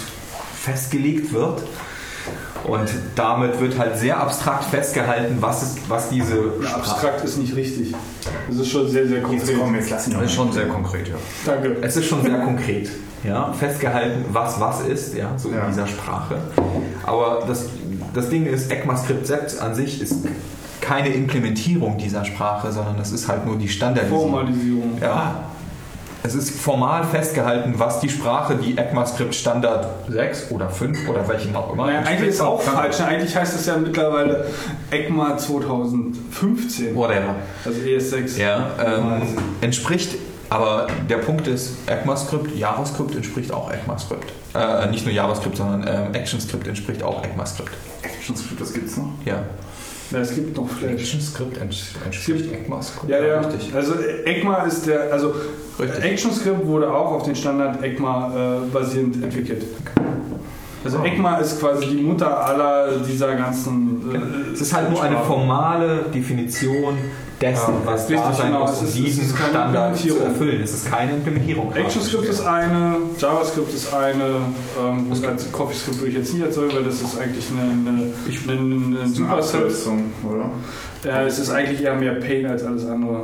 [0.55, 1.63] festgelegt wird.
[2.69, 6.75] Und damit wird halt sehr abstrakt festgehalten, was, ist, was diese Sprache...
[6.77, 7.95] abstrakt ist nicht richtig.
[8.49, 9.57] Das ist schon sehr, sehr Jetzt konkret.
[9.59, 10.21] komm, jetzt lass ihn noch.
[10.21, 11.15] Das ist schon sehr konkret, ja.
[11.47, 11.77] Danke.
[11.81, 12.91] Es ist schon sehr konkret,
[13.25, 15.63] ja, festgehalten, was was ist, ja, so Ja.
[15.63, 16.37] in dieser Sprache.
[17.05, 17.67] Aber das,
[18.15, 20.15] das Ding ist, ECMAScript selbst an sich ist
[20.81, 24.31] keine Implementierung dieser Sprache, sondern das ist halt nur die Standardisierung.
[24.31, 24.99] Formalisierung.
[25.01, 25.41] Ja,
[26.23, 31.55] es ist formal festgehalten, was die Sprache, die ECMAScript Standard 6 oder 5 oder welchen
[31.55, 31.87] auch immer.
[31.87, 32.75] Naja, eigentlich ist es auch kann.
[32.75, 32.99] falsch.
[32.99, 33.07] ne?
[33.07, 34.47] Eigentlich heißt es ja mittlerweile
[34.91, 36.95] ECMA 2015.
[36.95, 37.37] Whatever.
[37.65, 38.39] Also ES6.
[38.39, 39.23] Ja, ähm,
[39.61, 40.17] entspricht,
[40.51, 44.33] aber der Punkt ist, ECMAScript, JavaScript entspricht auch ECMAScript.
[44.55, 47.71] Äh, nicht nur JavaScript, sondern ähm, ActionScript entspricht auch ECMAScript.
[48.03, 49.11] ActionScript, das gibt's noch?
[49.25, 49.43] Ja.
[50.11, 50.93] Ja, es gibt noch Flash.
[50.93, 53.11] ActionScript entspricht ECMAScript.
[53.11, 53.41] Ja, ja.
[53.41, 53.75] richtig.
[53.75, 53.95] Also
[54.25, 55.35] ECMA ist der, also
[55.79, 56.05] Richtig.
[56.05, 59.65] ActionScript wurde auch auf den Standard ECMA äh, basierend entwickelt.
[60.85, 64.03] Also ECMA ist quasi die Mutter aller dieser ganzen.
[64.13, 66.97] Äh, Es ist halt nur eine formale Definition
[67.41, 68.61] dessen, Ja, was richtig, da sein genau.
[68.67, 70.23] muss, um ist- diesen ist Standard zu Implementierung.
[70.35, 70.63] erfüllen.
[70.63, 71.73] Es ist keine Implementierung.
[71.73, 74.25] ActionScript ist eine, JavaScript ist eine,
[74.83, 77.91] ähm, das als CoffeeScript würde ich jetzt nicht erzeugen, weil das ist eigentlich eine, eine,
[78.49, 79.61] eine, eine eine Superset.
[79.61, 80.51] Abkürzung, oder?
[81.05, 83.23] Ja, es ist eigentlich eher mehr Pain als alles andere.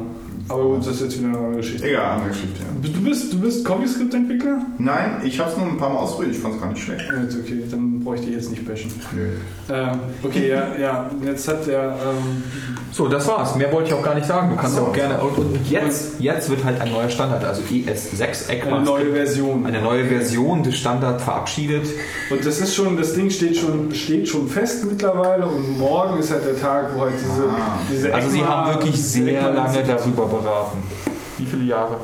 [0.49, 1.89] Aber gut, das ist jetzt wieder eine andere Geschichte.
[1.89, 2.61] Egal, andere Geschichte.
[2.61, 2.89] Ja.
[2.93, 4.59] Du bist, du bist CoffeeScript-Entwickler?
[4.79, 7.05] Nein, ich habe es nur ein paar Mal ausprobiert, ich fand es gar nicht schlecht.
[7.29, 8.93] Ist okay, dann bräuchte ich jetzt nicht bashen.
[9.15, 9.29] Nö.
[9.75, 11.83] Ähm, okay, ja, ja, jetzt hat der.
[12.03, 12.43] Ähm,
[12.93, 13.57] So, das war's.
[13.57, 14.51] Mehr wollte ich auch gar nicht sagen.
[14.51, 14.83] Du kannst so.
[14.83, 15.19] auch gerne.
[15.19, 18.77] Und, und jetzt, jetzt wird halt ein neuer Standard, also ES6 ECMA.
[18.77, 19.67] eine neue Version.
[19.67, 21.87] eine neue Version des Standards verabschiedet.
[22.31, 26.31] Und das ist schon, das Ding steht schon, steht schon fest mittlerweile und morgen ist
[26.31, 27.79] halt der Tag, wo halt diese, Ah.
[27.91, 30.79] diese Also sie haben wirklich sehr lange darüber beraten.
[31.39, 31.97] Wie viele Jahre?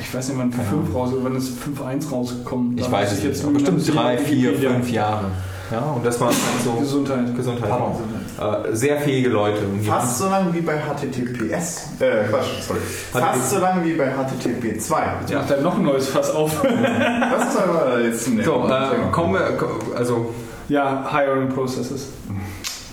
[0.00, 2.78] Ich weiß nicht, wann 5 raus wann ist 5.1 rausgekommen.
[2.78, 3.42] Ich weiß es jetzt.
[3.42, 5.24] lügen, Bestimmt muss ich drei, auf vier, Wikipedia- fünf Jahre.
[5.70, 7.36] Ja, und das war halt so Gesundheit.
[7.36, 7.68] Gesundheit.
[7.68, 7.92] Pardon.
[8.38, 9.58] Äh, sehr fähige Leute.
[9.86, 11.90] Fast so lange wie bei HTTPS.
[12.00, 12.80] Äh, Quatsch, sorry.
[13.12, 15.02] Fast so lange wie bei HTTP 2.
[15.28, 15.38] Ja.
[15.40, 16.62] Macht dann noch ein neues Fass auf.
[16.62, 19.58] Was ist aber jetzt zum So, äh, kommen wir,
[19.94, 20.32] also,
[20.70, 22.08] ja, Hiring Processes.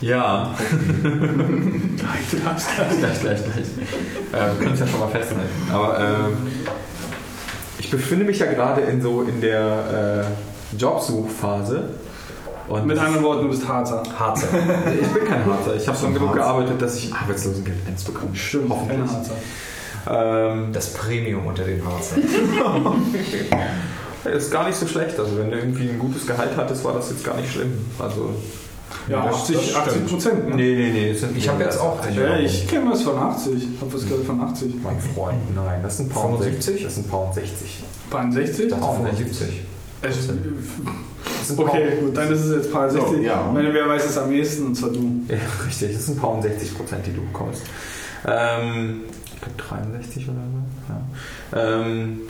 [0.00, 0.54] Ja,
[1.02, 2.98] Du darfst das.
[2.98, 3.66] gleich, gleich, gleich.
[4.32, 5.48] Äh, wir können es ja schon mal festhalten.
[5.72, 6.36] Aber ähm,
[7.78, 10.26] ich befinde mich ja gerade in so in der
[10.74, 11.90] äh, Jobsuchphase.
[12.68, 14.02] Und Mit anderen Worten, du bist Harzer.
[14.18, 14.48] Harzer.
[15.00, 15.76] ich bin kein Harzer.
[15.76, 16.40] Ich habe schon genug Harzer.
[16.40, 18.34] gearbeitet, dass ich Arbeitslosengeld 1 bekomme.
[18.34, 19.10] Stimmt, ein Hoffentlich.
[19.12, 19.34] Harzer.
[20.08, 22.22] Ähm, Das Premium unter den Harzern.
[24.24, 25.18] ist gar nicht so schlecht.
[25.18, 27.72] Also wenn du irgendwie ein gutes Gehalt hattest, war das jetzt gar nicht schlimm.
[28.00, 28.30] Also
[29.08, 29.78] Ja, Das- 80, das stimmt.
[29.86, 30.48] 80 Prozent.
[30.48, 30.54] Ne?
[30.56, 31.38] nee, nee, nee.
[31.38, 31.98] Ich habe jetzt auch.
[32.14, 33.54] Ja, ich kenne was von 80.
[33.54, 34.74] Ich habe was gehört von 80.
[34.82, 36.64] Mein Freund, nein, das sind Pound 75?
[36.64, 36.84] 60.
[36.84, 37.84] Das sind Pound 60.
[38.10, 38.70] Paar 60?
[38.70, 39.60] dachte 75.
[40.02, 43.08] Also, Das sind okay, Pound- gut, dann ist es jetzt Paar 60.
[43.10, 43.50] So, ja.
[43.52, 45.22] Meine, wer weiß es am ehesten, und zwar du.
[45.28, 47.62] Ja, richtig, das sind Pound 60 Prozent, die du bekommst.
[48.26, 49.02] Ähm,
[49.34, 49.56] ich glaube
[49.90, 51.56] 63 oder so.
[51.56, 51.80] Ja.
[51.80, 52.20] Ähm,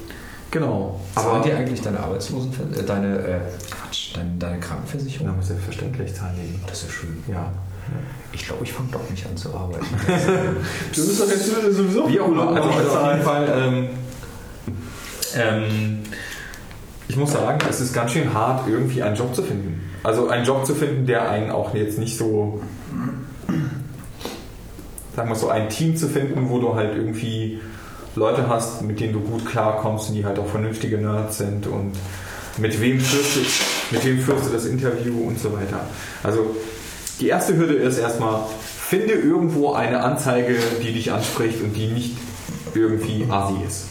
[0.50, 1.00] genau.
[1.14, 3.40] Zahlen Aber die eigentlich deine Arbeitslosenversicherung, äh, deine, äh,
[3.86, 5.34] Quatsch, deine, deine Krankenversicherung?
[5.36, 6.66] Na, selbstverständlich zahlen die.
[6.66, 7.24] Das ist ja schön.
[7.28, 7.52] Ja.
[8.32, 9.86] Ich glaube, ich fange doch nicht an zu arbeiten.
[10.94, 13.22] Du bist doch jetzt sowieso Wie auch immer, also auf jeden.
[13.22, 13.48] Fall.
[13.56, 13.88] Ähm,
[15.36, 16.02] ähm,
[17.08, 19.80] ich muss sagen, es ist ganz schön hart, irgendwie einen Job zu finden.
[20.02, 22.60] Also einen Job zu finden, der einen auch jetzt nicht so,
[25.14, 27.60] sagen wir so, ein Team zu finden, wo du halt irgendwie
[28.16, 31.92] Leute hast, mit denen du gut klarkommst und die halt auch vernünftige Nerds sind und
[32.58, 33.40] mit wem führst du,
[33.94, 35.86] mit wem führst du das Interview und so weiter.
[36.22, 36.56] Also
[37.20, 38.40] die erste Hürde ist erstmal,
[38.78, 42.16] finde irgendwo eine Anzeige, die dich anspricht und die nicht
[42.74, 43.86] irgendwie assi ist.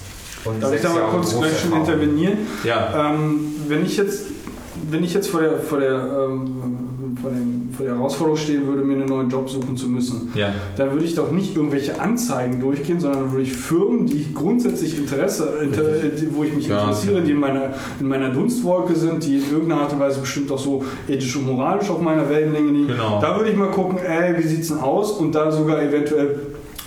[0.45, 2.37] Und Darf ich da mal Jahre kurz gleich schon intervenieren?
[2.63, 4.25] Ja, Ähm, wenn ich jetzt,
[4.91, 6.84] wenn ich jetzt vor der, vor der, ähm,
[7.25, 10.53] vor, dem, vor der Herausforderung stehen würde, mir einen neuen Job suchen zu müssen, ja.
[10.77, 15.51] dann würde ich doch nicht irgendwelche Anzeigen durchgehen, sondern würde ich Firmen, die grundsätzlich Interesse,
[16.31, 19.81] wo ich mich Ja, interessiere, die in meiner, in meiner Dunstwolke sind, die in irgendeiner
[19.81, 22.87] Art und Weise bestimmt auch so ethisch und moralisch auf meiner Wellenlänge liegen.
[22.87, 23.19] Genau.
[23.19, 25.13] Da würde ich mal gucken, ey, wie sieht's denn aus?
[25.13, 26.37] Und da sogar eventuell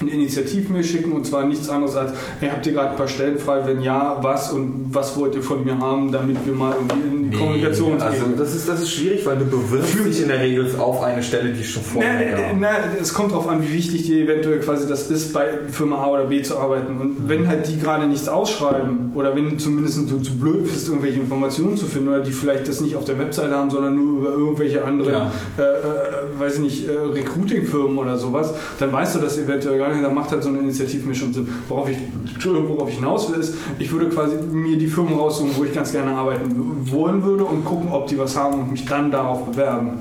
[0.00, 3.38] eine Initiativmail schicken und zwar nichts anderes als, hey, habt ihr gerade ein paar Stellen
[3.38, 3.62] frei?
[3.66, 7.30] Wenn ja, was und was wollt ihr von mir haben, damit wir mal irgendwie in
[7.30, 8.34] die Kommunikation also gehen?
[8.36, 11.50] das ist, das ist schwierig, weil du bewirbst dich in der Regel auf eine Stelle,
[11.52, 12.68] die schon vorher na,
[13.00, 16.24] es kommt darauf an, wie wichtig dir eventuell quasi das ist, bei Firma A oder
[16.24, 17.00] B zu arbeiten.
[17.00, 21.20] Und wenn halt die gerade nichts ausschreiben oder wenn zumindest du zu blöd bist, irgendwelche
[21.20, 24.30] Informationen zu finden oder die vielleicht das nicht auf der Webseite haben, sondern nur über
[24.30, 25.32] irgendwelche anderen, Ja.
[25.58, 29.87] äh, äh, weiß ich nicht, äh, Recruiting-Firmen oder sowas, dann weißt du das eventuell gar
[29.92, 30.04] nicht.
[30.04, 31.48] Dann macht halt so eine Initiative mir schon Sinn.
[31.68, 31.96] Worauf ich,
[32.34, 35.72] Entschuldigung, worauf ich hinaus will, ist, ich würde quasi mir die Firmen raussuchen, wo ich
[35.74, 36.54] ganz gerne arbeiten
[36.90, 39.98] wollen würde und gucken, ob die was haben und mich dann darauf bewerben.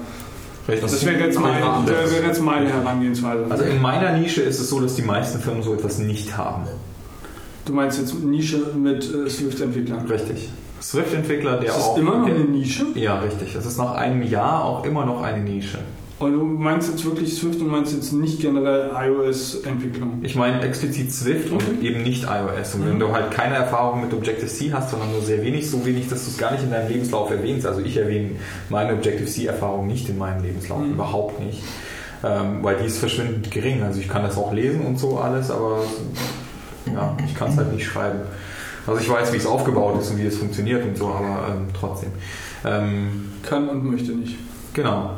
[0.68, 3.45] Das wäre jetzt, mein, das wäre jetzt meine Herangehensweise.
[3.49, 6.64] Also in meiner Nische ist es so, dass die meisten Firmen so etwas nicht haben.
[7.64, 10.05] du meinst jetzt Nische mit äh, Swift-Entwicklern?
[10.07, 10.49] Richtig.
[10.81, 11.97] Swift-Entwickler, der Ist das auch.
[11.97, 12.85] immer noch eine Nische?
[12.95, 13.53] Ja, richtig.
[13.53, 15.80] Das ist nach einem Jahr auch immer noch eine Nische.
[16.19, 20.18] Und du meinst jetzt wirklich Swift und meinst jetzt nicht generell iOS-Entwicklung?
[20.23, 22.73] Ich meine explizit Swift und eben nicht iOS.
[22.73, 22.89] Und Mhm.
[22.89, 26.26] wenn du halt keine Erfahrung mit Objective-C hast, sondern nur sehr wenig, so wenig, dass
[26.26, 27.68] du es gar nicht in deinem Lebenslauf erwähnst.
[27.68, 28.31] Also ich erwähne
[28.69, 30.94] meine Objective-C-Erfahrung nicht in meinem Lebenslauf, Mhm.
[30.94, 31.61] überhaupt nicht.
[32.23, 33.84] Ähm, weil die ist verschwindend gering.
[33.84, 35.84] Also ich kann das auch lesen und so alles, aber
[36.91, 38.22] ja, ich kann es halt nicht schreiben.
[38.88, 41.68] Also ich weiß, wie es aufgebaut ist und wie es funktioniert und so, aber ähm,
[41.80, 42.10] trotzdem.
[42.65, 44.35] Ähm, Kann und möchte nicht.
[44.73, 45.11] genau.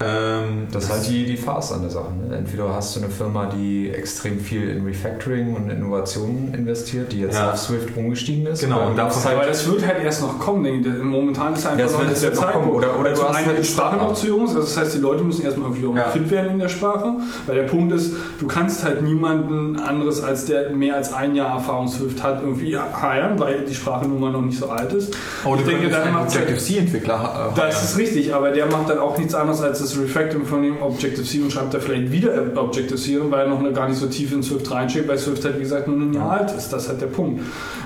[0.00, 2.08] Ähm, Das ist halt die, die Farce an der Sache.
[2.28, 2.36] Ne?
[2.36, 7.36] Entweder hast du eine Firma, die extrem viel in Refactoring und Innovationen investiert, die jetzt
[7.36, 7.52] Ja.
[7.52, 8.60] auf Swift umgestiegen ist.
[8.62, 10.86] Genau, und du davon hast Aber das wird halt erst noch kommen, ich.
[11.02, 12.74] Momentan ist einfach Ja, es noch nicht es der Zeitpunkt.
[12.74, 14.40] Oder- oder du Zum hast einen halt die Sprache noch zu jung.
[14.48, 16.10] Also das heißt, die Leute müssen erstmal irgendwie auch Ja.
[16.10, 17.12] fit werden in der Sprache.
[17.46, 21.54] Weil der Punkt ist, du kannst halt niemanden anderes, als der mehr als ein Jahr
[21.54, 25.14] Erfahrung Swift hat, irgendwie heiren, weil die Sprache nun mal noch nicht so alt ist.
[25.44, 28.98] Oh, ich du denke, dann macht Objective-C-Entwickler äh, das ist richtig, aber der macht dann
[28.98, 33.18] auch nichts anderes als das Refactoring von dem Objective-C und schreibt da vielleicht wieder Objective-C,
[33.30, 35.62] weil er noch eine, gar nicht so tief in Swift reinschickt, weil Swift halt wie
[35.62, 36.72] gesagt nur ein Jahr alt ist.
[36.72, 37.42] Das ist halt der Punkt.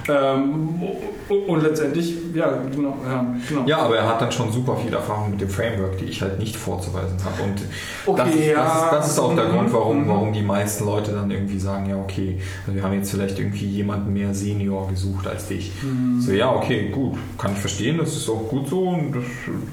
[0.09, 0.81] Ähm,
[1.29, 2.97] und letztendlich, ja, genau.
[3.05, 3.67] Ja, genau.
[3.67, 6.39] Ja, aber er hat dann schon super viel Erfahrung mit dem Framework, die ich halt
[6.39, 7.43] nicht vorzuweisen habe.
[7.43, 7.59] Und
[8.07, 8.65] Okay, das, ist, ja.
[8.65, 10.09] das, ist, das ist auch der Mhm, Grund, warum, mhm.
[10.09, 13.67] warum die meisten Leute dann irgendwie sagen, ja okay, also wir haben jetzt vielleicht irgendwie
[13.67, 15.73] jemanden mehr Senior gesucht als dich.
[15.83, 16.21] Mhm.
[16.21, 19.25] So, ja, okay, gut, kann ich verstehen, das ist auch gut so und das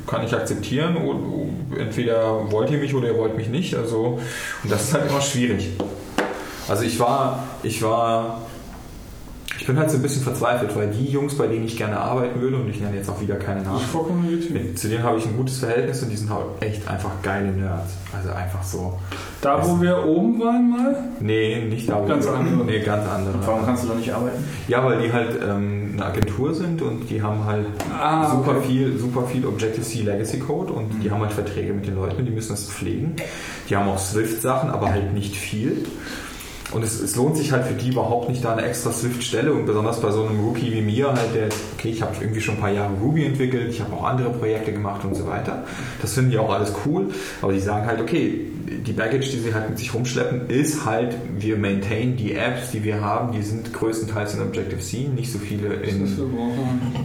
[0.08, 0.98] kann ich akzeptieren.
[0.98, 1.46] Und,
[1.78, 2.15] entweder
[2.50, 3.76] wollt ihr mich oder ihr wollt mich nicht.
[3.76, 4.20] Also,
[4.64, 5.72] und das ist halt immer schwierig.
[6.68, 8.42] Also ich war, ich war
[9.66, 12.40] ich bin halt so ein bisschen verzweifelt, weil die Jungs, bei denen ich gerne arbeiten
[12.40, 13.80] würde, und ich nenne jetzt auch wieder keine Namen,
[14.54, 17.48] mit- zu denen habe ich ein gutes Verhältnis und die sind halt echt einfach geile
[17.52, 17.94] Nerds.
[18.16, 19.00] Also einfach so.
[19.42, 22.00] Da, wo wir oben waren mal, Nee, nicht da.
[22.00, 22.64] wo Ganz wir- andere.
[22.64, 23.34] Nee, ganz andere.
[23.44, 24.44] Warum kannst du da nicht arbeiten?
[24.68, 28.68] Ja, weil die halt ähm, eine Agentur sind und die haben halt Ah, super okay.
[28.68, 32.26] viel, super viel Objective-C Legacy Code und die haben halt Verträge mit den Leuten und
[32.26, 33.16] die müssen das pflegen.
[33.68, 35.86] Die haben auch Swift-Sachen, aber halt nicht viel.
[36.72, 39.66] Und es, es lohnt sich halt für die überhaupt nicht da eine extra Swift-Stelle und
[39.66, 42.62] besonders bei so einem Rookie wie mir halt, der, okay, ich habe irgendwie schon ein
[42.62, 45.64] paar Jahre Ruby entwickelt, ich habe auch andere Projekte gemacht und so weiter.
[46.02, 47.10] Das finden die auch alles cool,
[47.42, 48.48] aber die sagen halt, okay,
[48.86, 52.84] die Baggage, die sie halt mit sich rumschleppen, ist halt, wir maintain die Apps, die
[52.84, 56.08] wir haben, die sind größtenteils in Objective-C, nicht so viele in,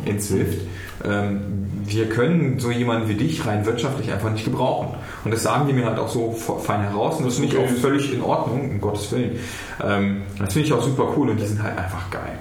[0.07, 0.63] in Swift.
[1.05, 1.60] Ähm,
[1.91, 4.95] wir können so jemanden wie dich rein wirtschaftlich einfach nicht gebrauchen.
[5.25, 7.69] Und das sagen die mir halt auch so fein heraus und das finde ich auch
[7.81, 9.39] völlig in Ordnung, um Gottes Willen.
[9.85, 12.39] Ähm, das finde ich auch super cool und die sind halt einfach geil.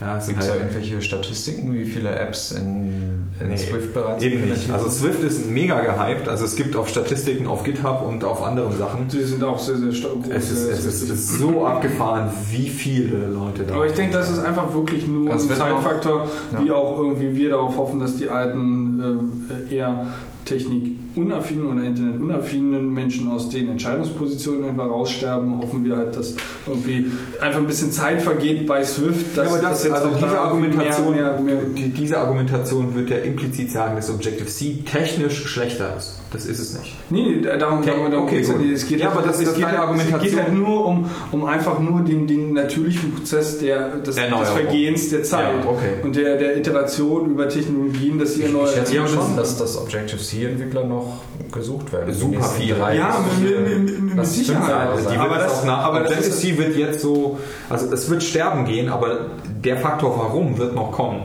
[0.00, 3.92] Ja, es Gibt es da halt, irgendwelche Statistiken, wie viele Apps in, in Nee, Swift
[3.92, 4.70] bereits eben nicht.
[4.70, 4.88] Also?
[4.88, 6.26] Swift ist mega gehypt.
[6.26, 9.08] Also es gibt auch Statistiken auf GitHub und auf anderen Sachen.
[9.08, 10.12] Die sind auch sehr, sehr stark.
[10.30, 14.14] Es ist, es ist, es ist so abgefahren, wie viele Leute da Aber ich denke,
[14.16, 16.64] das ist einfach wirklich nur Das ein Zeitfaktor, Ja.
[16.64, 20.06] wie auch irgendwie wir darauf hoffen, dass die alten äh, eher
[20.44, 25.58] technikunaffinen oder internetunaffinen Menschen aus den Entscheidungspositionen einfach raussterben.
[25.58, 26.34] Hoffen wir halt, dass
[26.66, 27.10] irgendwie
[27.40, 29.36] einfach ein bisschen Zeit vergeht bei Swift.
[29.36, 33.10] Ja, aber das, dass jetzt also diese Argumentation, mehr, mehr, mehr die, diese Argumentation wird
[33.10, 36.19] ja implizit sagen, dass Objective-C technisch schlechter ist.
[36.32, 36.94] Das ist es nicht.
[37.10, 38.62] Nee, nee, darum, Okay, darum, darum okay, geht's ja gut.
[38.62, 38.72] nicht.
[38.74, 40.30] Es geht, Ja, halt- aber das es ist geht deine halt, Es Argumentation.
[40.30, 44.48] geht halt nur um, um einfach nur den, den natürlichen Prozess der, des, des.
[44.50, 45.94] Vergehens der Zeit Ja, okay.
[46.04, 49.76] und der, der Iteration über Technologien, dass sie erneuert Ich schätze schon, das- dass das
[49.78, 51.20] Objective-C-Entwickler noch
[51.50, 52.14] gesucht werden.
[52.14, 52.74] Super viel.
[52.76, 54.88] drei Ja, mit- Sicherheit.
[55.12, 55.84] Die Aber das- nach.
[55.84, 57.38] aber das Objective-C wird jetzt so,
[57.68, 59.26] also es wird sterben gehen, aber
[59.64, 61.22] der Faktor warum wird noch kommen.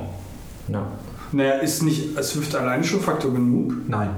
[0.68, 0.88] Ja.
[1.32, 3.74] Naja, ist nicht Swift alleine schon Faktor genug?
[3.88, 4.10] Nein.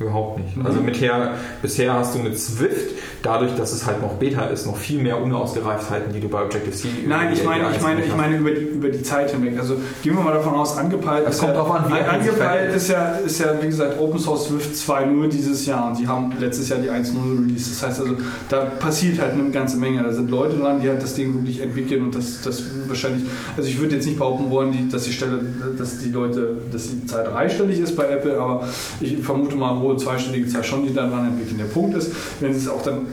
[0.00, 0.56] Überhaupt nicht.
[0.56, 0.66] Mhm.
[0.66, 4.66] Also mit her, bisher hast du mit Swift, dadurch, dass es halt noch Beta ist,
[4.66, 8.36] noch viel mehr Unausgereiftheiten, die du bei Objective-C Nein, ich meine, ich meine, ich meine
[8.36, 9.58] über die, über die Zeit hinweg.
[9.58, 12.74] Also gehen wir mal davon aus, angepeilt Es ist kommt ja, drauf an, wie angepeilt
[12.74, 16.32] ist ja, ist ja, wie gesagt, Open Source Swift 2.0 dieses Jahr und sie haben
[16.38, 17.70] letztes Jahr die 1.0 Release.
[17.70, 18.14] Das heißt also,
[18.48, 20.02] da passiert halt eine ganze Menge.
[20.02, 23.24] Da sind Leute dran, die halt das Ding wirklich entwickeln und das, das wahrscheinlich,
[23.56, 25.40] also ich würde jetzt nicht behaupten wollen, die, dass die Stelle,
[25.76, 28.66] dass die Leute, dass die Zahl dreistellig ist bei Apple, aber
[29.00, 31.58] ich vermute mal hohe zweistellige Zahl schon, die daran entwickeln.
[31.58, 33.06] Der Punkt ist, wenn sie es auch dann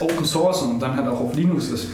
[0.00, 1.86] Open Source und dann halt auch auf Linux ist,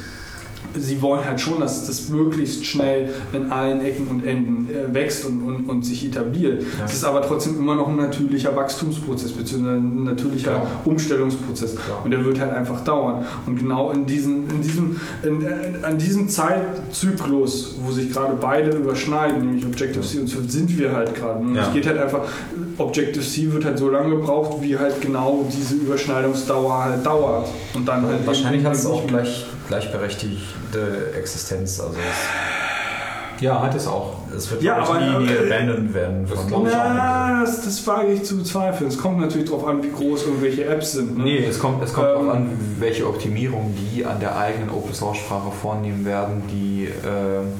[0.79, 5.25] sie wollen halt schon, dass das möglichst schnell in allen Ecken und Enden äh, wächst
[5.25, 6.63] und, und, und sich etabliert.
[6.79, 6.85] Ja.
[6.85, 10.67] Es ist aber trotzdem immer noch ein natürlicher Wachstumsprozess, beziehungsweise ein natürlicher Klar.
[10.85, 11.77] Umstellungsprozess.
[11.77, 12.03] Klar.
[12.05, 13.25] Und der wird halt einfach dauern.
[13.47, 18.77] Und genau in diesem, in diesem, in, in, an diesem Zeitzyklus, wo sich gerade beide
[18.77, 21.41] überschneiden, nämlich Objective-C und Swift, sind wir halt gerade.
[21.41, 21.69] Und Ja.
[21.69, 22.21] es geht halt einfach,
[22.78, 27.48] Objective-C wird halt so lange gebraucht, wie halt genau diese Überschneidungsdauer halt dauert.
[27.74, 31.81] Und dann halt Wahrscheinlich hat es auch gleich, gleichberechtigte Existenz.
[31.81, 34.15] Also es Ja, hat es auch.
[34.35, 37.65] Es wird Ja, aber- nie, nie aber- abandoned werden von glaub ich auch Na, das,
[37.65, 38.89] das wage ich zu bezweifeln.
[38.89, 41.19] Es kommt natürlich darauf an, wie groß irgendwelche Apps sind.
[41.19, 41.24] Ne?
[41.24, 44.94] Nee, es kommt, es kommt Ähm, darauf an, welche Optimierung die an der eigenen Open
[44.94, 47.53] Source Sprache vornehmen werden, die, ähm,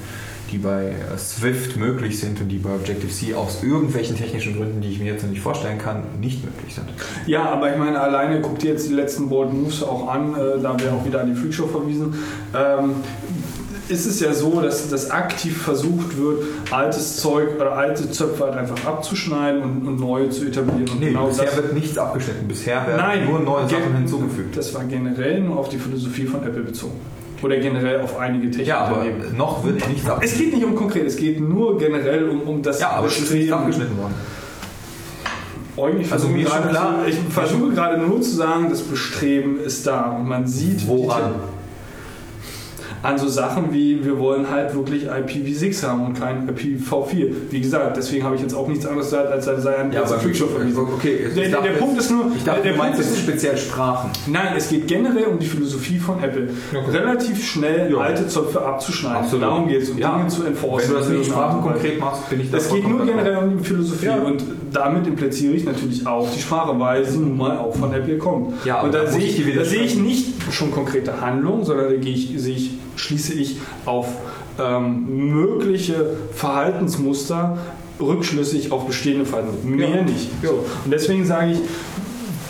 [0.53, 4.91] die bei äh, Swift möglich sind und die bei Objective-C aus irgendwelchen technischen Gründen, die
[4.91, 6.89] ich mir jetzt noch nicht vorstellen kann, nicht möglich sind.
[7.27, 10.61] Ja, aber ich meine, alleine guck dir jetzt die letzten Bold Moves auch an, äh,
[10.61, 12.15] da wir auch wieder an die Freakshow verwiesen.
[12.55, 12.97] Ähm,
[13.89, 18.57] ist es ja so, dass, dass aktiv versucht wird, altes Zeug oder alte Zöpfe halt
[18.57, 20.89] einfach abzuschneiden und, und neue zu etablieren.
[20.89, 22.49] Und Nee, genau bisher das, wird nichts abgeschnitten.
[22.49, 24.57] Bisher werden Nein, nur neue Sachen hinzugefügt.
[24.57, 26.99] Das war generell nur auf die Philosophie von Apple bezogen.
[27.43, 29.05] Oder generell auf einige Ja, aber
[29.37, 30.45] noch wird nichts Es abgeschnitten.
[30.45, 33.53] geht nicht um konkret, es geht nur generell um, um das Ja, aber es ist
[33.53, 34.15] abgeschnitten worden.
[35.77, 39.61] Eugen, ich Also versuche, mir gerade, klar- ich versuche gerade nur zu sagen, das Bestreben
[39.61, 41.35] ist da und man sieht Woran?
[43.07, 47.31] An so Sachen wie, wir wollen halt wirklich IPv6 haben und kein IPv4.
[47.51, 50.47] Wie gesagt, deswegen habe ich jetzt auch nichts anderes gesagt, als sei ein Ja, Freakshow
[50.47, 50.79] verwiesen.
[50.95, 53.57] okay, Der, der, der Punkt ist nur, Ich dachte, der Punkt meinst ist, jetzt speziell
[53.57, 54.11] Sprachen.
[54.27, 56.49] Nein, es geht generell um die Philosophie von Apple.
[56.75, 56.99] Okay.
[56.99, 57.99] Relativ schnell Ja.
[57.99, 59.19] alte Zöpfe abzuschneiden.
[59.19, 59.45] Absolut.
[59.45, 60.17] Darum geht es, um Ja.
[60.17, 60.89] Dinge zu enforcen.
[60.89, 63.59] Wenn du das Dinge Sprachen konkret machst, bin ich das Es geht nur generell um
[63.59, 67.75] die Philosophie und damit impliziere ich natürlich auch die Sprache, weil sie nun mal auch
[67.75, 68.65] von Apple kommt.
[68.65, 72.15] Ja, und da sehe ich da sehe ich nicht schon konkrete Handlungen, sondern da gehe
[72.15, 74.09] ich, sehe ich, schließe ich auf
[74.59, 77.59] ähm, mögliche Verhaltensmuster
[78.01, 79.77] rückschlüssig auf bestehende Verhaltensmuster.
[79.77, 80.03] Mehr Ja.
[80.03, 80.29] nicht.
[80.43, 80.65] So.
[80.85, 81.59] Und deswegen sage ich,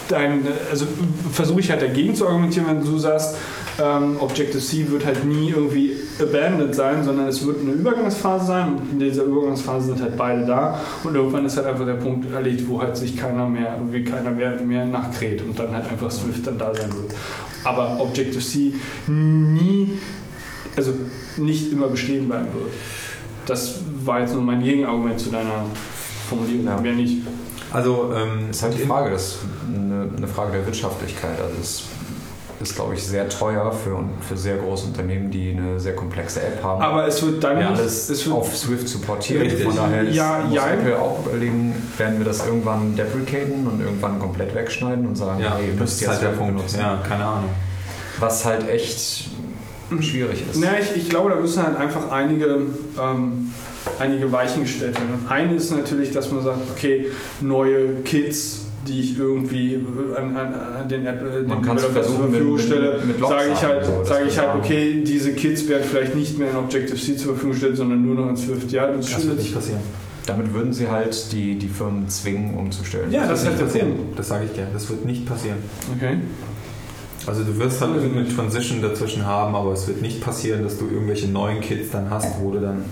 [0.09, 0.87] dein, also
[1.33, 3.37] versuche ich halt dagegen zu argumentieren, wenn du sagst,
[3.79, 8.93] ähm, Objective-C wird halt nie irgendwie abandoned sein, sondern es wird eine Übergangsphase sein und
[8.93, 12.65] in dieser Übergangsphase sind halt beide da und irgendwann ist halt einfach der Punkt erledigt,
[12.69, 16.47] wo halt sich keiner mehr, irgendwie keiner mehr, mehr nachkräht und dann halt einfach Swift
[16.47, 17.15] dann da sein wird.
[17.65, 18.75] Aber Objective-C
[19.09, 19.99] nie,
[20.77, 20.93] also
[21.37, 22.73] nicht immer bestehen bleiben wird.
[23.45, 25.67] Das war jetzt nur mein Gegenargument zu deiner
[26.29, 26.65] Formulierung.
[26.65, 26.81] Ja.
[26.81, 27.23] Mehr nicht.
[27.73, 29.39] Also, ähm, ist halt die Frage, das ist
[29.69, 31.39] eine, eine Frage der Wirtschaftlichkeit.
[31.41, 31.85] Also es
[32.61, 36.63] ist, glaube ich, sehr teuer für, für sehr große Unternehmen, die eine sehr komplexe App
[36.63, 36.81] haben.
[36.83, 39.43] Aber es wird dann ja, alles es wird, auf Swift supportiert.
[39.43, 39.65] Richtig.
[39.65, 40.69] Von daher ist, Ja, muss ja.
[40.71, 45.57] Apple auch überlegen, werden wir das irgendwann deprecaten und irgendwann komplett wegschneiden und sagen, ja,
[45.57, 46.57] hey, ihr müsst ist halt jetzt der Punkt.
[46.57, 46.81] benutzen.
[46.81, 47.51] Ja, keine Ahnung.
[48.21, 49.29] Was halt echt
[50.01, 50.63] schwierig ist.
[50.63, 52.47] Ja, ich, ich glaube, da müssen halt einfach einige,
[52.99, 53.53] ähm,
[53.99, 55.21] einige Weichen gestellt werden.
[55.23, 57.07] Und eine ist natürlich, dass man sagt, okay,
[57.41, 59.79] neue Kids, die ich irgendwie
[60.17, 63.85] an, an, an den App äh, Man den zur Verfügung mit- stelle, sage ich halt,
[63.85, 67.17] so, das sage ich wird halt, okay, diese Kids werden vielleicht nicht mehr in Objective-C
[67.17, 68.71] zur Verfügung gestellt, sondern nur noch in Swift.
[68.73, 69.81] Ja, das, Das wird nicht passieren.
[70.27, 73.13] Damit würden sie halt die, die Firmen zwingen, umzustellen.
[73.13, 73.97] Ja, das nicht der passieren.
[73.97, 74.19] Punkt.
[74.19, 74.67] Das sage ich dir.
[74.73, 75.59] Das wird nicht passieren.
[75.97, 76.17] Okay.
[77.27, 80.87] Also du wirst halt irgendeine Transition dazwischen haben, aber es wird nicht passieren, dass du
[80.89, 82.85] irgendwelche neuen Kids dann hast, wo du dann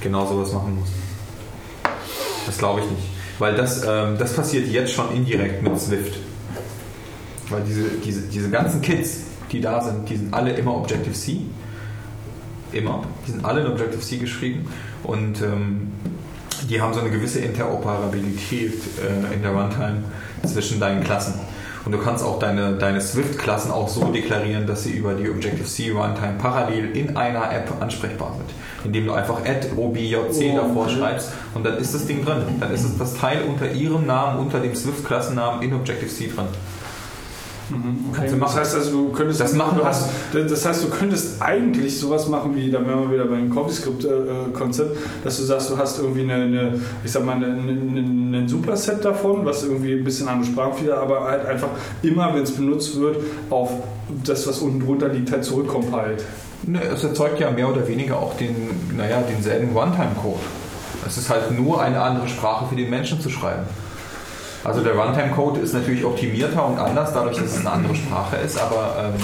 [0.00, 0.92] genau sowas machen musst.
[2.46, 3.02] Das glaube ich nicht.
[3.38, 6.18] Weil das, ähm, das passiert jetzt schon indirekt mit Swift.
[7.48, 11.40] Weil diese, diese, diese ganzen Kids, die da sind, die sind alle immer Objective-C.
[12.72, 13.04] Immer.
[13.26, 14.66] Die sind alle in Objective-C geschrieben.
[15.02, 15.92] Und ähm,
[16.68, 20.04] die haben so eine gewisse Interoperabilität äh, in der Runtime
[20.46, 21.34] zwischen deinen Klassen.
[21.84, 25.90] Und du kannst auch deine, deine Swift-Klassen auch so deklarieren, dass sie über die Objective-C
[25.90, 28.50] Runtime parallel in einer App ansprechbar sind.
[28.84, 30.94] Indem du einfach add objc Oh, davor okay.
[30.96, 32.42] schreibst und dann ist das Ding drin.
[32.60, 36.46] Dann ist es das Teil unter ihrem Namen, unter dem Swift-Klassennamen in Objective-C drin.
[37.74, 38.18] Okay.
[38.18, 38.60] Kannst du Das machen.
[38.60, 42.54] heißt also, du könntest Das machen du hast, das heißt, du könntest eigentlich sowas machen
[42.54, 46.80] wie, da wären wir wieder beim CoffeeScript-Konzept, dass du sagst, du hast irgendwie eine, eine
[47.04, 51.24] ich sag mal, eine, eine, ein Superset davon, was irgendwie ein bisschen andere Sprachfehler, aber
[51.24, 51.68] halt einfach
[52.02, 53.16] immer, wenn es benutzt wird,
[53.50, 53.70] auf
[54.24, 56.22] das, was unten drunter liegt, halt zurückcompiled.
[56.64, 58.54] Ne, es erzeugt ja mehr oder weniger auch den,
[58.96, 60.38] naja, denselben Runtime-Code.
[61.06, 63.62] Es ist halt nur eine andere Sprache für den Menschen zu schreiben.
[64.64, 68.60] Also der Runtime-Code ist natürlich optimierter und anders, dadurch, dass es eine andere Sprache ist,
[68.60, 69.22] aber ähm,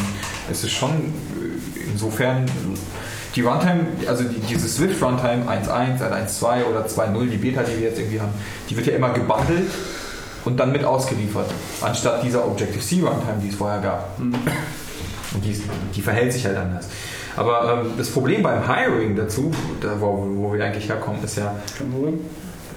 [0.51, 2.47] es ist schon äh, insofern
[3.36, 7.89] die Runtime, also die, diese Swift Runtime 1.1, 1.2 oder 2.0, die Beta, die wir
[7.89, 8.32] jetzt irgendwie haben,
[8.69, 9.70] die wird ja immer gebundelt
[10.44, 11.47] und dann mit ausgeliefert,
[11.82, 14.19] anstatt dieser Objective-C Runtime, die es vorher gab.
[14.19, 15.60] Und die,
[15.94, 16.89] die verhält sich halt anders.
[17.36, 21.55] Aber ähm, das Problem beim Hiring dazu, da wo, wo wir eigentlich herkommen, ist ja.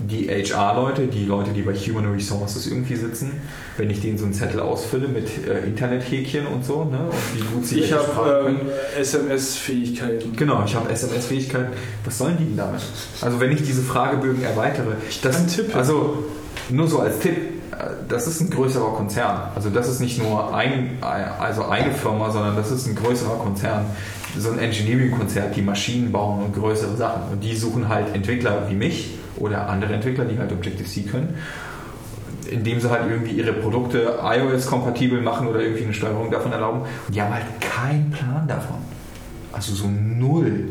[0.07, 3.41] Die HR-Leute, die Leute, die bei Human Resources irgendwie sitzen,
[3.77, 7.53] wenn ich denen so einen Zettel ausfülle mit äh, Internethäkchen und so, ne, und wie
[7.53, 8.57] gut sie Ich habe ähm.
[8.99, 10.35] SMS-Fähigkeiten.
[10.35, 11.73] Genau, ich habe SMS-Fähigkeiten.
[12.05, 12.81] Was sollen die denn damit?
[13.21, 15.75] Also wenn ich diese Fragebögen erweitere, das, kann tippen.
[15.75, 16.25] also
[16.69, 17.37] nur so als Tipp,
[18.07, 19.49] das ist ein größerer Konzern.
[19.55, 23.85] Also das ist nicht nur ein, also eine Firma, sondern das ist ein größerer Konzern.
[24.37, 27.23] So ein Engineering-Konzern, die Maschinen bauen und größere Sachen.
[27.31, 31.37] Und die suchen halt Entwickler wie mich oder andere Entwickler, die halt Objective-C können
[32.49, 36.81] indem sie halt irgendwie ihre Produkte iOS-kompatibel machen oder irgendwie eine Steuerung davon erlauben.
[37.07, 38.77] Und die haben halt keinen Plan davon.
[39.53, 40.69] Also so null.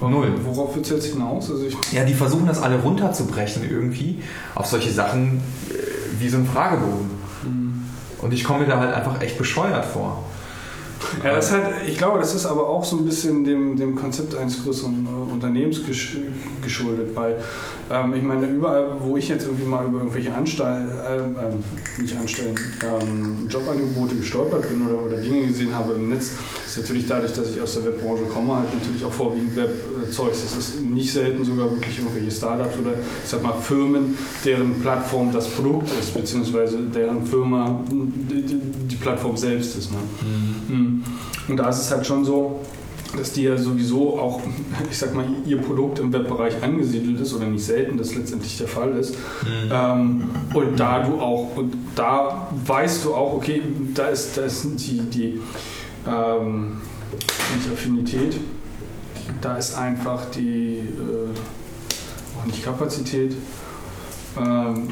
[0.00, 0.32] Null.
[0.44, 1.50] Worauf wird es jetzt hinaus?
[1.50, 4.22] Also ich, Ja, die versuchen das alle runterzubrechen irgendwie
[4.54, 5.74] auf solche Sachen äh,
[6.18, 7.10] wie so ein Fragebogen.
[8.22, 10.24] Und ich komme mir da halt einfach echt bescheuert vor.
[11.24, 13.94] Ja, das ist halt, ich glaube, das ist aber auch so ein bisschen dem, dem
[13.94, 16.16] Konzept eines größeren äh, Unternehmens gesch
[16.62, 17.38] geschuldet, weil
[17.90, 21.64] ähm, ich meine, überall, wo ich jetzt irgendwie mal über irgendwelche Anstellen, äh, ähm,
[22.00, 26.32] nicht Anstellen, ähm, Jobangebote gestolpert bin oder, oder Dinge gesehen habe im Netz,
[26.66, 30.42] ist natürlich dadurch, dass ich aus der Webbranche komme, halt natürlich auch vorwiegend Webzeugs.
[30.42, 35.32] Das ist nicht selten sogar wirklich irgendwelche Startups oder ich sag mal Firmen, deren Plattform
[35.32, 39.90] das Produkt ist, beziehungsweise deren Firma die, die, die Plattform selbst ist.
[39.92, 39.98] Ne?
[40.68, 40.91] Mhm.
[41.48, 42.60] Und da ist es halt schon so,
[43.16, 44.40] dass die ja sowieso auch,
[44.90, 48.68] ich sag mal, ihr Produkt im Webbereich angesiedelt ist oder nicht selten, das letztendlich der
[48.68, 49.16] Fall ist.
[49.70, 53.62] Ähm, und da du auch, und da weißt du auch, okay,
[53.94, 55.40] da ist, da ist die, die
[56.06, 56.80] ähm,
[57.54, 58.36] nicht Affinität,
[59.40, 63.34] da ist einfach die, äh, auch nicht Kapazität,
[64.38, 64.88] ähm,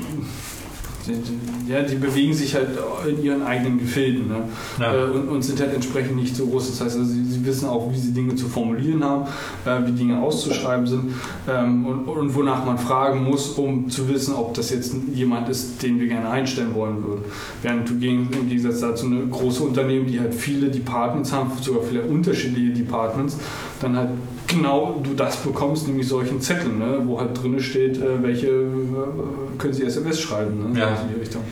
[1.06, 2.68] die, die, ja, die bewegen sich halt
[3.08, 4.42] in ihren eigenen Gefilden ne?
[4.78, 4.94] Ja.
[4.94, 6.70] äh, und, und sind halt entsprechend nicht so groß.
[6.70, 9.26] Das heißt, also, sie, sie wissen auch, wie sie Dinge zu formulieren haben,
[9.64, 11.14] äh, wie Dinge auszuschreiben sind
[11.48, 15.82] ähm, und, und wonach man fragen muss, um zu wissen, ob das jetzt jemand ist,
[15.82, 17.24] den wir gerne einstellen wollen würden.
[17.62, 21.82] Während du gegen, im Gegensatz dazu eine große Unternehmen, die halt viele Departments haben, sogar
[21.82, 23.38] viele unterschiedliche Departments,
[23.80, 24.10] dann halt
[24.50, 29.58] genau du das bekommst, nämlich solchen Zetteln, ne, wo halt drin steht, äh, welche äh,
[29.58, 30.72] können sie SMS schreiben.
[30.72, 30.88] Ne, Ja.
[30.88, 31.42] in die Richtung.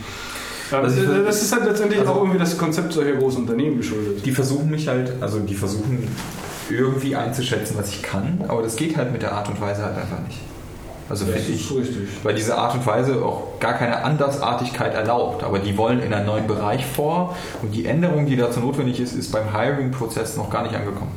[0.70, 4.24] Also das ist halt letztendlich also- auch irgendwie das Konzept solcher großen Unternehmen geschuldet.
[4.26, 6.06] Die versuchen mich halt, also die versuchen
[6.70, 9.96] irgendwie einzuschätzen, was ich kann, aber das geht halt mit der Art und Weise halt
[9.96, 10.38] einfach nicht.
[11.08, 11.96] Also Das finde ich, richtig.
[12.22, 15.42] weil diese Art und Weise auch gar keine Andersartigkeit erlaubt.
[15.42, 19.14] Aber die wollen in einen neuen Bereich vor und die Änderung, die dazu notwendig ist,
[19.14, 21.12] ist beim Hiring-Prozess noch gar nicht angekommen.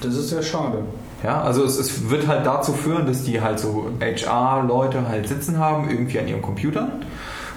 [0.00, 0.78] Das ist sehr schade.
[1.22, 5.58] Ja, also es, es wird halt dazu führen, dass die halt so HR-Leute halt sitzen
[5.58, 6.88] haben, irgendwie an ihrem Computer.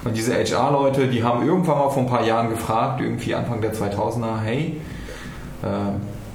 [0.04, 3.72] Und diese HR-Leute, die haben irgendwann mal vor ein paar Jahren gefragt, irgendwie Anfang der
[3.72, 4.80] 2000er, hey,
[5.62, 5.66] äh,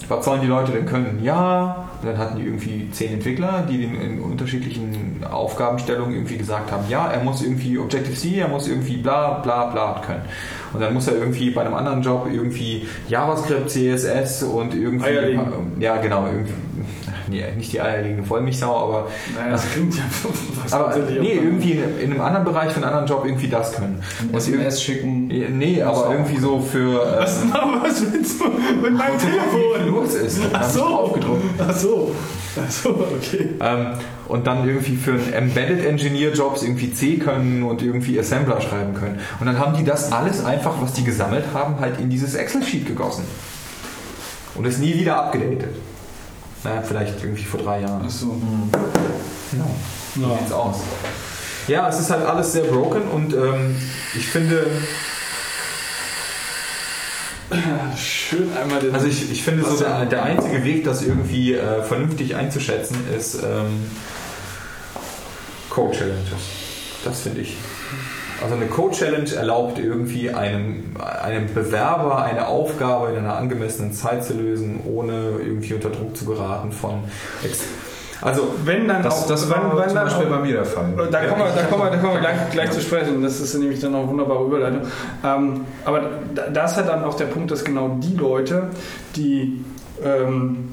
[0.08, 1.20] was sollen die Leute denn können?
[1.22, 6.72] Ja, und dann hatten die irgendwie zehn Entwickler, die in, in unterschiedlichen Aufgabenstellungen irgendwie gesagt
[6.72, 10.22] haben, ja, er muss irgendwie Objective-C, er muss irgendwie bla bla bla können.
[10.74, 15.06] Und dann muss er irgendwie bei einem anderen Job irgendwie JavaScript, CSS und irgendwie...
[15.06, 15.48] Eierlegend.
[15.80, 16.54] Ja, genau, irgendwie...
[17.30, 20.04] Nee, nicht die eierlegende Wollmilchsau, aber Naja, das klingt ja
[20.64, 23.74] was aber nee, irgendwie in, in einem anderen Bereich für einen anderen Job irgendwie das
[23.74, 24.02] können.
[24.32, 25.28] Und SMS schicken.
[25.28, 28.46] nee, aber irgendwie so für äh, Was, was willst du
[28.82, 29.88] mit meinem Telefon?
[29.88, 30.42] los ist.
[30.54, 30.84] Ach so.
[30.84, 31.44] Aufgedruckt.
[31.60, 32.16] Ach so.
[32.60, 33.50] Ach so, okay.
[33.60, 33.88] Ähm,
[34.28, 38.94] und dann irgendwie für einen Embedded Engineer Jobs irgendwie C können und irgendwie Assembler schreiben
[38.94, 39.20] können.
[39.40, 42.88] Und dann haben die das alles einfach, was die gesammelt haben, halt in dieses Excel-Sheet
[42.88, 43.24] gegossen.
[44.56, 45.76] Und ist nie wieder abgedatet.
[46.68, 48.04] Naja, vielleicht irgendwie vor drei Jahren.
[48.06, 48.36] Ach so.
[49.52, 49.76] Genau.
[50.16, 50.38] So Ja.
[50.40, 50.76] sieht's aus.
[51.68, 53.76] Ja, es ist halt alles sehr broken und ähm,
[54.16, 54.66] ich finde,
[57.98, 58.94] Schön einmal den.
[58.94, 62.98] also ich, ich finde so der, ja- der einzige Weg, das irgendwie äh, vernünftig einzuschätzen,
[63.18, 63.90] ist ähm,
[65.70, 66.34] Code-Challenges.
[67.06, 67.56] Das finde ich.
[68.42, 70.84] Also eine Code-Challenge erlaubt irgendwie einem,
[71.24, 76.26] einem Bewerber eine Aufgabe in einer angemessenen Zeit zu lösen, ohne irgendwie unter Druck zu
[76.26, 77.04] geraten von...
[77.44, 77.64] Ex
[78.22, 80.54] also wenn dann Das, auch, das wenn, war wenn zum dann Beispiel auch, bei mir
[80.54, 80.86] der Fall.
[81.12, 83.22] Da kommen wir, da kommen wir, da kommen wir gleich, gleich zu sprechen.
[83.22, 84.82] Das ist nämlich dann auch eine wunderbare Überleitung.
[85.24, 86.02] Ähm, aber
[86.34, 88.70] da, da ist halt dann auch der Punkt, dass genau die Leute,
[89.16, 89.64] die,
[90.04, 90.70] ähm,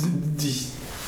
[0.00, 0.66] die, die,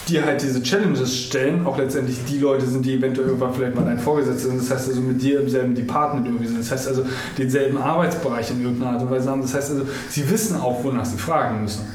[0.09, 3.85] die halt diese Challenges stellen, auch letztendlich die Leute sind, die eventuell irgendwann vielleicht mal
[3.85, 4.61] dein Vorgesetzter sind.
[4.61, 6.59] Das heißt also mit dir im selben Department irgendwie sind.
[6.59, 7.05] Das heißt also
[7.37, 9.43] denselben Arbeitsbereich in irgendeiner Art und Weise haben.
[9.43, 11.87] Das heißt also, sie wissen auch, wonach sie fragen müssen.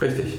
[0.00, 0.38] richtig.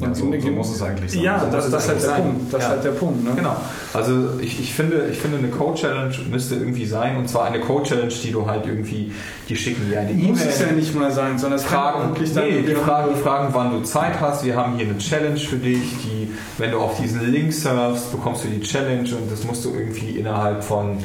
[0.00, 1.22] Ja, so, so muss es eigentlich sein.
[1.22, 2.22] Ja, So das, das halt sein.
[2.22, 2.52] Punkt.
[2.54, 2.66] Das Ja.
[2.68, 3.24] ist halt der Punkt.
[3.24, 3.30] Ne?
[3.34, 3.56] Genau.
[3.92, 7.16] Also ich, ich, finde, ich finde, eine Code-Challenge müsste irgendwie sein.
[7.16, 9.12] Und zwar eine Code-Challenge, die du halt irgendwie,
[9.48, 10.76] die schicken dir eine Muss es ja E-Mail.
[10.78, 13.82] nicht mal sein, sondern es kann Fragen, wirklich dann nee, die fragen, fragen, wann du
[13.82, 14.44] Zeit hast.
[14.44, 15.80] Wir haben hier eine Challenge für dich.
[16.04, 19.70] Die, wenn du auf diesen Link surfst, bekommst du die Challenge und das musst du
[19.74, 20.98] irgendwie innerhalb von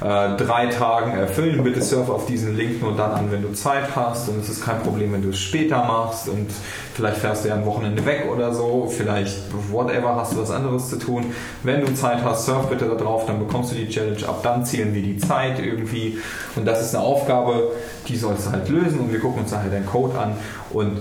[0.00, 1.62] äh, drei Tagen erfüllen.
[1.62, 4.28] Bitte surf auf diesen Link nur dann an, wenn du Zeit hast.
[4.28, 6.28] Und es ist kein Problem, wenn du es später machst.
[6.28, 6.50] Und
[6.94, 8.86] vielleicht fährst du ja ein Wochenende weg oder so.
[8.94, 9.38] Vielleicht,
[9.70, 11.26] whatever, hast du was anderes zu tun.
[11.62, 14.26] Wenn du Zeit hast, surf bitte da drauf, dann bekommst du die Challenge.
[14.28, 16.18] Ab dann zählen wir die Zeit irgendwie.
[16.56, 17.70] Und das ist eine Aufgabe,
[18.08, 19.00] die sollst du halt lösen.
[19.00, 20.36] Und wir gucken uns da halt deinen Code an.
[20.70, 20.98] Und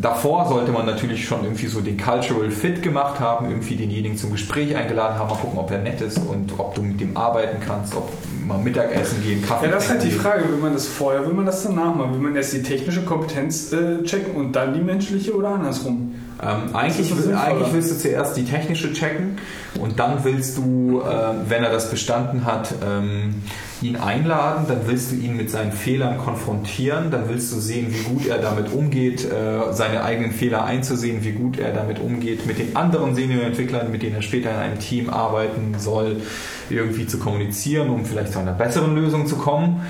[0.00, 4.32] davor sollte man natürlich schon irgendwie so den Cultural Fit gemacht haben, irgendwie denjenigen zum
[4.32, 7.58] Gespräch eingeladen haben, mal gucken, ob er nett ist und ob du mit dem arbeiten
[7.64, 8.10] kannst, ob
[8.46, 11.34] mal Mittagessen gehen, Kaffee Ja, das ist halt die Frage, will man das vorher, will
[11.34, 12.12] man das danach machen?
[12.12, 16.14] Will man erst die technische Kompetenz äh, checken und dann die menschliche oder andersrum?
[16.42, 19.38] Ähm, eigentlich, eigentlich willst du zuerst die technische checken
[19.80, 23.42] und dann willst du, äh, wenn er das bestanden hat, ähm,
[23.82, 28.02] ihn einladen, dann willst du ihn mit seinen Fehlern konfrontieren, dann willst du sehen, wie
[28.02, 32.58] gut er damit umgeht, äh, seine eigenen Fehler einzusehen, wie gut er damit umgeht, mit
[32.58, 36.22] den anderen Senior-Entwicklern, mit denen er später in einem Team arbeiten soll,
[36.70, 39.82] irgendwie zu kommunizieren, um vielleicht zu einer besseren Lösung zu kommen.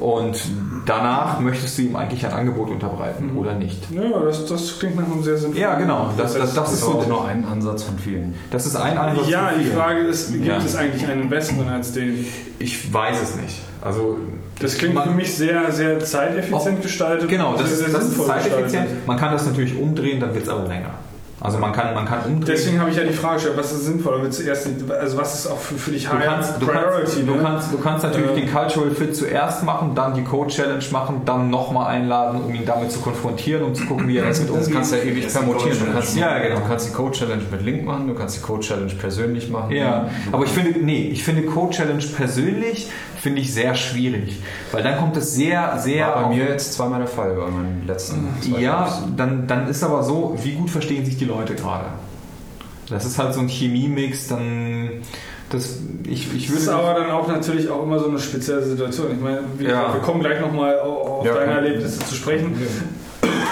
[0.00, 0.40] Und
[0.86, 3.90] danach möchtest du ihm eigentlich ein Angebot unterbreiten oder nicht.
[3.90, 5.62] Ja, das, das klingt nach einem sehr sinnvollen.
[5.62, 6.10] Ja, genau.
[6.16, 7.08] Das, das, das Das ist ist auch so.
[7.08, 8.34] nur ein Ansatz von vielen.
[8.50, 9.28] Das ist ein Ansatz.
[9.28, 9.66] Ja, von die.
[9.70, 10.58] Frage ist, gibt Ja.
[10.58, 12.26] es eigentlich einen besseren als den?
[12.58, 13.60] Ich weiß es nicht.
[13.80, 14.18] Also
[14.60, 17.28] Das klingt man- für mich sehr, sehr zeiteffizient Auch- gestaltet.
[17.28, 18.62] Genau, und das sehr, ist, sehr das ist zeiteffizient.
[18.64, 19.06] gestaltet.
[19.06, 20.90] Man kann das natürlich umdrehen, dann wird es aber länger.
[21.44, 22.44] Also man kann, man kann umdrehen.
[22.46, 24.22] Deswegen habe ich ja die Frage gestellt, was ist sinnvoller?
[24.22, 26.66] Willst du erst, die- also was ist auch für, für dich Du higher kannst, du,
[26.66, 26.96] Priority?
[27.02, 27.38] kannst, du, ne?
[27.42, 31.20] kannst, du kannst natürlich Äh, den Cultural Fit zuerst machen, dann die Code Challenge machen,
[31.26, 34.48] dann nochmal einladen, um ihn damit zu konfrontieren, um zu gucken, wie er Das, das
[34.48, 34.72] umgeht.
[34.72, 35.78] kannst du ja ewig permutieren.
[35.78, 36.60] Du kannst, Ja, genau.
[36.60, 39.70] du kannst die Code Challenge mit Link machen, du kannst die Code Challenge persönlich machen.
[39.70, 42.88] Ja, Du aber ich finde, nee, ich finde Code Challenge persönlich
[43.24, 44.38] finde ich sehr schwierig,
[44.70, 47.86] weil dann kommt es sehr, sehr war bei mir jetzt zweimal der Fall bei meinen
[47.86, 49.02] letzten zwei Ja, Jobs.
[49.16, 51.86] dann, dann ist aber so, wie gut verstehen sich die Leute gerade?
[52.90, 54.90] Das ist halt so ein Chemie-Mix, dann
[55.48, 56.78] das, ich, ich Das ist würde.
[56.78, 59.06] aber dann auch natürlich auch immer so eine spezielle Situation.
[59.12, 59.94] Ich meine, wie Ja.
[59.94, 61.52] wir kommen gleich nochmal auf Ja, deine.
[61.52, 62.54] Erlebnisse zu sprechen.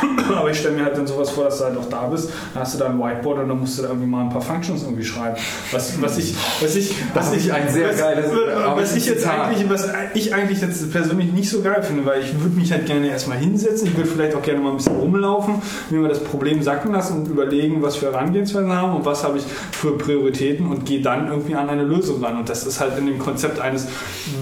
[0.37, 2.63] Aber ich stelle mir halt dann sowas vor, dass du halt auch da bist, dann
[2.63, 4.83] hast du da ein Whiteboard und dann musst du da irgendwie mal ein paar Functions
[4.83, 5.37] irgendwie schreiben.
[5.71, 8.31] Was, was ich, was ich, was ich ein sehr was, geiles-
[8.77, 9.41] was ich jetzt Zitat.
[9.49, 12.87] eigentlich, was ich eigentlich jetzt persönlich nicht so geil finde, weil ich würde mich halt
[12.87, 15.57] gerne erstmal hinsetzen, ich würde vielleicht auch gerne mal ein bisschen rumlaufen,
[15.91, 19.39] mir mal das Problem sacken lassen und überlegen, was für Herangehensweisen haben und was habe
[19.39, 22.39] ich für Prioritäten und gehe dann irgendwie an eine Lösung ran.
[22.39, 23.87] Und das ist halt in dem Konzept eines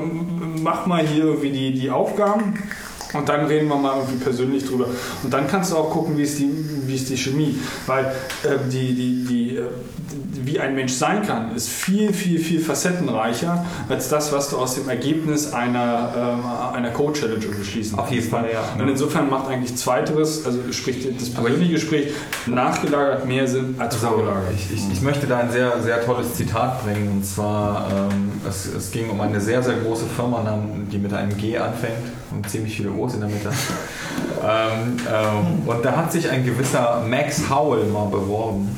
[0.62, 2.54] mach mal hier irgendwie die, die Aufgaben.
[3.16, 4.86] Und dann reden wir mal irgendwie persönlich drüber.
[5.22, 6.50] Und dann kannst du auch gucken, wie ist die,
[6.86, 7.58] wie ist die Chemie.
[7.86, 9.62] Weil äh, die, die, die, äh,
[10.44, 14.76] wie ein Mensch sein kann, ist viel, viel, viel facettenreicher als das, was du aus
[14.76, 18.80] dem Ergebnis einer, ähm, einer Code-Challenge schließen Auf jeden Fall, ja.
[18.80, 22.12] Und insofern macht eigentlich Zweiteres, also sprich das persönliche Gespräch,
[22.46, 24.52] nachgelagert mehr Sinn als Also, vorgelagert.
[24.54, 27.10] ich, ich, ich möchte da ein sehr, sehr tolles Zitat bringen.
[27.10, 30.44] Und zwar, ähm, es, es ging um eine sehr, sehr große Firma,
[30.92, 31.96] die mit einem G anfängt
[32.30, 33.50] und ziemlich viele O's in der Mitte.
[34.44, 38.76] ähm, ähm, und da hat sich ein gewisser Max Howell mal beworben.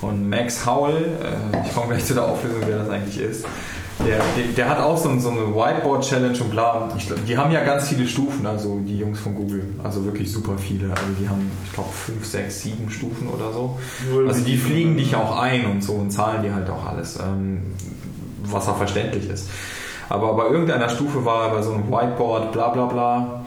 [0.00, 3.44] Und Max Howell, äh, ich komme gleich zu der Auflösung, wer das eigentlich ist,
[4.06, 6.88] der, der, der hat auch so, so eine Whiteboard-Challenge und bla.
[7.26, 9.64] Die haben ja ganz viele Stufen, also die Jungs von Google.
[9.82, 10.90] Also wirklich super viele.
[10.90, 13.78] Also die haben, ich glaube, fünf, sechs, sieben Stufen oder so.
[14.26, 17.62] Also die fliegen dich auch ein und so und zahlen dir halt auch alles, ähm,
[18.44, 19.48] was auch verständlich ist.
[20.08, 23.44] Aber bei irgendeiner Stufe war er bei so einem Whiteboard, bla bla bla.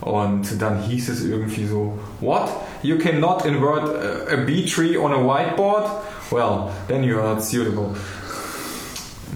[0.00, 2.48] Und dann hieß es irgendwie so, What?
[2.82, 5.90] You cannot invert a, a bee tree on a whiteboard?
[6.30, 7.94] Well, then you are not suitable.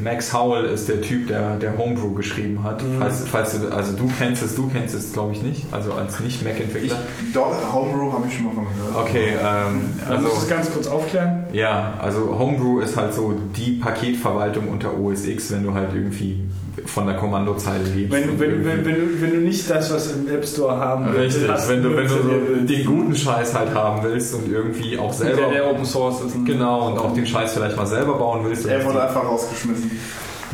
[0.01, 2.83] Max Howell ist der Typ, der, der Homebrew geschrieben hat.
[2.99, 6.21] Falls, falls du, also du kennst es, du kennst es glaube ich nicht, also als
[6.21, 6.97] Nicht-Mac-Entwickler.
[7.35, 8.97] Doch, Homebrew habe ich schon mal von gehört.
[9.09, 11.45] Okay, ähm, Also, muss es ganz kurz aufklären.
[11.53, 16.41] ja, also Homebrew ist halt so die Paketverwaltung unter OS X, wenn du halt irgendwie
[16.85, 18.12] von der Kommandozeile lebst.
[18.12, 21.49] Wenn, wenn, wenn, wenn, du, wenn du nicht das, was im App Store haben Richtig,
[21.49, 22.70] hast, wenn du, wenn du so willst.
[22.70, 25.51] den guten Scheiß halt haben willst und irgendwie auch der, selber.
[25.52, 26.44] der Open Source ist.
[26.44, 28.67] Genau, und auch den Scheiß vielleicht mal selber bauen willst.
[28.67, 29.91] Er wurde einfach rausgeschmissen.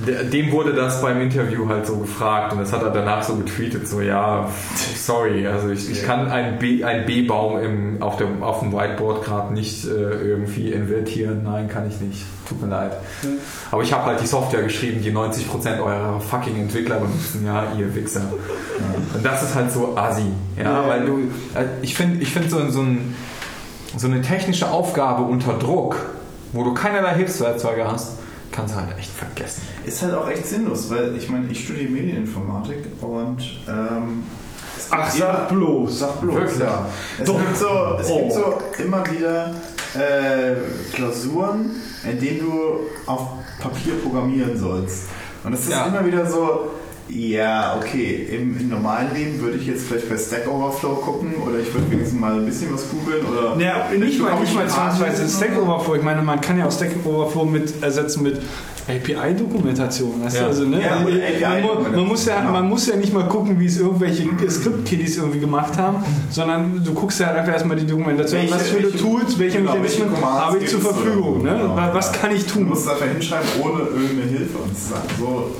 [0.07, 3.89] Dem wurde das beim Interview halt so gefragt und das hat er danach so getweetet,
[3.89, 4.49] so ja,
[4.97, 9.85] sorry, also ich, ich kann einen B-Baum im, auf, dem, auf dem Whiteboard gerade nicht
[9.85, 12.93] äh, irgendwie invertieren, nein, kann ich nicht, tut mir leid.
[13.73, 17.93] Aber ich habe halt die Software geschrieben, die 90% eurer fucking Entwickler benutzen, ja, ihr
[17.95, 18.23] Wichser.
[19.15, 21.19] Und das ist halt so assi, ja, weil du,
[21.55, 23.17] äh, ich finde ich find so, so, ein,
[23.97, 25.97] so eine technische Aufgabe unter Druck,
[26.53, 28.18] wo du keinerlei Hilfswerkzeuge hast,
[28.53, 29.63] kannst du halt echt vergessen.
[29.85, 34.25] Ist halt auch echt sinnlos, weil ich meine, ich studiere Medieninformatik und ähm,
[34.91, 35.99] Ach, sag bloß.
[35.99, 36.59] Sag bloß, Wirklich?
[36.61, 36.87] ja.
[37.21, 37.39] Es, Doch.
[37.39, 37.69] gibt so,
[38.01, 38.19] es Oh.
[38.21, 39.51] gibt so immer wieder
[39.95, 40.55] äh,
[40.95, 41.71] Klausuren,
[42.05, 43.29] in denen du auf
[43.61, 45.09] Papier programmieren sollst.
[45.45, 45.87] Und es ist Ja.
[45.87, 46.71] immer wieder so,
[47.11, 51.59] ja, okay, im, im normalen Leben würde ich jetzt vielleicht bei Stack Overflow gucken oder
[51.59, 53.57] ich würde wenigstens mal ein bisschen was googeln oder.
[53.63, 55.97] Ja, nicht mal, nicht mal zwangsweise Stack Overflow.
[55.97, 58.41] Ich meine, man kann ja auch Stack Overflow mit ersetzen mit
[58.89, 60.23] API-Dokumentation.
[60.25, 60.41] Weißt du?
[60.41, 60.47] Ja.
[60.47, 60.81] Also, ne?
[60.83, 62.53] Ja, man, API-Dokumentation, man, muss ja, genau.
[62.53, 66.93] man muss ja nicht mal gucken, wie es irgendwelche Script-Kiddies irgendwie gemacht haben, sondern du
[66.95, 68.41] guckst ja halt einfach erstmal die Dokumentation.
[68.43, 71.43] Welche- was für welche- Tools, welche genau, Mechanismen habe ich zur oder Verfügung?
[71.43, 71.59] Ne?
[71.61, 71.77] genau.
[71.77, 72.69] Wa- Was kann ich Du tun?
[72.69, 75.51] musst es einfach hinschreiben ohne irgendeine Hilfe und so,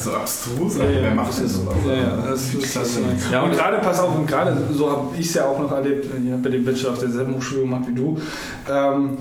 [0.00, 0.78] so abstrus.
[0.78, 1.74] Ja, ja, Wer macht denn sowas?
[1.86, 2.96] ja, ja, das ist das.
[2.96, 5.72] Ja, Ja, und gerade, pass auf, und gerade so habe ich es ja auch noch
[5.72, 8.18] erlebt, ich habe ja den Bachelor auf derselben Hochschule gemacht wie du,
[8.70, 9.18] ähm,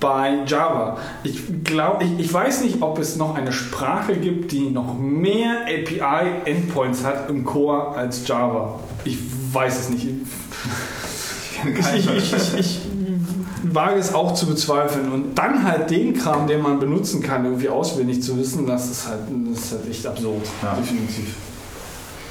[0.00, 0.98] bei Java.
[1.22, 5.60] Ich glaube, ich, ich weiß nicht, ob es noch eine Sprache gibt, die noch mehr
[5.66, 8.80] API-Endpoints hat im Core als Java.
[9.04, 9.18] Ich
[9.52, 10.08] weiß es nicht.
[11.64, 12.80] Ich, ich, ich, ich, ich
[13.62, 15.12] wage es auch zu bezweifeln.
[15.12, 19.08] Und dann halt den Kram, den man benutzen kann, irgendwie auswendig zu wissen, das ist
[19.08, 20.46] halt, das ist halt echt absurd.
[20.62, 20.74] Ja.
[20.74, 21.34] Definitiv.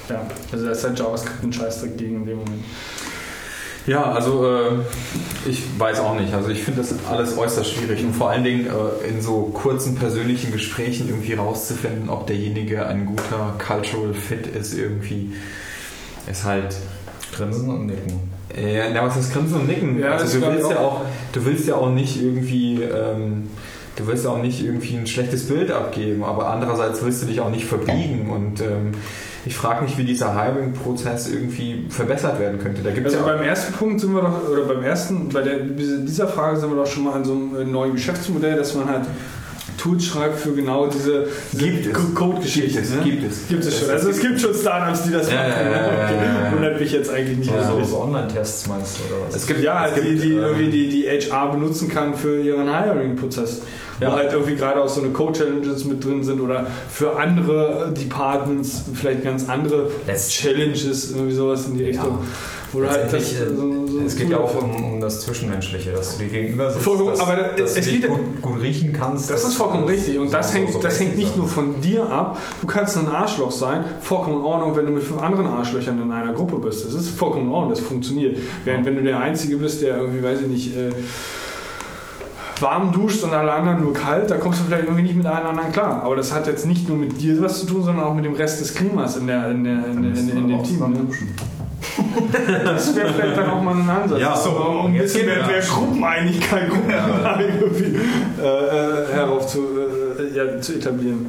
[0.10, 2.64] Ja, also da ist halt JavaScript ein Scheißdreck gegen in dem Moment.
[3.88, 6.34] Ja, also äh, ich weiß auch nicht.
[6.34, 9.95] Also ich finde das alles äußerst schwierig und vor allen Dingen äh, in so kurzen
[9.95, 15.34] persönlichen Gesprächen irgendwie rauszufinden, ob derjenige ein guter Cultural Fit ist irgendwie,
[16.30, 16.76] ist halt
[17.35, 18.31] Grinsen und nicken.
[18.55, 19.99] Ja, na, was ist Grinsen und Nicken?
[19.99, 21.01] Ja, das also du willst ja auch.
[21.31, 23.49] du willst ja auch nicht irgendwie, ähm,
[23.95, 27.39] du willst ja auch nicht irgendwie ein schlechtes Bild abgeben, aber andererseits willst du dich
[27.39, 28.91] auch nicht verbiegen und ähm,
[29.45, 32.83] ich frage mich, wie dieser Hiring-Prozess irgendwie verbessert werden könnte.
[32.83, 35.41] Da gibt es Also ja beim ersten Punkt sind wir doch, oder beim ersten, bei
[35.41, 38.88] der, dieser Frage sind wir doch schon mal an so einem neuen Geschäftsmodell, dass man
[38.88, 39.05] halt
[39.82, 41.93] Tools schreibt für genau diese, diese Gibt es.
[41.93, 42.74] Co- Code-Geschichten.
[42.74, 43.01] Gibt es, ne?
[43.03, 43.48] gibt es.
[43.48, 43.90] Gibt es schon.
[43.90, 45.50] Also es gibt schon Startups, die das Ja, machen.
[45.50, 46.16] ja, ja, ja, Okay.
[46.18, 46.51] ja, ja.
[46.53, 47.51] Wundert mich jetzt eigentlich nicht.
[47.51, 49.35] Ja, so Online-Tests meinst du, oder was?
[49.35, 52.40] es gibt, Ja, es gibt, die, die ähm, irgendwie die, die HR benutzen kann für
[52.40, 53.61] ihren Hiring-Prozess.
[54.00, 54.11] Ja.
[54.11, 58.84] Wo halt irgendwie gerade auch so eine Code-Challenges mit drin sind oder für andere Departments
[58.95, 62.18] vielleicht ganz andere Letzt- Challenges, irgendwie sowas in die Richtung.
[62.18, 62.24] Wo
[62.74, 66.24] halt das, äh, so, so es geht ja auch um, um das Zwischenmenschliche, dass du
[66.24, 69.30] dir gegenüber sitzt, Vollkommen, dass, aber dass es du dich geht- gut, gut riechen kannst.
[69.30, 72.09] Das ist vollkommen richtig und das, so- hängt, so das hängt nicht nur von dir
[72.09, 72.38] ab.
[72.61, 76.11] Du kannst ein Arschloch sein, vollkommen in Ordnung, wenn du mit fünf anderen Arschlöchern in
[76.11, 76.85] einer Gruppe bist.
[76.85, 78.38] Das ist vollkommen in Ordnung, das funktioniert.
[78.66, 80.91] Während wenn du der Einzige bist, der irgendwie, weiß ich nicht, äh,
[82.59, 85.48] warm duscht und alle anderen nur kalt, da kommst du vielleicht irgendwie nicht mit allen
[85.48, 86.03] anderen klar.
[86.03, 88.33] Aber das hat jetzt nicht nur mit dir was zu tun, sondern auch mit dem
[88.33, 90.80] Rest des Klimas in, der, in, der, in, in, in dem Team.
[90.80, 91.08] Ne?
[92.63, 94.19] Das wäre vielleicht dann auch mal ein Ansatz.
[94.19, 95.47] Ja, so, um ein jetzt bisschen mehr, ja.
[95.47, 97.99] mehr Gruppeneinigkeit, Gruppeneinigkeit irgendwie,
[98.41, 101.25] äh, äh, herauf zu, äh, ja, zu etablieren.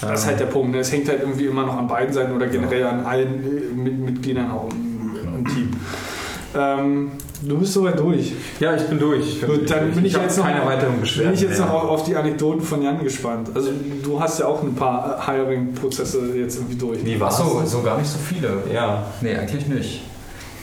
[0.00, 0.72] Das ist halt der Punkt.
[0.72, 0.80] Ne?
[0.80, 3.98] Es hängt halt irgendwie immer noch an beiden Seiten oder generell an allen äh, Mit
[3.98, 4.68] Mitgliedern auch.
[6.54, 8.32] Ähm, du bist soweit durch.
[8.60, 9.40] ja, ich bin durch.
[9.40, 11.34] Gut, dann bin ich, hab jetzt noch, keine weiteren bin Beschwerden.
[11.34, 11.74] ich jetzt noch mehr.
[11.74, 13.48] auf, auf die Anekdoten von Jan gespannt.
[13.54, 13.70] Also
[14.02, 17.04] du hast ja auch ein paar Hiring-Prozesse jetzt irgendwie durch.
[17.04, 17.40] Wie war's?
[17.40, 18.50] Achso, so gar nicht so viele.
[18.72, 19.04] Ja.
[19.20, 20.02] Nee, eigentlich nicht.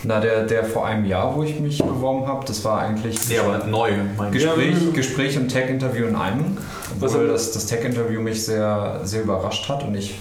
[0.03, 3.39] Na, der, der vor einem Jahr, wo ich mich beworben habe, das war eigentlich Nee,
[3.39, 3.91] aber neu.
[4.17, 6.57] Mein Gespräch, Ja, Gespräch und Tech-Interview in einem.
[7.01, 10.15] Obwohl das, das Tech-Interview mich sehr, sehr überrascht hat und ich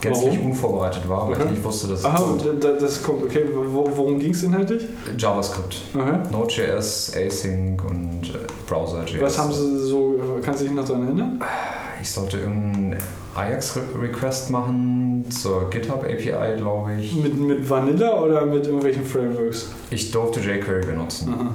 [0.00, 0.50] gänzlich Warum?
[0.50, 1.44] unvorbereitet war, weil Okay.
[1.46, 2.44] ich nicht wusste, dass es Aha, kommt.
[2.46, 3.24] da- da- das kommt.
[3.24, 4.84] Okay, wo- worum ging es inhaltlich?
[5.16, 5.76] JavaScript.
[5.94, 6.22] Aha.
[6.30, 9.20] Node.js, Async und äh, Browser.js.
[9.20, 11.40] Was haben sie so, kannst du dich noch daran erinnern?
[12.00, 12.96] Ich sollte irgendeinen
[13.34, 17.14] Ajax-Request machen zur GitHub API, glaube ich.
[17.16, 19.68] Mit, mit Vanilla oder mit irgendwelchen Frameworks?
[19.90, 21.34] Ich durfte jQuery benutzen.
[21.34, 21.50] Aha.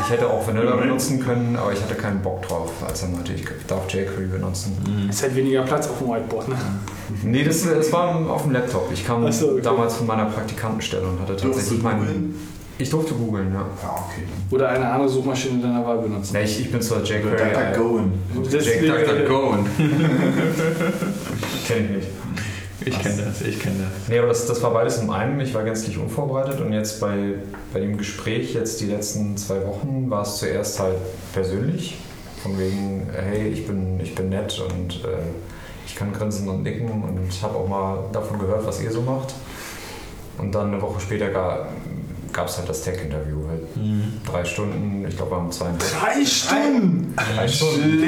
[0.00, 2.70] Ich hätte auch Vanilla benutzen können, aber ich hatte keinen Bock drauf.
[2.86, 4.76] Also meinte ich, ich darf jQuery benutzen.
[5.08, 6.56] Ist halt weniger Platz auf dem Whiteboard, ne?
[7.24, 8.90] Nee, das, das war auf dem Laptop.
[8.92, 9.60] Ich kam so, okay.
[9.62, 11.98] damals von meiner Praktikantenstelle und hatte tatsächlich du meinen.
[12.00, 12.34] googeln?
[12.80, 13.66] Ich durfte googeln, ja.
[13.82, 14.22] Ja, okay.
[14.50, 16.32] Oder eine andere Suchmaschine deiner Wahl benutzen.
[16.34, 17.36] Nee, ich, ich bin zwar Oder jQuery.
[17.36, 18.00] DuckDuckGo.
[18.44, 19.54] Das- DuckDuckGo.
[21.66, 22.08] Kenn ich nicht.
[22.86, 24.08] Ich kenne das, ich kenne das.
[24.08, 25.40] Nee, aber das, das war beides in einem.
[25.40, 27.34] Ich war gänzlich unvorbereitet und jetzt bei,
[27.72, 30.96] bei dem Gespräch, jetzt die letzten zwei Wochen, war es zuerst halt
[31.32, 31.96] persönlich.
[32.42, 35.08] Von wegen, hey, ich bin, ich bin nett und äh,
[35.88, 39.00] ich kann grinsen und nicken und ich habe auch mal davon gehört, was ihr so
[39.00, 39.34] macht.
[40.36, 43.38] Und dann eine Woche später gab es halt das Tech-Interview.
[43.48, 43.62] Halt
[44.30, 45.66] drei Stunden, ich glaube, wir haben zwei.
[45.78, 47.14] Drei Stunden!
[47.16, 48.00] Drei Stunden.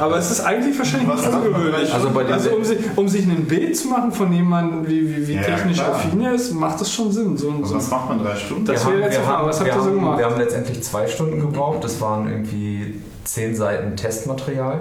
[0.00, 1.92] Aber es ist eigentlich wahrscheinlich Was nicht macht man ungewöhnlich.
[1.92, 5.14] Also bei also um, sich, um sich ein Bild zu machen, von dem man wie,
[5.16, 5.94] wie, wie Ja, technisch klar.
[5.94, 7.36] affin ist, macht das schon Sinn.
[7.36, 8.64] So, Also so, was macht man drei Stunden?
[8.64, 10.18] Das wir wäre haben, jetzt wir Frage, haben, was habt ihr so gemacht?
[10.18, 11.84] Wir haben letztendlich zwei Stunden gebraucht.
[11.84, 14.80] Das waren irgendwie zehn Seiten Testmaterial.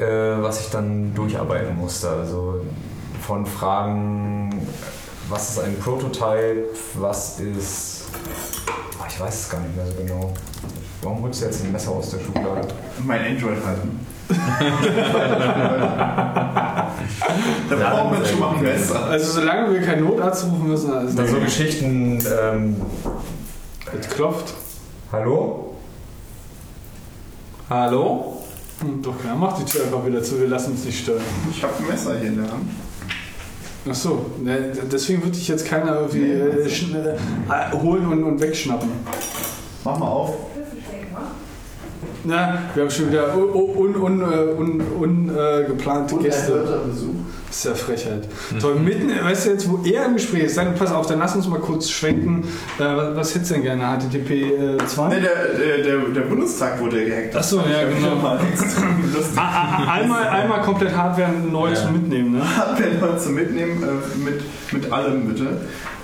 [0.00, 2.08] Äh, was ich dann durcharbeiten musste.
[2.08, 2.60] Also
[3.26, 4.66] von Fragen,
[5.28, 6.64] was ist ein Prototype,
[6.94, 8.04] was ist.
[9.00, 10.32] Ah, Ich weiß es gar nicht mehr so genau.
[11.02, 12.66] Warum holst du jetzt ein Messer aus der Schublade?
[13.04, 14.00] Mein Android halten.
[17.68, 19.04] da braucht man schon mal ein Messer.
[19.04, 22.76] Also solange wir keinen Notarzt rufen müssen, ist Dann so Geschichten, ähm,
[24.00, 24.54] es klopft.
[25.12, 25.74] hallo?
[27.68, 28.43] Hallo?
[28.84, 31.22] Hm, Doch, ja, mach die Tür einfach wieder zu, wir lassen uns nicht stören.
[31.50, 32.64] Ich habe ein Messer hier in der Hand.
[33.90, 38.40] Ach so, ne, deswegen würde ich jetzt keiner irgendwie äh, schn- äh, holen und, und
[38.40, 38.88] wegschnappen.
[39.84, 40.34] Mach mal auf.
[42.26, 46.80] Na, wir haben schon wieder un, un, un, äh, un, un, äh, geplante Gäste.
[46.86, 47.10] Besuch.
[47.54, 48.28] Das ist ja Frechheit.
[48.60, 51.36] Toll, mitten, weißt du jetzt, wo er im Gespräch ist, dann pass auf, dann lass
[51.36, 52.42] uns mal kurz schwenken.
[52.80, 53.96] Äh, was, was hättest du denn gerne?
[53.96, 55.08] HTTP äh, 2?
[55.08, 57.36] Ne, der, der, der, der Bundestag wurde gehackt.
[57.36, 58.36] Achso, ja, genau.
[59.88, 61.74] Einmal, einmal komplett Hardware neu Ja.
[61.76, 62.42] zu mitnehmen, ne?
[62.56, 64.42] Hardware mal zu mitnehmen, äh, mit,
[64.72, 65.60] mit allem bitte.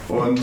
[0.06, 0.40] Und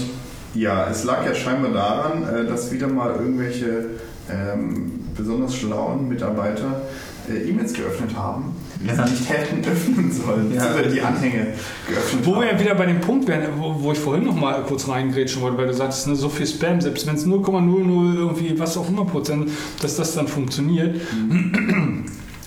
[0.56, 3.92] ja, es lag ja scheinbar daran, äh, dass wieder mal irgendwelche
[4.30, 6.82] ähm, besonders schlauen Mitarbeiter
[7.30, 8.54] äh, E-Mails geöffnet haben,
[8.96, 10.82] sie nicht hätten öffnen sollen, Ja.
[10.82, 11.48] die Anhänge
[11.88, 12.42] geöffnet Wo haben.
[12.42, 15.42] wir ja wieder bei dem Punkt wären, wo, wo ich vorhin noch mal kurz reingrätschen
[15.42, 18.88] wollte, weil du sagtest, ne, so viel Spam, selbst wenn es 0,00 irgendwie was auch
[18.90, 19.50] immer Prozent,
[19.82, 21.00] dass das dann funktioniert.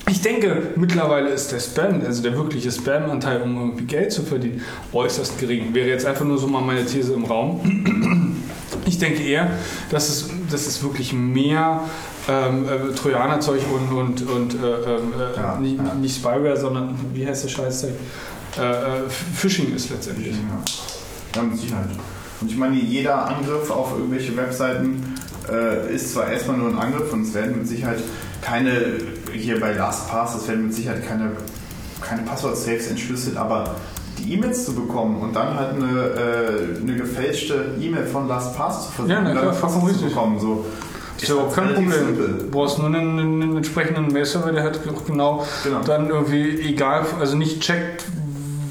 [0.08, 4.60] Ich denke, mittlerweile ist der Spam, also der wirkliche Spam-Anteil, um irgendwie Geld zu verdienen,
[4.92, 5.72] äußerst gering.
[5.72, 7.60] Wäre jetzt einfach nur so mal meine These im Raum.
[8.86, 9.50] Ich denke eher,
[9.90, 11.82] dass es, dass es wirklich mehr
[12.28, 15.94] ähm, äh, Trojanerzeug und, und, und äh, ähm, äh, Ja, nicht, ja.
[15.94, 17.92] nicht Spyware, sondern wie heißt der Scheißzeug?
[18.58, 20.34] Äh, äh, Phishing ist letztendlich.
[20.34, 21.40] Ja.
[21.40, 21.88] ja, mit Sicherheit.
[22.40, 25.14] Und ich meine, jeder Angriff auf irgendwelche Webseiten
[25.92, 27.98] ist zwar erstmal nur ein Angriff und es werden mit Sicherheit
[28.40, 28.70] keine,
[29.32, 31.32] hier bei LastPass, es werden mit Sicherheit keine,
[32.00, 33.74] keine Passwort-Saves entschlüsselt, aber
[34.18, 38.92] die E-Mails zu bekommen und dann halt eine, äh, eine gefälschte E-Mail von LastPass zu
[38.92, 40.64] versuchen, Ja, dann Passwort zu bekommen, so.
[41.22, 41.90] Ist ja auch kein Problem.
[41.92, 42.34] simpel.
[42.40, 45.80] Du brauchst nur einen, einen entsprechenden Mail-Server, der halt auch genau Genau.
[45.84, 48.04] dann irgendwie egal, also nicht checkt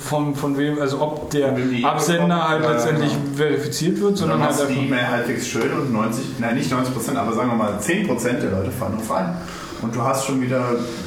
[0.02, 3.36] von, von wem, also ob der Absender halt Ja, letztendlich genau.
[3.38, 4.84] verifiziert wird, sondern halt du die einfach.
[4.86, 8.42] E-Mail halbwegs schön und 90, nein nicht 90 Prozent, aber sagen wir mal 10 Prozent
[8.42, 9.36] der Leute fallen drauf ein.
[9.82, 10.62] Und du hast schon wieder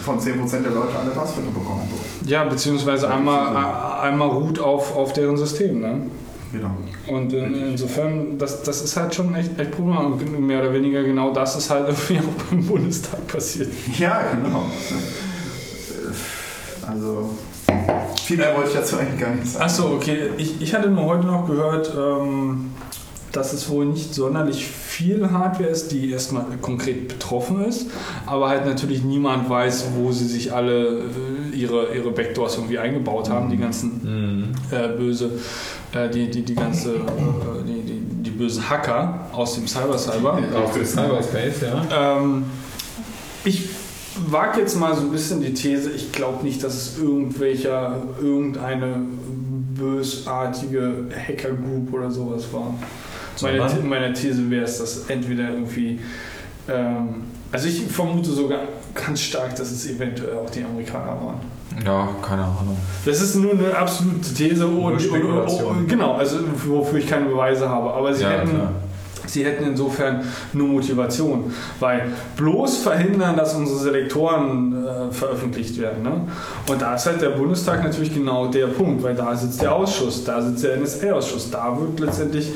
[0.04, 1.90] von 10 Prozent der Leute alle Passwörter bekommen.
[2.24, 3.54] Ja, beziehungsweise einmal,
[4.00, 5.80] einmal ruht auf, auf deren System.
[5.80, 6.02] Ne?
[6.52, 6.70] Genau.
[7.06, 10.26] Und in, insofern, das, das ist halt schon echt, echt problematisch.
[10.26, 13.68] Und mehr oder weniger genau das ist halt irgendwie auch beim Bundestag passiert.
[13.98, 14.64] Ja, genau.
[16.86, 17.30] Also,
[18.22, 19.64] viel mehr wollte ich dazu eigentlich gar nicht sagen.
[19.64, 20.30] Achso, okay.
[20.36, 22.70] Ich, ich hatte nur heute noch gehört, ähm,
[23.32, 27.86] dass es wohl nicht sonderlich viel Hardware ist, die erstmal konkret betroffen ist,
[28.26, 33.30] aber halt natürlich niemand weiß, wo sie sich alle äh, ihre, ihre Backdoors irgendwie eingebaut
[33.30, 35.30] haben, die ganzen äh, böse,
[35.94, 36.98] äh, die, die, die ganze, äh,
[37.66, 40.38] die, die, die bösen Hacker aus dem Cyber Cyber.
[40.54, 42.18] Auf dem Cyberspace, ja.
[42.18, 42.44] Ähm,
[43.44, 43.68] ich
[44.26, 49.06] wage jetzt mal so ein bisschen die These, ich glaube nicht, dass es irgendwelcher, irgendeine
[49.74, 52.74] bösartige Hacker-Group oder sowas war.
[53.40, 55.98] Meine, meine These wäre es, dass entweder irgendwie,
[56.68, 58.60] ähm, also ich vermute sogar
[58.94, 61.40] ganz stark, dass es eventuell auch die Amerikaner waren.
[61.84, 62.76] Ja, keine Ahnung.
[63.04, 65.86] Das ist nur eine absolute These und, Spekulation.
[65.88, 67.92] genau, also wofür ich keine Beweise habe.
[67.92, 68.72] Aber sie Ja, hätten klar.
[69.24, 70.20] Sie hätten insofern
[70.52, 76.02] nur Motivation, weil bloß verhindern, dass unsere Selektoren äh, veröffentlicht werden.
[76.02, 76.10] Ne?
[76.68, 80.24] Und da ist halt der Bundestag natürlich genau der Punkt, weil da sitzt der Ausschuss,
[80.24, 82.48] da sitzt der NSA-Ausschuss, da wird letztendlich,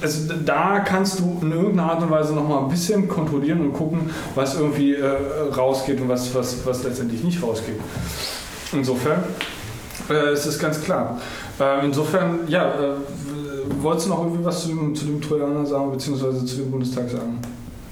[0.00, 4.10] also da kannst du in irgendeiner Art und Weise nochmal ein bisschen kontrollieren und gucken,
[4.34, 5.06] was irgendwie äh,
[5.54, 7.78] rausgeht und was, was, was letztendlich nicht rausgeht.
[8.72, 9.24] Insofern
[10.08, 11.20] äh, es ist ganz klar.
[11.58, 12.94] Äh, insofern, ja, äh,
[13.80, 17.08] wolltest du noch irgendwie was zu dem, zu dem Trojaner sagen, beziehungsweise zu dem Bundestag
[17.08, 17.38] sagen?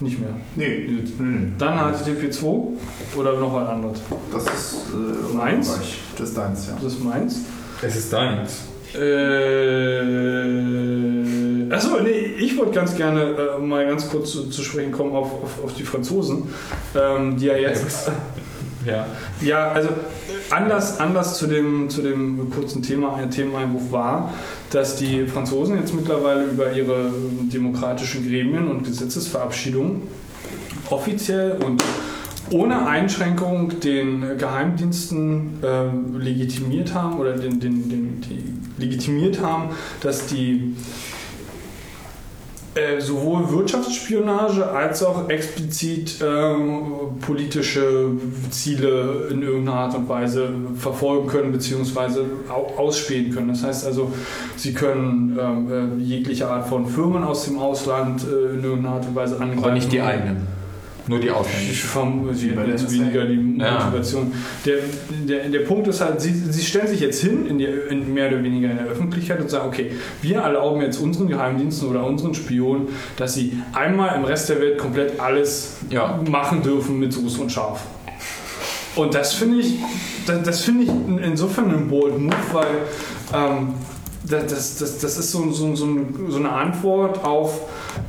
[0.00, 0.30] Nicht mehr.
[0.54, 1.52] Nee, nee, nee.
[1.58, 2.46] Dann HTTP 2
[3.16, 3.98] oder noch was anderes?
[4.32, 5.76] Das ist äh, Meins?
[6.16, 6.74] Das ist deins, ja.
[6.80, 7.40] Das ist meins.
[7.82, 8.62] Es ist deins.
[8.94, 10.00] Äh,
[11.72, 15.30] achso, nee, ich wollte ganz gerne äh, mal ganz kurz zu, zu sprechen kommen auf,
[15.42, 16.44] auf, auf die Franzosen,
[16.94, 18.10] ähm, die ja jetzt.
[18.88, 19.06] Ja.
[19.40, 19.92] Ja, also äh,
[20.50, 24.32] anders, anders zu dem, zu dem kurzen Thema, ein Themeneinwurf war,
[24.70, 27.10] dass die Franzosen jetzt mittlerweile über ihre
[27.52, 30.02] demokratischen Gremien und Gesetzesverabschiedungen
[30.90, 31.82] offiziell und
[32.50, 38.22] ohne Einschränkung den Geheimdiensten ähm, legitimiert haben oder den, den, den,
[38.78, 40.74] legitimiert haben, dass die
[42.78, 48.10] Äh, sowohl Wirtschaftsspionage als auch explizit ähm, politische
[48.50, 52.20] Ziele in irgendeiner Art und Weise verfolgen können bzw.
[52.48, 53.48] au ausspähen können.
[53.48, 54.12] Das heißt also,
[54.56, 59.06] sie können ähm, äh, jegliche Art von Firmen aus dem Ausland äh, in irgendeiner Art
[59.06, 59.64] und Weise angreifen.
[59.64, 60.57] Aber nicht die eigenen.
[61.08, 61.30] Nur die.
[61.70, 63.84] Ich vermute bei jetzt weniger die Ja.
[63.86, 64.32] Motivation.
[64.66, 64.76] Der,
[65.26, 68.28] der, der Punkt ist halt, sie, sie stellen sich jetzt hin, in, die, in mehr
[68.28, 72.34] oder weniger in der Öffentlichkeit und sagen, okay, wir erlauben jetzt unseren Geheimdiensten oder unseren
[72.34, 76.20] Spionen, dass sie einmal im Rest der Welt komplett alles Ja.
[76.30, 77.80] machen dürfen mit Soße und Scharf.
[78.96, 79.74] Und das finde ich,
[80.26, 82.66] das, das finde ich in- insofern ein bold Move, weil
[83.32, 83.68] ähm,
[84.28, 87.60] das, das, das, das ist so, so, so, ein- so eine Antwort auf,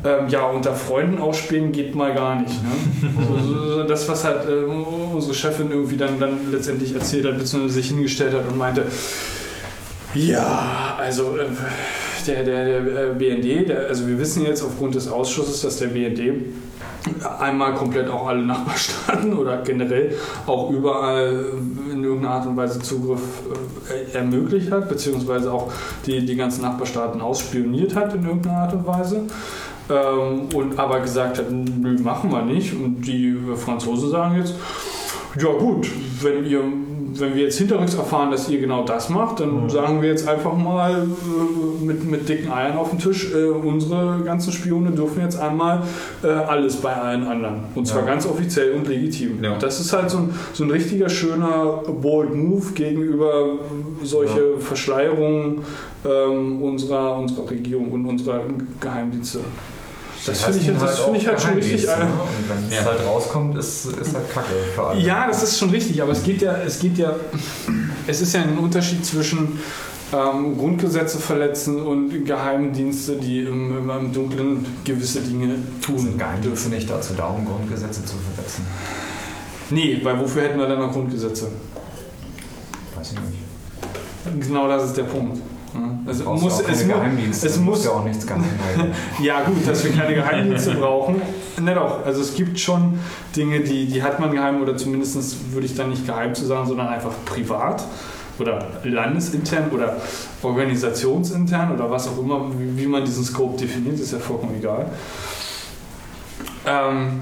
[0.04, 2.56] ähm, ja, unter Freunden ausspähen geht mal gar nicht.
[2.64, 3.10] Ne?
[3.42, 7.88] so das, was halt äh, unsere Chefin irgendwie dann, dann letztendlich erzählt hat, beziehungsweise sich
[7.88, 8.86] hingestellt hat und meinte,
[10.14, 11.46] ja, also äh,
[12.28, 15.88] der, der, der äh, BND, der, also wir wissen jetzt aufgrund des Ausschusses, dass der
[15.88, 16.20] BND
[17.40, 21.46] einmal komplett auch alle Nachbarstaaten oder generell auch überall
[21.92, 23.22] in irgendeiner Art und Weise Zugriff
[23.90, 25.72] äh, ermöglicht hat, beziehungsweise auch
[26.06, 29.22] die, die ganzen Nachbarstaaten ausspioniert hat in irgendeiner Art und Weise.
[29.90, 32.74] Ähm, und aber gesagt hat, nö, machen wir nicht.
[32.74, 34.56] Und die Franzosen sagen jetzt,
[35.40, 35.90] ja gut,
[36.22, 36.64] wenn ihr
[37.20, 40.54] wenn wir jetzt hinterrücks erfahren, dass ihr genau das macht, dann sagen wir jetzt einfach
[40.56, 45.40] mal äh, mit, mit dicken Eiern auf dem Tisch, äh, unsere ganzen Spione dürfen jetzt
[45.40, 45.84] einmal
[46.24, 47.64] äh, alles bei allen anderen.
[47.76, 48.06] Und zwar Ja.
[48.08, 49.44] ganz offiziell und legitim.
[49.44, 49.58] Ja.
[49.58, 53.58] Das ist halt so ein, so ein richtiger schöner bold Move gegenüber
[54.04, 55.62] solche Verschleierungen
[56.06, 58.42] ähm, unserer, unserer Regierung und unserer
[58.80, 59.40] Geheimdienste.
[60.30, 61.86] Das finde ich, das finde ich halt schon richtig.
[61.86, 62.08] Ne?
[62.48, 62.86] Wenn es Ja.
[62.86, 65.00] halt rauskommt, ist, ist halt Kacke für alle.
[65.02, 67.16] Ja, das ist schon richtig, aber es geht ja, es geht ja,
[68.08, 69.60] es ist ja ein Unterschied zwischen
[70.14, 76.72] ähm, Grundgesetze verletzen und Geheimdienste, die im, im, Dunkeln gewisse Dinge tun Sind Geheimdienste dürfen.
[76.72, 78.66] nicht dazu da, um Grundgesetze zu verletzen?
[79.70, 81.48] Nee, weil wofür hätten wir dann noch Grundgesetze?
[82.96, 84.48] Weiß ich nicht.
[84.48, 85.40] Genau das ist der Punkt.
[85.74, 87.48] Ja, Also Brauchst muss, auch es, Geheimdienste.
[87.48, 88.44] es muss ja auch nichts geheim
[88.78, 88.92] halten.
[89.22, 91.22] Ja, gut, dass wir keine Geheimdienste brauchen.
[91.62, 92.06] Ne, doch.
[92.06, 93.00] Also es gibt schon
[93.36, 96.68] Dinge, die, die hat man geheim oder zumindest würde ich dann nicht geheim zu sagen,
[96.68, 97.84] sondern einfach privat
[98.40, 99.98] oder landesintern oder
[100.42, 104.86] organisationsintern oder was auch immer, wie, wie man diesen Scope definiert, ist ja vollkommen egal.
[106.66, 107.20] Ähm,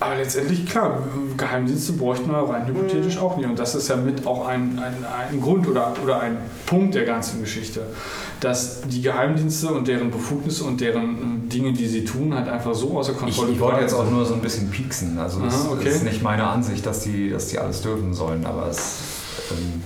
[0.00, 1.02] aber letztendlich, klar,
[1.36, 3.48] Geheimdienste bräuchten wir rein hypothetisch auch nicht.
[3.48, 6.36] Und das ist ja mit auch ein, ein, ein Grund oder, oder ein
[6.66, 7.82] Punkt der ganzen Geschichte,
[8.38, 12.96] dass die Geheimdienste und deren Befugnisse und deren Dinge, die sie tun, halt einfach so
[12.96, 15.18] außer Ich, Kontrolle ich wollte geraten jetzt auch nur so ein bisschen pieksen.
[15.18, 15.88] Also das Aha, okay.
[15.88, 18.98] ist nicht meine Ansicht, dass die, dass die alles dürfen sollen, aber es
[19.50, 19.82] ähm,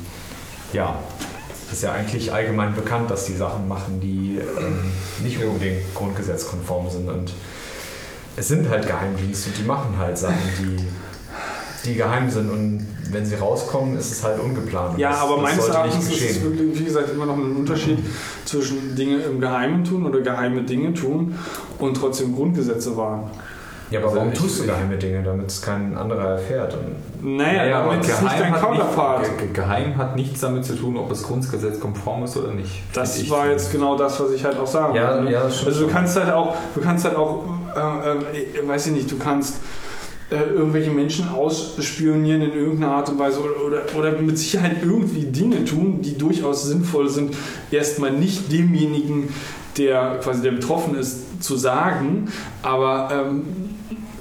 [0.75, 0.99] ja,
[1.73, 4.93] ist ja eigentlich allgemein bekannt, dass die Sachen machen, die ähm,
[5.23, 7.09] nicht unbedingt grundgesetzkonform sind.
[7.09, 7.33] Und
[8.37, 10.77] es sind halt Geheimdienste und die machen halt Sachen, die,
[11.89, 12.51] die geheim sind.
[12.51, 14.99] Und wenn sie rauskommen, ist es halt ungeplant.
[14.99, 17.57] Ja, das, aber das meines Erachtens nicht ist es wirklich, wie gesagt, immer noch ein
[17.57, 17.99] Unterschied
[18.45, 21.39] zwischen Dinge im Geheimen tun oder geheime Dinge tun
[21.79, 23.25] und trotzdem Grundgesetze wahren.
[23.91, 26.73] Ja, aber Also warum tust du geheime Dinge, damit es kein anderer erfährt?
[27.21, 29.21] Und Naja, damit ist nicht dein hat Counterpart.
[29.21, 32.83] Nicht, ge- geheim hat nichts damit zu tun, ob das Grundgesetz konform ist oder nicht.
[32.95, 35.25] Das war jetzt genau das, was ich halt auch sagen Ja, wollte.
[35.25, 35.33] ne?
[35.33, 37.45] ja, das stimmt Also du kannst halt auch, du kannst halt auch,
[37.77, 39.57] äh, äh, weiß ich nicht, du kannst
[40.31, 45.25] äh, irgendwelche Menschen ausspionieren in irgendeiner Art und Weise oder, oder, oder mit Sicherheit irgendwie
[45.25, 47.35] Dinge tun, die durchaus sinnvoll sind,
[47.71, 49.29] erstmal nicht demjenigen,
[49.77, 52.31] der quasi der betroffen ist, zu sagen,
[52.63, 53.43] aber ähm,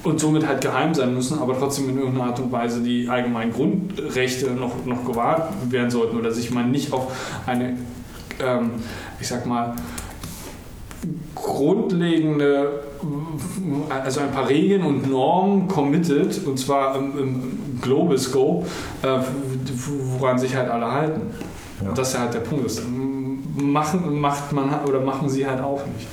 [0.04, 3.54] und somit halt geheim sein müssen, aber trotzdem in irgendeiner Art und Weise die allgemeinen
[3.54, 7.12] Grundrechte noch, noch gewahrt werden sollten oder sich man nicht auf
[7.46, 7.78] eine,
[8.40, 8.72] ähm,
[9.20, 9.76] ich sag mal,
[11.36, 12.84] grundlegende,
[13.90, 18.66] also ein paar Regeln und Normen committed, und zwar im, im Global Scope,
[19.02, 19.20] äh,
[20.20, 21.22] woran sich halt alle halten.
[21.82, 21.90] Ja.
[21.90, 22.66] Und das ist ja halt der Punkt.
[22.66, 22.82] Das
[23.56, 26.08] machen, macht man oder machen sie halt auch nicht.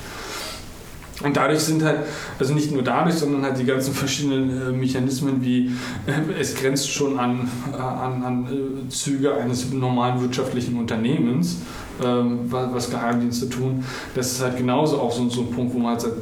[1.23, 1.99] Und dadurch sind halt,
[2.37, 5.71] also nicht nur dadurch, sondern halt die ganzen verschiedenen äh, Mechanismen wie
[6.07, 11.57] äh, es grenzt schon an, äh, an, an äh, Züge eines normalen wirtschaftlichen Unternehmens,
[12.01, 13.83] ähm, was, was Geheimdienste tun.
[14.15, 16.15] Das ist halt genauso auch so, so ein Punkt, wo man halt sagt,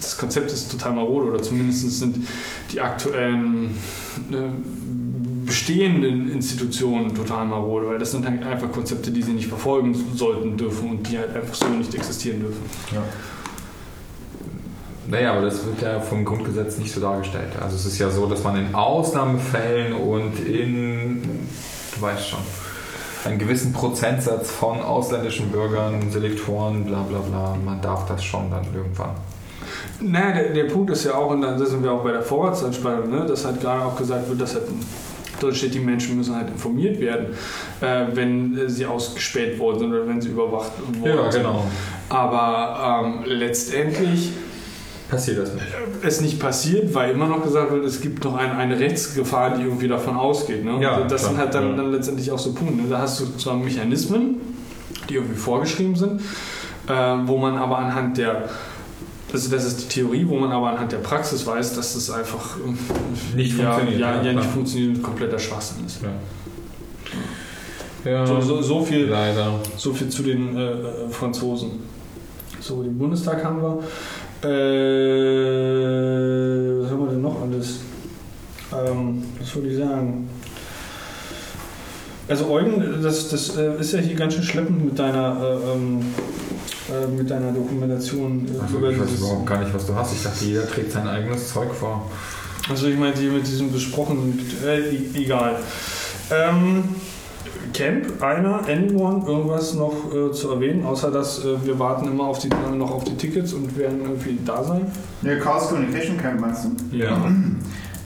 [0.00, 2.16] das Konzept ist total marode oder zumindest sind
[2.70, 3.74] die aktuellen
[4.30, 9.94] äh, bestehenden Institutionen total marode, weil das sind halt einfach Konzepte, die sie nicht verfolgen
[10.14, 12.62] sollten dürfen und die halt einfach so nicht existieren dürfen.
[12.92, 13.02] Ja.
[15.08, 17.50] Naja, aber das wird ja vom Grundgesetz nicht so dargestellt.
[17.60, 21.22] Also es ist ja so, dass man in Ausnahmefällen und in,
[21.94, 22.40] du weißt schon,
[23.24, 28.64] einen gewissen Prozentsatz von ausländischen Bürgern, Selektoren, bla bla bla, man darf das schon dann
[28.74, 29.10] irgendwann.
[30.00, 33.10] Naja, der, der Punkt ist ja auch, und dann sind wir auch bei der Vorratsentspannung,
[33.10, 34.64] ne, dass halt gerade auch gesagt wird, dass halt
[35.40, 37.28] dort steht, die Menschen müssen halt informiert werden,
[37.80, 41.42] äh, wenn äh, sie ausgespäht worden sind oder wenn sie überwacht worden sind.
[41.42, 41.64] genau.
[42.08, 44.32] Aber ähm, letztendlich
[45.12, 45.66] Passiert das nicht.
[46.02, 49.62] es nicht passiert, weil immer noch gesagt wird, es gibt noch eine, eine Rechtsgefahr, die
[49.62, 50.64] irgendwie davon ausgeht.
[50.64, 50.80] Ne?
[50.80, 51.76] Ja, das sind klar, halt dann, ja.
[51.76, 52.76] dann letztendlich auch so Punkte.
[52.82, 52.88] Ne?
[52.88, 54.36] Da hast du zwar Mechanismen,
[55.10, 56.22] die irgendwie vorgeschrieben sind,
[56.88, 56.92] äh,
[57.26, 58.48] wo man aber anhand der
[59.30, 62.56] das, das ist die Theorie, wo man aber anhand der Praxis weiß, dass das einfach
[62.56, 66.00] äh, Nicht ja, funktioniert, Ja, ja, ja, nicht funktioniert und kompletter Schwachsinn ist.
[68.04, 69.60] Ja, So, so, so, viel, leider.
[69.76, 71.82] so viel zu den äh, äh, Franzosen.
[72.60, 73.82] So, den Bundestag haben wir.
[74.42, 74.48] Äh,
[76.82, 77.80] was haben wir denn noch alles?
[78.72, 80.28] Ähm, was wollte ich sagen?
[82.28, 86.00] Also Eugen, das, das äh, ist ja hier ganz schön schleppend mit deiner, äh, ähm,
[86.90, 88.46] äh, mit deiner Dokumentation.
[88.48, 90.12] äh, Also, ich weiß überhaupt gar nicht, was du hast.
[90.14, 92.10] Ich dachte, jeder trägt sein eigenes Zeug vor.
[92.70, 95.56] Also ich meine, die mit diesem besprochenen, äh, e- egal.
[96.30, 96.84] Ähm,
[97.72, 102.38] Camp, einer, anyone, irgendwas noch äh, zu erwähnen, außer dass äh, wir warten immer auf
[102.38, 104.86] die, noch auf die Tickets und werden irgendwie da sein.
[105.22, 106.96] Ja, Chaos Communication Camp meinst du?
[106.96, 107.30] Ja.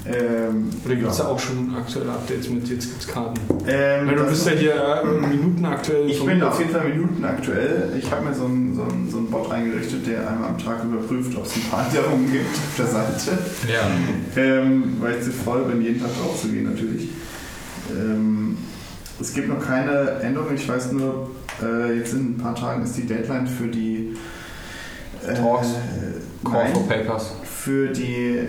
[0.08, 3.40] Ähm, Oder gibt es ja auch schon aktuelle Updates mit, jetzt gibt es Karten.
[3.66, 6.08] Ähm, Weil du bist ja hier äh, minutenaktuell.
[6.08, 7.92] Ich bin auf jeden Fall Minuten aktuell.
[7.98, 10.84] Ich habe mir so einen, so, einen, so einen Bot eingerichtet, der einmal am Tag
[10.84, 13.38] überprüft, ob es ein paar Änderungen gibt auf der Seite.
[13.66, 14.40] Ja.
[14.40, 17.08] Ähm, weil ich zu voll bin, jeden Tag drauf zu gehen natürlich.
[17.90, 18.45] Ähm,
[19.20, 20.54] es gibt noch keine Änderung.
[20.54, 21.30] Ich weiß nur,
[21.62, 24.14] äh, jetzt in ein paar Tagen ist die Deadline für die
[25.26, 25.68] äh, Talks?
[26.44, 27.32] Call nein, for Papers.
[27.44, 28.40] für die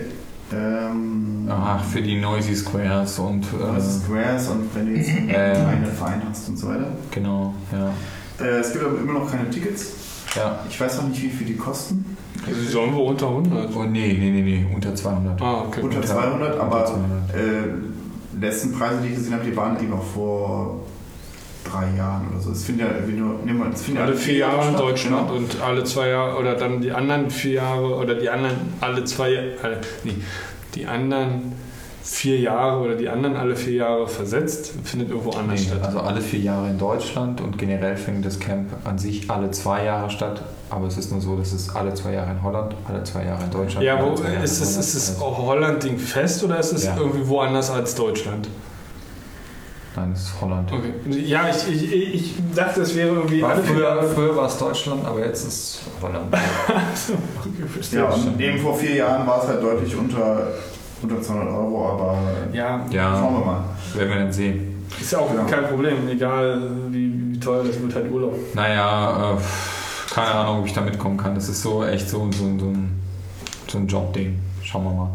[0.54, 5.30] ähm, Ach, für die Noisy Squares und also äh, Squares und wenn du jetzt einen
[5.30, 5.34] Äh.
[5.68, 6.88] eigenen Verein hast und so weiter.
[7.12, 8.46] genau, ja.
[8.46, 9.92] Äh, es gibt aber immer noch keine Tickets.
[10.36, 10.60] Ja.
[10.70, 12.16] Ich weiß noch nicht, wie viel die kosten.
[12.46, 13.76] Also die sollen wir unter 100.
[13.76, 15.42] Oh nee, nee, nee, nee, unter 200.
[15.42, 15.82] Ah, okay.
[15.82, 17.36] Unter Unter- 200, unter aber 200.
[17.36, 17.38] äh,
[18.40, 20.80] letzten Preise, die ich gesehen habe, die waren eben auch vor
[21.64, 22.51] drei Jahren oder so.
[22.51, 25.27] Es finden ja irgendwie nur, nehmen wir, es finden ja alle vier Jahre in Deutschland
[25.27, 25.38] Genau.
[25.38, 29.53] und alle zwei Jahre oder dann die anderen vier Jahre oder die anderen alle zwei
[29.61, 30.16] alle, nee,
[30.75, 31.53] die anderen
[32.03, 35.83] vier Jahre oder die anderen alle vier Jahre versetzt, findet irgendwo anders Nee, statt.
[35.83, 39.83] also alle vier Jahre in Deutschland und generell findet das Camp an sich alle zwei
[39.83, 40.41] Jahre statt.
[40.70, 43.44] Aber es ist nur so, dass es alle zwei Jahre in Holland, alle zwei Jahre
[43.44, 43.86] in Deutschland.
[43.86, 44.24] Ja, wo, ist es,
[44.62, 46.98] Holland, ist es alle- Holland-Ding fest oder ist es Ja.
[46.98, 48.50] irgendwie woanders als Deutschland?
[49.96, 50.72] Nein, es ist Holland.
[50.72, 50.94] Okay.
[51.10, 54.08] Ja, ich, ich, ich dachte, es wäre irgendwie War alle vier früher, Jahre.
[54.08, 56.26] früher war es Deutschland, aber jetzt ist es Holland.
[57.92, 60.48] Ja, und eben vor vier Jahren war es halt deutlich unter,
[61.02, 62.18] unter 200 Euro, aber
[62.54, 63.64] ja, Ja, schauen wir mal.
[63.96, 64.86] werden wir dann sehen.
[65.00, 65.44] ist ja auch Ja.
[65.46, 68.36] kein Problem, egal wie, wie teuer das wird, halt Urlaub.
[68.54, 69.38] Naja, äh,
[70.18, 71.36] keine Ahnung, ob ich da mitkommen kann.
[71.36, 73.00] Das ist so echt so, so, so ein,
[73.68, 74.40] so ein Jobding.
[74.64, 75.10] Schauen wir mal.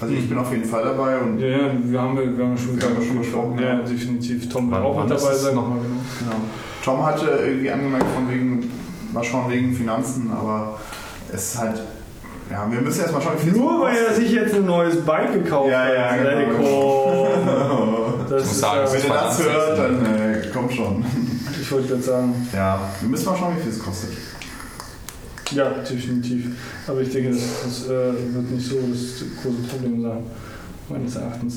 [0.00, 2.80] Also ich bin auf jeden Fall dabei und Ja, ja, wir haben, wir haben schon,
[2.80, 3.80] Wir haben schon gesprochen, Ja, ja.
[3.82, 4.48] definitiv.
[4.48, 5.54] Tom wird auch mit ist dabei sein.
[5.54, 6.00] nochmal genau?
[6.18, 6.42] genau.
[6.84, 8.70] Tom hatte irgendwie angemerkt von wegen,
[9.12, 10.78] mal schauen wegen Finanzen, aber
[11.32, 11.80] es ist halt,
[12.50, 15.00] ja, wir müssen erstmal schauen, wie viel es Nur weil er sich jetzt ein neues
[15.04, 16.18] Bike gekauft Ja, ja, hat.
[16.18, 16.30] genau.
[16.30, 17.92] Ey, komm.
[18.28, 21.04] Das Ich muss ist sagen, ja, Wenn ist ihr das hört, dann äh, komm schon.
[21.72, 24.10] Ich wollte gerade sagen, Ja, wir müssen mal schauen, wie viel es kostet.
[25.52, 26.46] ja, definitiv.
[26.86, 30.22] Aber ich denke, das, das äh, wird nicht so das große Problem sein,
[30.88, 31.54] meines Erachtens.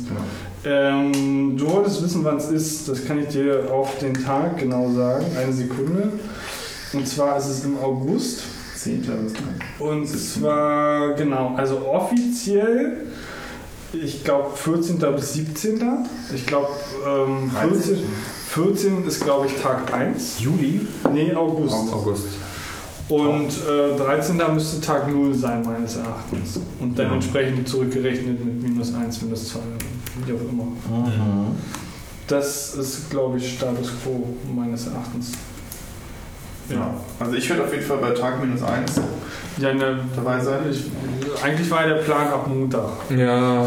[0.64, 2.88] Ähm, du wolltest wissen, wann es ist.
[2.88, 5.26] Das kann ich dir auf den Tag genau sagen.
[5.38, 6.14] Eine Sekunde.
[6.94, 8.44] Und zwar ist es im August.
[8.78, 9.02] 10.
[9.02, 9.34] bis
[9.80, 13.08] Und zwar, genau, also offiziell,
[13.94, 15.00] ich glaube 14.
[15.16, 15.82] bis 17.
[16.34, 16.68] Ich glaube,
[17.06, 17.98] ähm, 14,
[18.60, 20.40] 14 ist, glaube ich, Tag 1.
[20.40, 20.88] Juli?
[21.12, 21.76] Nee, August.
[21.92, 22.28] August.
[23.10, 24.40] Und äh, 13.
[24.54, 26.62] müsste Tag 0 sein, meines Erachtens.
[26.80, 27.14] Und dann Ja.
[27.16, 29.60] entsprechend zurückgerechnet mit minus 1, minus 2,
[30.26, 30.68] wie auch immer.
[32.28, 34.26] Das ist, glaube ich, Status quo
[34.56, 35.34] meines Erachtens.
[36.70, 36.94] Ja.
[37.20, 39.02] Also ich werde auf jeden Fall bei Tag minus 1
[39.58, 40.60] Ja, ne, dabei sein.
[40.72, 40.86] ich,
[41.44, 42.90] eigentlich war der Plan ab Montag.
[43.16, 43.66] Ja,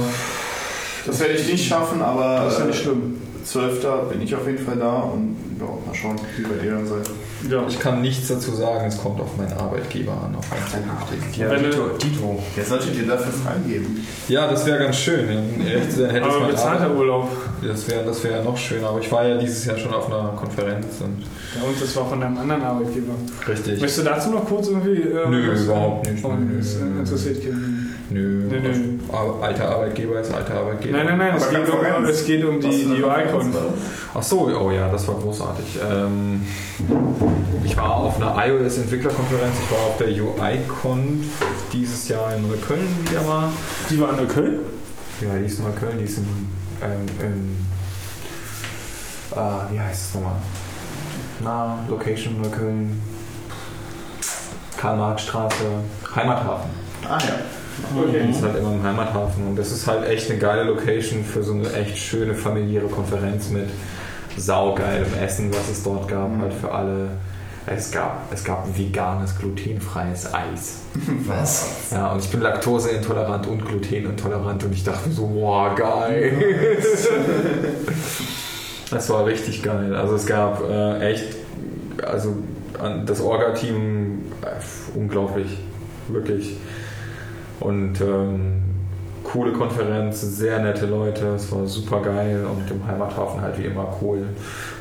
[1.06, 3.27] Das werde ich nicht schaffen, aber Das ist ja nicht äh, schlimm.
[3.48, 4.10] 12.
[4.10, 7.08] bin ich auf jeden Fall da und ja, mal schauen, wie bei dir dann seid.
[7.50, 7.64] Ja.
[7.68, 8.86] ich kann nichts dazu sagen.
[8.86, 11.50] Es kommt auf meinen Arbeitgeber an, auf einen zukünftigen.
[11.50, 12.42] Ja, Dito, Dito.
[12.56, 14.06] Der sollte dir dafür freigeben.
[14.28, 15.26] Ja, das wäre ganz schön.
[15.28, 17.30] Dann hätte Aber bezahlter Urlaub.
[17.66, 18.88] Das wäre das wär noch schöner.
[18.90, 20.86] Aber ich war ja dieses Jahr schon auf einer Konferenz.
[21.00, 21.22] Und
[21.56, 23.14] Ja, und das war von einem anderen Arbeitgeber.
[23.48, 23.80] richtig.
[23.80, 25.00] Möchtest du dazu noch kurz irgendwie.
[25.00, 26.22] Äh, Nö, überhaupt nicht.
[26.22, 26.98] Nö, nö.
[27.00, 27.77] interessiert keinen.
[28.10, 28.72] Nö, Nö, nö.
[29.12, 30.96] Ar- alter Arbeitgeber ist alter Arbeitgeber.
[30.96, 33.54] Nein, nein, nein, es geht, um, es geht um die, die UI-Con.
[34.14, 35.78] Ach so, oh ja, das war großartig.
[35.90, 36.42] Ähm,
[37.64, 41.22] ich war auf einer iOS-Entwicklerkonferenz, ich war auf der UI-Con
[41.72, 43.50] dieses Jahr in Neukölln wieder mal.
[43.90, 44.60] Die waren in Köln?
[45.20, 46.24] Ja, die ist in Neukölln, die ist in,
[46.82, 47.66] ähm, in
[49.36, 50.36] ah, wie heißt es nochmal?
[51.44, 53.02] Na, Location Neukölln,
[54.78, 55.64] Karl-Marx-Straße,
[56.14, 56.70] Heimathafen.
[57.06, 57.34] Ah ja.
[57.96, 58.26] Okay.
[58.28, 61.42] Das ist halt immer im Heimathafen und das ist halt echt eine geile Location für
[61.42, 63.68] so eine echt schöne familiäre Konferenz mit
[64.36, 67.10] saugeilem Essen, was es dort gab, halt für alle.
[67.66, 70.78] Es gab, es gab veganes, glutenfreies Eis.
[71.26, 71.90] Was?
[71.90, 76.32] Ja, und ich bin laktoseintolerant und glutenintolerant und ich dachte so, wow, geil.
[78.90, 79.94] das war richtig geil.
[79.94, 81.26] Also es gab äh, echt,
[82.02, 82.36] also
[83.04, 85.58] das Orga-Team äh, unglaublich,
[86.08, 86.56] wirklich.
[87.60, 88.62] Und ähm,
[89.24, 93.86] coole Konferenz, sehr nette Leute, es war super geil und im Heimathafen halt wie immer
[94.00, 94.26] cool.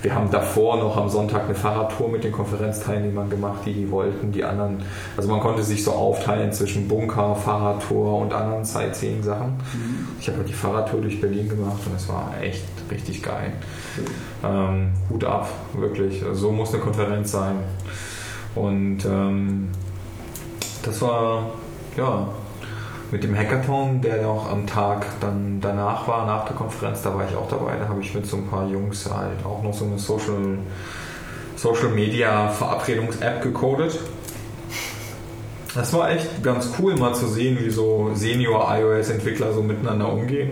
[0.02, 4.32] Wir haben davor noch am Sonntag eine Fahrradtour mit den Konferenzteilnehmern gemacht, die die wollten.
[4.32, 4.84] Die anderen,
[5.18, 9.56] also man konnte sich so aufteilen zwischen Bunker, Fahrradtour und anderen Sightseeing-Sachen.
[10.20, 13.52] Ich habe halt die Fahrradtour durch Berlin gemacht und es war echt richtig geil.
[14.46, 16.24] Ähm, Hut ab, wirklich.
[16.34, 17.56] So muss eine Konferenz sein.
[18.56, 19.68] Und ähm,
[20.84, 21.50] das war,
[21.98, 22.28] ja,
[23.12, 27.26] mit dem Hackathon, der noch am Tag dann danach war, nach der Konferenz, da war
[27.30, 27.78] ich auch dabei.
[27.80, 30.58] Da habe ich mit so ein paar Jungs halt auch noch so eine Social,
[31.56, 33.98] Social Media Verabredungs-App gecodet.
[35.74, 40.52] Das war echt ganz cool, mal zu sehen, wie so Senior-iOS-Entwickler so miteinander umgehen.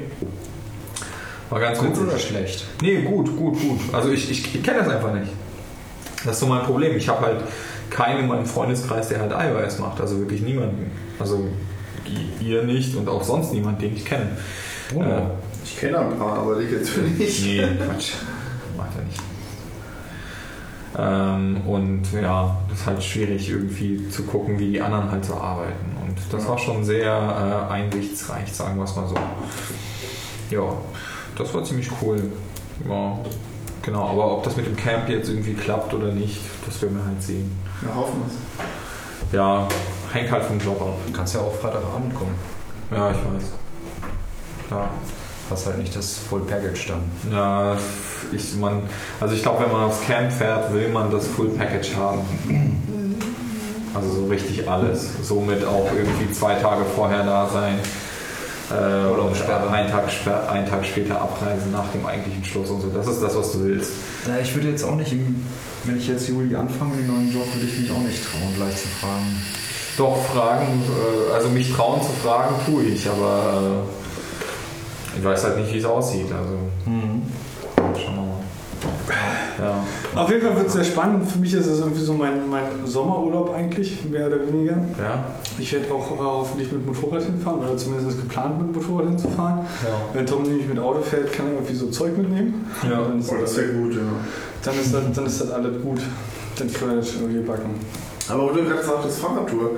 [1.50, 2.03] War ganz Gut witzig.
[2.03, 2.66] oder schlecht?
[2.82, 3.80] Nee, gut, gut, gut.
[3.92, 5.32] Also ich, ich, ich kenne das einfach nicht.
[6.24, 6.95] Das ist so mein Problem.
[6.95, 7.42] Ich habe halt
[7.90, 10.01] keinen in meinem Freundeskreis, der halt iOS macht.
[10.01, 10.92] Also wirklich niemanden.
[11.19, 11.48] Also
[12.42, 14.30] ihr nicht und auch sonst niemand, den ich kenne.
[14.93, 15.22] Äh,
[15.64, 17.45] Ich kenne ein paar, aber die jetzt nicht.
[17.45, 18.14] nee, Quatsch.
[18.77, 19.22] Macht er nicht.
[20.98, 25.34] Ähm, und ja, das ist halt schwierig irgendwie zu gucken, wie die anderen halt so
[25.35, 25.95] arbeiten.
[26.06, 29.16] Und das war schon sehr äh, einsichtsreich, sagen wir es mal so.
[30.51, 30.61] Ja,
[31.38, 32.22] das war ziemlich cool.
[32.88, 33.17] Ja,
[33.82, 37.06] genau, aber ob das mit dem Camp jetzt irgendwie klappt oder nicht, das werden wir
[37.06, 37.51] halt sehen.
[37.82, 39.34] Wir hoffen es.
[39.34, 39.67] Ja,
[40.16, 40.98] hängt halt vom Job ab.
[41.06, 42.35] Du kannst ja auch Freitagabend kommen.
[42.92, 43.52] Ja, ich weiß.
[44.72, 44.90] Ja.
[45.50, 47.32] Hast halt nicht das Full Package dann.
[47.32, 47.77] Ja,
[48.32, 48.82] ich, man,
[49.19, 52.22] also ich glaube, wenn man aufs Camp fährt, will man das Full Package haben.
[53.94, 55.08] Also so richtig alles.
[55.22, 57.80] Somit auch irgendwie zwei Tage vorher da sein.
[58.72, 59.26] Äh, oder
[59.72, 60.10] einen Tag,
[60.52, 62.88] einen Tag später abreisen nach dem eigentlichen Schluss und so.
[62.90, 63.92] Das ist das, was du willst.
[64.27, 65.14] Na, ich würde jetzt auch nicht,
[65.84, 68.76] wenn ich jetzt Juli anfange, den neuen Job, würde ich mich auch nicht trauen, gleich
[68.76, 69.40] zu fragen.
[69.98, 73.85] Doch, Fragen, äh, also mich trauen zu fragen, tue ich, aber
[75.15, 76.27] äh, ich weiß halt nicht, wie es aussieht.
[76.32, 78.35] Also schauen wir mal.
[79.57, 80.22] Ja.
[80.22, 81.32] Auf jeden Fall wird es sehr spannend.
[81.32, 84.74] Für mich ist es irgendwie so mein, mein Sommerurlaub eigentlich, mehr oder weniger.
[84.74, 85.24] Ja?
[85.57, 89.59] Ich werde auch äh, hoffentlich mit Motorrad hinfahren oder zumindest geplant mit Motorrad hinzufahren.
[89.59, 90.01] Ja.
[90.14, 92.69] Wenn Tom nämlich mit Auto fährt, kann er irgendwie so Zeug mitnehmen.
[92.83, 93.01] Ja.
[93.01, 94.01] Dann ist, Oh, das wäre gut, ja.
[94.64, 96.01] dann, ist das, dann ist das alles gut.
[96.57, 97.69] Dann können wir das schon irgendwie backen.
[98.30, 99.72] Aber wo du gerade sagtest, Fahrradtour.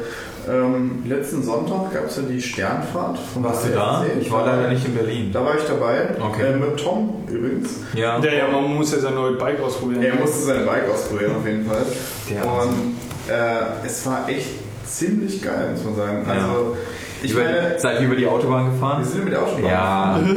[0.50, 4.06] Ähm, letzten Sonntag gab es ja die Sternfahrt von Warst du da?
[4.20, 5.30] Ich war leider nicht in Berlin.
[5.34, 6.10] Da war ich dabei.
[6.20, 6.54] Okay.
[6.54, 7.82] Äh, mit Tom übrigens.
[7.94, 8.18] Ja.
[8.20, 10.04] Ja, ja, man muss ja sein neues Bike ausprobieren.
[10.04, 11.86] Er musste sein Bike ausprobieren auf jeden Fall.
[12.30, 12.96] Der Und
[13.28, 14.52] äh, es war echt
[14.86, 16.26] ziemlich geil, muss man sagen.
[16.26, 16.34] Ja.
[16.34, 16.78] Also,
[17.22, 19.00] ich über, meine, seid ihr über die Autobahn gefahren?
[19.00, 19.66] wir sind mit der Autobahn.
[19.66, 20.20] Ja.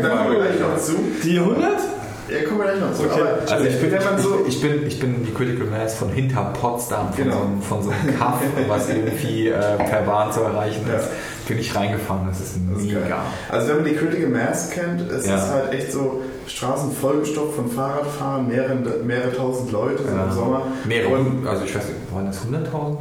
[0.00, 0.94] Da kommen wir gleich noch zu.
[1.24, 1.72] Die 100?
[2.30, 3.04] Ja, kommen wir gleich noch zu.
[3.04, 3.20] Okay.
[3.20, 4.40] Aber Also ich bin, man so.
[4.46, 7.36] ich, ich, bin, ich bin die Critical Mass von hinter Potsdam, von, Genau.
[7.36, 10.98] so, einem, von so einem Kaff, was irgendwie äh, per Bahn zu erreichen Ja.
[10.98, 11.08] ist,
[11.46, 12.26] bin ich reingefahren.
[12.28, 13.22] Das ist ist mega.
[13.50, 15.36] Also wenn man die Critical Mass kennt, es Ja.
[15.36, 18.74] ist halt echt so Straßen vollgestopft von Fahrradfahrern, mehrere,
[19.04, 20.24] mehrere tausend Leute Ja.
[20.24, 20.62] im Sommer.
[20.84, 22.96] Mehrere, also ich weiß nicht, waren das 100.000?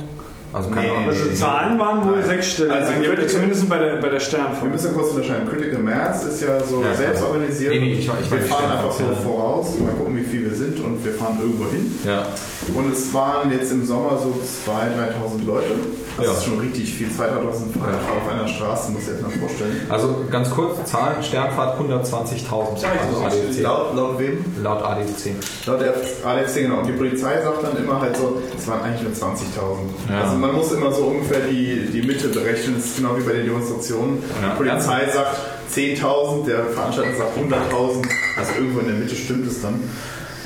[0.53, 1.09] Also keine Nee, Ahnung.
[1.09, 2.71] Also Zahlen waren wohl sechsstellig.
[2.71, 4.71] Also Also wir- zumindest bei der, bei der wir Sternfahrt.
[4.71, 5.47] müssen kurz unterscheiden.
[5.49, 7.73] Critical Mass ist ja so Ja, selbst organisiert.
[7.73, 9.11] Nee, nee, ich ich wir fahren einfach so ja.
[9.13, 11.91] voraus, mal gucken, wie viel wir sind und wir fahren irgendwo hin.
[12.05, 12.25] Ja.
[12.73, 14.33] Und es waren jetzt im Sommer so
[14.65, 15.71] 2.000, 3.000 Leute.
[16.17, 16.31] Das Ja.
[16.31, 17.07] ist schon richtig viel.
[17.09, 19.81] 2.000 Fahrradfahrer auf einer Straße, muss ich jetzt mal vorstellen.
[19.89, 22.83] Also ganz kurz, Zahlen, Sternfahrt 120.000.
[22.87, 23.61] Also.
[23.61, 24.43] Laut, laut wem?
[24.63, 25.35] Laut ADC.
[25.67, 25.93] Laut der
[26.25, 26.79] ADC, genau.
[26.79, 29.89] Und die Polizei sagt dann immer halt so, es waren eigentlich nur 20.000.
[30.09, 30.21] Ja.
[30.23, 32.75] Also man muss immer so ungefähr die, die Mitte berechnen.
[32.77, 34.23] Das ist genau wie bei den Demonstrationen.
[34.41, 34.51] Ja.
[34.51, 35.37] Die Polizei sagt
[35.73, 38.07] 10.000, der Veranstalter sagt 100.000.
[38.37, 39.81] Also irgendwo in der Mitte stimmt es dann.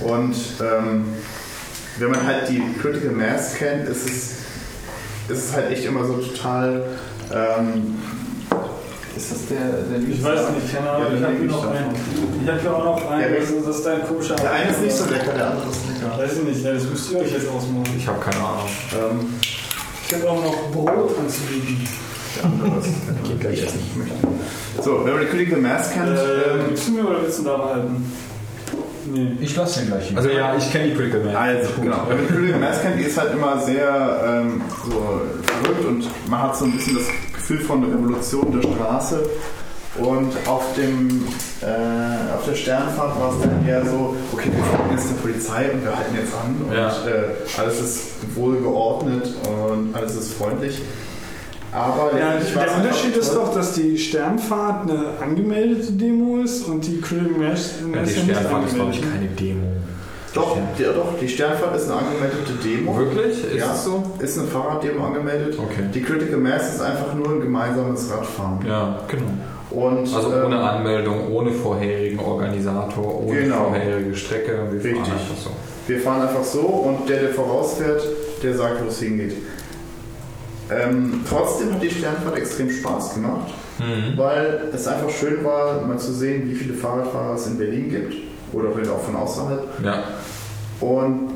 [0.04, 1.06] Und ähm,
[2.00, 4.14] wenn man halt die Critical Mass kennt, ist es,
[5.30, 6.84] ist es halt echt immer so total...
[7.34, 7.96] Ähm,
[9.16, 11.12] Ist das der, der Ich weiß nicht, keine Ahnung.
[11.12, 11.96] Ja, ich habe hier noch einen.
[12.44, 13.22] Ich habe hier auch noch einen.
[13.32, 14.36] Der Das ist, das ist dein komischer.
[14.36, 16.18] Der eine ist nicht so lecker, der andere ist lecker.
[16.18, 17.94] Weiß ich nicht, ja, das müsst ihr euch jetzt ausmachen.
[17.98, 18.70] Ich habe keine Ahnung.
[18.94, 19.34] Ähm,
[20.12, 21.88] Ich habe auch noch Brot anzubieten.
[23.24, 23.80] Geht gleich ich essen.
[24.84, 27.44] So, wenn man die Critical Mass kennt, Äh, ähm, gibst du mir oder willst du
[27.44, 28.12] da behalten?
[29.06, 29.38] Nee.
[29.40, 30.18] Ich lasse den gleich hier.
[30.18, 31.36] Also ja, ich kenne die Critical Mass.
[31.36, 32.04] Also, genau.
[32.10, 36.30] Wenn man die Critical Mass kennt, die ist halt immer sehr ähm, so verrückt und
[36.30, 39.24] man hat so ein bisschen das Gefühl von Revolution der Straße.
[40.02, 41.24] Und auf, dem,
[41.62, 45.70] äh, auf der Sternfahrt war es dann eher so, okay, wir folgen jetzt der Polizei
[45.72, 46.88] und wir halten jetzt an und Ja.
[46.90, 48.00] äh, alles ist
[48.36, 50.82] wohl geordnet und alles ist freundlich.
[51.72, 57.00] Aber Ja, der Unterschied ist doch, dass die Sternfahrt eine angemeldete Demo ist und die
[57.00, 59.68] Critical Mass Ja, die Sternfahrt ist, glaube ich, keine Demo.
[60.34, 62.98] Doch, die, doch, die Sternfahrt ist eine angemeldete Demo.
[62.98, 63.44] Wirklich?
[63.44, 64.04] Ist ja, es so?
[64.20, 65.58] Ist eine Fahrraddemo angemeldet.
[65.60, 65.84] Okay.
[65.94, 68.60] Die Critical Mass ist einfach nur ein gemeinsames Radfahren.
[68.66, 69.26] Ja, genau.
[69.72, 73.66] Und, Also ähm, ohne Anmeldung, ohne vorherigen Organisator, ohne Genau.
[73.70, 74.68] vorherige Strecke.
[74.72, 75.14] Wir fahren Richtig.
[75.14, 75.50] einfach so.
[75.88, 78.04] Wir fahren einfach so und der, der vorausfährt,
[78.44, 79.34] der sagt, wo es hingeht.
[80.70, 84.18] Ähm, trotzdem hat die Sternfahrt extrem Spaß gemacht, Mhm.
[84.18, 88.14] weil es einfach schön war, mal zu sehen, wie viele Fahrradfahrer es in Berlin gibt
[88.54, 89.68] oder vielleicht auch von außerhalb.
[89.84, 90.04] Ja.
[90.80, 91.32] Und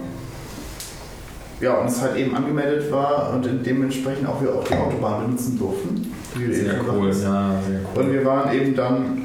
[1.61, 5.57] ja, und es halt eben angemeldet war und dementsprechend auch wir auch die Autobahn benutzen
[5.57, 6.11] durften.
[6.39, 7.07] Wir Sehr cool.
[7.09, 7.11] Ja,
[7.67, 8.03] sehr cool.
[8.03, 9.21] Und wir waren eben dann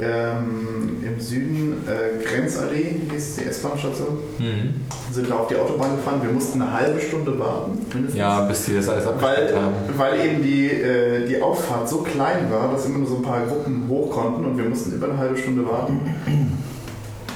[0.00, 4.74] ähm, im Süden, äh, Grenzallee hieß die S-Bahn-Station, Mhm.
[5.12, 6.20] sind da auf die Autobahn gefahren.
[6.22, 8.18] Wir mussten eine halbe Stunde warten, mindestens.
[8.18, 9.74] Ja, bis die das alles Weil, abgestellt haben.
[9.96, 13.42] weil eben die, äh, die Auffahrt so klein war, dass immer nur so ein paar
[13.46, 16.00] Gruppen hoch konnten und wir mussten über eine halbe Stunde warten.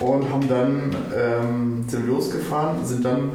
[0.00, 3.30] Und haben dann, ähm, sind losgefahren, sind dann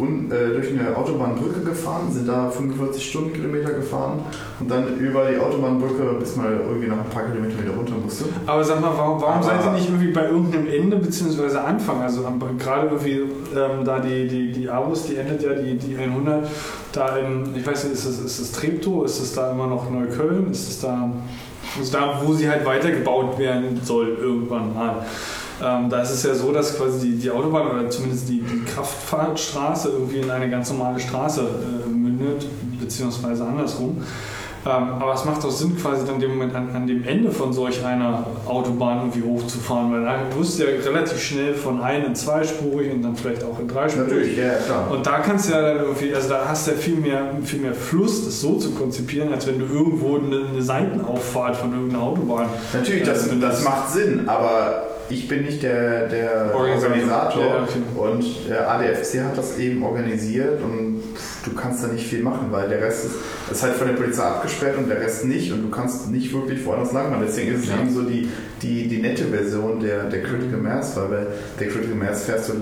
[0.00, 4.20] un, äh, durch eine Autobahnbrücke gefahren, sind da 45 Stundenkilometer gefahren
[4.58, 8.24] und dann über die Autobahnbrücke, bis man irgendwie nach ein paar Kilometern wieder runter musste.
[8.46, 11.56] Aber sag mal, warum, warum seid ihr nicht irgendwie bei irgendeinem Ende bzw.
[11.58, 12.02] Anfang?
[12.02, 12.22] Also
[12.58, 13.20] gerade irgendwie
[13.54, 16.48] ähm, da die, die, die Avus, die endet ja die, die 100,
[16.92, 19.90] da in, ich weiß nicht, ist das, ist das Treptow, ist das da immer noch
[19.90, 21.10] Neukölln, ist das da,
[21.78, 25.06] also da, wo sie halt weitergebaut werden soll irgendwann mal.
[25.62, 28.64] Ähm, da ist es ja so, dass quasi die, die Autobahn oder zumindest die, die
[28.64, 32.46] Kraftfahrtstraße irgendwie in eine ganz normale Straße äh, mündet,
[32.80, 34.02] beziehungsweise andersrum.
[34.66, 37.50] Ähm, aber es macht doch Sinn, quasi dann dem Moment an, an dem Ende von
[37.50, 42.14] solch einer Autobahn irgendwie hochzufahren, weil da wirst du ja relativ schnell von ein in
[42.14, 44.08] zweispurig und dann vielleicht auch in dreispurig.
[44.08, 44.90] Natürlich, ja, klar.
[44.90, 47.60] Und da kannst du ja dann irgendwie, also da hast du ja viel mehr, viel
[47.60, 52.02] mehr Fluss, das so zu konzipieren, als wenn du irgendwo eine, eine Seitenauffahrt von irgendeiner
[52.02, 52.46] Autobahn.
[52.74, 56.90] Natürlich, das, Also, das macht Sinn, aber ich bin nicht der, der Organisator.
[56.90, 57.78] Organisator, Ja, okay.
[58.12, 61.02] und der ADFC hat das eben organisiert und
[61.44, 63.14] du kannst da nicht viel machen, weil der Rest ist,
[63.50, 66.64] ist halt von der Polizei abgesperrt und der Rest nicht und du kannst nicht wirklich
[66.64, 67.24] woanders lang machen.
[67.26, 67.80] Deswegen ist es Ja.
[67.80, 68.28] eben so die,
[68.62, 71.26] die, die nette Version der, der Critical Mass, weil bei
[71.58, 72.52] der Critical Mass fährst du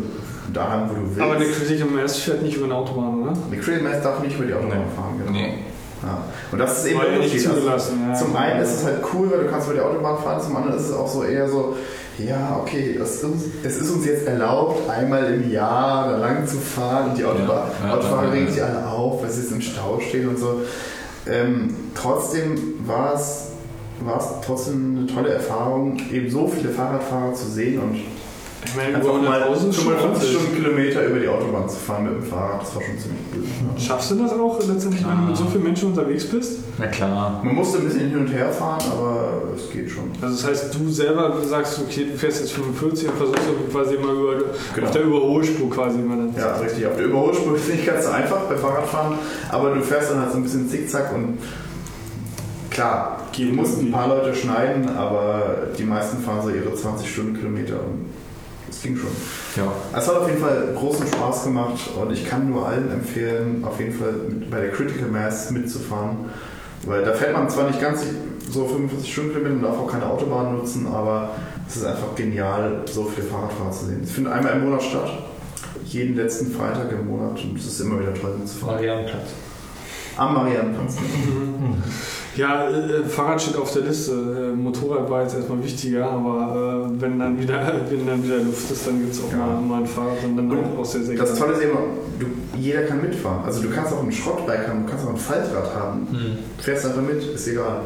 [0.52, 1.20] dahin, wo du willst.
[1.20, 3.32] Aber eine Critical Mass fährt nicht über eine Autobahn, oder?
[3.52, 4.96] Die Critical Mass darf nicht über die Autobahn Nee.
[4.96, 5.30] fahren, genau.
[5.32, 5.54] Nee.
[6.00, 6.22] Ja.
[6.52, 7.48] Und das ist eben der Unterschied.
[7.48, 8.14] Also, ja.
[8.14, 10.78] zum einen ist es halt cool, weil du kannst über die Autobahn fahren, zum anderen
[10.78, 11.76] ist es auch so eher so,
[12.18, 13.24] ja, okay, das ist
[13.62, 17.70] es ist uns jetzt erlaubt, einmal im Jahr da lang zu fahren und die Autobahn,
[17.82, 20.62] Ja, ja, Autofahrer regen sich alle auf, weil sie jetzt im Stau stehen und so.
[21.28, 23.48] Ähm, trotzdem war es,
[24.00, 28.00] war es trotzdem eine tolle Erfahrung, eben so viele Fahrradfahrer zu sehen und
[28.64, 30.30] Ich meine, einfach über mal 100.000 ist schon 55 ordentlich.
[30.30, 33.80] Stundenkilometer über die Autobahn zu fahren mit dem Fahrrad, das war schon ziemlich cool.
[33.80, 36.58] Schaffst du das auch letztendlich, wenn du mit so vielen Menschen unterwegs bist?
[36.76, 37.40] Na klar.
[37.44, 40.10] Man musste ein bisschen hin und her fahren, aber es geht schon.
[40.20, 43.40] Also das heißt, du selber sagst, okay, du fährst jetzt 45 und versuchst
[43.72, 44.34] quasi immer über,
[44.74, 44.86] Genau.
[44.86, 46.34] auf der Überholspur quasi immer dann.
[46.36, 46.86] Ja, richtig.
[46.86, 49.18] Auf der Überholspur ist nicht ganz so einfach bei Fahrradfahren,
[49.50, 51.38] aber du fährst dann halt so ein bisschen zickzack und
[52.70, 57.08] klar, Geht du musst ein paar Leute schneiden, aber die meisten fahren so ihre 20
[57.10, 58.06] Stundenkilometer und
[58.70, 59.10] es ging schon.
[59.56, 59.72] Ja.
[59.96, 63.78] Es hat auf jeden Fall großen Spaß gemacht und ich kann nur allen empfehlen, auf
[63.80, 64.14] jeden Fall
[64.50, 66.26] bei der Critical Mass mitzufahren,
[66.86, 68.04] weil da fährt man zwar nicht ganz
[68.50, 71.30] so 45 Stundenkilometer und darf auch keine Autobahn nutzen, aber
[71.68, 74.00] es ist einfach genial, so viele Fahrradfahrer zu sehen.
[74.02, 75.10] Es findet einmal im Monat statt,
[75.84, 78.76] jeden letzten Freitag im Monat und es ist immer wieder toll mitzufahren.
[78.76, 79.28] Marianenplatz.
[80.18, 80.96] Am Mariannenplatz.
[82.36, 84.12] Ja, äh, Fahrrad steht auf der Liste.
[84.52, 88.70] Äh, Motorrad war jetzt erstmal wichtiger, aber äh, wenn, dann wieder, wenn dann wieder Luft
[88.70, 89.38] ist, dann gibt es auch Ja.
[89.38, 91.36] mal, mal ein Fahrrad und dann Und auch sehr, sehr Das.
[91.36, 91.76] Tolle ist eben,
[92.18, 93.44] du, jeder kann mitfahren.
[93.44, 96.06] Also du kannst auch ein Schrottbike haben, du kannst auch ein Faltrad haben.
[96.10, 96.38] Hm.
[96.58, 97.80] Fährst einfach mit, ist egal.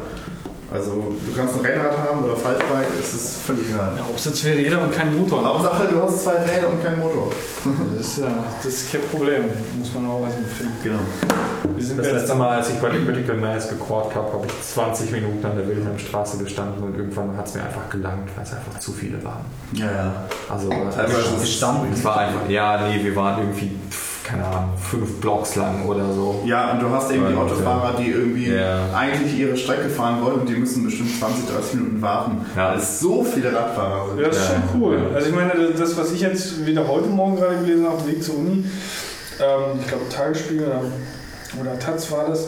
[0.73, 3.93] Also du kannst ein Rennrad haben oder Faltbike, es ist völlig egal.
[3.95, 5.45] Ja, Hauptsache zwei Räder und kein Motor.
[5.45, 7.31] Hauptsache du hast zwei Räder und keinen Motor.
[7.95, 8.27] Das ist ja
[8.57, 9.43] das ist kein Problem.
[9.77, 10.73] Muss man auch erstmal finden.
[10.83, 10.99] Genau.
[11.75, 14.47] Wir sind Das jetzt letzte Mal, als ich bei der Critical Mass gequart habe, habe
[14.47, 18.43] ich 20 Minuten an der Wilhelmstraße gestanden und irgendwann hat es mir einfach gelangt, weil
[18.43, 19.45] es einfach zu viele waren.
[19.73, 20.13] Ja, ja.
[20.49, 21.61] Also ist es.
[21.61, 23.71] Es war einfach, ja, nee, wir waren irgendwie,
[24.23, 26.41] keine Ahnung, fünf Blocks lang oder so.
[26.45, 28.85] Ja, und du hast eben die Ja, Autofahrer, die irgendwie Ja.
[28.95, 32.69] eigentlich ihre Strecke fahren wollen und die müssen bestimmt 20, 30 Minuten warten, Ja.
[32.71, 34.19] weil es so viele Radfahrer sind.
[34.21, 34.97] Ja, das ist Ja, schon cool.
[35.13, 38.11] Also ich meine, das, was ich jetzt wieder heute Morgen gerade gelesen habe, auf dem
[38.13, 38.63] Weg zur Uni,
[39.39, 40.81] ähm, ich glaube Tagesspiegel oder,
[41.61, 42.47] oder Taz war das,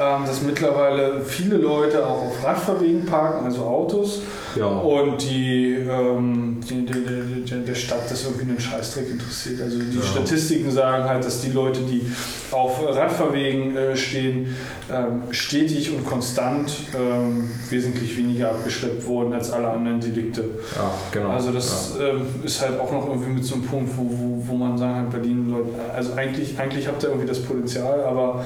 [0.00, 4.22] ähm, dass mittlerweile viele Leute auch auf Radfahrwegen parken, also Autos,
[4.56, 4.66] Ja.
[4.66, 9.60] und die, ähm, die, die, die, der Stadt das irgendwie einen Scheißdreck interessiert.
[9.60, 10.02] Also die Ja.
[10.02, 12.02] Statistiken sagen halt, dass die Leute, die
[12.50, 14.56] auf Radfahrwegen äh, stehen,
[14.92, 20.42] ähm, stetig und konstant ähm, wesentlich weniger abgeschleppt wurden als alle anderen Delikte.
[20.74, 21.30] Ja, genau.
[21.30, 24.56] Also das ähm, ist halt auch noch irgendwie mit so einem Punkt, wo, wo, wo
[24.56, 28.44] man sagen hat, Berlin, Leute, also eigentlich, eigentlich habt ihr irgendwie das Potenzial, aber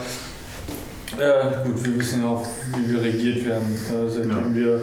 [1.20, 4.82] äh, gut, wir wissen ja auch, wie wir regiert werden, äh, seitdem wir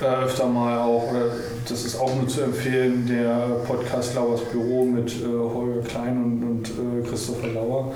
[0.00, 1.32] äh, öfter mal auch, oder
[1.68, 6.42] das ist auch nur zu empfehlen, der Podcast Lauers Büro mit äh, Holger Klein und,
[6.42, 7.92] und äh, Christopher Lauer.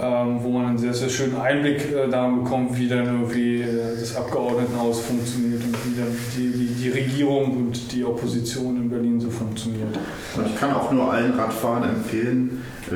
[0.00, 3.94] Ähm, wo man einen sehr, sehr schönen Einblick äh, daran bekommt, wie dann irgendwie äh,
[4.00, 9.20] das Abgeordnetenhaus funktioniert und wie dann die, die, die Regierung und die Opposition in Berlin
[9.20, 9.96] so funktioniert.
[10.34, 12.94] Und ich kann auch nur allen Radfahrern empfehlen, äh,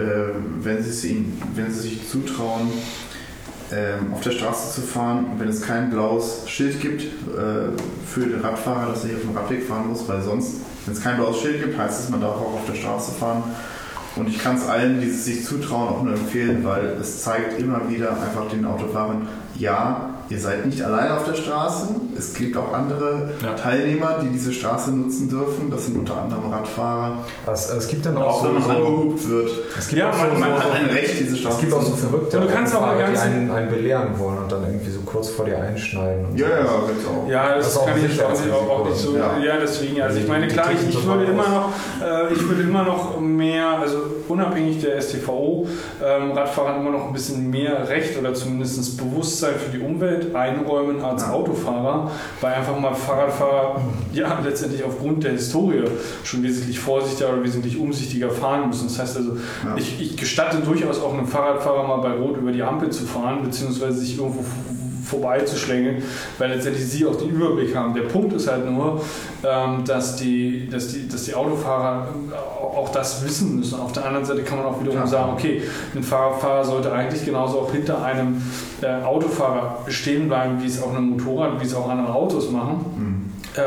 [0.62, 2.72] wenn, sie es ihnen, wenn sie sich zutrauen,
[3.72, 7.70] ähm, auf der Straße zu fahren, wenn es kein blaues Schild gibt äh,
[8.06, 11.02] für den Radfahrer, dass er hier auf dem Radweg fahren muss, weil sonst, wenn es
[11.02, 13.42] kein blaues Schild gibt, heißt es, man darf auch auf der Straße fahren.
[14.16, 17.60] Und ich kann es allen, die es sich zutrauen, auch nur empfehlen, weil es zeigt
[17.60, 19.28] immer wieder einfach den Autofahrern,
[19.58, 21.88] ja, ihr seid nicht allein auf der Straße.
[22.18, 23.52] Es gibt auch andere Ja.
[23.54, 25.70] Teilnehmer, die diese Straße nutzen dürfen.
[25.70, 27.18] Das sind unter anderem Radfahrer.
[27.52, 29.50] Es, es gibt dann auch Auch so, wenn man so angehupt wird.
[29.78, 31.54] es gibt Ja, auch so, man- man so, Man so hat ein Recht, diese Straße
[31.56, 32.08] es gibt auch so zu nutzen.
[32.10, 35.00] verrückte Und du kannst auch die ganz- einen, einen belehren wollen und dann irgendwie so
[35.00, 36.26] kurz vor dir einschneiden.
[36.26, 36.52] Und Ja, so.
[36.52, 37.28] ja, gibt's auch.
[37.28, 38.22] Ja, das, Das ist auch kann ich
[38.52, 39.16] auch auch nicht so.
[39.16, 39.54] Ja, Ja.
[39.60, 40.00] deswegen.
[40.02, 41.68] Also ich meine, klar, ich, ich würde immer noch,
[42.04, 43.98] äh, ich würde immer noch mehr, also
[44.28, 45.66] unabhängig der STVO,
[46.04, 51.02] ähm, Radfahrern immer noch ein bisschen mehr Recht oder zumindest Bewusstsein für die Umwelt einräumen
[51.02, 51.32] als Ja.
[51.32, 53.80] Autofahrer, weil einfach mal Fahrradfahrer
[54.12, 55.84] ja letztendlich aufgrund der Historie
[56.24, 58.88] schon wesentlich vorsichtiger oder wesentlich umsichtiger fahren müssen.
[58.88, 59.32] Das heißt also,
[59.64, 59.74] Ja.
[59.76, 63.42] ich, ich gestatte durchaus auch einem Fahrradfahrer mal bei Rot über die Ampel zu fahren,
[63.42, 64.44] beziehungsweise sich irgendwo
[65.06, 66.02] vorbeizuschlängeln,
[66.38, 67.94] weil letztendlich sie auch den Überblick haben.
[67.94, 69.00] Der Punkt ist halt nur,
[69.44, 72.08] ähm, dass, die, dass, die, dass die Autofahrer
[72.76, 73.80] auch das wissen müssen.
[73.80, 75.08] Auf der anderen Seite kann man auch wiederum Klar.
[75.08, 75.62] sagen, okay,
[75.94, 78.42] ein Fahrradfahrer sollte eigentlich genauso auch hinter einem
[78.82, 82.84] äh, Autofahrer stehen bleiben, wie es auch ein Motorrad, wie es auch andere Autos machen.
[82.96, 83.25] Mhm.
[83.56, 83.60] Äh,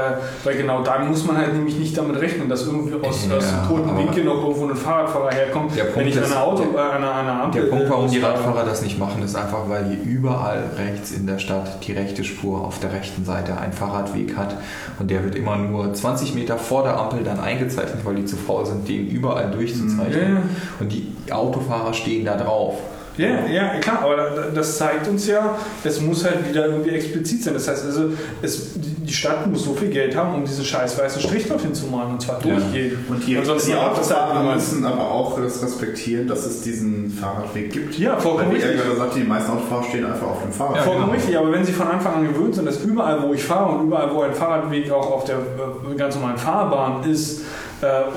[0.43, 3.45] weil genau dann muss man halt nämlich nicht damit rechnen, dass irgendwie aus, Ja, aus
[3.49, 6.63] dem toten Winkel noch irgendwo ein Fahrradfahrer herkommt, Der wenn Punkt ich an einer, Auto,
[6.63, 8.19] der- äh, an einer, an einer Ampel Der Punkt, warum die.
[8.19, 12.23] Radfahrer das nicht machen, ist einfach, weil die überall rechts in der Stadt die rechte
[12.23, 14.55] Spur auf der rechten Seite einen Fahrradweg hat
[14.99, 18.35] und der wird immer nur 20 Meter vor der Ampel dann eingezeichnet, weil die zu
[18.37, 20.35] faul sind, den überall durchzuzeichnen.
[20.35, 20.41] Ja.
[20.79, 22.75] Und die Autofahrer stehen da drauf.
[23.19, 27.43] Ja, ja, klar, aber da- das zeigt uns ja, es muss halt wieder irgendwie explizit
[27.43, 27.53] sein.
[27.53, 28.05] Das heißt also,
[28.41, 31.87] es, die Stadt muss so viel Geld haben, um diesen scheiß weißen Strich dorthin zu
[31.87, 32.55] malen und zwar Ja.
[32.55, 32.93] durchgehend.
[33.09, 37.97] Und die, Ansonsten die Autofahrer müssen aber auch das respektieren, dass es diesen Fahrradweg gibt.
[37.99, 38.85] Ja, vollkommen wie er richtig.
[38.85, 40.77] gerade sagte, die meisten Autofahrer stehen einfach auf dem Fahrrad.
[40.79, 41.15] Vollkommen genau.
[41.17, 43.87] richtig, aber wenn Sie von Anfang an gewöhnt sind, dass überall, wo ich fahre und
[43.87, 47.41] überall, wo ein Fahrradweg auch auf der äh, ganz normalen Fahrbahn ist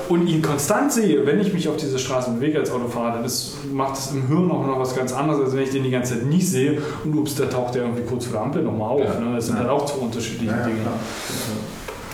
[0.09, 3.55] und ihn konstant sehe, wenn ich mich auf diese Straße bewege als Autofahrer, dann ist,
[3.71, 6.15] macht es im Hirn auch noch was ganz anderes, als wenn ich den die ganze
[6.15, 8.99] Zeit nicht sehe und ups, da taucht der irgendwie kurz vor der Ampel nochmal auf.
[9.01, 9.19] Ja.
[9.19, 9.35] Ne?
[9.35, 9.61] Das sind Ja.
[9.61, 10.79] halt auch zwei unterschiedliche Ja, Dinge.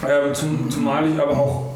[0.08, 1.69] Ähm, zum, zumal ich aber auch äh,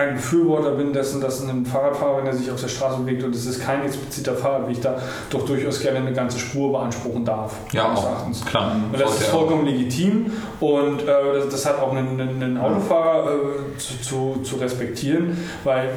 [0.00, 3.34] ein Befürworter bin dessen, dass ein Fahrradfahrer, wenn er sich auf der Straße bewegt und
[3.34, 4.96] es ist kein expliziter Fahrradweg da,
[5.30, 7.54] doch durchaus gerne eine ganze Spur beanspruchen darf.
[7.72, 8.04] Ja, auch.
[8.04, 8.44] Erachtens.
[8.44, 8.76] Klar.
[8.92, 13.30] Und das ist vollkommen legitim und äh, das, das hat auch einen, einen, einen Autofahrer
[13.32, 15.90] äh, zu, zu, zu respektieren, weil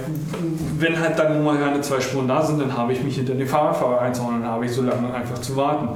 [0.77, 3.33] wenn halt dann nun mal keine zwei Spuren da sind, dann habe ich mich hinter
[3.33, 5.89] den Fahrradfahrer einzuhauen, dann habe ich so lange einfach zu warten.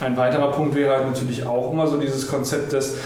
[0.00, 2.96] Ein weiterer Punkt wäre halt natürlich auch immer so dieses Konzept des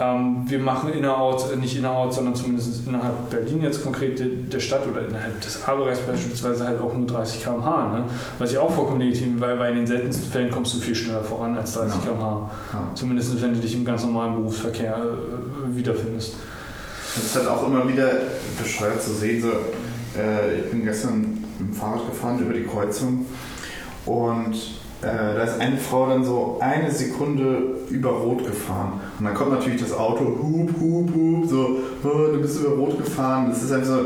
[0.00, 4.60] ähm, wir machen innerorts, äh, nicht innerorts, sondern zumindest innerhalb Berlin jetzt konkret de- der
[4.60, 7.98] Stadt oder innerhalb des A-Bereichs beispielsweise halt auch nur 30 km/h.
[7.98, 8.04] Ne?
[8.38, 11.22] Was ich auch vollkommen legitim, weil, weil in den seltensten Fällen kommst du viel schneller
[11.22, 12.10] voran als 30 Ja.
[12.12, 12.50] km/h.
[12.72, 12.88] Ja.
[12.94, 16.34] Zumindest wenn du dich im ganz normalen Berufsverkehr äh, wiederfindest.
[17.14, 18.10] Es ist halt auch immer wieder
[18.62, 19.42] bescheuert zu sehen.
[19.42, 19.48] So,
[20.18, 21.20] äh, ich bin gestern
[21.58, 23.26] mit dem Fahrrad gefahren über die Kreuzung
[24.06, 24.54] und
[25.02, 29.00] äh, da ist eine Frau dann so eine Sekunde über Rot gefahren.
[29.18, 32.98] Und dann kommt natürlich das Auto, hup, hup, hup, so, oh, du bist über Rot
[32.98, 33.46] gefahren.
[33.50, 34.00] Das ist einfach so.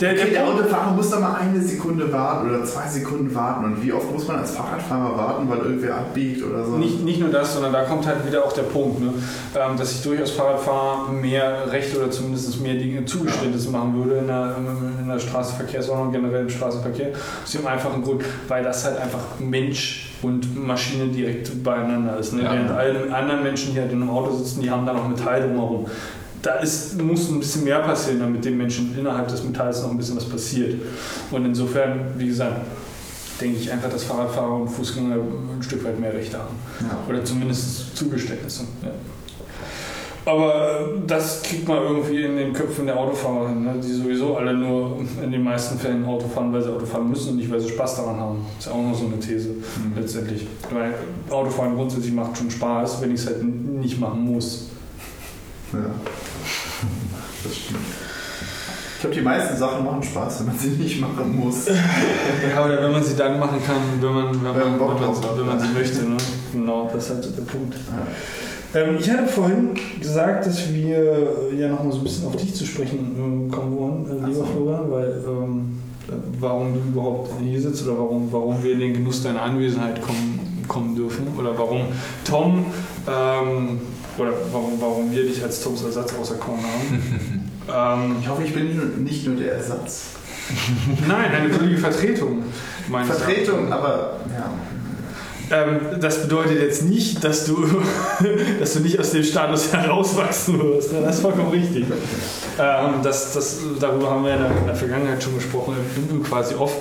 [0.00, 3.64] Der, Okay, der, Autofahrer muss da mal eine Sekunde warten oder zwei Sekunden warten.
[3.64, 6.76] Und wie oft muss man als Fahrradfahrer warten, weil irgendwer abbiegt oder so?
[6.76, 9.12] Nicht, nicht nur das, sondern da kommt halt wieder auch der Punkt, ne?
[9.54, 14.26] ähm, dass ich durchaus Fahrradfahrer mehr Rechte oder zumindest mehr Dinge Zugeständnisse machen würde in
[14.26, 14.56] der,
[15.00, 17.12] in der Straßenverkehrsordnung, generell im Straßenverkehr.
[17.44, 22.32] Aus dem einfachen Grund, weil das halt einfach Mensch und Maschine direkt beieinander ist.
[22.32, 22.42] Ne?
[22.42, 22.52] Ja.
[22.52, 25.42] Während alle anderen Menschen, die halt in einem Auto sitzen, die haben da noch Metall
[25.42, 25.86] drumherum.
[26.42, 29.96] Da ist, muss ein bisschen mehr passieren, damit den Menschen innerhalb des Metalls noch ein
[29.96, 30.74] bisschen was passiert.
[31.30, 32.66] Und insofern, wie gesagt,
[33.40, 36.56] denke ich einfach, dass Fahrradfahrer und Fußgänger ein Stück weit mehr Rechte haben.
[36.80, 36.98] Ja.
[37.08, 38.64] Oder zumindest Zugeständnisse.
[38.82, 38.90] Ja.
[40.24, 43.74] Aber das kriegt man irgendwie in den Köpfen der Autofahrer hin, ne?
[43.82, 47.30] die sowieso alle nur in den meisten Fällen Auto fahren, weil sie Auto fahren müssen
[47.30, 48.46] und nicht, weil sie Spaß daran haben.
[48.56, 49.50] Ist ja auch noch so eine These
[49.96, 50.46] letztendlich.
[50.70, 50.94] Weil
[51.28, 54.68] Autofahren grundsätzlich macht schon Spaß, wenn ich es halt nicht machen muss.
[55.72, 55.90] Ja.
[57.44, 57.80] Das stimmt.
[58.94, 61.66] Ich glaube, die meisten Sachen machen Spaß, wenn man sie nicht machen muss.
[62.54, 65.16] Ja, oder wenn man sie dann machen kann, wenn man, wenn Wenn man, wenn man,
[65.16, 66.04] hat, wenn man sie möchte.
[66.04, 66.16] Ne?
[66.52, 67.74] Genau, das ist halt so der Punkt.
[67.74, 68.06] Ja.
[68.80, 70.98] Ähm, ich hatte vorhin gesagt, dass wir
[71.50, 74.26] äh, ja noch mal so ein bisschen auf dich zu sprechen ähm, kommen wollen, äh,
[74.26, 74.44] lieber so.
[74.44, 78.94] Florian, weil ähm, äh, warum du überhaupt hier sitzt oder warum, warum wir in den
[78.94, 81.82] Genuss deiner Anwesenheit kommen, kommen dürfen oder warum
[82.24, 82.66] Tom
[83.06, 83.80] ähm,
[84.18, 87.50] oder warum, warum wir dich als Toms Ersatz auserkoren haben.
[88.12, 90.04] ähm, Ich hoffe, ich bin nicht nur- der Ersatz.
[91.08, 92.42] nein, eine völlige Vertretung.
[92.90, 93.72] Vertretung, Erachtens.
[93.72, 94.50] aber ja.
[95.50, 97.66] Ähm, das bedeutet jetzt nicht, dass du,
[98.58, 100.92] dass du nicht aus dem Status herauswachsen wirst.
[100.92, 101.84] Das ist vollkommen richtig.
[102.58, 106.22] Ähm, das, das, darüber haben wir in der, in der Vergangenheit schon gesprochen, im, im
[106.22, 106.72] quasi off,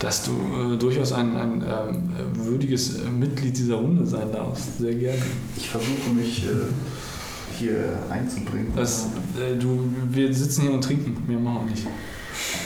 [0.00, 4.78] dass du äh, durchaus ein, ein ähm, würdiges äh, Mitglied dieser Runde sein darfst.
[4.78, 5.22] Sehr gerne.
[5.56, 6.48] Ich versuche mich äh,
[7.58, 8.72] hier einzubringen.
[8.76, 9.06] Das,
[9.40, 11.86] äh, du, wir sitzen hier und trinken, mehr machen wir nicht.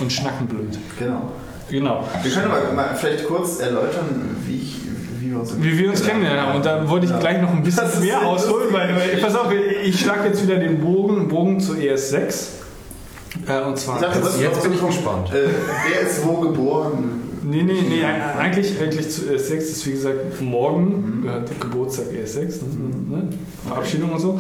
[0.01, 0.77] Und schnacken blöd.
[0.99, 1.31] Genau.
[1.71, 2.09] Genau.
[2.23, 4.07] Wir können aber mal vielleicht kurz erläutern,
[4.45, 4.77] wie, ich,
[5.21, 6.57] wie wir uns, Wie wir uns kennengelernt haben.
[6.57, 7.19] Und da wollte ich Ja.
[7.21, 9.53] gleich noch ein bisschen mehr ausholen, weil, weil pass auf,
[9.85, 12.47] ich schlage jetzt wieder den Bogen, Bogen zu ES6.
[13.51, 14.01] Äh, und zwar.
[14.01, 15.31] Dachte, Jetzt doch bin ich so, gespannt.
[15.33, 15.49] Äh,
[15.91, 17.23] wer ist wo geboren?
[17.43, 22.39] Nee, nee, nee, eigentlich, eigentlich zu ES6 ist wie gesagt morgen, gehört der Geburtstag ES6,
[22.39, 23.17] ne?
[23.17, 23.29] ne?
[23.67, 24.39] Verabschiedung und so.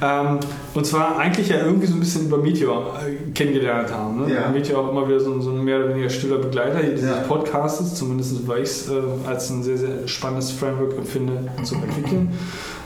[0.00, 0.38] Ähm,
[0.72, 4.24] und zwar eigentlich ja irgendwie so ein bisschen über Meteor äh, kennengelernt haben.
[4.26, 4.32] Ne?
[4.34, 4.48] Ja.
[4.48, 7.16] Meteor auch immer wieder so, ein- so ein mehr oder weniger stiller Begleiter dieses Ja.
[7.28, 8.92] Podcasts, zumindest weil ich es äh,
[9.26, 11.32] als ein sehr, sehr spannendes Framework finde
[11.64, 12.30] zu entwickeln.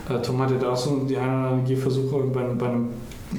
[0.08, 2.88] Äh, Tom hat ja da auch so die ein oder anderen Gehversuche bei, bei einem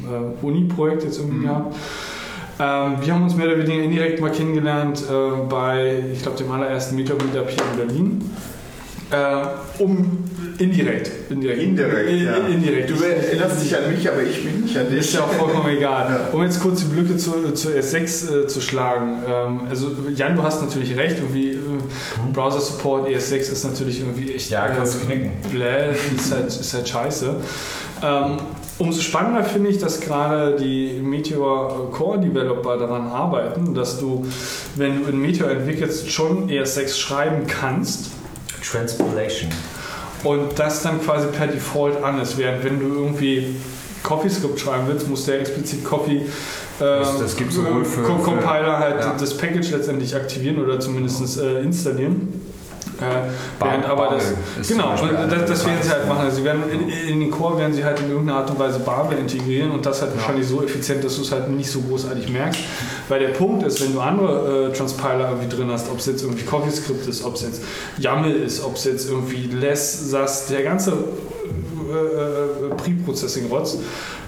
[0.06, 1.44] äh, Uni-Projekt jetzt irgendwie Mhm.
[1.44, 1.76] gehabt.
[2.62, 6.52] Ähm, wir haben uns mehr oder weniger indirekt mal kennengelernt äh, bei, ich glaube, dem
[6.52, 8.30] allerersten Meetup-Meetup hier in Berlin.
[9.10, 10.24] Äh, um
[10.60, 11.12] indirekt.
[11.30, 11.62] Indirekt.
[11.62, 12.36] Indirekt, In- ja.
[12.48, 12.90] indirekt.
[12.92, 15.00] Du erinnerst dich an mich, aber ich bin nicht an dich.
[15.00, 16.10] Ist ja auch vollkommen egal.
[16.10, 16.34] Ja.
[16.34, 19.24] Um jetzt kurz die Blöcke zu, zu S6 äh, zu schlagen.
[19.28, 21.18] Ähm, also Jan, du hast natürlich recht.
[21.18, 21.58] Irgendwie äh,
[22.32, 24.52] Browser Support ES6 ist natürlich irgendwie echt.
[24.52, 25.32] Ja, kannst du äh, knicken.
[25.52, 27.36] Bläh, ist halt, ist halt scheiße.
[28.04, 28.38] Ähm,
[28.82, 34.26] umso spannender finde ich, dass gerade die Meteor Core Developer daran arbeiten, dass du,
[34.76, 38.10] wenn du in Meteor entwickelst, schon ES6 schreiben kannst
[38.70, 39.50] Transpilation.
[40.24, 42.38] und das dann quasi per Default an ist.
[42.38, 43.56] Während wenn du irgendwie
[44.04, 46.22] CoffeeScript schreiben willst, musst du ja explizit Coffee
[46.80, 49.16] Das- das gibt's sowohl für- Compiler halt ja.
[49.20, 52.42] das Package letztendlich aktivieren oder zumindest äh, installieren.
[53.02, 56.26] Äh, während aber das, genau, das, das werden sie halt machen.
[56.26, 58.80] Also sie werden in, in den Core werden sie halt in irgendeiner Art und Weise
[58.80, 62.30] Babel integrieren und das halt wahrscheinlich so effizient, dass du es halt nicht so großartig
[62.30, 62.62] merkst.
[63.10, 66.22] Weil der Punkt ist, wenn du andere äh, Transpiler irgendwie drin hast, ob es jetzt
[66.22, 67.62] irgendwie CoffeeScript ist, ob es jetzt
[67.98, 73.80] YAML ist, ob es jetzt irgendwie Less, SAS, der ganze äh, äh, Pre-Processing-Rotz,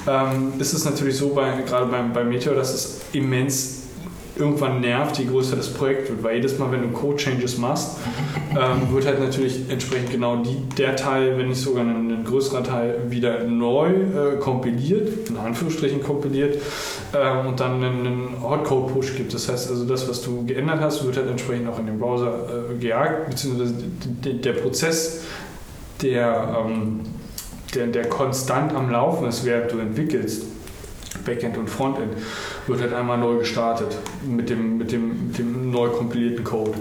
[0.08, 3.83] ähm, ist es natürlich so, bei, gerade beim, bei Meteor, dass es immens
[4.36, 6.24] irgendwann nervt, je größer das Projekt wird.
[6.24, 7.98] Weil jedes Mal, wenn du Code-Changes machst,
[8.52, 12.64] ähm, wird halt natürlich entsprechend genau die, der Teil, wenn nicht sogar ein, ein größerer
[12.64, 16.62] Teil, wieder neu äh, kompiliert, in Anführungsstrichen kompiliert,
[17.14, 19.34] ähm, und dann einen, einen Hotcode-Push gibt.
[19.34, 22.72] Das heißt also, das, was du geändert hast, wird halt entsprechend auch in den Browser
[22.72, 23.74] äh, gejagt, beziehungsweise
[24.24, 25.24] der, Prozess,
[26.02, 27.02] der, ähm,
[27.76, 30.46] der, der konstant am Laufen ist, während du entwickelst,
[31.26, 32.14] Backend und Frontend,
[32.68, 36.74] wird halt einmal neu gestartet mit dem, mit dem, mit dem neu kompilierten Code.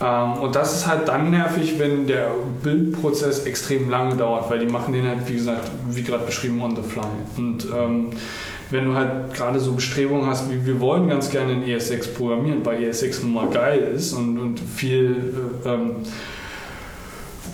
[0.00, 2.30] Ähm, und das ist halt dann nervig, wenn der
[2.62, 6.76] Bildprozess extrem lange dauert, weil die machen den halt, wie gesagt, wie gerade beschrieben, on
[6.76, 7.04] the fly.
[7.36, 8.10] Und ähm,
[8.70, 12.64] wenn du halt gerade so Bestrebungen hast, wie wir wollen ganz gerne in ES6 programmieren,
[12.64, 15.96] weil ES6 nun mal geil ist und, und viel äh, ähm,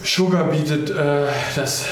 [0.05, 1.27] Sugar bietet, äh,
[1.57, 1.87] das,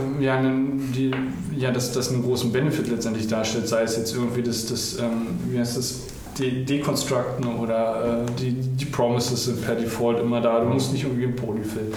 [0.00, 1.10] ähm, ja, die,
[1.54, 5.38] ja, das, das einen großen Benefit letztendlich darstellt, sei es jetzt irgendwie das, das ähm,
[5.50, 6.00] wie heißt das,
[6.38, 10.60] De Deconstructen oder äh, die, die Promises sind per Default immer da.
[10.60, 11.90] Du musst nicht irgendwie einen Polyfill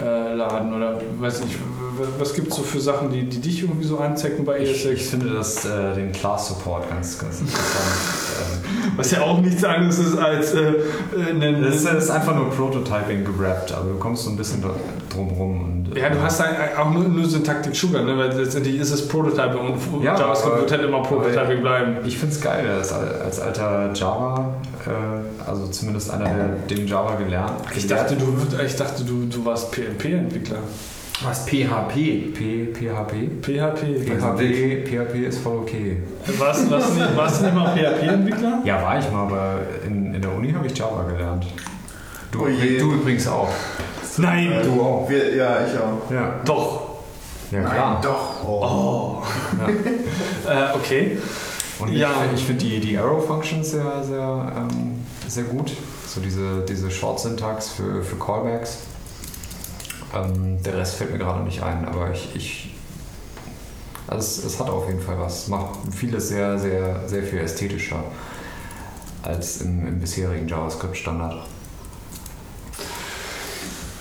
[0.00, 1.58] äh, laden oder weiß nicht.
[2.18, 5.00] Was gibt es so für Sachen, die, die dich irgendwie so anzecken bei Ich, ich
[5.02, 5.10] ES6?
[5.10, 7.70] finde das, äh, den Class Support ganz, ganz interessant.
[8.84, 12.10] ähm, Was ja auch nichts anderes ist als äh, äh, ein, das, ist, das ist
[12.10, 14.74] einfach nur Prototyping gerappt, aber du kommst so ein bisschen dr-
[15.12, 15.84] drum rum.
[15.90, 18.16] Und, Ja, du hast halt auch nur, nur Syntaktik Sugar, ne?
[18.16, 21.96] weil letztendlich ist es Prototyping und Ja, JavaScript wird halt immer Prototyping bleiben.
[22.06, 24.54] Ich finde es geil, als, als alter Java,
[24.86, 29.44] äh, also zumindest einer, der den Java gelernt Ich dachte, du, ich dachte, du, du
[29.44, 30.58] warst PHP-Entwickler.
[31.24, 31.46] Was?
[31.46, 32.32] PHP?
[32.34, 33.42] P, PHP?
[33.42, 34.04] PHP.
[34.04, 36.02] PHP, PHP ist voll okay.
[36.38, 38.60] Warst, warst, du nicht, warst du nicht mal PHP-Entwickler?
[38.64, 41.46] Ja, war ich mal, aber in, in der Uni habe ich Java gelernt.
[42.30, 42.78] Du, Oh je.
[42.78, 43.48] du übrigens auch.
[44.18, 45.08] Nein, Äh, Du auch.
[45.08, 46.10] Wir, ja, ich auch.
[46.10, 46.82] Ja, doch.
[47.50, 48.00] ja klar.
[48.02, 48.48] doch.
[48.48, 49.22] Oh.
[50.48, 51.18] Äh, okay.
[51.78, 52.10] Und Ja.
[52.34, 55.72] ich, finde die, die Arrow-Function sehr, sehr, ähm, sehr gut.
[56.06, 58.78] So diese, diese Short-Syntax für, für Callbacks.
[60.14, 62.34] Ähm, der Rest fällt mir gerade nicht ein, aber ich.
[62.34, 62.74] ich
[64.06, 65.48] also es, es hat auf jeden Fall was.
[65.48, 68.04] Macht vieles sehr, sehr, sehr viel ästhetischer
[69.22, 71.46] als im, im bisherigen JavaScript-Standard.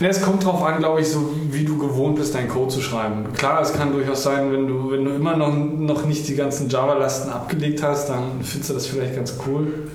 [0.01, 2.81] Ja, es kommt drauf an, glaube ich, so wie du gewohnt bist, deinen Code zu
[2.81, 3.31] schreiben.
[3.33, 6.69] Klar, es kann durchaus sein, wenn du, wenn du immer noch, noch nicht die ganzen
[6.69, 9.91] Java-Lasten abgelegt hast, dann findest du das vielleicht ganz cool.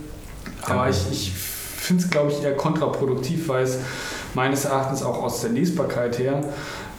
[0.62, 3.78] Aber ich, ich finde es, glaube ich, eher kontraproduktiv, weil es
[4.36, 6.44] meines Erachtens auch aus der Lesbarkeit her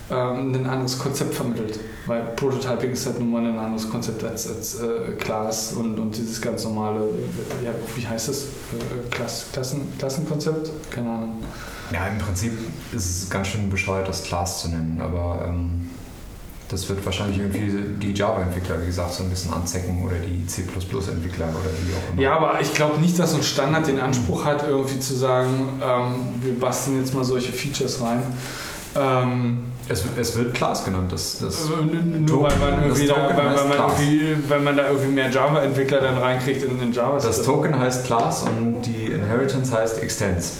[0.10, 1.80] ähm, ein anderes Konzept vermittelt.
[2.08, 6.18] Weil Prototyping ist halt nun mal ein anderes Konzept als, als äh, Class und, und
[6.18, 8.44] dieses ganz normale, äh, ja, wie heißt das?
[8.44, 10.72] Äh, Klass, Klassen, Klassenkonzept?
[10.90, 11.44] Keine Ahnung.
[11.94, 12.52] Ja, im Prinzip
[12.92, 15.90] ist es ganz schön bescheuert, das Class zu nennen, aber ähm,
[16.70, 17.72] das wird wahrscheinlich irgendwie
[18.06, 22.22] die Java-Entwickler, wie gesagt, so ein bisschen anzecken oder die C++-Entwickler oder wie auch immer.
[22.22, 25.80] Ja, aber ich glaube nicht, dass so ein Standard den Anspruch hat, irgendwie zu sagen,
[25.82, 28.22] ähm, wir basteln jetzt mal solche Features rein.
[28.96, 31.12] Ähm, Es, es wird Class genannt.
[31.12, 35.08] Das, das, nur weil man, irgendwie da, weil, weil man, irgendwie, weil man da irgendwie
[35.12, 37.18] mehr Java-Entwickler dann reinkriegt in den Java.
[37.18, 40.58] das Token heißt Class und die Inheritance heißt Extends.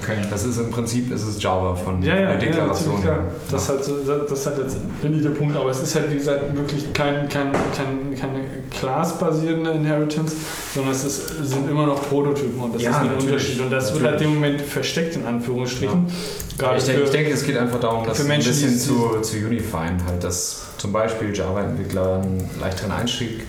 [0.00, 0.16] Okay.
[0.30, 2.94] Das ist im Prinzip ist es Java von ja, ja, der ja, Deklaration.
[2.94, 3.16] natürlich, klar.
[3.22, 3.32] her.
[3.50, 5.56] Das, hat, so- das ist halt letztendlich der Punkt.
[5.56, 8.40] Aber es ist halt, wie gesagt, wirklich kein, kein, kein, keine
[8.70, 10.34] Class-basierende Inheritance,
[10.74, 13.26] sondern es ist, sind immer noch Prototypen und das Ja, ist ein natürlich.
[13.32, 13.60] Unterschied.
[13.60, 14.32] Und das wird halt Natürlich.
[14.34, 16.06] im Moment versteckt, in Anführungsstrichen.
[16.58, 19.36] Gerade ich, denke, ich denke, es geht einfach darum, das für ein bisschen zu, zu
[19.38, 23.44] unifyen, halt, dass zum Beispiel Java-Entwickler einen leichteren Einstieg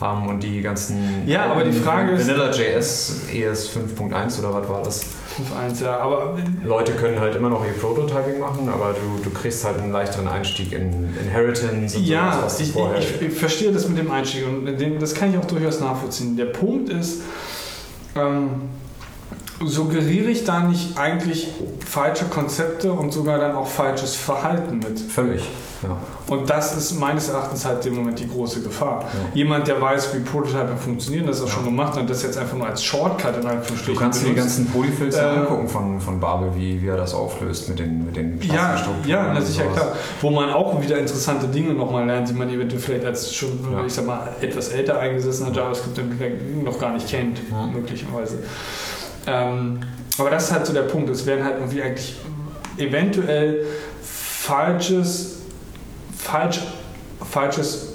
[0.00, 4.82] haben und die ganzen Ja, aber die Frage ist- Vanilla.js ES 5.1 oder was war
[4.82, 5.02] das?
[5.38, 5.98] 5.1, ja.
[5.98, 9.92] Aber Leute können halt immer noch ihr Prototyping machen, aber du, du kriegst halt einen
[9.92, 12.98] leichteren Einstieg in Inheritance und Ja, sowas, was du ich, vorher.
[12.98, 16.36] ich, ich verstehe das mit dem Einstieg und den, das kann ich auch durchaus nachvollziehen.
[16.36, 17.22] Der Punkt ist,
[18.16, 18.50] ähm,
[19.66, 21.48] suggeriere ich da nicht eigentlich
[21.86, 24.98] falsche Konzepte und sogar dann auch falsches Verhalten mit?
[24.98, 25.42] Völlig.
[25.82, 25.96] Ja.
[26.28, 29.04] Und das ist meines Erachtens halt im Moment die große Gefahr.
[29.34, 32.68] Jemand, der weiß, wie Prototyping funktioniert, das auch schon gemacht hat, das jetzt einfach nur
[32.68, 36.20] als Shortcut in Du Anführungsstrichen kannst dir die ganzen Polyfills ja Äh, angucken von, von
[36.20, 38.76] Babel, wie, wie er das auflöst mit den, mit den Ja,
[39.06, 39.74] ja, na sicher, sowas.
[39.76, 39.92] klar.
[40.20, 43.84] Wo man auch wieder interessante Dinge nochmal lernt, die man eventuell vielleicht als schon, Ja.
[43.84, 46.28] ich sag mal, etwas älter eingesessener JavaScript-Entwickler
[46.62, 47.66] noch gar nicht kennt, Ja.
[47.66, 48.38] möglicherweise.
[49.26, 49.80] Ähm,
[50.18, 51.08] aber das ist halt so der Punkt.
[51.10, 52.16] Es werden halt irgendwie eigentlich
[52.76, 53.64] eventuell
[54.02, 55.36] falsches,
[56.16, 56.60] falsch,
[57.30, 57.88] falsches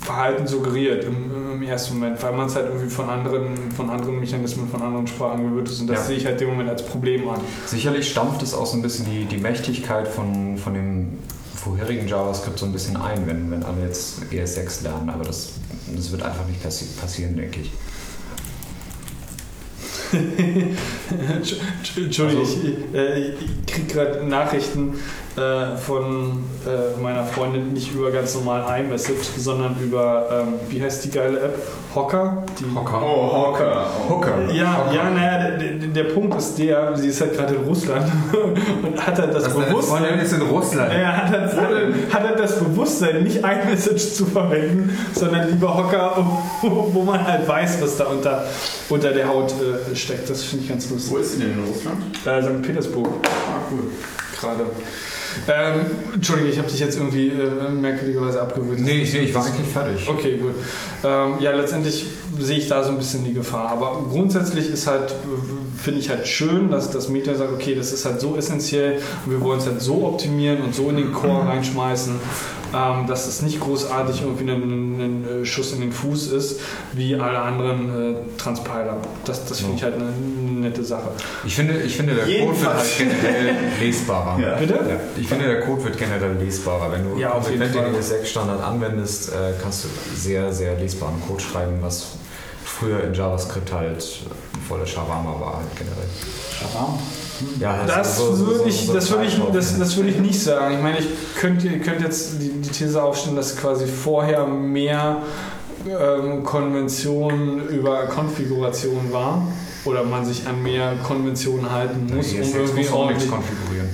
[0.00, 4.20] Verhalten suggeriert im, im ersten Moment, weil man es halt irgendwie von anderen, von anderen
[4.20, 5.80] Mechanismen, von anderen Sprachen gewöhnt ist.
[5.80, 6.04] Und das Ja.
[6.04, 7.40] sehe ich halt im Moment als Problem an.
[7.66, 11.18] Sicherlich stampft es auch so ein bisschen die, die Mächtigkeit von, von dem
[11.56, 15.50] vorherigen JavaScript so ein bisschen ein, wenn, wenn alle jetzt ES6 lernen, aber das,
[15.96, 17.70] das wird einfach nicht passi passieren, denke ich.
[21.96, 24.94] Entschuldigung, Also- ich, äh, ich kriege gerade Nachrichten
[25.36, 31.04] äh, von äh, meiner Freundin nicht über ganz normal iMessage, sondern über, ähm, wie heißt
[31.04, 31.58] die geile App?
[31.94, 32.44] Hocker?
[32.58, 33.02] Die Hocker.
[33.02, 33.86] Oh, Hawker.
[34.08, 34.52] Hooker.
[34.52, 38.10] Ja, ja, naja, der, der, Punkt ist der, sie ist halt gerade in Russland
[38.82, 40.18] und hat halt das, Bewusstsein.
[40.20, 40.92] ist in Russland.
[40.92, 46.16] Er hat, halt, hat, hat halt das Bewusstsein, nicht iMessage zu verwenden, sondern lieber Hocker,
[46.62, 48.44] wo, wo man halt weiß, was da unter,
[48.88, 50.30] unter der Haut äh, steckt.
[50.30, 51.12] Das finde ich ganz lustig.
[51.12, 52.02] Wo ist sie denn in Russland?
[52.24, 52.62] Äh, St.
[52.62, 53.08] Petersburg.
[53.24, 53.90] Ah, cool.
[54.40, 54.64] gerade.
[55.48, 58.80] Ähm, Entschuldige, ich habe dich jetzt irgendwie äh, merkwürdigerweise abgewürgt.
[58.80, 60.08] Nee, ich, ich war eigentlich fertig.
[60.08, 60.54] Okay, gut.
[61.04, 62.06] Ähm, ja, letztendlich
[62.38, 63.68] sehe ich da so ein bisschen die Gefahr.
[63.70, 67.92] Aber grundsätzlich ist halt, äh, finde ich halt schön, dass das Meta sagt, okay, das
[67.92, 71.12] ist halt so essentiell und wir wollen es halt so optimieren und so in den
[71.12, 72.14] Core reinschmeißen,
[72.74, 76.60] ähm, dass es nicht großartig irgendwie ein, ein, ein Schuss in den Fuß ist,
[76.92, 78.96] wie alle anderen äh, Transpiler.
[79.24, 80.12] Das, das finde ich halt eine
[80.64, 81.10] nette Sache.
[81.44, 82.98] Ich finde, ich finde der Code wird halt Jedenfalls.
[82.98, 84.38] generell lesbarer.
[84.42, 84.56] Ja.
[84.56, 84.74] Bitte?
[84.74, 86.90] Ja, ich finde, der Code wird generell lesbarer.
[86.92, 88.18] Wenn du Ja, auf jeden konsequent den Fall.
[88.18, 92.06] ES6-Standard anwendest, äh, kannst du sehr, sehr lesbaren Code schreiben, was
[92.64, 94.04] früher in JavaScript halt
[94.68, 96.08] voller Shawarma war, halt generell.
[97.60, 100.10] Ja, halt Das so- so- würde so- ich, so das würde ich, das, das würde
[100.10, 100.74] ich nicht sagen.
[100.76, 101.06] Ich meine, ich
[101.38, 105.18] könnte, könnte jetzt die, die These aufstellen, dass quasi vorher mehr
[105.86, 109.46] ähm, Konventionen über Konfiguration war
[109.84, 113.30] oder man sich an mehr Konventionen halten muss, um ES6 irgendwie auch nichts ordentlich.
[113.30, 113.88] konfigurieren.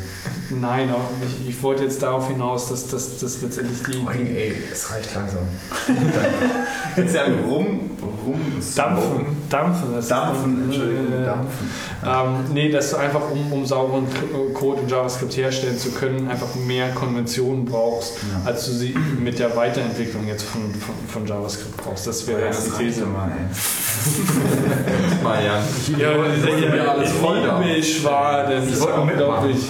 [0.50, 1.48] Nein, auch nicht.
[1.48, 3.92] Ich wollte jetzt darauf hinaus, dass das letztendlich die,
[4.24, 5.42] die Ey, es reicht langsam.
[6.96, 7.90] Jetzt ja rum,
[8.26, 8.40] rum
[8.74, 11.70] Dampfen, Dampfen, das ist Dampfen, Entschuldigung, äh, dampfen.
[12.04, 16.28] Ähm, nee, dass du einfach, um, um sauberen K- Code in JavaScript herstellen zu können,
[16.28, 18.50] einfach mehr Konventionen brauchst, Ja.
[18.50, 22.08] als du sie mit der Weiterentwicklung jetzt von, von, von JavaScript brauchst.
[22.08, 23.06] Das wäre jetzt die These.
[23.06, 23.30] mal,
[25.22, 25.62] Mal, ja.
[25.98, 27.62] Ja, wollte mir alles voll da.
[27.82, 29.28] Schwaden, das Ich ist wollte nur mitmachen.
[29.50, 29.64] unglaublich.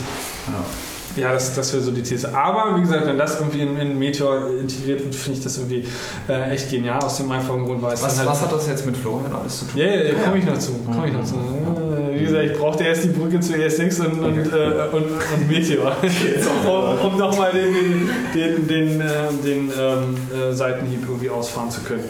[1.17, 2.33] Ja, das, das wäre so die These.
[2.35, 5.85] Aber wie gesagt, wenn das irgendwie in, in Meteor integriert wird, finde ich das irgendwie
[6.29, 8.87] äh, echt genial aus dem einfachen Grund, weil es Was, halt was hat das jetzt
[8.87, 9.81] mit Florian alles zu tun?
[9.81, 10.73] Ja, ja, ja, komme ich noch zu.
[10.87, 11.35] Komm ich noch zu.
[11.35, 15.49] Äh, Wie gesagt, ich brauchte erst die Brücke zu ES6 und, und, äh, und, und
[15.49, 15.97] Meteor,
[16.67, 19.07] um, um nochmal den, den, den, äh,
[19.45, 22.05] den ähm, äh, Seitenhieb irgendwie ausfahren zu können.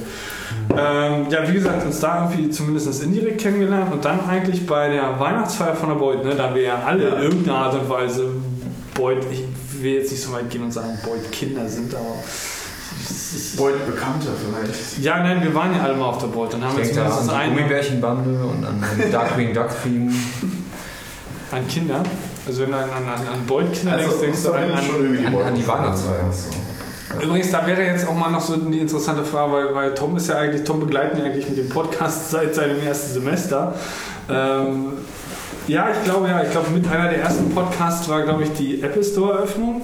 [0.77, 5.19] Ähm, ja, wie gesagt, uns da irgendwie zumindest indirekt kennengelernt und dann eigentlich bei der
[5.19, 7.17] Weihnachtsfeier von der Beut, ne, da wir ja alle Ja.
[7.17, 8.29] in irgendeiner Art und Weise
[8.95, 9.45] Beut, ich
[9.83, 12.15] will jetzt nicht so weit gehen und sagen, Beut Kinder sind, aber
[13.57, 14.99] Beut Bekannter vielleicht.
[15.03, 17.11] ja, nein, wir waren ja alle mal auf der Beut und haben Ich jetzt denke
[17.11, 20.13] da an zumindest Gummibärchenbande und an Darkwing Duck Theme.
[21.53, 22.03] An Kinder?
[22.47, 24.71] Also wenn du an, an, an an Beutkinder Also, denkst, denkst du an, an
[25.27, 26.33] an- Beut- an die Weihnachtsfeier.
[26.33, 26.51] So.
[27.21, 30.29] Übrigens, da wäre jetzt auch mal noch so die interessante Frage, weil, weil Tom ist
[30.29, 33.75] ja eigentlich, Tom begleitet mich eigentlich mit dem Podcast seit seinem ersten Semester.
[34.29, 34.93] Ähm,
[35.67, 38.83] ja, ich glaube ja, ich glaube mit einer der ersten Podcasts war, glaube ich, die
[38.83, 39.83] Apple Store Eröffnung.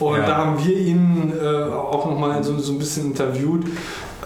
[0.00, 0.26] Und Ja.
[0.26, 3.66] da haben wir ihn äh, auch nochmal so, so ein bisschen interviewt,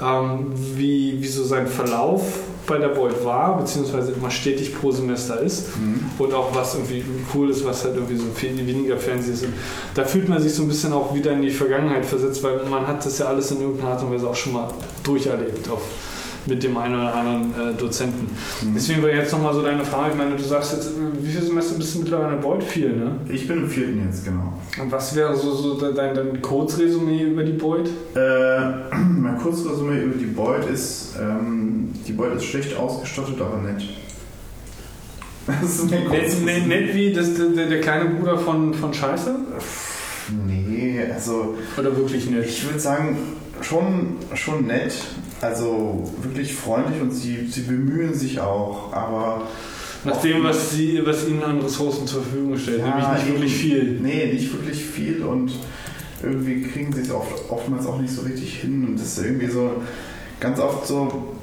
[0.02, 2.22] ähm, wie, wie so sein Verlauf
[2.66, 5.76] bei der Void war, beziehungsweise immer stetig pro Semester ist.
[5.76, 6.04] Mhm.
[6.18, 9.44] Und auch was irgendwie cool ist, was halt irgendwie so viel weniger Fernsehen ist.
[9.44, 9.54] Und
[9.94, 12.86] da fühlt man sich so ein bisschen auch wieder in die Vergangenheit versetzt, weil man
[12.86, 14.68] hat das ja alles in irgendeiner Art und Weise auch schon mal
[15.02, 15.82] durcherlebt auf,
[16.46, 18.28] mit dem einen oder anderen äh, Dozenten.
[18.62, 18.74] Mhm.
[18.74, 21.44] Deswegen wäre jetzt nochmal so deine Frage, ich meine, du sagst jetzt, äh, wie viele
[21.44, 22.62] Semester bist du mittlerweile in Beut?
[22.62, 23.16] Viel, ne?
[23.28, 24.52] Ich bin im vierten jetzt, genau.
[24.80, 27.88] Und was wäre so, so dein, dein Kurzresümee über die Beut?
[28.14, 28.60] Äh,
[28.96, 33.82] mein Kurzresümee über die Beut ist, ähm, die Beut ist schlecht ausgestattet, aber nett.
[35.46, 39.34] Das ist Nett, nett, nett wie das, der, der kleine Bruder von, von Scheiße?
[40.46, 42.46] Nee, also Oder wirklich nett?
[42.46, 43.16] ich würde sagen,
[43.60, 44.94] schon, schon nett.
[45.42, 49.42] Also wirklich freundlich und sie, sie bemühen sich auch, aber
[50.04, 53.34] Nach dem, was, sie, was ihnen an Ressourcen zur Verfügung stellt, Ja, nämlich nicht eben.
[53.34, 54.00] wirklich viel.
[54.00, 55.52] Nee, nicht wirklich viel und
[56.22, 59.48] irgendwie kriegen sie es oft, oftmals auch nicht so richtig hin und das ist irgendwie
[59.48, 59.72] so
[60.38, 61.34] ganz oft so.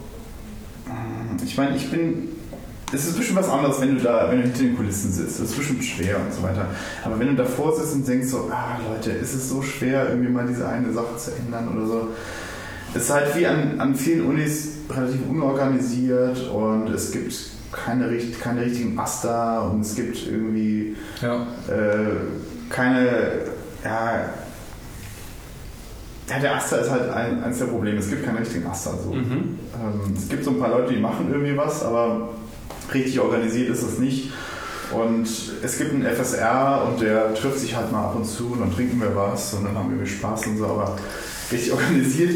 [0.85, 2.29] mm, Ich meine, ich bin.
[2.91, 5.39] Es ist bestimmt was anderes, wenn du da, wenn du hinter den Kulissen sitzt.
[5.39, 6.65] Das ist bestimmt schwer und so weiter.
[7.05, 10.29] Aber wenn du davor sitzt und denkst so, ah Leute, ist es so schwer, irgendwie
[10.31, 12.07] mal diese eine Sache zu ändern oder so.
[12.95, 17.33] Es ist halt wie an, an vielen Unis relativ unorganisiert und es gibt
[17.71, 21.43] keine, keine richtigen Master und es gibt irgendwie Ja.
[21.67, 22.15] äh,
[22.69, 23.05] keine,
[23.83, 24.29] ja,
[26.29, 27.97] ja, der Aster ist halt ein, eines der Probleme.
[27.97, 28.93] Es gibt keinen richtigen Aster.
[29.03, 29.13] So.
[29.13, 29.57] Mhm.
[29.73, 32.29] Ähm, es gibt so ein paar Leute, die machen irgendwie was, aber
[32.93, 34.31] richtig organisiert ist es nicht.
[34.91, 35.27] Und
[35.63, 38.73] es gibt einen FSR und der trifft sich halt mal ab und zu und dann
[38.73, 40.95] trinken wir was und dann haben wir irgendwie Spaß und so, aber
[41.51, 42.33] richtig organisiert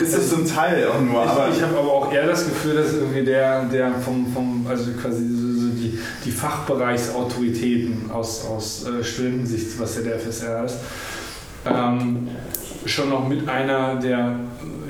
[0.00, 1.22] ist es zum Teil auch nur.
[1.22, 4.66] Aber ich ich habe aber auch eher das Gefühl, dass irgendwie der, der vom, vom
[4.68, 10.76] also quasi so die, die Fachbereichsautoritäten aus, aus äh, Studentensicht, was ja der FSR ist,
[11.66, 12.28] ähm,
[12.86, 14.36] schon noch mit einer der,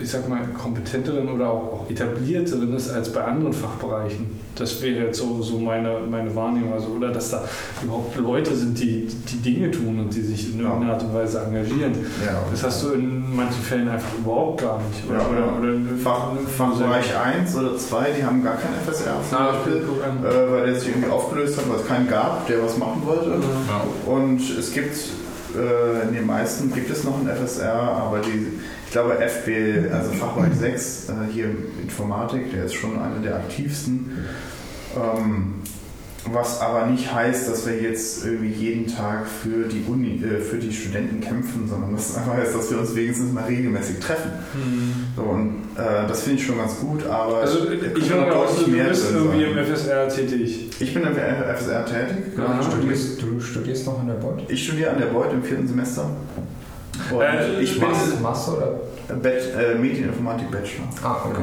[0.02, 4.40] ich sag mal, kompetenteren oder auch, etablierteren ist als bei anderen Fachbereichen.
[4.54, 6.74] Das wäre jetzt so, so meine, meine Wahrnehmung.
[6.74, 7.42] Also, oder dass da
[7.82, 11.40] überhaupt Leute sind, die die Dinge tun und die sich in irgendeiner Art und Weise
[11.40, 11.92] engagieren.
[12.24, 12.42] Ja.
[12.50, 15.08] Das hast du in manchen Fällen einfach überhaupt gar nicht.
[15.08, 19.38] Oder, Ja, oder, oder Fach, Fachbereich 1 oder 2, die haben gar kein FSR zum
[19.38, 22.76] Ah, Beispiel, äh, weil der sich irgendwie aufgelöst hat, weil es keinen gab, der was
[22.76, 23.40] machen wollte.
[24.06, 24.96] Und es gibt,
[25.56, 28.46] äh, in den meisten gibt es noch ein FSR, aber die,
[28.86, 31.50] ich glaube FB, also Fachbereich 6, äh, hier
[31.82, 34.26] Informatik, der ist schon einer der aktivsten.
[34.96, 35.54] Ähm,
[36.30, 40.56] was aber nicht heißt, dass wir jetzt irgendwie jeden Tag für die Uni, äh, für
[40.56, 44.30] die Studenten kämpfen, sondern das einfach heißt, dass wir uns wenigstens mal regelmäßig treffen.
[45.16, 48.64] So, und äh, das finde ich schon ganz gut, aber Also ich noch raus, deutlich
[48.66, 50.70] du mehr bist drin irgendwie im FSR tätig.
[50.78, 52.38] Ich bin im FSR tätig.
[52.38, 52.54] Ja.
[52.54, 54.42] Du studierst, du studierst noch an der Beuth?
[54.48, 56.08] Ich studiere an der Beuth im vierten Semester.
[57.10, 57.88] Und Äh, ich bin
[58.22, 58.80] Master, oder?
[59.16, 60.84] Bett, äh, Medieninformatik Bachelor.
[61.02, 61.42] Ah, okay.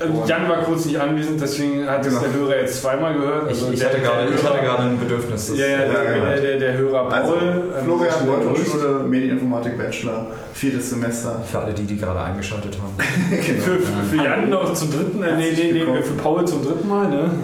[0.00, 2.20] Ähm, Jan war kurz nicht anwesend, deswegen hat es Genau.
[2.20, 3.42] der Hörer jetzt zweimal gehört.
[3.50, 5.48] Ich, Also ich, der- hatte gerade, ich hatte gerade ein Bedürfnis.
[5.56, 7.42] Ja, ja, der, Ja, der, der, der Hörer Also, Paul.
[7.78, 8.70] ähm, Florian schnell Beuth grüßt.
[8.70, 11.42] Schule, Medieninformatik Bachelor, viertes Semester.
[11.50, 12.94] Für alle die, die gerade eingeschaltet haben.
[13.30, 13.62] genau.
[13.62, 16.88] Für, für, für Jan noch zum dritten, äh, nee, nee, nee, für Paul zum dritten
[16.88, 17.30] Mal, ne?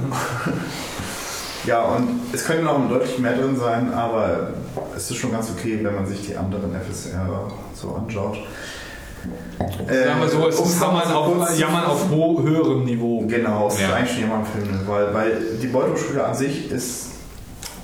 [1.67, 4.49] Ja, und es könnte noch deutlich mehr drin sein, aber
[4.95, 7.27] es ist schon ganz okay, wenn man sich die anderen FSR
[7.75, 8.37] so anschaut.
[9.89, 13.25] Äh, Sagen wir so, es um ist Jammern auf, Jammern auf ho höherem Niveau.
[13.27, 13.95] Genau, es ist Ja.
[13.95, 17.07] eigentlich schon jemand Film, weil, weil die Beutelschule an sich ist,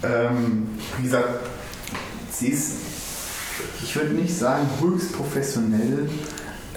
[0.03, 1.29] ähm, wie gesagt,
[2.33, 2.73] sie ist,
[3.83, 6.09] ich würde nicht sagen höchst professionell,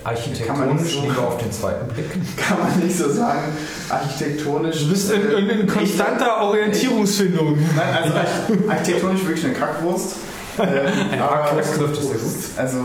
[0.03, 2.09] Kann man Architektonisch nicht so- auf den zweiten Blick.
[2.37, 3.41] kann man nicht so sagen,
[3.89, 4.79] architektonisch.
[4.83, 7.57] Du bist in, in, in konstanter Orientierungsfindung.
[7.75, 10.15] Nein, also arch- architektonisch wirklich eine Kackwurst.
[10.59, 11.97] Ähm, aber, es sehr gut.
[12.57, 12.77] also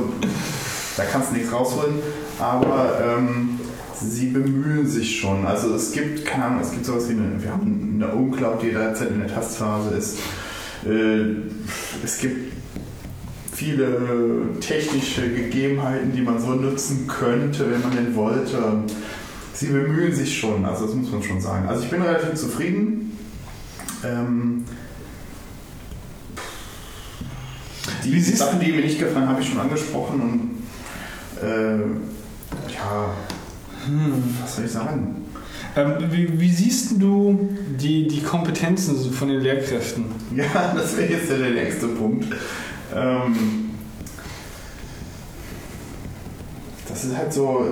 [0.98, 1.94] da kannst du nichts rausholen,
[2.40, 3.60] aber ähm,
[3.94, 5.46] sie bemühen sich schon.
[5.46, 8.72] Also es gibt, keine Ahnung, es gibt sowas wie eine, wir haben eine Umcloud, die
[8.72, 10.18] derzeit in der Testphase ist.
[10.84, 11.36] Äh,
[12.04, 12.52] es gibt
[13.52, 18.58] viele technische Gegebenheiten, die man so nutzen könnte, wenn man denn wollte.
[19.54, 21.68] Sie bemühen sich schon, also das muss man schon sagen.
[21.68, 23.16] Also ich bin relativ zufrieden.
[24.04, 24.64] Ähm,
[28.04, 30.57] die Wie Sachen, die mir nicht gefallen, habe ich schon angesprochen und
[31.42, 31.78] äh,
[32.72, 33.14] ja,
[34.42, 35.24] was soll ich sagen?
[35.76, 40.06] Ähm, wie, wie siehst du die, die Kompetenzen von den Lehrkräften?
[40.34, 42.26] Ja, das wäre jetzt der nächste Punkt.
[42.94, 43.70] Ähm,
[46.88, 47.66] das ist halt so,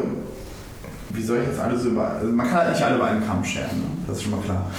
[1.10, 2.10] wie soll ich jetzt alles über.
[2.10, 3.86] Also man kann halt nicht alle über einen Kamm scheren, ne?
[4.06, 4.70] das ist schon mal klar.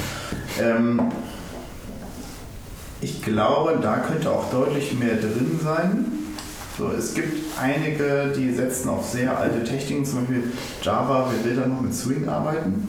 [0.61, 1.01] Ähm,
[3.01, 6.05] ich glaube, da könnte auch deutlich mehr drin sein.
[6.77, 10.43] So, es gibt einige, die setzen auf sehr alte Techniken, zum Beispiel
[10.83, 12.87] Java, wer will da noch mit Swing arbeiten?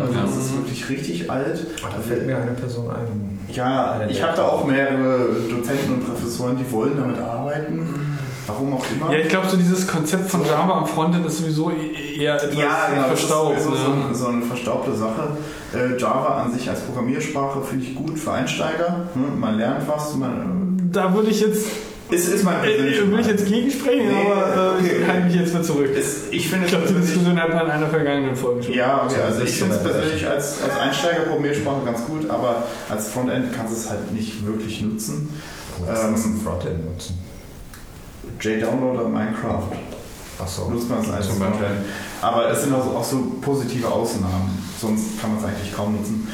[0.00, 1.66] Also das ist wirklich richtig alt.
[1.82, 3.38] Da fällt mir eine Person ein.
[3.52, 8.16] Ja, ich habe da auch mehrere Dozenten und Professoren, die wollen damit arbeiten.
[8.46, 9.12] Warum auch immer.
[9.12, 12.54] Ja, ich glaube, so dieses Konzept von Java am Frontend ist sowieso e- eher etwas
[12.56, 13.56] Ja, genau, verstaubt.
[13.56, 13.96] das ist sowieso ne?
[13.96, 15.36] so, eine, so eine verstaubte Sache.
[15.74, 19.08] Äh, Java an sich als Programmiersprache finde ich gut für Einsteiger.
[19.16, 19.36] Ne?
[19.36, 20.14] Man lernt was.
[20.14, 21.70] Man, Da würde ich jetzt, äh,
[22.10, 25.34] ist, ist mein persönlicher will ich jetzt gegensprechen, Nee, aber äh, okay, ich halte mich
[25.34, 25.90] jetzt mal zurück.
[25.94, 28.74] ist, ich finde Ich glaube, die Diskussion hat man in einer vergangenen Folge schon.
[28.74, 33.08] Ja, okay, also ich ist finde es persönlich als, als Einsteiger-Programmiersprache ganz gut, aber als
[33.08, 35.28] Frontend kannst du es halt nicht wirklich nutzen.
[35.86, 37.18] Was ist Ähm, ein Frontend nutzen?
[38.40, 39.68] JDownloader Minecraft.
[40.38, 40.68] Achso.
[40.70, 41.58] nutzt man es als Zum Beispiel.
[41.58, 41.84] Frontend.
[42.20, 46.28] Aber es sind auch, auch so positive Ausnahmen, sonst kann man es eigentlich kaum nutzen.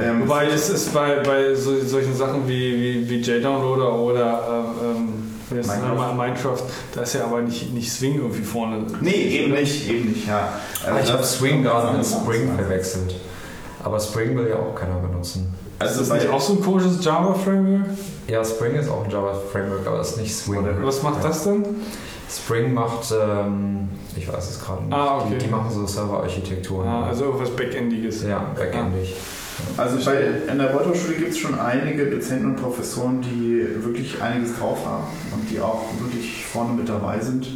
[0.00, 2.74] Ähm, Wobei es ist bei, bei so, solchen Sachen wie,
[3.04, 5.08] wie, wie JDownloader oder ähm,
[5.50, 6.14] das Minecraft.
[6.14, 6.62] Minecraft,
[6.94, 8.86] da ist ja aber nicht, nicht Swing irgendwie vorne.
[9.00, 10.48] nee, eben nicht, eben nicht, ja.
[10.86, 13.14] Ah, ich habe Swing gerade mit Spring verwechselt.
[13.84, 15.52] Aber Spring will ja auch keiner benutzen.
[15.78, 17.84] Also Ist das nicht auch so ein komisches Java-Framework?
[18.26, 20.66] Ja, Spring ist auch ein Java-Framework, aber es ist nicht Swing.
[20.82, 21.28] Was macht Ja.
[21.28, 21.64] das denn?
[22.30, 24.92] Spring macht, ähm, ich weiß es gerade nicht.
[24.92, 25.36] Ah, okay.
[25.38, 26.88] die, die machen so Serverarchitekturen.
[26.88, 28.24] Ah, also irgendwas Backendiges.
[28.24, 29.14] ja, backendig.
[29.76, 34.58] also bei, in der Beutelschule gibt es schon einige Dozenten und Professoren, die wirklich einiges
[34.58, 37.46] drauf haben und die auch wirklich vorne mit dabei sind.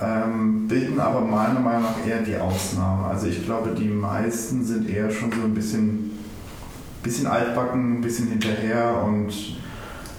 [0.00, 3.08] Ähm, bilden aber meiner Meinung nach eher die Ausnahme.
[3.08, 6.18] Also ich glaube, die meisten sind eher schon so ein bisschen,
[7.02, 9.32] bisschen altbacken, ein bisschen hinterher und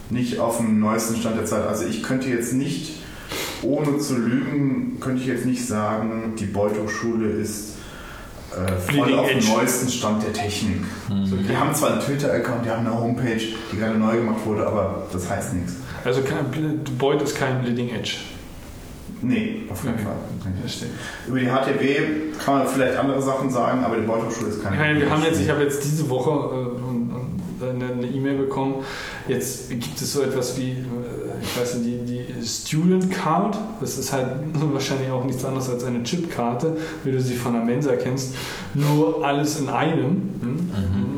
[0.09, 1.65] nicht auf dem neuesten Stand der Zeit.
[1.65, 2.98] Also ich könnte jetzt nicht,
[3.63, 7.75] ohne zu lügen, könnte ich jetzt nicht sagen, die Beutelschule ist
[8.51, 10.81] äh, voll auf dem neuesten Stand der Technik.
[11.09, 11.25] Mhm.
[11.25, 14.65] So, die haben zwar einen Twitter-Account, die haben eine Homepage, die gerade neu gemacht wurde,
[14.65, 15.73] aber das heißt nichts.
[16.03, 16.21] Also
[16.97, 18.15] Boyd ist kein Bleeding Edge.
[19.21, 20.03] Nee, auf jeden Okay.
[20.03, 20.51] Fall.
[20.61, 20.89] Verstehe.
[21.27, 21.97] Über die HTW
[22.43, 24.77] kann man vielleicht andere Sachen sagen, aber die Beutelschule ist keine.
[24.77, 26.71] Meine, wir haben jetzt, ich habe jetzt diese Woche
[27.61, 28.75] äh, eine E-Mail bekommen.
[29.27, 30.75] Jetzt gibt es so etwas wie, äh,
[31.41, 33.57] ich weiß nicht, die, die Student Card.
[33.81, 34.27] Das ist halt
[34.73, 38.35] wahrscheinlich auch nichts anderes als eine Chipkarte, wie du sie von der Mensa kennst.
[38.73, 40.29] Nur alles in einem.
[40.41, 40.69] Hm?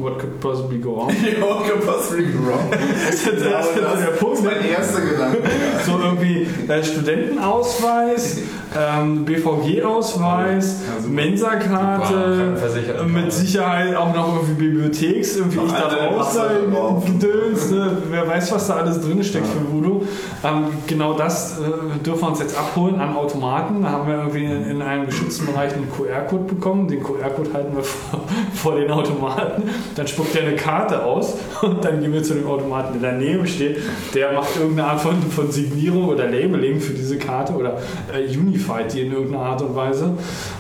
[0.02, 1.10] What could possibly go wrong?
[1.24, 2.72] Ja, possibly wrong.
[3.06, 4.44] Das ist der, Das der ist Punkt.
[4.44, 5.38] mein erster Gedanke.
[5.86, 8.38] So irgendwie äh, Studentenausweis,
[8.78, 12.58] ähm, BVG-Ausweis, Super, Mensa-Karte,
[13.00, 17.04] äh, mit Sicherheit auch noch irgendwie Bibliotheks, irgendwie ich darf raus drauf.
[17.04, 17.98] sein, Gedöns, ne?
[18.10, 20.04] wer weiß, was da alles drin steckt für Voodoo.
[20.44, 23.84] Ähm, genau das äh, dürfen wir uns jetzt abholen an Automaten.
[23.84, 26.88] Da haben wir irgendwie in, in einem geschützten Bereich einen QR-Code bekommen.
[26.88, 29.64] Den QR-Code halten wir vor, vor den Automaten.
[29.96, 33.46] Dann spuckt er eine Karte aus und dann gehen wir zu dem Automaten, der daneben
[33.48, 33.80] steht.
[34.14, 37.80] Der macht irgendeine Art von, von Signierung oder Labeling für diese Karte oder
[38.14, 38.26] äh,
[38.70, 40.12] unified die in irgendeiner Art und Weise.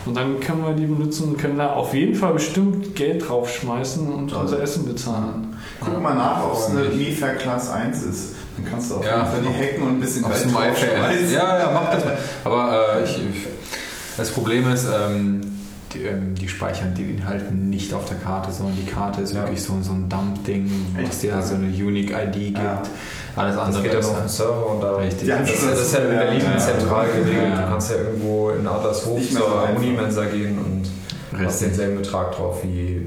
[0.05, 4.07] Und dann können wir die benutzen und können da auf jeden Fall bestimmt Geld draufschmeißen
[4.11, 4.41] und Toll.
[4.41, 5.55] unser Essen bezahlen.
[5.79, 8.29] Guck mal nach, ob es eine MIFA Class 1 ist.
[8.57, 9.17] Dann kannst du auf Ja.
[9.17, 11.31] jeden Fall die hacken und ein bisschen Geld draufschmeißen.
[11.33, 12.17] Ja, ja, mach das mal.
[12.43, 13.47] Aber äh, ich, ich,
[14.17, 15.41] das Problem ist, ähm,
[15.93, 19.41] die, ähm, die speichern den Inhalt nicht auf der Karte, sondern die Karte ist Ja.
[19.41, 20.69] wirklich so, so ein Dump-Ding,
[21.05, 22.57] was dir so eine Unique-ID gibt.
[22.57, 22.81] Ja.
[23.35, 24.95] Alles Das andere geht dann ist auf den Server und da.
[24.97, 25.27] Richtig.
[25.27, 26.57] Ja, Das, ist- das ist ja in Berlin Ja.
[26.57, 27.49] zentral geregelt.
[27.49, 27.61] Ja.
[27.61, 29.69] Du kannst ja irgendwo in Adlershof zur.
[29.77, 33.05] Unimensa gehen und hast denselben Betrag drauf wie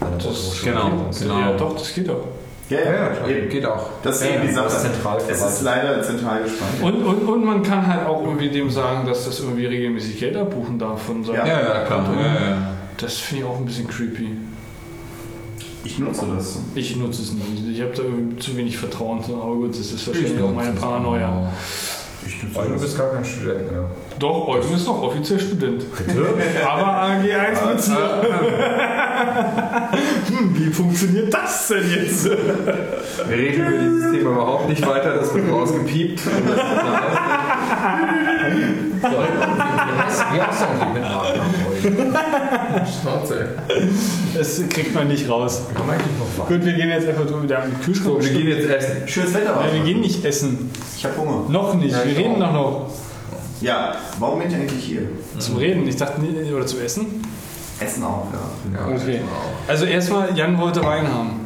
[0.00, 0.72] an der Das- Hochschule.
[0.72, 0.90] genau.
[1.18, 1.38] Genau.
[1.40, 2.26] Ja, doch, das geht doch.
[2.70, 3.28] Ja, Ja, ja, ja, klar.
[3.28, 3.48] eben.
[3.50, 3.86] Geht auch.
[4.02, 4.64] Das ist Ja, eben die ja, Sache.
[4.64, 6.82] das zentral es ist leider zentral gespeichert.
[6.82, 10.34] Und, und, und man kann halt auch irgendwie dem sagen, dass das irgendwie regelmäßig Geld
[10.36, 11.46] abbuchen darf von seinem Ja.
[11.46, 12.04] Ja, ja, klar.
[12.16, 12.56] Ja, ja.
[12.96, 14.30] Das finde ich auch ein bisschen creepy.
[15.84, 16.60] Ich nutze das.
[16.74, 17.68] Ich nutze es nicht.
[17.70, 18.02] Ich habe da
[18.40, 21.52] zu wenig Vertrauen zu, aber gut, das ist Ich wahrscheinlich auch meine nutze es Paranoia.
[22.26, 23.84] Ich Weil du bist gar kein Student mehr.
[24.18, 25.84] Doch, Eugen ist noch offiziell Student.
[26.66, 27.80] Aber AG1 mit
[30.28, 32.24] hm, Wie funktioniert das denn jetzt?
[32.24, 32.38] Wir
[33.36, 36.20] reden über dieses Thema überhaupt nicht weiter, das wird rausgepiept.
[40.32, 41.54] Wie hast du eigentlich mit Nachnamen
[43.02, 43.48] Schnauze.
[44.36, 45.62] Das kriegt man nicht raus.
[45.74, 46.06] Haben wir eigentlich
[46.38, 46.48] noch?
[46.48, 48.22] Gut, wir gehen jetzt einfach drüber da im Kühlschrank.
[48.22, 49.08] Wir gehen jetzt essen.
[49.08, 50.70] Schönes Wetter Nein, wir gehen nicht essen.
[50.96, 51.44] Ich habe Hunger.
[51.48, 51.92] Noch nicht.
[51.92, 52.90] Ja, wir reden doch noch.
[53.60, 55.02] Ja, warum bin ich eigentlich hier?
[55.38, 55.86] Zum Reden.
[55.86, 56.20] Ich dachte,
[56.54, 57.22] oder zum Essen.
[57.80, 58.78] Essen auch, ja.
[58.78, 59.20] Ja, Okay.
[59.66, 61.40] Also erstmal, Jan wollte Wein haben.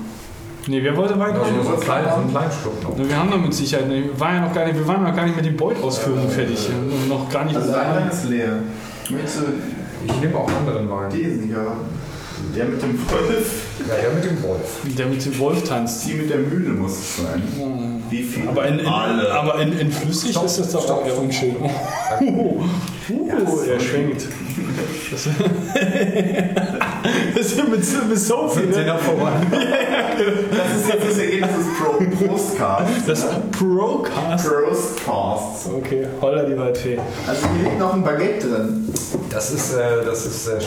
[0.67, 2.51] Nee, wer wollte Wein Also haben?
[2.63, 2.93] Schluck noch.
[2.99, 5.03] Na, Wir haben noch mit Sicherheit, ne, wir waren ja noch gar nicht, wir waren
[5.03, 6.59] noch gar nicht mit den Beut-Ausführungen fertig.
[6.69, 7.73] Wir haben noch gar nicht Also
[8.11, 8.59] ist leer.
[9.09, 9.43] Möchtest du
[10.09, 11.11] Ich nehme auch anderen Wein.
[11.11, 11.77] diesen hier?
[12.55, 13.65] Der mit dem Wolf.
[13.89, 14.81] Ja, der mit dem Wolf.
[14.85, 16.07] der mit dem Wolf tanzt.
[16.07, 17.43] Die mit der Mühle muss es sein.
[18.11, 18.49] Wie viel?
[18.49, 19.33] Aber in, in, Alle.
[19.33, 21.25] aber in, in flüssig Stopp, ist das doch stopp, auch eher stopp.
[21.25, 21.57] unschön.
[22.21, 22.65] Uh,
[23.11, 24.27] uh, er schwenkt.
[25.11, 25.29] Das,
[27.35, 28.99] das ist mit, mit Sophie, ne?
[28.99, 29.47] voran.
[30.19, 33.07] Das ist jetzt das Ergebnis des Pro Prostcasts.
[33.07, 33.27] Das
[33.57, 34.49] Procast.
[34.49, 35.69] Prostcasts.
[35.73, 36.99] Okay, holla die Waldfee.
[37.27, 38.93] Also hier liegt noch ein Baguette drin.
[39.31, 40.59] Das ist, äh, das ist äh,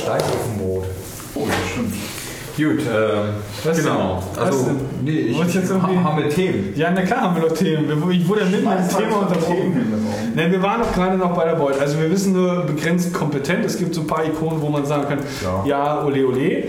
[1.31, 1.35] Steigofenbrot.
[1.35, 2.20] Oh, das stimmt.
[2.57, 4.21] Gut, ähm, Was genau.
[4.35, 4.43] denn?
[4.43, 4.79] Also, denn?
[5.03, 6.73] nee, ich, du jetzt irgendwie- haben wir Themen.
[6.75, 8.11] Ja, na klar haben wir noch Themen.
[8.11, 10.33] Ich wurde ja mitten im Meist Thema ich unterbrochen.
[10.35, 11.79] Ne, wir waren doch gerade noch bei der Beut.
[11.79, 13.65] Also wir wissen nur begrenzt kompetent.
[13.65, 16.03] Es gibt so ein paar Ikonen, wo man sagen kann, ja, Ja.
[16.05, 16.63] ole ole.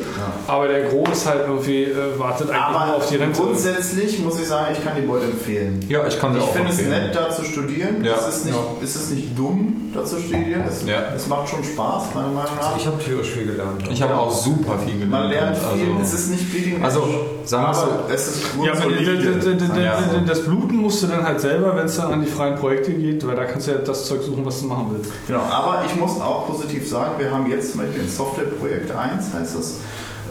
[0.48, 3.40] Aber der Gro ist halt irgendwie, äh, wartet eigentlich nur Aber auf die Rente.
[3.40, 5.80] grundsätzlich muss ich sagen, ich kann die Beute empfehlen.
[5.88, 8.04] Ja, ich kann sie Ich auch finde es nett, da zu studieren.
[8.04, 8.14] Ja.
[8.14, 10.62] Es, ist nicht, es ist nicht dumm, da zu studieren.
[10.68, 11.12] Es, Ja.
[11.14, 12.76] es macht schon Spaß, meiner Meinung nach.
[12.76, 13.82] Ich habe tierisch viel gelernt.
[13.90, 15.10] Ich habe auch super viel gelernt.
[15.10, 15.88] Man lernt viel.
[15.92, 17.08] Also, es ist nicht bleeding also
[17.44, 17.80] sagen wir so.
[17.82, 20.00] aber es ist d- Ja.
[20.00, 22.92] d- das Bluten musst du dann halt selber, wenn es dann an die freien Projekte
[22.92, 25.10] geht, weil da kannst du ja das Zeug suchen, was du machen willst.
[25.26, 29.32] Genau, aber ich muss auch positiv sagen, wir haben jetzt zum Beispiel in Softwareprojekt 1,
[29.34, 29.76] heißt das,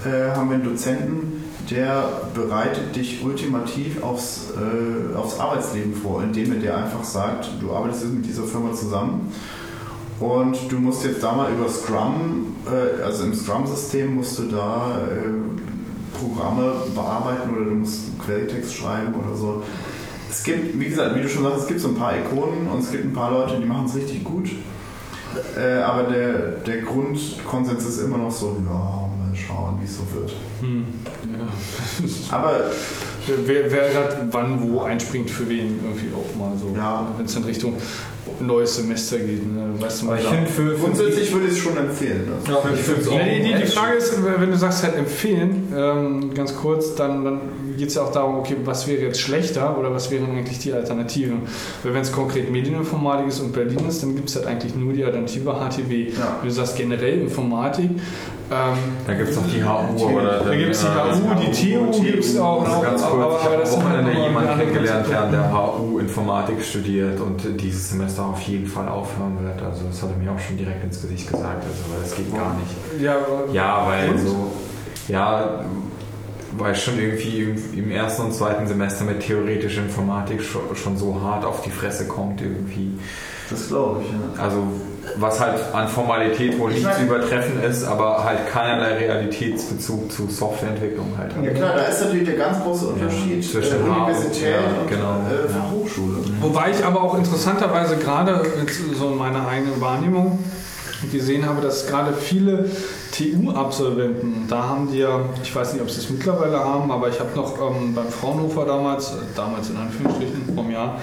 [0.06, 2.03] äh, haben wir einen Dozenten, der
[2.34, 8.03] bereitet dich ultimativ aufs, äh, aufs Arbeitsleben vor, indem er dir einfach sagt, du arbeitest
[8.03, 9.32] jetzt mit dieser Firma zusammen
[10.22, 15.00] und du musst jetzt da mal über Scrum, äh, also im Scrum-System musst du da
[15.08, 19.64] äh, Programme bearbeiten oder du musst einen Quelltext schreiben oder so.
[20.30, 22.80] Es gibt, wie gesagt, wie du schon sagst, es gibt so ein paar Ikonen und
[22.80, 24.51] es gibt ein paar Leute, die machen es richtig gut.
[25.58, 30.03] Äh, aber der, der Grundkonsens ist immer noch so, ja, mal schauen, wie es so
[30.14, 30.35] wird.
[30.61, 30.85] Hm.
[32.32, 32.72] Aber
[33.27, 36.74] Wer, wer gerade wann wo einspringt für wen irgendwie auch mal so.
[36.75, 37.08] Ja.
[37.17, 37.75] Wenn es in Richtung
[38.48, 39.45] neues Semester geht.
[39.45, 39.74] Ne?
[39.80, 42.28] Weißt du mal, ich finde für, für grundsätzlich würde ich es schon empfehlen.
[42.45, 42.53] Das.
[42.53, 43.20] Ja, ich es auch.
[43.20, 47.40] Die, die, die Frage ist, wenn du sagst halt empfehlen, ähm, ganz kurz, dann, dann
[47.78, 50.74] geht es ja auch darum, okay, was wäre jetzt schlechter oder was wären eigentlich die
[50.74, 51.42] Alternativen?
[51.84, 54.94] Weil wenn es konkret Medieninformatik ist und Berlin ist, dann gibt es halt eigentlich nur
[54.94, 56.10] die Alternative HTW.
[56.10, 56.38] Ja.
[56.42, 57.90] Wenn du sagst generell Informatik,
[58.52, 62.02] ähm, Da gibt es noch die HU oder da gibt es die HU, die TU
[62.03, 62.84] gibt es auch noch.
[62.84, 66.00] ganz kurz, aber- ich aber habe das am Wochenende jemanden kennengelernt, der an der HU
[66.00, 69.61] Informatik studiert und dieses Semester auf jeden Fall aufhören wird.
[69.61, 72.34] Also das hat er mir auch schon direkt ins Gesicht gesagt, also weil das geht
[72.34, 73.01] gar nicht.
[73.01, 73.18] Ja,
[73.51, 74.19] Ja, weil Und?
[74.19, 74.51] so,
[75.08, 75.66] ja,
[76.58, 81.45] weil schon irgendwie im, ersten und zweiten Semester mit theoretischer Informatik schon, schon so hart
[81.45, 82.92] auf die Fresse kommt irgendwie.
[83.50, 84.43] Das glaube ich, ja.
[84.43, 84.64] Also
[85.18, 90.28] was halt an Formalität wohl Ich nicht zu übertreffen ist, aber halt keinerlei Realitätsbezug zu
[90.28, 91.32] Softwareentwicklung halt.
[91.44, 94.88] Ja klar, da ist natürlich der ganz große Unterschied zwischen äh, H- Universität ja, und
[94.90, 95.60] genau, äh, ja.
[95.60, 96.18] Fachhochschule.
[96.42, 98.44] Wobei ich aber auch interessanterweise gerade
[98.98, 100.40] so in meiner eigenen Wahrnehmung
[101.12, 102.70] gesehen habe, dass gerade viele
[103.12, 107.20] TU-Absolventen, da haben die ja, ich weiß nicht, ob sie es mittlerweile haben, aber ich
[107.20, 111.00] habe noch ähm, beim Fraunhofer damals, äh, damals in Anführungsstrichen, vom Jahr,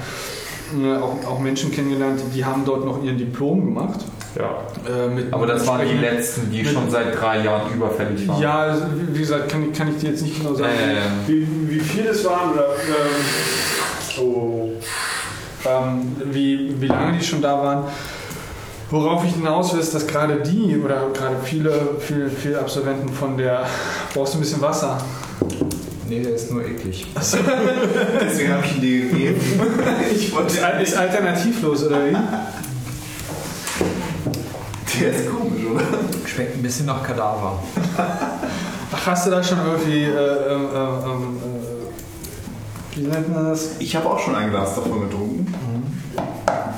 [1.03, 4.01] auch, auch Menschen kennengelernt, die, die haben dort noch ihren Diplom gemacht.
[4.37, 4.45] Ja.
[4.91, 8.41] Äh, Aber das waren die letzten, die mit- schon seit drei Jahren überfällig waren.
[8.43, 8.83] Ja, also,
[9.13, 11.03] wie gesagt, kann, ich- kann ich dir jetzt nicht genau sagen, ja.
[11.27, 14.69] Wie, wie viel es waren oder ähm, oh,
[15.65, 17.85] ähm, wie, wie lange die schon da waren.
[18.91, 23.37] Worauf ich hinaus will, ist, dass gerade die oder gerade viele, viele, viele Absolventen von
[23.37, 23.67] der.
[24.15, 24.97] Brauchst du ein bisschen Wasser?
[26.09, 27.07] Nee, der ist nur eklig.
[27.15, 29.41] Deswegen habe ich ihn dir gegeben.
[30.15, 30.57] ich wollte.
[30.83, 32.17] Ist alternativlos oder wie?
[35.01, 35.85] Der ist komisch, oder?
[36.27, 37.63] Schmeckt ein bisschen nach Kadaver.
[38.93, 40.05] Ach, hast du da schon irgendwie.
[40.05, 43.77] Äh, ähm, ähm, äh, wie nennt man das?
[43.79, 45.47] Ich habe auch schon ein Glas davon getrunken.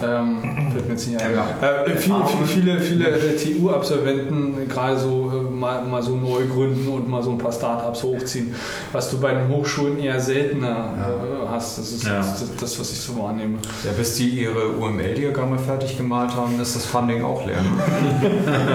[0.03, 0.41] Ähm,
[0.73, 1.35] fällt mir jetzt nicht ein.
[1.35, 1.47] Ja.
[1.63, 7.09] Äh, viele, viele, viele, äh, TU-Absolventen gerade so äh, mal, mal so neu gründen und
[7.09, 8.55] mal so ein paar Startups hochziehen,
[8.93, 11.79] was du bei den Hochschulen eher seltener äh, hast.
[11.79, 12.19] Das ist Ja.
[12.19, 13.59] das, das, was ich so wahrnehme.
[13.85, 17.59] Ja, bis die ihre UML-Diagramme fertig gemalt haben, ist das Funding auch leer.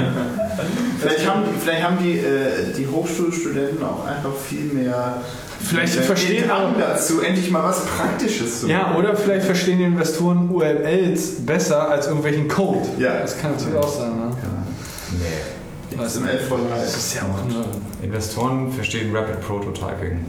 [0.99, 5.17] Vielleicht haben, vielleicht haben die, äh, die Hochschulstudenten auch einfach viel mehr.
[5.61, 8.97] Vielleicht verstehen auch- dazu, endlich mal was Praktisches zu Ja, machen.
[8.97, 12.87] oder vielleicht verstehen die Investoren UMLs besser als irgendwelchen Code.
[12.99, 13.19] Ja.
[13.19, 14.11] Das kann natürlich auch sein.
[16.03, 17.65] XML voll Das ist ja auch eine.
[18.03, 20.25] Investoren verstehen Rapid Prototyping.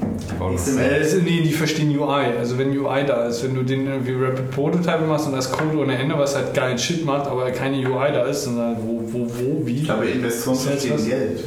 [0.55, 2.25] XML ist- Nee, die verstehen UI.
[2.39, 5.77] Also wenn UI da ist, wenn du den irgendwie Rapid Prototype machst und das Code
[5.79, 9.03] ohne Ende, was halt geilen Shit macht, aber keine UI da ist, dann halt wo,
[9.13, 9.77] wo, wo, wie.
[9.79, 11.07] Ich glaube, Investoren verstehen?
[11.07, 11.45] Geld.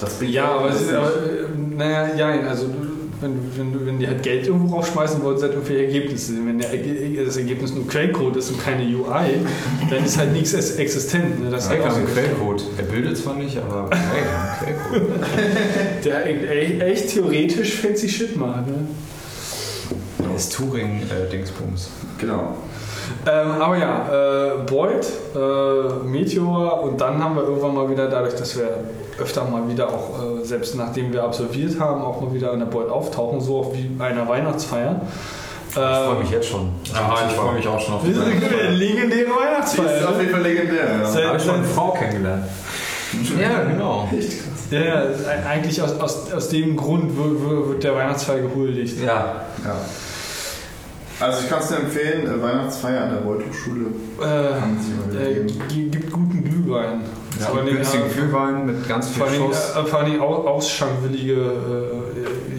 [0.00, 2.66] Das bringt Ja, aber, aber äh, naja, ja, also
[3.22, 6.32] wenn, wenn, du- wenn die halt Geld irgendwo rausschmeißen wollen, seid irgendwelche Ergebnisse.
[6.44, 6.70] Wenn der,
[7.24, 9.36] das Ergebnis nur Quellcode ist und keine UI,
[9.90, 11.42] dann ist halt nichts ex- existent.
[11.42, 11.50] Ne?
[11.50, 12.12] Das ist Hey, wir einfach haben so.
[12.20, 12.62] einen Quellcode.
[12.78, 15.10] Er bildet zwar nicht, aber hey, Quellcode.
[16.04, 18.66] Der e- echt theoretisch fancy Shit macht.
[18.66, 18.74] Ne?
[20.32, 21.88] Das ist Turing-Dingsbums.
[22.18, 22.56] Genau.
[23.26, 28.34] Ähm, aber ja, äh, Boyd, äh, Meteor und dann haben wir irgendwann mal wieder, dadurch,
[28.34, 28.68] dass wir
[29.20, 32.66] öfter mal wieder auch, äh, selbst nachdem wir absolviert haben, auch mal wieder an der
[32.66, 35.00] Boyd auftauchen, so auch wie bei einer Weihnachtsfeier.
[35.68, 36.68] Ich freue mich jetzt schon.
[36.94, 40.20] Aha, ich freue mich auch schon auf Das die eine legendäre Die ist auf Weihnachtsfeier.
[40.20, 40.84] jeden Fall legendär.
[41.02, 41.20] Ja.
[41.22, 42.44] Da habe ich schon eine Frau kennengelernt.
[43.40, 44.08] Ja, genau.
[44.12, 44.66] Echt krass.
[44.70, 45.02] Ja, ja,
[45.48, 49.00] eigentlich aus, aus, aus dem Grund wird, wird- wird der Weihnachtsfeier gehuldigt.
[49.02, 49.76] Ja, Ja.
[51.20, 53.86] Also ich kann es dir empfehlen, äh, Weihnachtsfeier an der Beutelschule.
[54.20, 55.46] Äh, äh,
[55.90, 57.00] gibt guten Glühwein.
[57.40, 59.74] Ja, günstigen Glühwein mit ganz viel Vor Schuss.
[59.76, 62.11] äh, vor au- ausschankwillige, äh,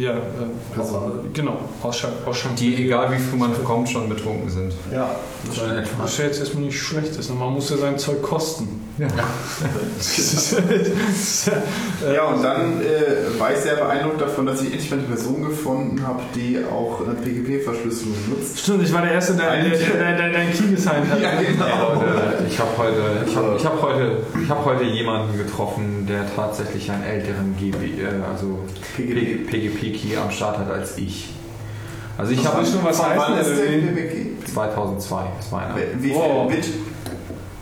[0.04, 2.14] ja, äh, genau, Ausschank.
[2.58, 4.74] Die, egal wie früh man kommt, schon betrunken sind.
[4.92, 5.16] Ja.
[5.46, 5.88] das.
[5.98, 7.34] Was ja jetzt erstmal nicht schlecht ist.
[7.34, 8.82] Man muss ja sein Zeug kosten.
[8.98, 9.08] Ja.
[9.98, 14.92] Das das äh, Ja, und dann äh, war ich sehr beeindruckt davon, dass ich endlich
[14.92, 18.60] mal eine Person gefunden habe, die auch eine PGP-Verschlüsselung nutzt.
[18.60, 21.22] Stimmt, ich war der Erste, der, der, der, der, der ein Key gesigned hat.
[21.22, 22.04] Ja, genau.
[22.54, 26.90] Ich habe heute, ich hab, ich hab heute, ich hab heute jemanden getroffen, der tatsächlich
[26.92, 28.60] einen älteren GB, äh, also
[28.96, 29.48] PGP.
[29.50, 31.30] PGP-Key am Start hat als ich.
[32.16, 33.88] Also ich habe du was wann ist oder der wie?
[33.88, 34.48] PGP?
[34.54, 35.76] 2002, das war einer.
[35.98, 36.48] Wie viel Wow.
[36.52, 36.66] Bit?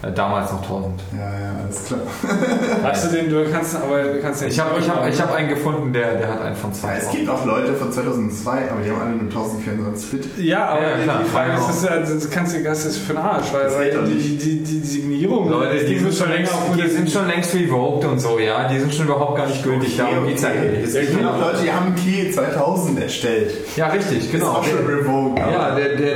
[0.04, 0.94] Äh, damals noch 1000.
[1.16, 2.00] Ja, ja, alles klar.
[2.84, 5.32] Hast du den, du kannst aber du kannst den Ich habe ich hab, ich hab
[5.36, 7.04] einen gefunden, der, der hat einen von Ja, 2000.
[7.04, 10.38] es gibt auch Leute von 2002, aber die haben alle nur 1024 Bit.
[10.44, 11.62] Ja, aber Ja, klar, die Frage genau.
[11.62, 13.92] ist, das, ist ja- das kannst du das ist für den Arsch, weil, Das weil
[14.08, 17.28] die, die, die, die Signierung, Leute, das die sind, schon längst, auf die sind schon
[17.28, 18.68] längst revoked und so, ja.
[18.70, 19.98] Die sind schon überhaupt gar nicht gültig.
[19.98, 20.96] Darum geht's ja nicht.
[20.96, 23.52] Es nur- auch Leute, die haben einen Key 2000 erstellt.
[23.76, 24.48] Ja, richtig, Ist genau.
[24.54, 25.38] auch schon revoked.
[25.40, 26.16] Ja, der, der,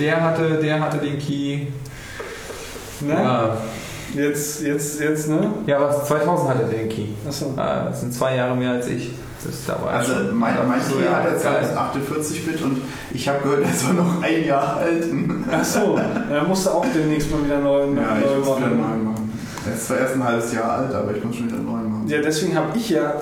[0.00, 1.66] der, hatte, der hatte den Key.
[3.02, 3.14] Ne?
[3.14, 3.56] Ja,
[4.14, 5.50] Jetzt, jetzt, jetzt, ne?
[5.66, 6.06] ja was?
[6.06, 7.06] 2000 hatte den Key.
[7.26, 7.54] Achso.
[7.56, 9.10] Ah, Das sind zwei Jahre mehr als ich.
[9.42, 11.54] Das, da war Also mein, mein so, ja, hat jetzt geil.
[11.62, 12.82] halt 48-Bit und
[13.12, 15.44] ich habe gehört, er soll noch ein Jahr halten.
[15.50, 15.98] Ach so,
[16.28, 18.90] dann musst du auch demnächst mal wieder neu, neu, Ja, ich muss wieder einen machen.
[18.90, 19.32] neuen machen.
[19.66, 22.04] Er ist zwar erst ein halbes Jahr alt, aber ich muss schon wieder neuen machen.
[22.06, 23.14] Ja, deswegen habe ich ja,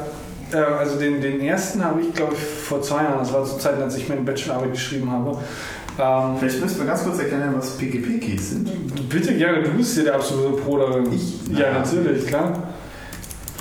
[0.53, 3.59] äh, also den, den ersten habe ich, glaube ich, vor zwei Jahren, das war zur
[3.61, 5.39] Zeit, als ich meine Bachelorarbeit geschrieben habe.
[6.01, 9.09] Ähm, Vielleicht müssen wir ganz kurz erklären, was PGP-Keys sind.
[9.09, 11.13] bitte, Gerrit, du bist hier der absolute Pro darin.
[11.13, 11.41] Ich?
[11.53, 11.73] Ja, Ja.
[11.81, 12.69] natürlich, klar.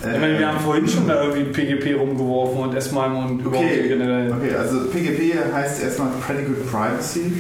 [0.06, 3.66] Äh, ich meine, wir haben vorhin schon da irgendwie PGP rumgeworfen und S-MIME und überhaupt
[3.68, 4.32] Okay, generell.
[4.32, 7.34] okay, also PGP heißt erstmal Pretty Good Privacy.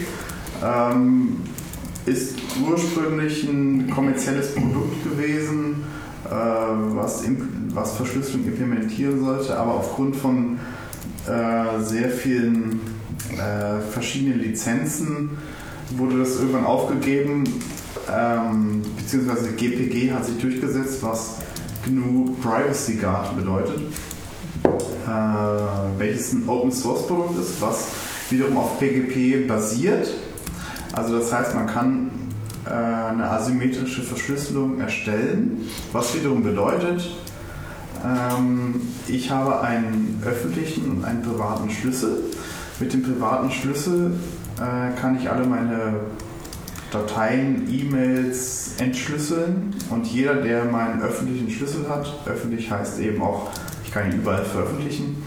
[0.63, 1.37] Ähm,
[2.05, 2.35] ist
[2.69, 5.83] ursprünglich ein kommerzielles Produkt gewesen,
[6.25, 10.59] äh, was, im, was Verschlüsselung implementieren sollte, aber aufgrund von
[11.27, 12.81] äh, sehr vielen
[13.39, 15.37] äh, verschiedenen Lizenzen
[15.91, 17.45] wurde das irgendwann aufgegeben,
[18.11, 21.37] ähm, beziehungsweise GPG hat sich durchgesetzt, was
[21.85, 23.79] GNU Privacy Guard bedeutet
[25.09, 27.87] äh, welches ein Open Source Produkt ist, was
[28.29, 30.09] wiederum auf PGP basiert.
[30.93, 32.11] Also das heißt, man kann
[32.65, 37.09] äh, eine asymmetrische Verschlüsselung erstellen, was wiederum bedeutet,
[38.05, 42.23] ähm, ich habe einen öffentlichen und einen privaten Schlüssel.
[42.79, 44.13] Mit dem privaten Schlüssel
[44.57, 45.95] äh, kann ich alle meine
[46.91, 53.49] Dateien, E-Mails entschlüsseln und jeder, der meinen öffentlichen Schlüssel hat, öffentlich heißt eben auch,
[53.83, 55.23] ich kann ihn überall veröffentlichen.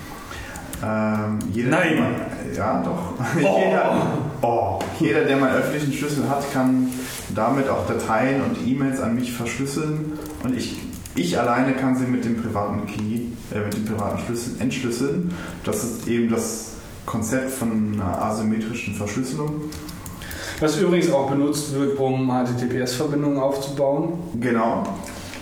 [0.84, 1.94] Ähm, jeder, Nein.
[1.94, 3.14] Der mein, ja, doch.
[3.20, 3.60] Oh.
[3.64, 6.88] jeder, oh, jeder, der meinen öffentlichen Schlüssel hat, kann
[7.34, 10.80] damit auch Dateien und E-Mails an mich verschlüsseln und ich,
[11.14, 15.32] ich alleine kann sie mit dem privaten Key, äh, mit dem privaten Schlüssel entschlüsseln.
[15.64, 16.71] Das ist eben das
[17.06, 19.62] Konzept von einer asymmetrischen Verschlüsselung.
[20.60, 24.12] Was übrigens auch benutzt wird, um HTTPS-Verbindungen aufzubauen.
[24.40, 24.84] Genau.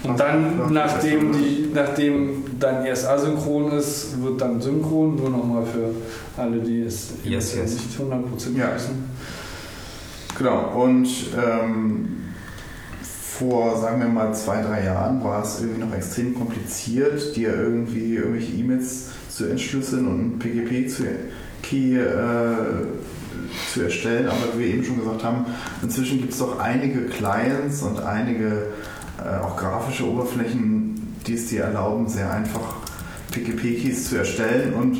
[0.02, 5.16] Und dann, nachdem, die, nachdem dann erst asynchron ist, wird dann synchron.
[5.16, 5.90] Nur nochmal für
[6.40, 7.72] alle, die es Yes, yes.
[7.74, 8.74] nicht 100% Ja.
[8.74, 9.10] wissen.
[10.38, 11.06] Genau, und
[11.36, 12.08] ähm,
[13.02, 18.14] vor, sagen wir mal, zwei, drei Jahren war es irgendwie noch extrem kompliziert, dir irgendwie
[18.16, 20.38] irgendwelche E-Mails zu entschlüsseln und einen
[21.62, 22.54] PGP-Key äh,
[23.72, 24.28] zu erstellen.
[24.28, 25.46] Aber wie wir eben schon gesagt haben,
[25.82, 28.68] inzwischen gibt es doch einige Clients und einige
[29.18, 32.76] äh, auch grafische Oberflächen, die es dir erlauben, sehr einfach
[33.32, 34.98] PGP-Keys zu erstellen und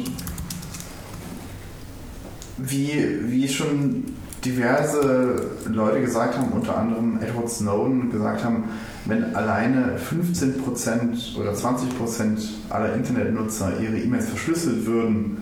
[2.58, 4.05] wie, wie schon
[4.44, 8.64] diverse Leute gesagt haben, unter anderem Edward Snowden gesagt haben,
[9.06, 15.39] wenn alleine 15% oder 20% aller Internetnutzer ihre E-Mails verschlüsselt würden,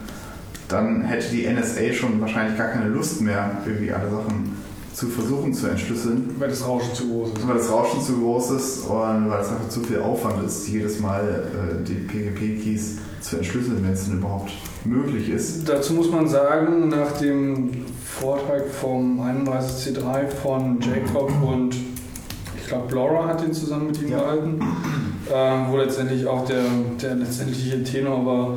[0.69, 4.57] dann hätte die NSA schon wahrscheinlich gar keine Lust mehr, irgendwie alle Sachen
[4.93, 7.47] zu versuchen zu entschlüsseln, Weil das Rauschen zu groß ist.
[7.49, 10.99] weil das Rauschen zu groß ist und weil es einfach zu viel Aufwand ist, jedes
[10.99, 11.21] Mal
[11.81, 14.51] äh, die PGP-Keys zu entschlüsseln, wenn es denn überhaupt
[14.85, 15.69] möglich ist.
[15.69, 21.77] Dazu muss man sagen, nach dem Vortrag vom 31C3 von Jacob und
[22.61, 24.19] ich glaube Laura hat den zusammen mit ihm Ja.
[24.21, 24.61] gehalten,
[25.33, 26.65] ähm, wo letztendlich auch der,
[27.01, 28.55] der letztendliche Tenor war,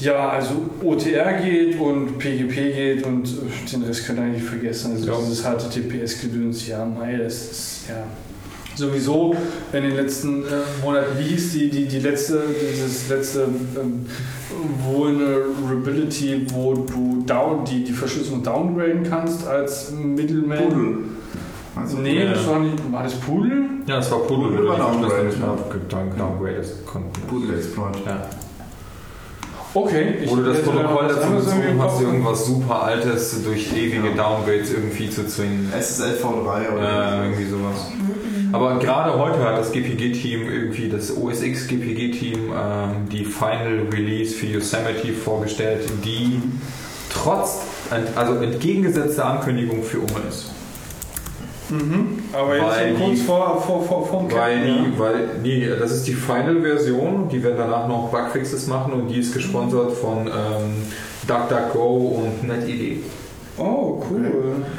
[0.00, 4.92] ja, also OTR geht und PGP geht und äh, den Rest könnt ihr eigentlich vergessen.
[4.92, 5.18] Also Ja.
[5.20, 8.04] dieses HTTPS-Gedöns, ja, mei, das ist ja
[8.76, 9.36] sowieso
[9.72, 10.46] in den letzten äh,
[10.82, 12.42] Monaten, wie hieß die, die, die letzte,
[12.72, 13.42] dieses letzte
[13.80, 14.04] ähm,
[14.84, 20.58] Vulnerability, wo du down, die, die Verschlüsselung downgraden kannst als Middleman?
[20.58, 20.96] Pudel.
[21.76, 22.30] Also, Nee, Ja.
[22.32, 23.62] das war nicht, war das Pudel?
[23.86, 25.58] Ja, das war Pudel, Pudel wo war die Downgrade, Verschlüsselung
[26.86, 27.20] konnten.
[27.28, 27.96] Pudel-Exploit.
[28.06, 28.28] Ja.
[29.74, 30.14] Okay.
[30.22, 32.02] ich Wo du das Protokoll dazu gezogen hast, Kopf.
[32.02, 34.14] irgendwas super Altes durch ewige Ja.
[34.14, 35.72] Downgrades irgendwie zu zwingen.
[35.76, 37.88] SSL-V3 oder Äh, irgendwie sowas.
[38.52, 45.12] Aber gerade heute hat das GPG-Team irgendwie, das OSX-GPG-Team, ähm, die Final Release für Yosemite
[45.12, 46.40] vorgestellt, die
[47.12, 47.62] trotz,
[48.14, 50.50] also entgegengesetzter Ankündigung für Oma ist.
[51.70, 52.18] Mhm.
[52.32, 55.92] Aber jetzt Weil kurz die- vor, vor, vor, vom Weil Captain, die, weil, nee, das
[55.92, 60.82] ist die Final-Version, die werden danach noch Bugfixes machen und die ist gesponsert von ähm,
[61.26, 62.98] DuckDuckGo und NetED.
[63.56, 64.30] Oh, cool.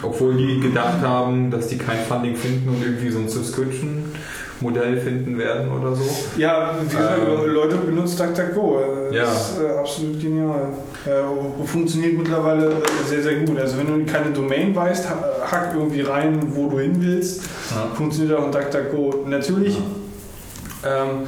[0.04, 5.38] Obwohl die gedacht haben, dass die kein Funding finden und irgendwie so ein Subscription-Modell finden
[5.38, 6.04] werden oder so.
[6.38, 7.54] Ja, wie gesagt, Ähm.
[7.54, 8.80] Leute benutzen DuckDuckGo.
[9.12, 9.24] Das Ja.
[9.24, 10.68] ist äh, absolut genial.
[11.06, 11.24] Äh,
[11.68, 12.76] funktioniert mittlerweile äh,
[13.08, 13.60] sehr, sehr gut.
[13.60, 17.44] Also wenn du keine Domain weißt, ha- hack irgendwie rein, wo du hin willst.
[17.72, 17.88] Ja.
[17.96, 19.26] Funktioniert auch in DuckDuckGo.
[19.28, 19.78] Natürlich.
[20.84, 21.28] Ähm,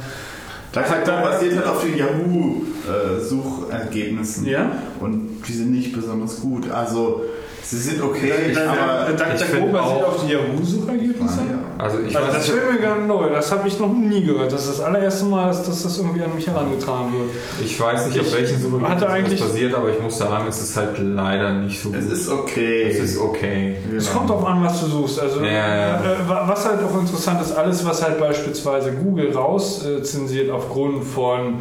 [0.72, 4.46] DuckDuckGo Da- basiert halt auf den Yahoo-Suchergebnissen.
[4.46, 4.70] ja.
[5.00, 6.70] Und die sind nicht besonders gut.
[6.70, 7.22] Also
[7.70, 11.38] Sie sind okay, Äh, aber DuckDuckGo find basiert auch- auf die Yahoo-Suchergebnisse?
[11.76, 14.50] Also ich Also das fällt mir ganz neu, das habe ich noch nie gehört.
[14.50, 17.30] Das ist das allererste Mal, dass, dass das irgendwie an mich herangetragen wird.
[17.62, 18.56] ich weiß nicht, auf Ich welchen
[18.88, 22.04] hatte Suchergebnissen das basiert, aber ich muss sagen, es ist halt leider nicht so es
[22.04, 22.12] gut.
[22.12, 22.82] ist okay.
[22.90, 23.76] es ist okay.
[23.96, 24.16] Es Genau.
[24.18, 25.20] kommt drauf an, was du suchst.
[25.20, 25.94] Also, Ja, ja.
[26.00, 30.50] Äh, wa- was halt auch interessant ist, alles, was halt beispielsweise Google raus äh, zensiert
[30.50, 31.56] aufgrund von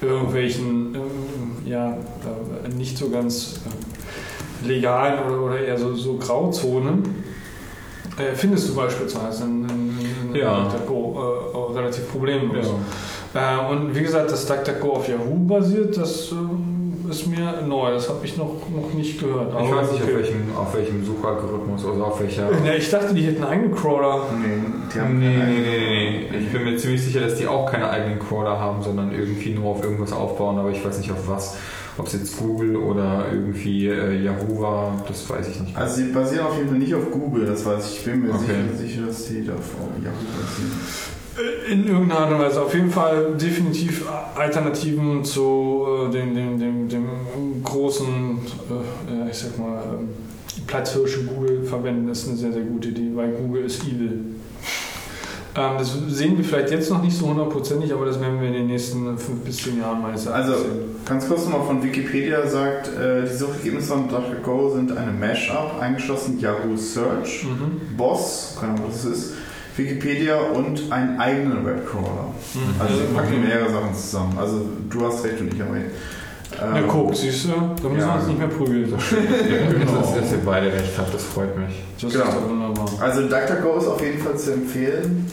[0.00, 1.96] irgendwelchen, ähm, ja,
[2.76, 3.79] nicht so ganz äh,
[4.64, 7.24] legalen oder, oder eher so, so Grauzonen,
[8.18, 9.94] äh, findest du beispielsweise in, in,
[10.30, 10.64] in Ja.
[10.64, 12.66] DuckDuckGo äh, relativ problemlos.
[13.34, 13.66] Ja.
[13.66, 17.92] Äh, und wie gesagt, das DuckDuckGo auf Yahoo basiert, das ähm, ist mir neu.
[17.92, 19.52] Das habe ich noch, noch nicht gehört.
[19.62, 20.12] Ich weiß nicht, okay.
[20.12, 22.48] auf welchem, auf welchem Suchalgorithmus oder auf welcher.
[22.64, 24.24] Ja, ich dachte, die hätten eigene Crawler.
[24.40, 24.62] Nee,
[24.94, 26.38] die haben Nee, nee, keine- nee, nee, nee.
[26.38, 29.70] Ich bin mir ziemlich sicher, dass die auch keine eigenen Crawler haben, sondern irgendwie nur
[29.70, 31.56] auf irgendwas aufbauen, aber ich weiß nicht auf was.
[31.98, 35.76] Ob es jetzt Google oder irgendwie äh, Yahoo war, das weiß ich nicht.
[35.76, 37.98] Also sie basieren auf jeden Fall nicht auf Google, das weiß ich.
[37.98, 38.46] Ich bin mir Okay.
[38.76, 39.70] sicher, sicher, dass die da auf
[40.02, 40.72] Yahoo basieren.
[41.70, 42.60] In irgendeiner Art und Weise.
[42.62, 44.04] Auf jeden Fall definitiv
[44.34, 47.04] Alternativen zu äh, dem, dem, dem, dem
[47.64, 48.38] großen,
[49.08, 50.08] äh, ich sag mal, ähm,
[50.66, 54.20] Platzhirsche Google verwenden, ist eine sehr, sehr gute Idee, weil Google ist evil.
[55.56, 58.54] Ähm, das sehen wir vielleicht jetzt noch nicht so hundertprozentig, aber das werden wir in
[58.54, 60.64] den nächsten fünf bis zehn Jahren meines Erachtens Also,
[61.04, 66.38] ganz kurz nochmal von Wikipedia sagt, äh, die Suchergebnisse von DuckDuckGo sind eine Mashup, eingeschlossen
[66.38, 67.96] Yahoo Search, Mhm.
[67.96, 69.32] Boss, keine Ahnung, was das ist,
[69.76, 72.28] Wikipedia und einen eigenen Webcrawler.
[72.54, 72.80] Mhm.
[72.80, 74.36] Also sie packen mehrere Sachen zusammen.
[74.38, 75.86] Also du hast recht und ich habe recht.
[76.60, 78.06] Ja, Ähm, guck, siehst du, da müssen ja.
[78.14, 78.90] wir uns nicht mehr prügeln.
[78.92, 81.74] dass, dass ihr beide recht habt, das freut mich.
[82.00, 82.24] Das Genau.
[82.26, 82.86] ist doch wunderbar.
[83.00, 85.26] Also DuckDuckGo ist auf jeden Fall zu empfehlen.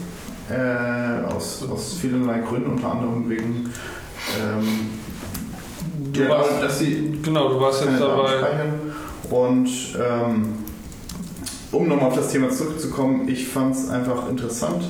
[0.50, 3.70] Äh, aus, aus vielerlei Gründen, unter anderem wegen
[4.42, 4.90] ähm,
[6.14, 8.32] Du ja, warst, dass sie genau, du warst jetzt dabei.
[9.30, 9.68] Und
[10.00, 10.44] ähm,
[11.74, 14.84] um nochmal auf das Thema zurückzukommen, ich fand es einfach interessant,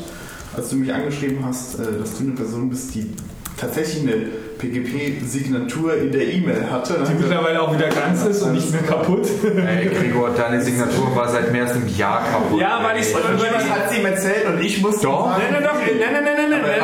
[0.55, 3.11] als du mich angeschrieben hast, äh, dass du eine Person bist, die
[3.57, 7.03] tatsächlich eine PGP-Signatur in der E-Mail hatte.
[7.07, 9.27] Die mittlerweile auch wieder ganz ist und nicht mehr kaputt.
[9.43, 12.59] Ey, Gregor, deine Signatur war seit mehr als einem Jahr kaputt.
[12.59, 13.07] Ja, weil ich...
[13.07, 15.07] es hat sie ihm erzählt und ich musste...
[15.07, 15.37] Doch.
[15.37, 15.73] Nein, nein, doch.
[15.73, 16.77] Nein, nein, nein, nein, nein.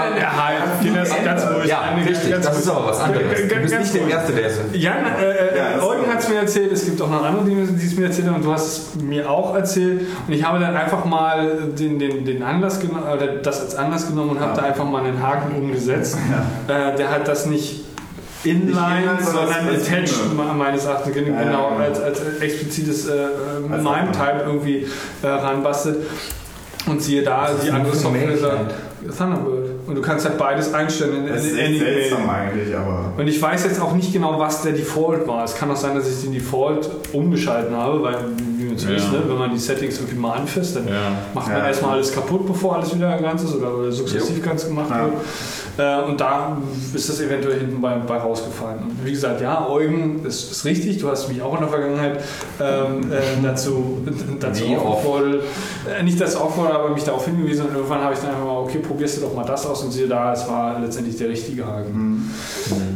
[0.94, 1.66] Nein, das ganz ruhig.
[1.68, 2.34] Ja, richtig.
[2.42, 3.48] Das ist aber was anderes.
[3.48, 4.60] Du bist nicht der Erste, der es...
[4.74, 7.96] Jan, äh, äh, Eugen hat es mir erzählt, es gibt auch noch andere, die es
[7.96, 11.06] mir erzählt haben und du hast es mir auch erzählt und ich habe dann einfach
[11.06, 13.04] mal den, den, den Anlass genommen,
[13.44, 16.18] das als Anlass genommen und habe da einfach mal einen Haken umgesetzt.
[16.68, 17.73] Äh, der hat das nicht
[18.44, 20.14] inline, inline, sondern attached
[20.58, 21.68] meines Erachtens, genau, Ja, genau.
[21.80, 23.12] als, als explizites äh,
[23.72, 24.88] Als MIME-Type irgendwie
[25.22, 25.98] äh, ranbastelt.
[26.86, 28.74] Und siehe da, die andere Software sagt
[29.18, 29.70] Thunderbird.
[29.88, 33.28] Und du kannst halt beides einstellen in, das ist in echt seltsam eigentlich, aber Und
[33.28, 35.44] ich weiß jetzt auch nicht genau, was der Default war.
[35.46, 38.16] Es kann auch sein, dass ich den Default umgeschalten habe, weil,
[38.58, 38.90] wie man es Ja.
[38.90, 40.94] ne, wenn man die Settings irgendwie mal anfasst, dann Ja.
[41.34, 41.68] macht man Ja.
[41.68, 45.14] erstmal alles kaputt, bevor alles wieder ganz ist oder, oder sukzessiv ganz gemacht wird.
[45.78, 46.58] Äh, und da
[46.94, 48.80] ist das eventuell hinten bei, bei rausgefallen.
[48.84, 51.00] Und wie gesagt, ja, Eugen ist, ist richtig.
[51.00, 52.24] Du hast mich auch in der Vergangenheit
[52.62, 54.06] ähm, äh, dazu,
[54.40, 54.86] dazu oft?
[54.86, 55.44] aufgefordert,
[56.00, 57.68] äh, nicht das aufgefordert, aber mich darauf hingewiesen.
[57.68, 59.92] Und irgendwann habe ich dann einfach mal, okay, probierst du doch mal das aus und
[59.92, 61.94] siehe da, es war letztendlich der richtige Haken.
[61.94, 62.30] hm.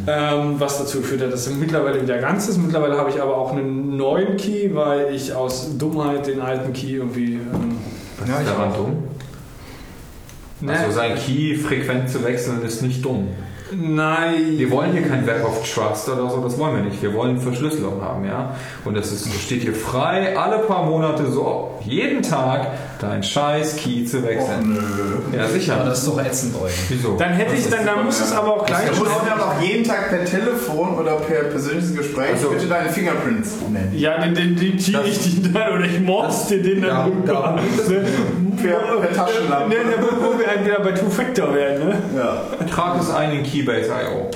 [0.09, 2.57] Ähm, was dazu geführt hat, dass er mittlerweile wieder ganz ist.
[2.57, 6.95] Mittlerweile habe ich aber auch einen neuen Key, weil ich aus Dummheit den alten Key
[6.95, 7.33] irgendwie.
[7.33, 7.77] Ähm,
[8.19, 8.77] Was Ja, ich auch.
[8.77, 9.03] dumm?
[10.61, 13.27] Ne, Also sein Key frequent zu wechseln ist nicht dumm.
[13.71, 14.57] nein.
[14.57, 17.01] Wir wollen hier kein Web of Trust oder so, das wollen wir nicht.
[17.01, 18.55] Wir wollen Verschlüsselung haben, ja.
[18.85, 22.67] Und das ist, steht hier frei, alle paar Monate so, jeden Tag
[22.99, 24.73] dein scheiß Key zu Och, wechseln.
[24.73, 25.35] nö.
[25.37, 25.83] Ja, Aber sicher.
[25.85, 26.73] das ist doch ätzend, Eugen.
[26.89, 27.15] Wieso?
[27.17, 29.61] Dann hätte ich, dann, dann muss es aber auch gleich Du musst mir aber auch
[29.61, 33.91] jeden Tag per Telefon oder per persönliches Gespräch Also- bitte deine Fingerprints nennen.
[33.95, 37.05] Ja, den, den, den Key ich dich dann oder ich mords dir den dann Ja,
[37.05, 37.59] rüber.
[37.87, 38.05] Ne?
[38.61, 39.69] Per, per Taschenlampe.
[39.69, 41.95] Ne, ne, wo wir wieder bei Two-Factor werden, ne?
[42.17, 42.41] Ja.
[42.73, 44.31] Trag es ein in Keybase.io.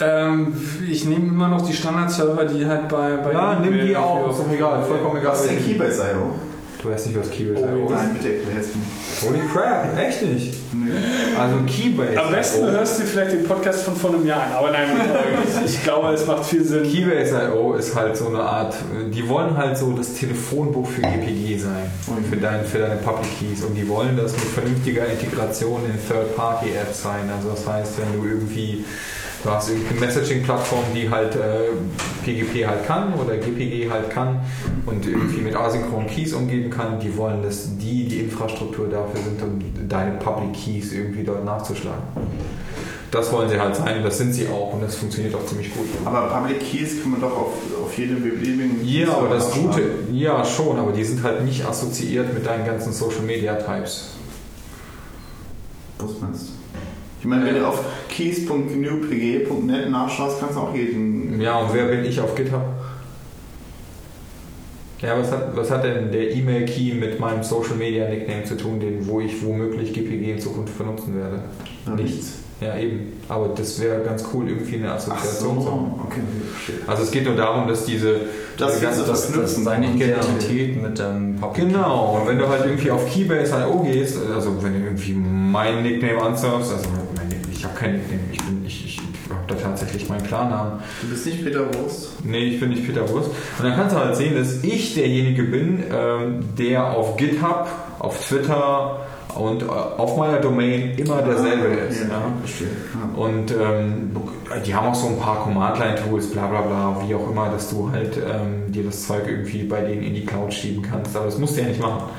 [0.00, 0.52] Ähm,
[0.90, 3.16] ich nehme immer noch die Standard-Server, die halt bei.
[3.18, 5.32] bei Ja, nimm die auch, ist doch egal, vollkommen egal.
[5.32, 6.34] Was ist denn Keybase.io?
[6.82, 7.92] Du weißt nicht, was Keybase.io Oh, ist?
[7.92, 9.28] Nein, bitte mir.
[9.28, 10.54] Holy crap, echt nicht.
[11.38, 12.20] Also Keybase.
[12.20, 14.88] Am besten hörst du vielleicht den Podcast von vor einem Jahr an, aber nein,
[15.64, 16.82] ich, glaube, es macht viel Sinn.
[16.82, 18.74] Keybase.io ist halt so eine Art,
[19.12, 23.30] die wollen halt so das Telefonbuch für GPG sein und für, dein, für deine Public
[23.38, 27.30] Keys und die wollen das mit vernünftiger Integration in Third-Party-Apps sein.
[27.36, 28.84] Also das heißt, wenn du irgendwie,
[29.42, 31.70] du hast irgendeine Messaging-Plattform, die halt äh,
[32.24, 34.40] PGP halt kann oder GPG halt kann
[34.86, 39.42] und irgendwie mit asynchronen Keys umgehen kann, die wollen, dass die die Infrastruktur dafür sind,
[39.42, 42.02] um deine Public Keys irgendwie dort nachzuschlagen.
[43.10, 45.74] Das wollen sie halt sein und das sind sie auch und das funktioniert auch ziemlich
[45.74, 45.86] gut.
[46.04, 47.52] Aber Public Keys kann man doch auf,
[47.84, 52.32] auf jedem beliebigen Ja, aber das Gute, ja schon, aber die sind halt nicht assoziiert
[52.32, 54.12] mit deinen ganzen Social Media Types.
[55.98, 56.61] Was meinst du?
[57.22, 61.40] Ich meine, wenn du auf keys.gnupg.net nachschaust, kannst du auch jeden.
[61.40, 62.62] Ja, und wer bin ich auf GitHub?
[65.00, 68.80] Ja, was hat, was hat denn der E-Mail-Key mit meinem Social Media Nickname zu tun,
[68.80, 71.40] den, wo ich womöglich GPG in Zukunft benutzen werde?
[71.86, 72.38] Ja, Nichts.
[72.60, 73.12] Ja, eben.
[73.28, 75.94] Aber das wäre ganz cool, irgendwie eine Assoziation zu haben.
[75.96, 76.20] so, okay,
[76.52, 76.88] verstehe.
[76.88, 78.20] Also es geht nur darum, dass diese.
[78.56, 82.64] Das diese ganze- Das, das seine Identität mit dem Public Genau, und wenn du halt
[82.66, 86.88] irgendwie auf Keybase.io gehst, also wenn du irgendwie mein Nickname ansurfst, also
[87.62, 88.98] ich habe kein Nickname, ich, bin, ich, ich
[89.30, 90.80] habe da tatsächlich meinen Klarnamen.
[91.00, 92.24] Du bist nicht Peter Wurst.
[92.24, 93.28] Nee, ich bin nicht Peter Wurst.
[93.28, 97.68] Und dann kannst du halt sehen, dass ich derjenige bin, ähm, der auf GitHub,
[98.00, 98.96] auf Twitter
[99.36, 102.00] und äh, auf meiner Domain immer derselbe ist.
[102.00, 102.22] Ja, Ja.
[102.40, 102.66] verstehe.
[102.66, 103.16] Ja.
[103.22, 104.10] Und ähm,
[104.66, 107.92] die haben auch so ein paar Command-Line-Tools, bla bla bla, wie auch immer, dass du
[107.92, 111.14] halt ähm, dir das Zeug irgendwie bei denen in die Cloud schieben kannst.
[111.16, 112.10] Aber das musst du ja nicht machen.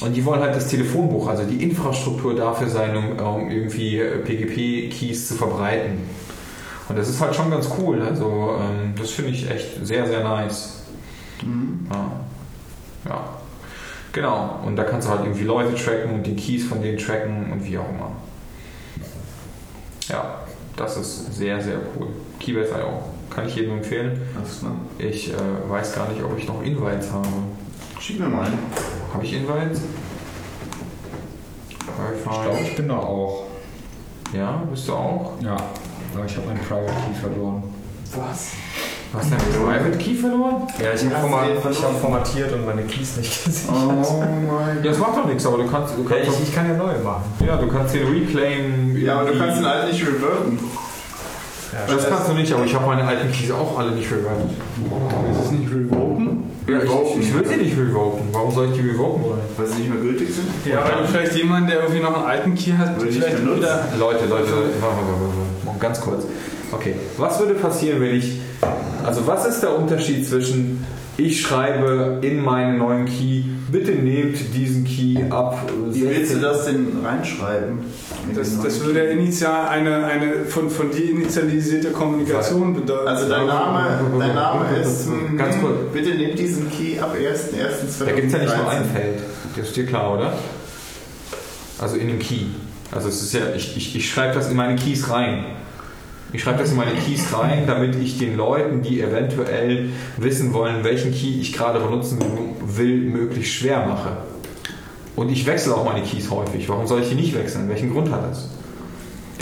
[0.00, 5.28] Und die wollen halt das Telefonbuch, also die Infrastruktur dafür sein, um, um irgendwie PGP-Keys
[5.28, 5.98] zu verbreiten.
[6.88, 8.02] Und das ist halt schon ganz cool.
[8.02, 10.82] Also ähm, das finde ich echt sehr, sehr nice.
[11.42, 11.86] Mhm.
[11.90, 12.12] Ja.
[13.08, 13.28] ja.
[14.12, 14.60] Genau.
[14.64, 17.64] Und da kannst du halt irgendwie Leute tracken und die Keys von denen tracken und
[17.64, 18.12] wie auch immer.
[20.08, 20.40] Ja,
[20.76, 22.08] das ist sehr, sehr cool.
[22.38, 23.02] Keybase.io.
[23.30, 24.20] Kann ich jedem empfehlen.
[24.98, 25.36] Ich äh,
[25.68, 27.26] weiß gar nicht, ob ich noch Invites habe.
[27.98, 28.58] Schick mir mal einen.
[29.14, 29.80] Habe ich Invites?
[31.70, 31.78] Ich
[32.24, 33.44] glaube, ich bin da auch.
[34.32, 35.32] Ja, bist du auch?
[35.40, 35.56] Ja,
[36.14, 37.62] aber ich habe meinen Private Key verloren.
[38.16, 38.50] Was?
[39.12, 40.62] Du hast deinen Private Key verloren?
[40.82, 41.84] Ja, ich habe Hast forma du den ich verloren?
[41.94, 43.76] hab formatiert und meine Keys nicht gesichert.
[43.76, 46.54] Oh mein Ja, das macht doch nichts, aber du kannst, du Ja, kannst, ich, ich
[46.54, 47.22] kann ja neue machen.
[47.46, 48.96] ja, du kannst den reclaim.
[48.96, 50.58] Ja, aber du kannst ihn halt nicht reverten.
[51.88, 54.50] Das kannst du nicht, aber ich habe meine alten Keys auch alle nicht reverted.
[55.30, 56.44] Ist es nicht revoken?
[56.66, 58.28] Ja, ich, ich will sie nicht revoken.
[58.32, 59.40] Warum soll ich die revoken wollen?
[59.56, 60.46] Weil sie nicht mehr gültig sind?
[60.64, 63.36] Ja, weil du vielleicht jemanden, der irgendwie noch einen alten Key hat, Würde ich vielleicht
[63.36, 63.58] benutzen.
[63.60, 63.84] wieder.
[63.98, 66.24] Leute, Leute, warte, warte, warte, warte, ganz kurz.
[66.72, 68.40] Okay, was würde passieren, wenn ich.
[69.04, 70.84] Also, was ist der Unterschied zwischen
[71.16, 75.56] ich schreibe in meinen neuen Key, bitte nehmt diesen Key ab.
[75.90, 77.78] Wie willst du das denn reinschreiben?
[78.34, 83.08] Das, dem das würde ja initial eine, eine von, von dir initialisierte Kommunikation bedeuten.
[83.08, 85.08] Also dein Name, dein Name ist.
[85.36, 85.92] Ganz kurz.
[85.92, 88.04] Bitte nehmt diesen Key ab 1.1.2013.
[88.04, 89.18] Da gibt es ja nicht nur ein Feld.
[89.56, 90.32] Das ist dir klar, oder?
[91.78, 92.46] Also in den Key.
[92.92, 95.44] Also es ist ja, ich, ich, ich schreibe das in meine Keys rein.
[96.32, 100.82] Ich schreibe das in meine Keys rein, damit ich den Leuten, die eventuell wissen wollen,
[100.82, 102.18] welchen Key ich gerade benutzen
[102.64, 104.16] will, möglichst schwer mache.
[105.16, 106.68] Und ich wechsle auch meine Keys häufig.
[106.68, 107.68] Warum soll ich die nicht wechseln?
[107.68, 108.48] Welchen Grund hat das?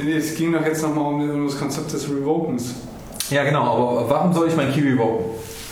[0.07, 2.75] Es ging doch jetzt nochmal um das Konzept des Revokens.
[3.31, 5.25] Ja, genau, aber warum soll ich mein Key revoken?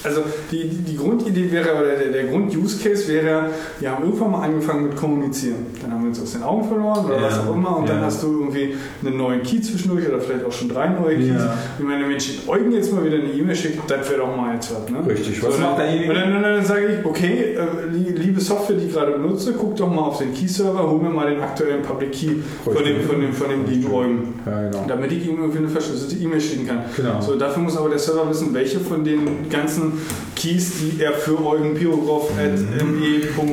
[0.03, 4.85] Also die, die, Grundidee wäre, oder der, der Grund-Use-Case wäre, wir haben irgendwann mal angefangen
[4.85, 5.67] mit Kommunizieren.
[5.83, 7.99] Dann haben wir uns aus den Augen verloren oder Ja, was auch immer und dann
[7.99, 8.05] ja.
[8.07, 11.29] hast du irgendwie einen neuen Key zwischendurch oder vielleicht auch schon drei neue Keys.
[11.39, 11.55] Ja.
[11.79, 14.55] Und wenn der Mensch Eugen jetzt mal wieder eine E-Mail schickt, das wäre doch mal
[14.55, 14.91] jetzt was.
[14.91, 14.99] Ne?
[15.11, 15.43] Richtig.
[15.43, 16.11] Was So, macht dann, derjenige?
[16.13, 19.55] und dann, dann, dann sage ich, okay, äh, li- liebe Software, die ich gerade benutze,
[19.59, 22.29] guck doch mal auf den Key-Server, hol mir mal den aktuellen Public Key
[22.65, 24.35] von dem, von dem, von dem lieben Eugen.
[24.47, 24.85] Ja, genau.
[24.89, 26.79] Damit ich ihm irgendwie eine verschlüsselte E-Mail schicken kann.
[26.97, 27.21] Genau.
[27.21, 29.90] So, dafür muss aber der Server wissen, welche von den ganzen
[30.37, 33.51] Keys, die er für Eugen Pirograph.me.com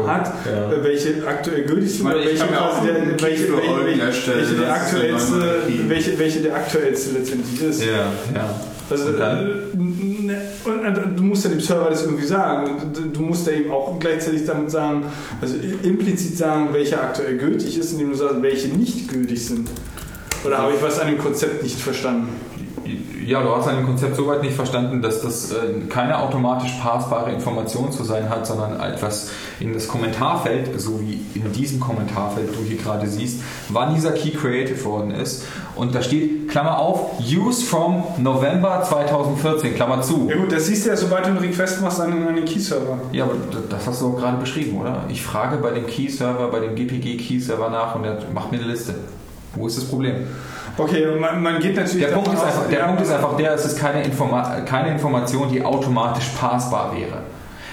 [0.00, 0.06] Ja.
[0.06, 0.72] hat, Ja.
[0.72, 2.46] äh, welche aktuell gültig sind, meine, welche, der,
[3.20, 5.34] welche, welche, welche, welche, der aktuellste,
[5.88, 7.82] welche, welche der aktuellste letztendlich ist.
[7.84, 8.60] Ja, ja.
[8.90, 12.70] Also, Und äh, du musst ja dem Server das irgendwie sagen.
[13.12, 15.04] Du- musst ja ihm auch gleichzeitig damit sagen,
[15.42, 19.68] also implizit sagen, welcher aktuell gültig ist, indem du sagst, welche nicht gültig sind.
[20.44, 22.28] Oder habe ich was an dem Konzept nicht verstanden?
[23.28, 25.56] Ja, du hast an dem Konzept soweit nicht verstanden, dass das äh,
[25.90, 31.52] keine automatisch passbare Information zu sein hat, sondern etwas in das Kommentarfeld, so wie in
[31.52, 35.44] diesem Kommentarfeld du hier gerade siehst, wann dieser Key created worden ist.
[35.76, 40.26] Und da steht, Klammer auf, use from November 2014, Klammer zu.
[40.30, 42.98] Ja gut, das siehst du ja, sobald du einen Request machst an den Key-Server.
[43.12, 43.34] Ja, aber
[43.68, 45.04] das hast du auch gerade beschrieben, oder?
[45.10, 48.94] Ich frage bei dem Key-Server, bei dem GPG-Key-Server nach und er macht mir eine Liste.
[49.54, 50.14] Wo ist das Problem?
[50.78, 53.36] Okay, man, man geht natürlich Der, Punkt ist, aus, einfach, der ja, Punkt ist einfach
[53.36, 57.22] der, es ist keine, Informa keine Information, die automatisch passbar wäre.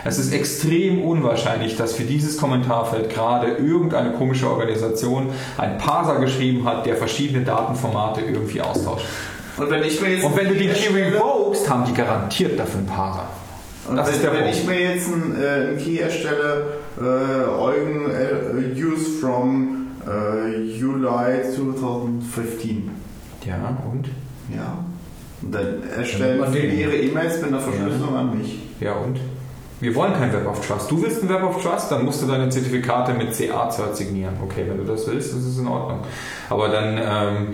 [0.04, 6.66] Es ist extrem unwahrscheinlich, dass für dieses Kommentarfeld gerade irgendeine komische Organisation einen Parser geschrieben
[6.68, 9.06] hat, der verschiedene Datenformate irgendwie austauscht.
[9.58, 12.80] Und wenn ich mir jetzt Und wenn du den Key revokest, haben die garantiert dafür
[12.80, 13.28] einen Parser.
[13.88, 14.56] Und Das wenn, ist der wenn Punkt.
[14.56, 16.66] ich mir jetzt einen, äh, einen Key erstelle,
[17.00, 21.08] äh, Eugen äh, use from Äh, Juli
[21.56, 22.92] 2015.
[23.46, 24.08] Ja, und?
[24.56, 24.86] Ja.
[25.42, 28.60] Und dann erstellen man viele ihre E-Mails mit einer Verschlüsselung an mich.
[28.80, 29.20] Ja, und?
[29.82, 30.90] Wir wollen kein Web of Trust.
[30.90, 34.36] Du willst ein Web of Trust, dann musst du deine Zertifikate mit CA-Cert signieren.
[34.42, 36.00] Okay, wenn du das willst, das ist in Ordnung.
[36.50, 37.48] Aber dann, ähm,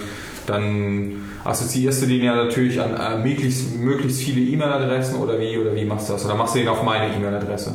[0.45, 5.75] dann assoziierst du den ja natürlich an äh, möglichst, möglichst viele E-Mail-Adressen oder wie, oder
[5.75, 6.25] wie machst du das?
[6.25, 7.73] Oder machst du den auf meine E-Mail-Adresse?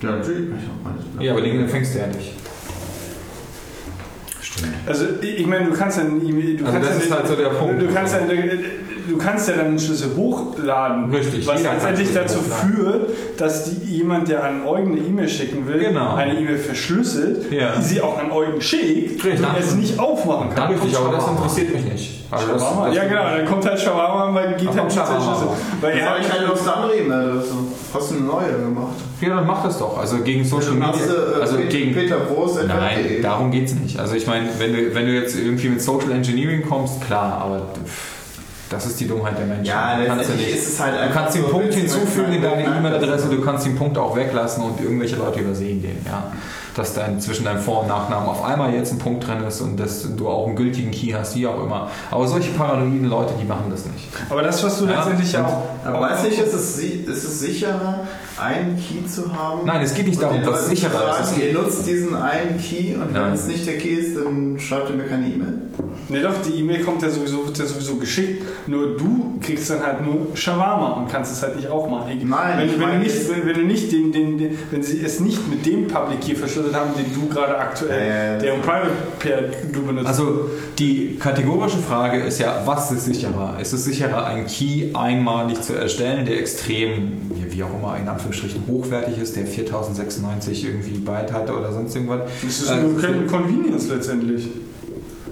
[0.00, 0.50] Ja, natürlich.
[1.18, 2.34] Ja, aber den empfängst du ja nicht.
[4.86, 7.48] Also ich meine, du kannst E-Mail, du Also kannst das ja ist halt so der
[7.50, 7.82] Punkt.
[7.82, 8.20] Du kannst ja,
[9.08, 12.74] du kannst ja dann einen Schlüssel hochladen, Richtig, was letztendlich dazu hochladen.
[12.76, 16.14] führt, dass die, jemand, der an Eugen eine E-Mail schicken will, Genau.
[16.14, 17.72] eine E-Mail verschlüsselt, Ja.
[17.76, 19.40] die sie auch an Eugen schickt Richtig.
[19.40, 20.72] und er es nicht aufmachen kann.
[20.72, 22.14] Richtig, aber das interessiert mich nicht.
[22.30, 24.92] Also das, das, ja genau, dann kommt halt Shawarma, weil geht Dann halt.
[24.92, 25.48] Schlüssel.
[25.80, 27.54] Weil Jetzt er habe ich halt noch eine andere E-Mail-Adresse.
[27.94, 28.96] Hast du eine neue gemacht?
[29.22, 29.96] Ja, dann mach das doch.
[29.98, 30.92] Also gegen Social Media.
[30.92, 31.94] du, äh, Also Peter- gegen.
[31.94, 33.98] Peter Groß, Nein, darum geht's nicht.
[33.98, 37.60] Also ich meine, wenn du, wenn du jetzt irgendwie mit Social Engineering kommst, klar, aber
[37.86, 38.17] pff,
[38.70, 39.64] das ist die Dummheit der Menschen.
[39.64, 40.48] Ja, du kannst ja nicht.
[40.54, 43.66] ist es halt Du kannst den so, Punkt hinzufügen in deine merkt, E-Mail-Adresse, du kannst
[43.66, 46.32] den Punkt auch weglassen und irgendwelche Leute übersehen den, ja.
[46.74, 49.78] Dass dein, zwischen deinem Vor- und Nachnamen auf einmal jetzt ein Punkt drin ist und
[49.80, 51.90] dass du auch einen gültigen Key hast, wie auch immer.
[52.10, 54.06] Aber solche paranoiden Leute, die machen das nicht.
[54.30, 55.62] aber das, was du Ja, letztendlich auch...
[55.84, 58.00] Aber weiß nicht, ist es, ist es sicherer,
[58.40, 59.60] einen Key zu haben?
[59.66, 61.36] Nein, es geht nicht darum, was sicherer ist.
[61.38, 63.26] Ihr nutzt diesen einen Key und Nein.
[63.26, 65.54] wenn es nicht der Key ist, dann schreibt ihr mir keine E-Mail.
[66.10, 68.42] Ne, doch, die E-Mail kommt ja sowieso, wird ja sowieso geschickt.
[68.66, 72.08] Nur du kriegst dann halt nur Shawarma und kannst es halt nicht aufmachen.
[72.26, 74.58] Nein, wenn, ich du- wenn, meine du nicht, wenn, wenn du nicht den, den, den,
[74.70, 78.40] wenn sie es nicht mit dem Public Key verschlüsselt haben, den du gerade aktuell, Äh,
[78.40, 79.42] der im Private Pair
[79.72, 80.06] du benutzt.
[80.08, 83.56] Also die kategorische Frage ist ja, was ist sicherer?
[83.60, 87.12] Ist es sicherer, einen Key einmalig zu erstellen, der extrem,
[87.50, 92.20] wie auch immer, in Anführungsstrichen hochwertig ist, der 4096 irgendwie Byte hat oder sonst irgendwas?
[92.42, 94.48] das ist Äh, nur keine Convenience letztendlich.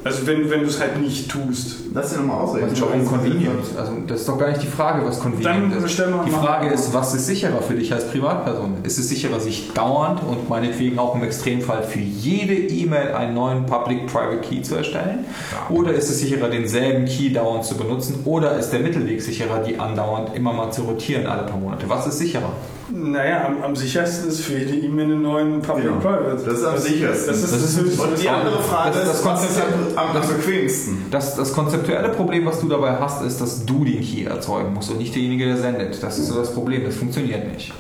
[0.04, 1.78] Also wenn, wenn du es halt nicht tust.
[1.92, 2.66] Lass dir nochmal ausreden.
[2.66, 3.58] Was ist warum convenient?
[3.76, 5.90] Also das ist doch gar nicht die Frage, was convenient Dann ist.
[5.90, 8.74] stellen wir Die Frage ist, was ist sicherer für dich als Privatperson?
[8.84, 13.66] Ist es sicherer, sich dauernd und meinetwegen auch im Extremfall für jede E-Mail einen neuen
[13.66, 15.24] Public-Private Key zu erstellen?
[15.70, 18.20] Oder ist es sicherer, denselben Key dauernd zu benutzen?
[18.26, 21.88] Oder ist der Mittelweg sicherer, die andauernd immer mal zu rotieren alle paar Monate?
[21.88, 22.52] Was ist sicherer?
[23.12, 25.98] Naja, am, am sichersten ist für jede E-Mail einen neuen Public Genau.
[26.00, 26.42] Private.
[26.44, 27.26] Das ist am sichersten.
[27.28, 28.02] Das ist Das das, ist- höchste.
[28.02, 31.06] Und die andere Frage Das ist das ist, was ist Konzept- am, am, am bequemsten?
[31.10, 34.90] Das, das konzeptuelle Problem, was du dabei hast, ist, dass du den Key erzeugen musst
[34.90, 36.02] und nicht derjenige, der sendet.
[36.02, 36.84] Das ist so das Problem.
[36.84, 37.72] Das funktioniert nicht.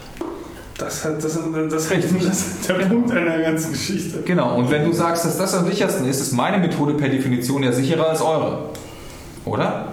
[0.78, 1.38] Das, hat, das,
[1.70, 2.26] das, Richtig.
[2.26, 4.20] das ist der Punkt einer ganzen Geschichte.
[4.26, 7.62] Genau, und wenn du sagst, dass das am sichersten ist, ist meine Methode per Definition
[7.62, 8.68] ja sicherer als eure.
[9.46, 9.86] Oder?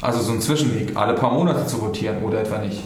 [0.00, 2.84] Also so ein Zwischenweg, alle paar Monate zu rotieren oder etwa nicht.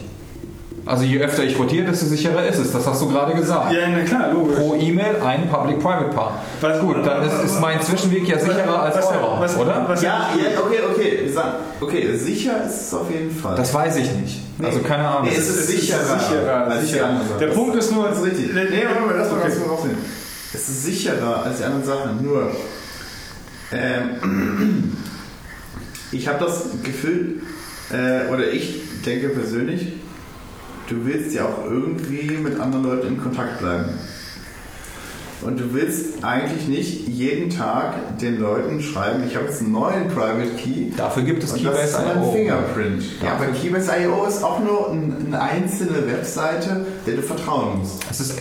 [0.85, 2.73] Also je öfter ich rotiere, desto sicherer ist es.
[2.73, 3.71] Das hast du gerade gesagt.
[3.71, 4.57] Ja, na klar, logisch.
[4.57, 6.43] Pro E-Mail ein Public-Private-Paar.
[6.59, 9.85] Was- Gut, dann ist, ist mein Zwischenweg ja sicherer als Was- eurer, was- oder?
[9.87, 11.19] was- Ja, ja, okay, okay.
[11.23, 13.55] Wir sagen, okay, sicher ist es auf jeden Fall.
[13.55, 14.41] Das weiß ich nicht.
[14.61, 15.29] Also keine Ahnung.
[15.29, 16.19] Nee, es ist sicherer.
[16.19, 17.07] sicherer, als die sicherer.
[17.07, 17.39] anderen Sachen.
[17.39, 18.53] Der Punkt ist nur, Das ist richtig.
[18.53, 19.47] Nee, warte mal, lass mal Okay.
[19.49, 19.97] ganz kurz aussehen.
[20.53, 22.23] Es ist sicherer als die anderen Sachen.
[22.25, 22.51] Nur,
[23.71, 24.93] ähm,
[26.11, 27.41] ich habe das Gefühl,
[27.91, 29.93] äh, oder ich denke persönlich,
[30.89, 33.85] du willst ja auch irgendwie mit anderen Leuten in Kontakt bleiben.
[35.41, 40.07] Und du willst eigentlich nicht jeden Tag den Leuten schreiben, ich habe jetzt einen neuen
[40.07, 40.91] Private Key.
[40.95, 42.31] Dafür gibt es Und das ist IO.
[42.31, 43.03] Fingerprint.
[43.21, 48.01] Ja, aber Keybase.io ist auch nur ein- eine einzelne Webseite, der du vertrauen musst.
[48.09, 48.35] Es ist.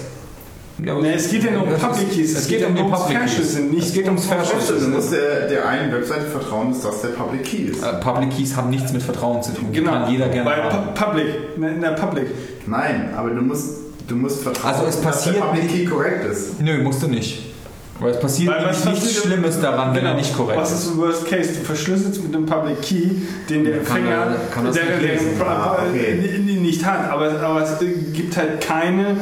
[0.84, 2.36] Ja, Nee, es geht ja nur um ist- Public Keys.
[2.38, 3.30] Es geht um die ums Public Keys.
[3.32, 4.92] Verschlüsseln, nicht Es geht ums ums Also, du Verschlüsseln.
[4.92, 7.82] musst der, der einen Webseite vertrauen, dass das der Public Key ist.
[7.82, 9.68] Äh, Public Keys haben nichts mit Vertrauen zu tun.
[9.72, 9.90] Genau.
[9.92, 10.88] Kann jeder gerne Bei haben.
[10.88, 12.26] Pu- Public, ne, in der Public.
[12.66, 13.68] Nein, aber du musst,
[14.08, 16.60] du musst vertrauen, Also es passiert dass der Public Key korrekt ist.
[16.60, 17.50] Nö, musst du nicht.
[18.00, 20.10] Weil es passiert Weil was nämlich nichts Schlimmes daran, wenn Genau.
[20.10, 20.86] er nicht korrekt Was ist.
[20.86, 21.50] ist im Worst Case?
[21.52, 23.10] Du verschlüsselst mit dem Public Key,
[23.48, 24.80] den der Empfänger er- nicht
[25.46, 26.38] Ah, okay.
[26.60, 27.10] nicht hat.
[27.12, 27.70] Aber, aber es
[28.12, 29.16] gibt halt keine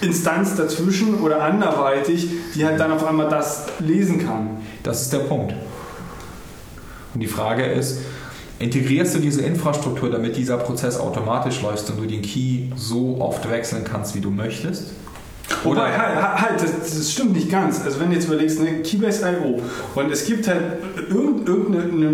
[0.00, 4.58] Instanz dazwischen oder anderweitig, die halt dann auf einmal das lesen kann.
[4.82, 5.54] Das ist der Punkt.
[7.14, 7.98] Und die Frage ist,
[8.58, 13.48] integrierst du diese Infrastruktur, damit dieser Prozess automatisch läuft und du den Key so oft
[13.50, 14.92] wechseln kannst, wie du möchtest?
[15.62, 17.80] Wobei, Oder halt, halt das, das stimmt nicht ganz.
[17.84, 19.60] Also wenn du jetzt überlegst, ne, Keybase.io
[19.94, 20.60] und es gibt halt
[21.08, 22.10] irgend- irgendeine eine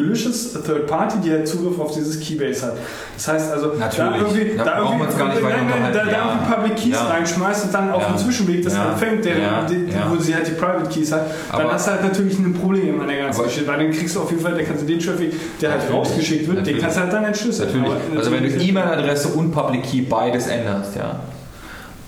[0.00, 2.72] malicious Third Party, die halt Zugriff auf dieses Keybase hat.
[3.16, 3.96] Das heißt also, Natürlich.
[3.96, 6.10] da irgendwie, Da brauchen wir uns gar nicht weiter nein, nein, da, unterhalten.
[6.10, 6.24] da Ja.
[6.32, 7.04] irgendwie Public Keys Ja.
[7.08, 8.08] reinschmeißt und dann auf Ja.
[8.08, 8.92] dem Zwischenweg das Ja.
[8.92, 9.66] empfängt, der, Ja.
[9.68, 12.54] die, wo sie halt die Private Keys hat, dann Aber- hast du halt natürlich ein
[12.54, 14.86] Problem an der ganzen Geschichte, weil dann kriegst du auf jeden Fall, dann kannst du
[14.86, 16.80] den Traffic, der halt rausgeschickt wird, den Natürlich.
[16.82, 17.68] kannst du halt dann entschlüsseln.
[17.82, 18.18] Natürlich.
[18.18, 21.20] Also wenn du E-Mail-Adresse und Public Key beides änderst, ja,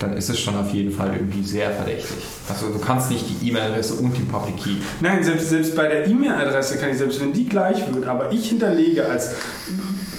[0.03, 2.17] dann ist es schon auf jeden Fall irgendwie sehr verdächtig.
[2.49, 4.75] Also du kannst nicht die E-Mail-Adresse und die Public Key.
[4.99, 8.49] Nein, selbst, selbst bei der E-Mail-Adresse kann ich, selbst wenn die gleich wird, aber ich
[8.49, 9.31] hinterlege als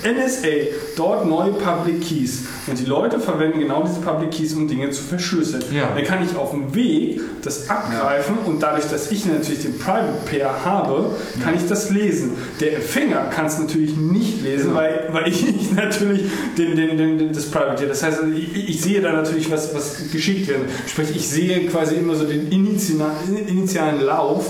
[0.05, 4.91] NSA dort neue Public Keys und die Leute verwenden genau diese Public Keys, um Dinge
[4.91, 5.65] zu verschlüsseln.
[5.73, 5.91] Ja.
[5.95, 10.19] Dann kann ich auf dem Weg das abgreifen und dadurch, dass ich natürlich den Private
[10.29, 12.33] Pair habe, kann ich das lesen.
[12.61, 16.23] Der Empfänger kann es natürlich nicht lesen, weil, weil ich natürlich
[16.57, 17.89] den, den, den, den, das Private Pair.
[17.89, 20.61] Das heißt, also ich, ich sehe da natürlich, was, was geschickt wird.
[20.87, 24.47] Sprich, ich sehe quasi immer so den initialen Lauf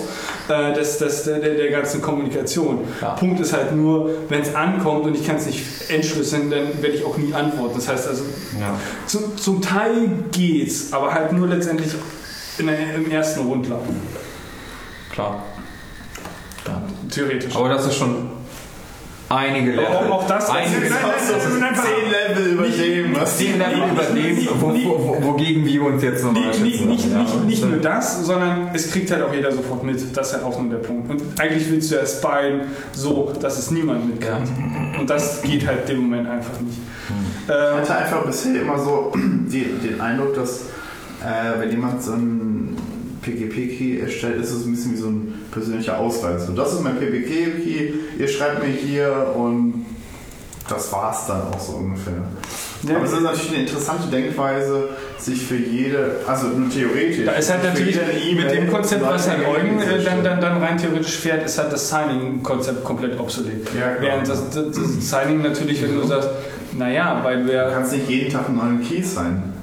[0.49, 2.81] äh, des, des, der, der ganzen Kommunikation.
[3.01, 3.11] Ja.
[3.11, 6.97] Punkt ist halt nur, wenn es ankommt und ich kann es nicht entschlüsseln, dann werde
[6.97, 7.75] ich auch nie antworten.
[7.77, 8.25] Das heißt also,
[8.61, 8.79] Ja.
[9.07, 11.93] zum, zum Teil geht's, aber halt nur letztendlich
[12.59, 13.83] in der, im ersten Rundlauf.
[15.13, 15.43] Klar.
[16.67, 16.83] Ja.
[17.11, 17.55] Theoretisch.
[17.55, 18.29] Aber das ist schon
[19.35, 19.87] einige Level.
[19.87, 21.75] Auch- auch das- einige Nein, nein, nein, nein.
[21.75, 26.03] Zehn Level über dem, was Zehn Level über dem, wo, wo, wo, wogegen wir uns
[26.03, 29.53] jetzt nochmal Nicht, nicht, nicht, nicht, nicht nur das, sondern es kriegt halt auch jeder
[29.53, 30.17] sofort mit.
[30.17, 31.11] Das ist halt auch nur der Punkt.
[31.11, 34.33] Und eigentlich willst du ja spyen so, dass es niemand mitkriegt.
[34.95, 35.01] Ja.
[35.01, 36.79] Und das geht halt im Moment einfach nicht.
[37.47, 40.61] Ich hatte einfach bisher immer so den Eindruck, dass
[41.23, 42.74] äh, wenn jemand so ein
[43.25, 46.47] PGP-Key erstellt, ist es ein bisschen wie so ein persönlicher Ausweis.
[46.47, 49.87] So, das ist mein PGP-Key, ihr schreibt mir hier und
[50.69, 52.15] das war's dann auch so ungefähr.
[52.89, 52.97] Ja.
[52.97, 54.89] Aber es ist natürlich eine interessante Denkweise,
[55.19, 57.25] sich für jede, also nur theoretisch.
[57.25, 60.63] Da ist halt natürlich E-Mail mit dem Konzept, was Herr Eugen äh, dann, dann, dann
[60.63, 63.67] rein theoretisch fährt, ist halt das Signing-Konzept komplett obsolet.
[63.79, 63.97] Ja.
[64.01, 66.29] Während das, das, das Signing natürlich, wenn du sagst,
[66.77, 69.55] naja, weil Du wir, kannst nicht jeden Tag einen neuen Key sein.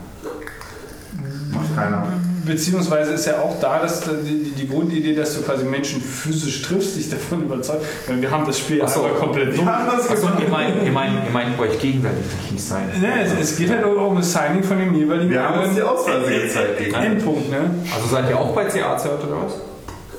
[1.52, 2.08] Macht keiner.
[2.46, 6.96] Beziehungsweise ist ja auch da dass die, die, Grundidee, dass du quasi Menschen physisch triffst,
[6.96, 9.02] dich davon überzeugt, weil wir haben das Spiel Ach so.
[9.02, 12.84] aber komplett das Achso, ihr meint, ihr, meint, ihr meint euch gegenseitig Keys sein.
[13.00, 15.76] Ne, es, es geht halt auch um das Signing von dem jeweiligen Wir haben uns
[15.76, 16.94] die Ausweise gezeigt.
[16.94, 17.70] Endpunkt, ne?
[17.94, 19.54] Also seid ihr auch bei CA-Cert oder was?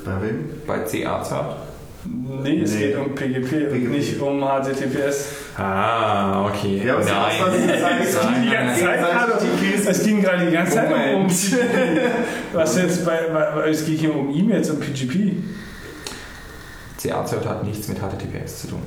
[0.05, 0.51] Bei wem?
[0.67, 1.62] Bei CA-Cert?
[2.05, 2.79] Nee, es Nee.
[2.89, 3.89] geht um PGP, und PGP.
[3.89, 5.27] nicht um HTTPS.
[5.57, 6.83] Ah, okay.
[6.85, 8.03] Ja, aber gezeigt.
[8.03, 9.33] Es ging die ganze Zeit gerade
[9.89, 11.27] es ging gerade die ganze Zeit um.
[12.53, 15.37] Was jetzt bei, bei, es ging hier um E-Mails und PGP.
[17.01, 18.83] CA-Cert hat nichts mit HTTPS zu tun.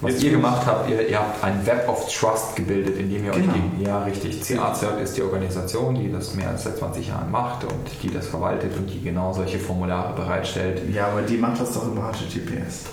[0.00, 3.52] Was ihr gemacht habt, ihr, ihr habt ein Web of Trust gebildet, indem ihr Genau.
[3.52, 7.30] euch die, ja richtig, CA-Cert ist die Organisation, die das mehr als seit 20 Jahren
[7.30, 10.82] macht und die das verwaltet und die genau solche Formulare bereitstellt.
[10.94, 12.84] Ja, aber die macht das doch über HTTPS.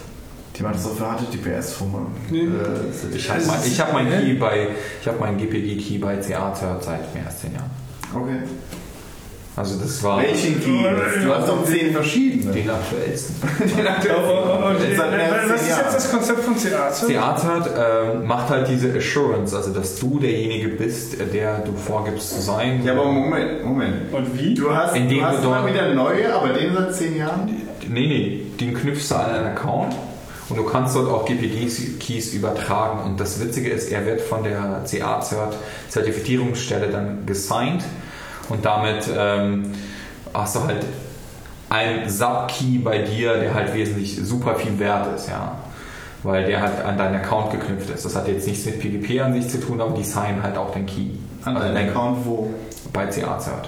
[0.56, 2.02] Die macht das doch für HTTPS-Formel.
[2.32, 2.40] Nee.
[2.46, 4.70] Äh, Ich habe mein, ich hab mein Key bei,
[5.02, 7.70] ich habe meinen GPG-Key bei CA-Cert seit mehr als 10 Jahren.
[8.16, 8.38] okay.
[9.58, 10.84] Also das war Welchen Key?
[11.24, 12.52] Du hast doch zehn verschiedene.
[12.52, 13.36] den aktuellsten.
[13.46, 16.90] Und, und, Seit mehr als was ist jetzt das Konzept von CA?
[16.90, 22.42] CA-Cert ähm, macht halt diese Assurance, also dass du derjenige bist, der du vorgibst zu
[22.42, 22.84] sein.
[22.84, 24.12] Ja, aber Moment, Moment.
[24.14, 24.56] Und wie?
[24.56, 27.48] Du hast, Indem du hast du immer wieder neue, aber den seit zehn Jahren?
[27.88, 29.96] Nee, nee, den knüpfst du an einen Account
[30.50, 33.04] und du kannst dort auch GPG-Keys übertragen.
[33.06, 37.84] Und das Witzige ist, er wird von der CA-Zertifizierungsstelle dann gesigned
[38.50, 39.72] und damit ähm,
[40.34, 40.86] hast du halt
[41.70, 45.58] einen Sub-Key bei dir, der halt wesentlich super viel wert ist, ja.
[46.24, 48.04] Weil der halt an deinen Account geknüpft ist.
[48.06, 50.72] Das hat jetzt nichts mit PGP an sich zu tun, aber die signen halt auch
[50.72, 51.12] den Key.
[51.44, 52.54] An Also deinem dein- Account wo?
[52.94, 53.68] Bei CA-Cert.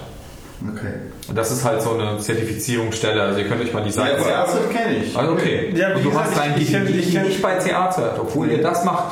[0.73, 0.93] Okay.
[1.27, 3.21] Und das ist halt so eine Zertifizierungsstelle.
[3.21, 5.15] Also ihr könnt euch mal die Ja, Seite CA-Cert kenne ich.
[5.17, 5.71] also okay.
[5.75, 8.61] Ja, und du hast dein ich- ich kenn- ich kenn- nicht bei CA-Cert, obwohl ihr
[8.61, 9.05] das macht.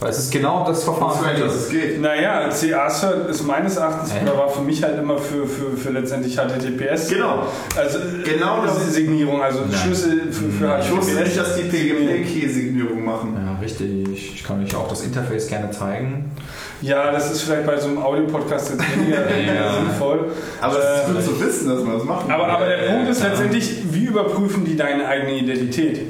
[0.00, 1.24] Weil es ist genau das Verfahren.
[1.24, 2.00] Weiß, dass es geht.
[2.00, 4.22] Naja, CA-Cert ist meines Erachtens Hä?
[4.22, 7.08] oder war für mich halt immer für, für, für letztendlich HTTPS.
[7.08, 7.42] Genau.
[7.76, 9.72] Also Genau das das- ist Signierung, also Nein.
[9.74, 10.68] Schlüssel für, für.
[10.68, 10.86] HTTPS.
[10.86, 13.34] Ich wusste nicht, dass die PGP-Key-Signierung machen.
[13.36, 14.34] Ja, richtig.
[14.34, 16.30] Ich kann euch auch das Interface gerne zeigen.
[16.80, 19.18] Ja, das ist vielleicht bei so einem Audio-Podcast jetzt weniger
[19.54, 19.72] Ja.
[19.74, 20.30] sinnvoll.
[20.60, 22.30] Aber es ist Äh, gut zu wissen, dass man das macht.
[22.30, 26.02] aber, aber der Punkt ist letztendlich, wie überprüfen die deine eigene Identität?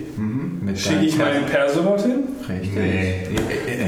[0.69, 2.25] Mit Schicke ich meinen Perso dorthin?
[2.47, 2.71] Richtig.
[2.75, 3.27] Nee.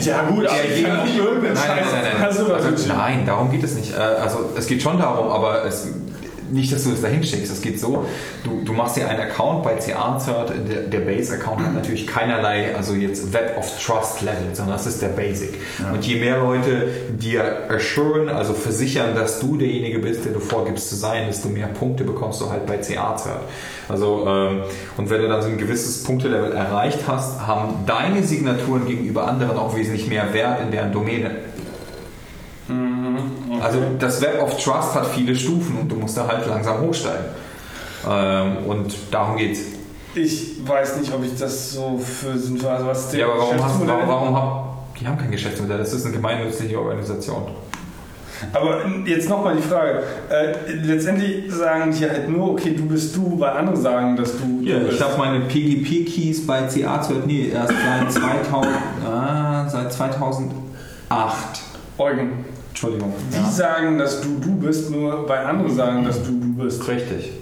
[0.00, 1.86] Ja gut, aber ich kann nicht irgendeinen Scheiß
[2.18, 2.97] Perso dorthin Also, schicken.
[2.99, 3.92] nein, darum geht es nicht.
[3.94, 5.89] Äh, Also es geht schon darum, aber es,
[6.51, 7.53] nicht, dass du es dahin schickst.
[7.53, 8.07] Es geht so,
[8.45, 12.95] du, du machst dir einen Account bei CA-Cert, der, der Base-Account hat natürlich keinerlei, also
[12.95, 15.55] jetzt Web of Trust Level, sondern das ist der Basic.
[15.93, 16.89] Und je mehr Leute
[17.19, 21.69] dir assuren, also versichern, dass du derjenige bist, der du vorgibst zu sein, desto mehr
[21.69, 23.41] Punkte bekommst du halt bei CA-Cert.
[23.89, 24.62] Also, ähm,
[24.97, 29.59] und wenn du dann so ein gewisses Punktelevel erreicht hast, haben deine Signaturen gegenüber anderen
[29.59, 31.31] auch wesentlich mehr Wert in deren Domäne.
[33.61, 37.25] Also das Web of Trust hat viele Stufen und du musst da halt langsam hochsteigen.
[38.09, 39.61] Ähm, und darum geht's.
[40.15, 43.81] Ich weiß nicht, ob ich das so für sinnvoll, also was Ja, aber warum hast
[43.81, 47.47] du, warum, warum hab, Die haben kein Geschäftsmodell, das ist eine gemeinnützige Organisation.
[48.53, 50.03] Aber jetzt nochmal die Frage.
[50.31, 54.62] Äh, letztendlich sagen die halt nur, okay, du bist du, weil andere sagen, dass du.
[54.62, 58.75] Ja, du ich habe meine PGP-Keys bei CA zu nee, erst seit, 2000,
[59.07, 60.55] ah, seit 2008.
[61.99, 63.12] Eugen, Entschuldigung.
[63.31, 66.86] die sagen, dass du du bist, nur weil andere sagen, dass du du bist.
[66.89, 67.32] Richtig.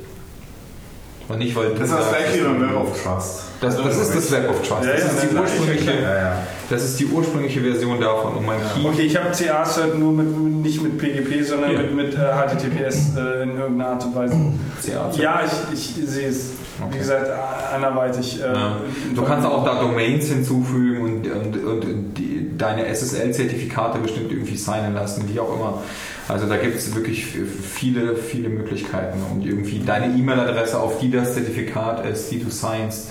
[1.29, 3.43] Und nicht, weil du Das ist das gleiche wie beim Web of Trust.
[3.61, 4.85] Das, das ist das Web of Trust.
[4.87, 6.43] Ja, Das ja, ist die ja, ursprüngliche, Ja, ja.
[6.71, 8.37] das ist die ursprüngliche Version davon.
[8.37, 10.27] Und mein Key Okay, ich habe CA-Cert nur mit,
[10.65, 11.79] nicht mit PGP, sondern Ja.
[11.83, 14.35] mit, mit äh, HTTPS äh, in irgendeiner Art und Weise.
[14.83, 15.11] CA.
[15.21, 15.43] Ja,
[15.75, 16.53] ich, ich sehe es.
[16.79, 16.99] Wie Okay.
[16.99, 17.27] gesagt,
[17.75, 18.41] anderweitig.
[18.41, 18.77] Äh, Ja.
[19.15, 24.95] Du kannst auch da Domains hinzufügen und, und, und die, deine SSL-Zertifikate bestimmt irgendwie signen
[24.95, 25.83] lassen, wie auch immer.
[26.29, 31.35] Also da gibt es wirklich viele, viele Möglichkeiten und irgendwie deine E-Mail-Adresse, auf die das
[31.35, 33.09] Zertifikat ist, die du signst,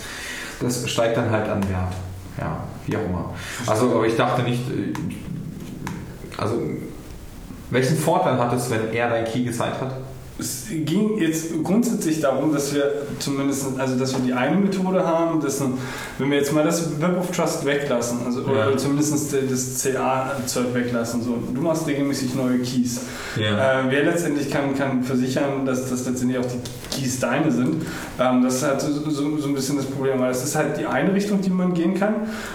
[0.62, 1.94] das steigt dann halt an Wert.
[2.40, 3.34] Ja, wie auch immer.
[3.66, 4.94] Also, aber ich dachte nicht, äh,
[6.38, 6.60] also
[7.72, 9.92] welchen Vorteil hat es, wenn er dein Key gesigned hat?
[10.40, 15.42] Es ging jetzt grundsätzlich darum, dass wir zumindest, also dass wir die eine Methode haben,
[15.42, 15.62] dass,
[16.20, 18.68] wenn wir jetzt mal das Web of Trust weglassen, also Ja.
[18.68, 22.98] oder zumindest das CA-Zeug weglassen, so, du machst regelmäßig neue Keys.
[23.36, 23.42] Äh,
[23.90, 27.84] wer letztendlich kann, kann versichern, dass das letztendlich auch die Keys deine sind.
[28.20, 30.78] Ähm, das ist halt so, so, so ein bisschen das Problem, weil es ist halt
[30.80, 32.14] die eine Richtung, die man gehen kann.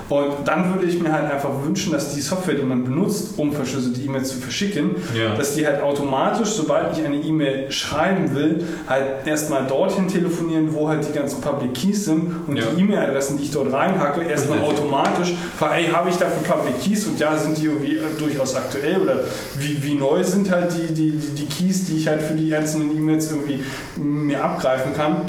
[0.09, 3.53] Und dann würde ich mir halt einfach wünschen, dass die Software, die man benutzt, um
[3.53, 5.35] verschlüsselte E-Mails zu verschicken, Ja.
[5.37, 10.89] dass die halt automatisch, sobald ich eine E-Mail schreiben will, halt erstmal dorthin telefonieren, wo
[10.89, 12.65] halt die ganzen Public Keys sind und Ja.
[12.77, 14.79] die E-Mail-Adressen, die ich dort reinhacke, erstmal Richtig.
[14.79, 18.55] automatisch frage, ey, habe ich dafür Public Keys und ja, sind die irgendwie äh, durchaus
[18.55, 19.21] aktuell oder
[19.59, 22.55] wie, wie neu sind halt die, die, die, die Keys, die ich halt für die
[22.55, 23.63] einzelnen E-Mails irgendwie
[23.97, 25.23] mir abgreifen kann.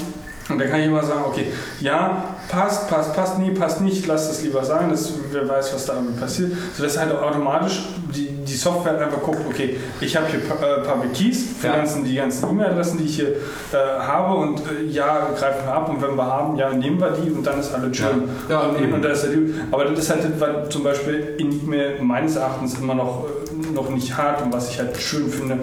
[0.46, 1.46] Und dann kann ich immer sagen, okay,
[1.80, 5.86] ja, passt, passt, passt, nee, passt nicht, lass das lieber sein, dass wer weiß, was
[5.86, 6.52] da irgendwie passiert.
[6.76, 7.80] Sodass halt automatisch
[8.14, 8.28] die
[8.64, 11.76] Software halt einfach guckt, okay, ich habe hier äh, Public Keys für Ja.
[11.76, 15.88] ganzen, die ganzen E-Mail-Adressen, die ich hier äh, habe und äh, ja, greifen wir ab
[15.90, 18.28] und wenn wir haben, ja, nehmen wir die und dann ist alles schön.
[18.48, 18.60] Ja.
[18.60, 18.94] Und, eben.
[18.94, 19.54] und das ist halt, gut.
[19.70, 24.16] aber das ist halt, was zum Beispiel Enigma meines Erachtens immer noch, äh, noch nicht
[24.16, 25.58] hat und was ich halt schön finde,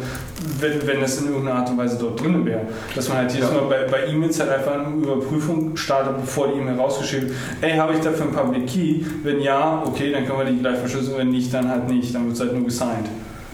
[0.61, 2.61] wenn, wenn das in irgendeiner Art und Weise dort drin wäre.
[2.95, 3.51] Dass man halt jedes.
[3.51, 7.33] Mal bei, bei E-Mails halt einfach eine Überprüfung startet, bevor die E-Mail rausgeschickt wird.
[7.61, 9.01] Ey, habe ich dafür einen Public Key?
[9.23, 11.17] Wenn ja, okay, dann können wir die gleich verschlüsseln.
[11.17, 12.13] Wenn nicht, dann halt nicht.
[12.15, 13.07] Dann wird es halt nur gesigned.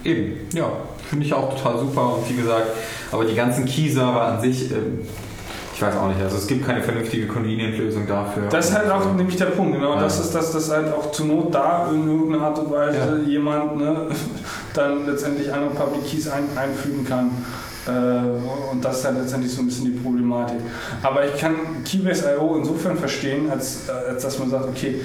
[0.03, 0.69] Eben, ja,
[1.09, 2.67] finde ich auch total super und wie gesagt,
[3.11, 4.99] aber die ganzen Key-Server an sich, ähm,
[5.73, 8.43] ich weiß auch nicht, also es gibt keine vernünftige Convenient-Lösung dafür.
[8.49, 9.73] Das ist halt auch Also, nämlich der Punkt.
[9.75, 10.01] Genau, Ja.
[10.01, 13.29] das ist, dass das halt auch zur Not da in irgendeiner Art und Weise Ja.
[13.29, 14.07] jemand ne,
[14.77, 17.31] dann letztendlich andere Public Keys ein, einfügen kann.
[17.88, 20.59] Äh, Und das ist halt letztendlich so ein bisschen die Problematik.
[21.01, 25.01] Aber ich kann Keybase.io insofern verstehen, als, äh, als dass man sagt, okay,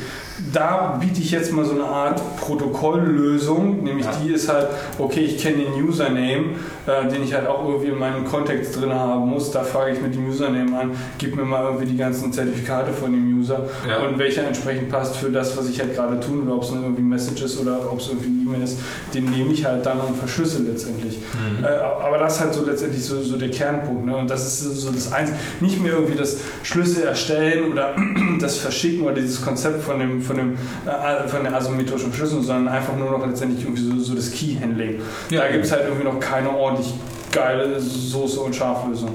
[0.52, 4.12] da biete ich jetzt mal so eine Art Protokolllösung, nämlich Ja.
[4.22, 6.56] die ist halt, okay, ich kenne den Username,
[6.86, 9.50] äh, den ich halt auch irgendwie in meinem Kontext drin haben muss.
[9.50, 13.12] Da frage ich mit dem Username an, gib mir mal irgendwie die ganzen Zertifikate von
[13.12, 13.98] dem User Ja.
[14.06, 17.02] und welcher entsprechend passt für das, was ich halt gerade tun will, ob es irgendwie
[17.02, 18.78] ein Message ist oder ob es irgendwie E-Mail ist,
[19.14, 21.18] den nehme ich halt dann und verschlüssel letztendlich.
[21.58, 21.64] Mhm.
[21.64, 24.06] Äh, aber das ist halt so letztendlich so, so der Kernpunkt.
[24.06, 24.16] Ne?
[24.16, 25.38] Und das ist so das Einzige.
[25.60, 27.94] Nicht mehr irgendwie das Schlüssel erstellen oder
[28.40, 30.54] das Verschicken oder dieses Konzept von, dem, von, dem,
[30.86, 35.00] äh, von der asymmetrischen Verschlüsselung, sondern einfach nur noch letztendlich irgendwie so, so das Key-Handling.
[35.30, 35.42] Ja.
[35.42, 36.94] Da gibt es halt irgendwie noch keine ordentlich
[37.30, 39.10] geile Soße- und Scharflösung.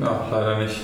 [0.00, 0.80] Ja, leider nicht.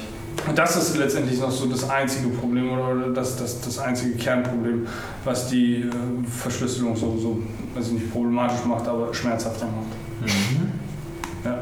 [0.48, 4.86] Und das ist letztendlich noch so das einzige Problem oder das, das, das einzige Kernproblem,
[5.24, 5.90] was die äh,
[6.28, 7.38] Verschlüsselung so, so
[7.76, 10.32] also nicht problematisch macht, aber schmerzhafter macht.
[11.44, 11.60] Ja.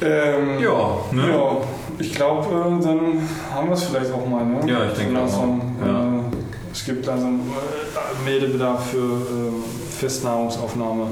[0.00, 1.28] Ähm, Ja, ne?
[1.28, 1.56] ja,
[1.98, 2.98] ich glaube, äh, dann
[3.54, 4.44] haben wir es vielleicht auch mal.
[4.44, 4.60] Ne?
[4.70, 6.04] Ja, ich denke So langsam, auch, ja.
[6.04, 6.20] Äh,
[6.72, 11.06] es gibt langsam äh, Meldebedarf für äh, Festnahrungsaufnahme.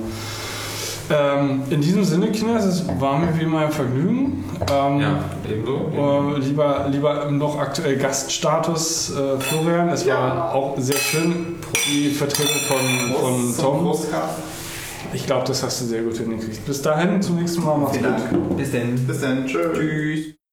[1.09, 4.45] Ähm, in diesem Sinne, Kinder, es war mir wie immer ein Vergnügen.
[4.73, 5.91] Ähm, Ja, ebenso.
[5.95, 9.89] äh, lieber, lieber noch aktuell Gaststatus äh, Florian.
[9.91, 11.57] Es war auch sehr schön,
[11.89, 13.99] die Vertretung von, von Tom.
[15.13, 16.67] Ich glaube, das hast du sehr gut hingekriegt.
[16.67, 17.79] Bis dahin, zum nächsten Mal.
[17.79, 18.25] Macht's Vielen gut.
[18.33, 18.57] Dank.
[18.57, 19.07] Bis denn.
[19.07, 19.47] Bis dann.
[19.47, 19.73] Tschö.
[19.75, 20.37] Tschüss.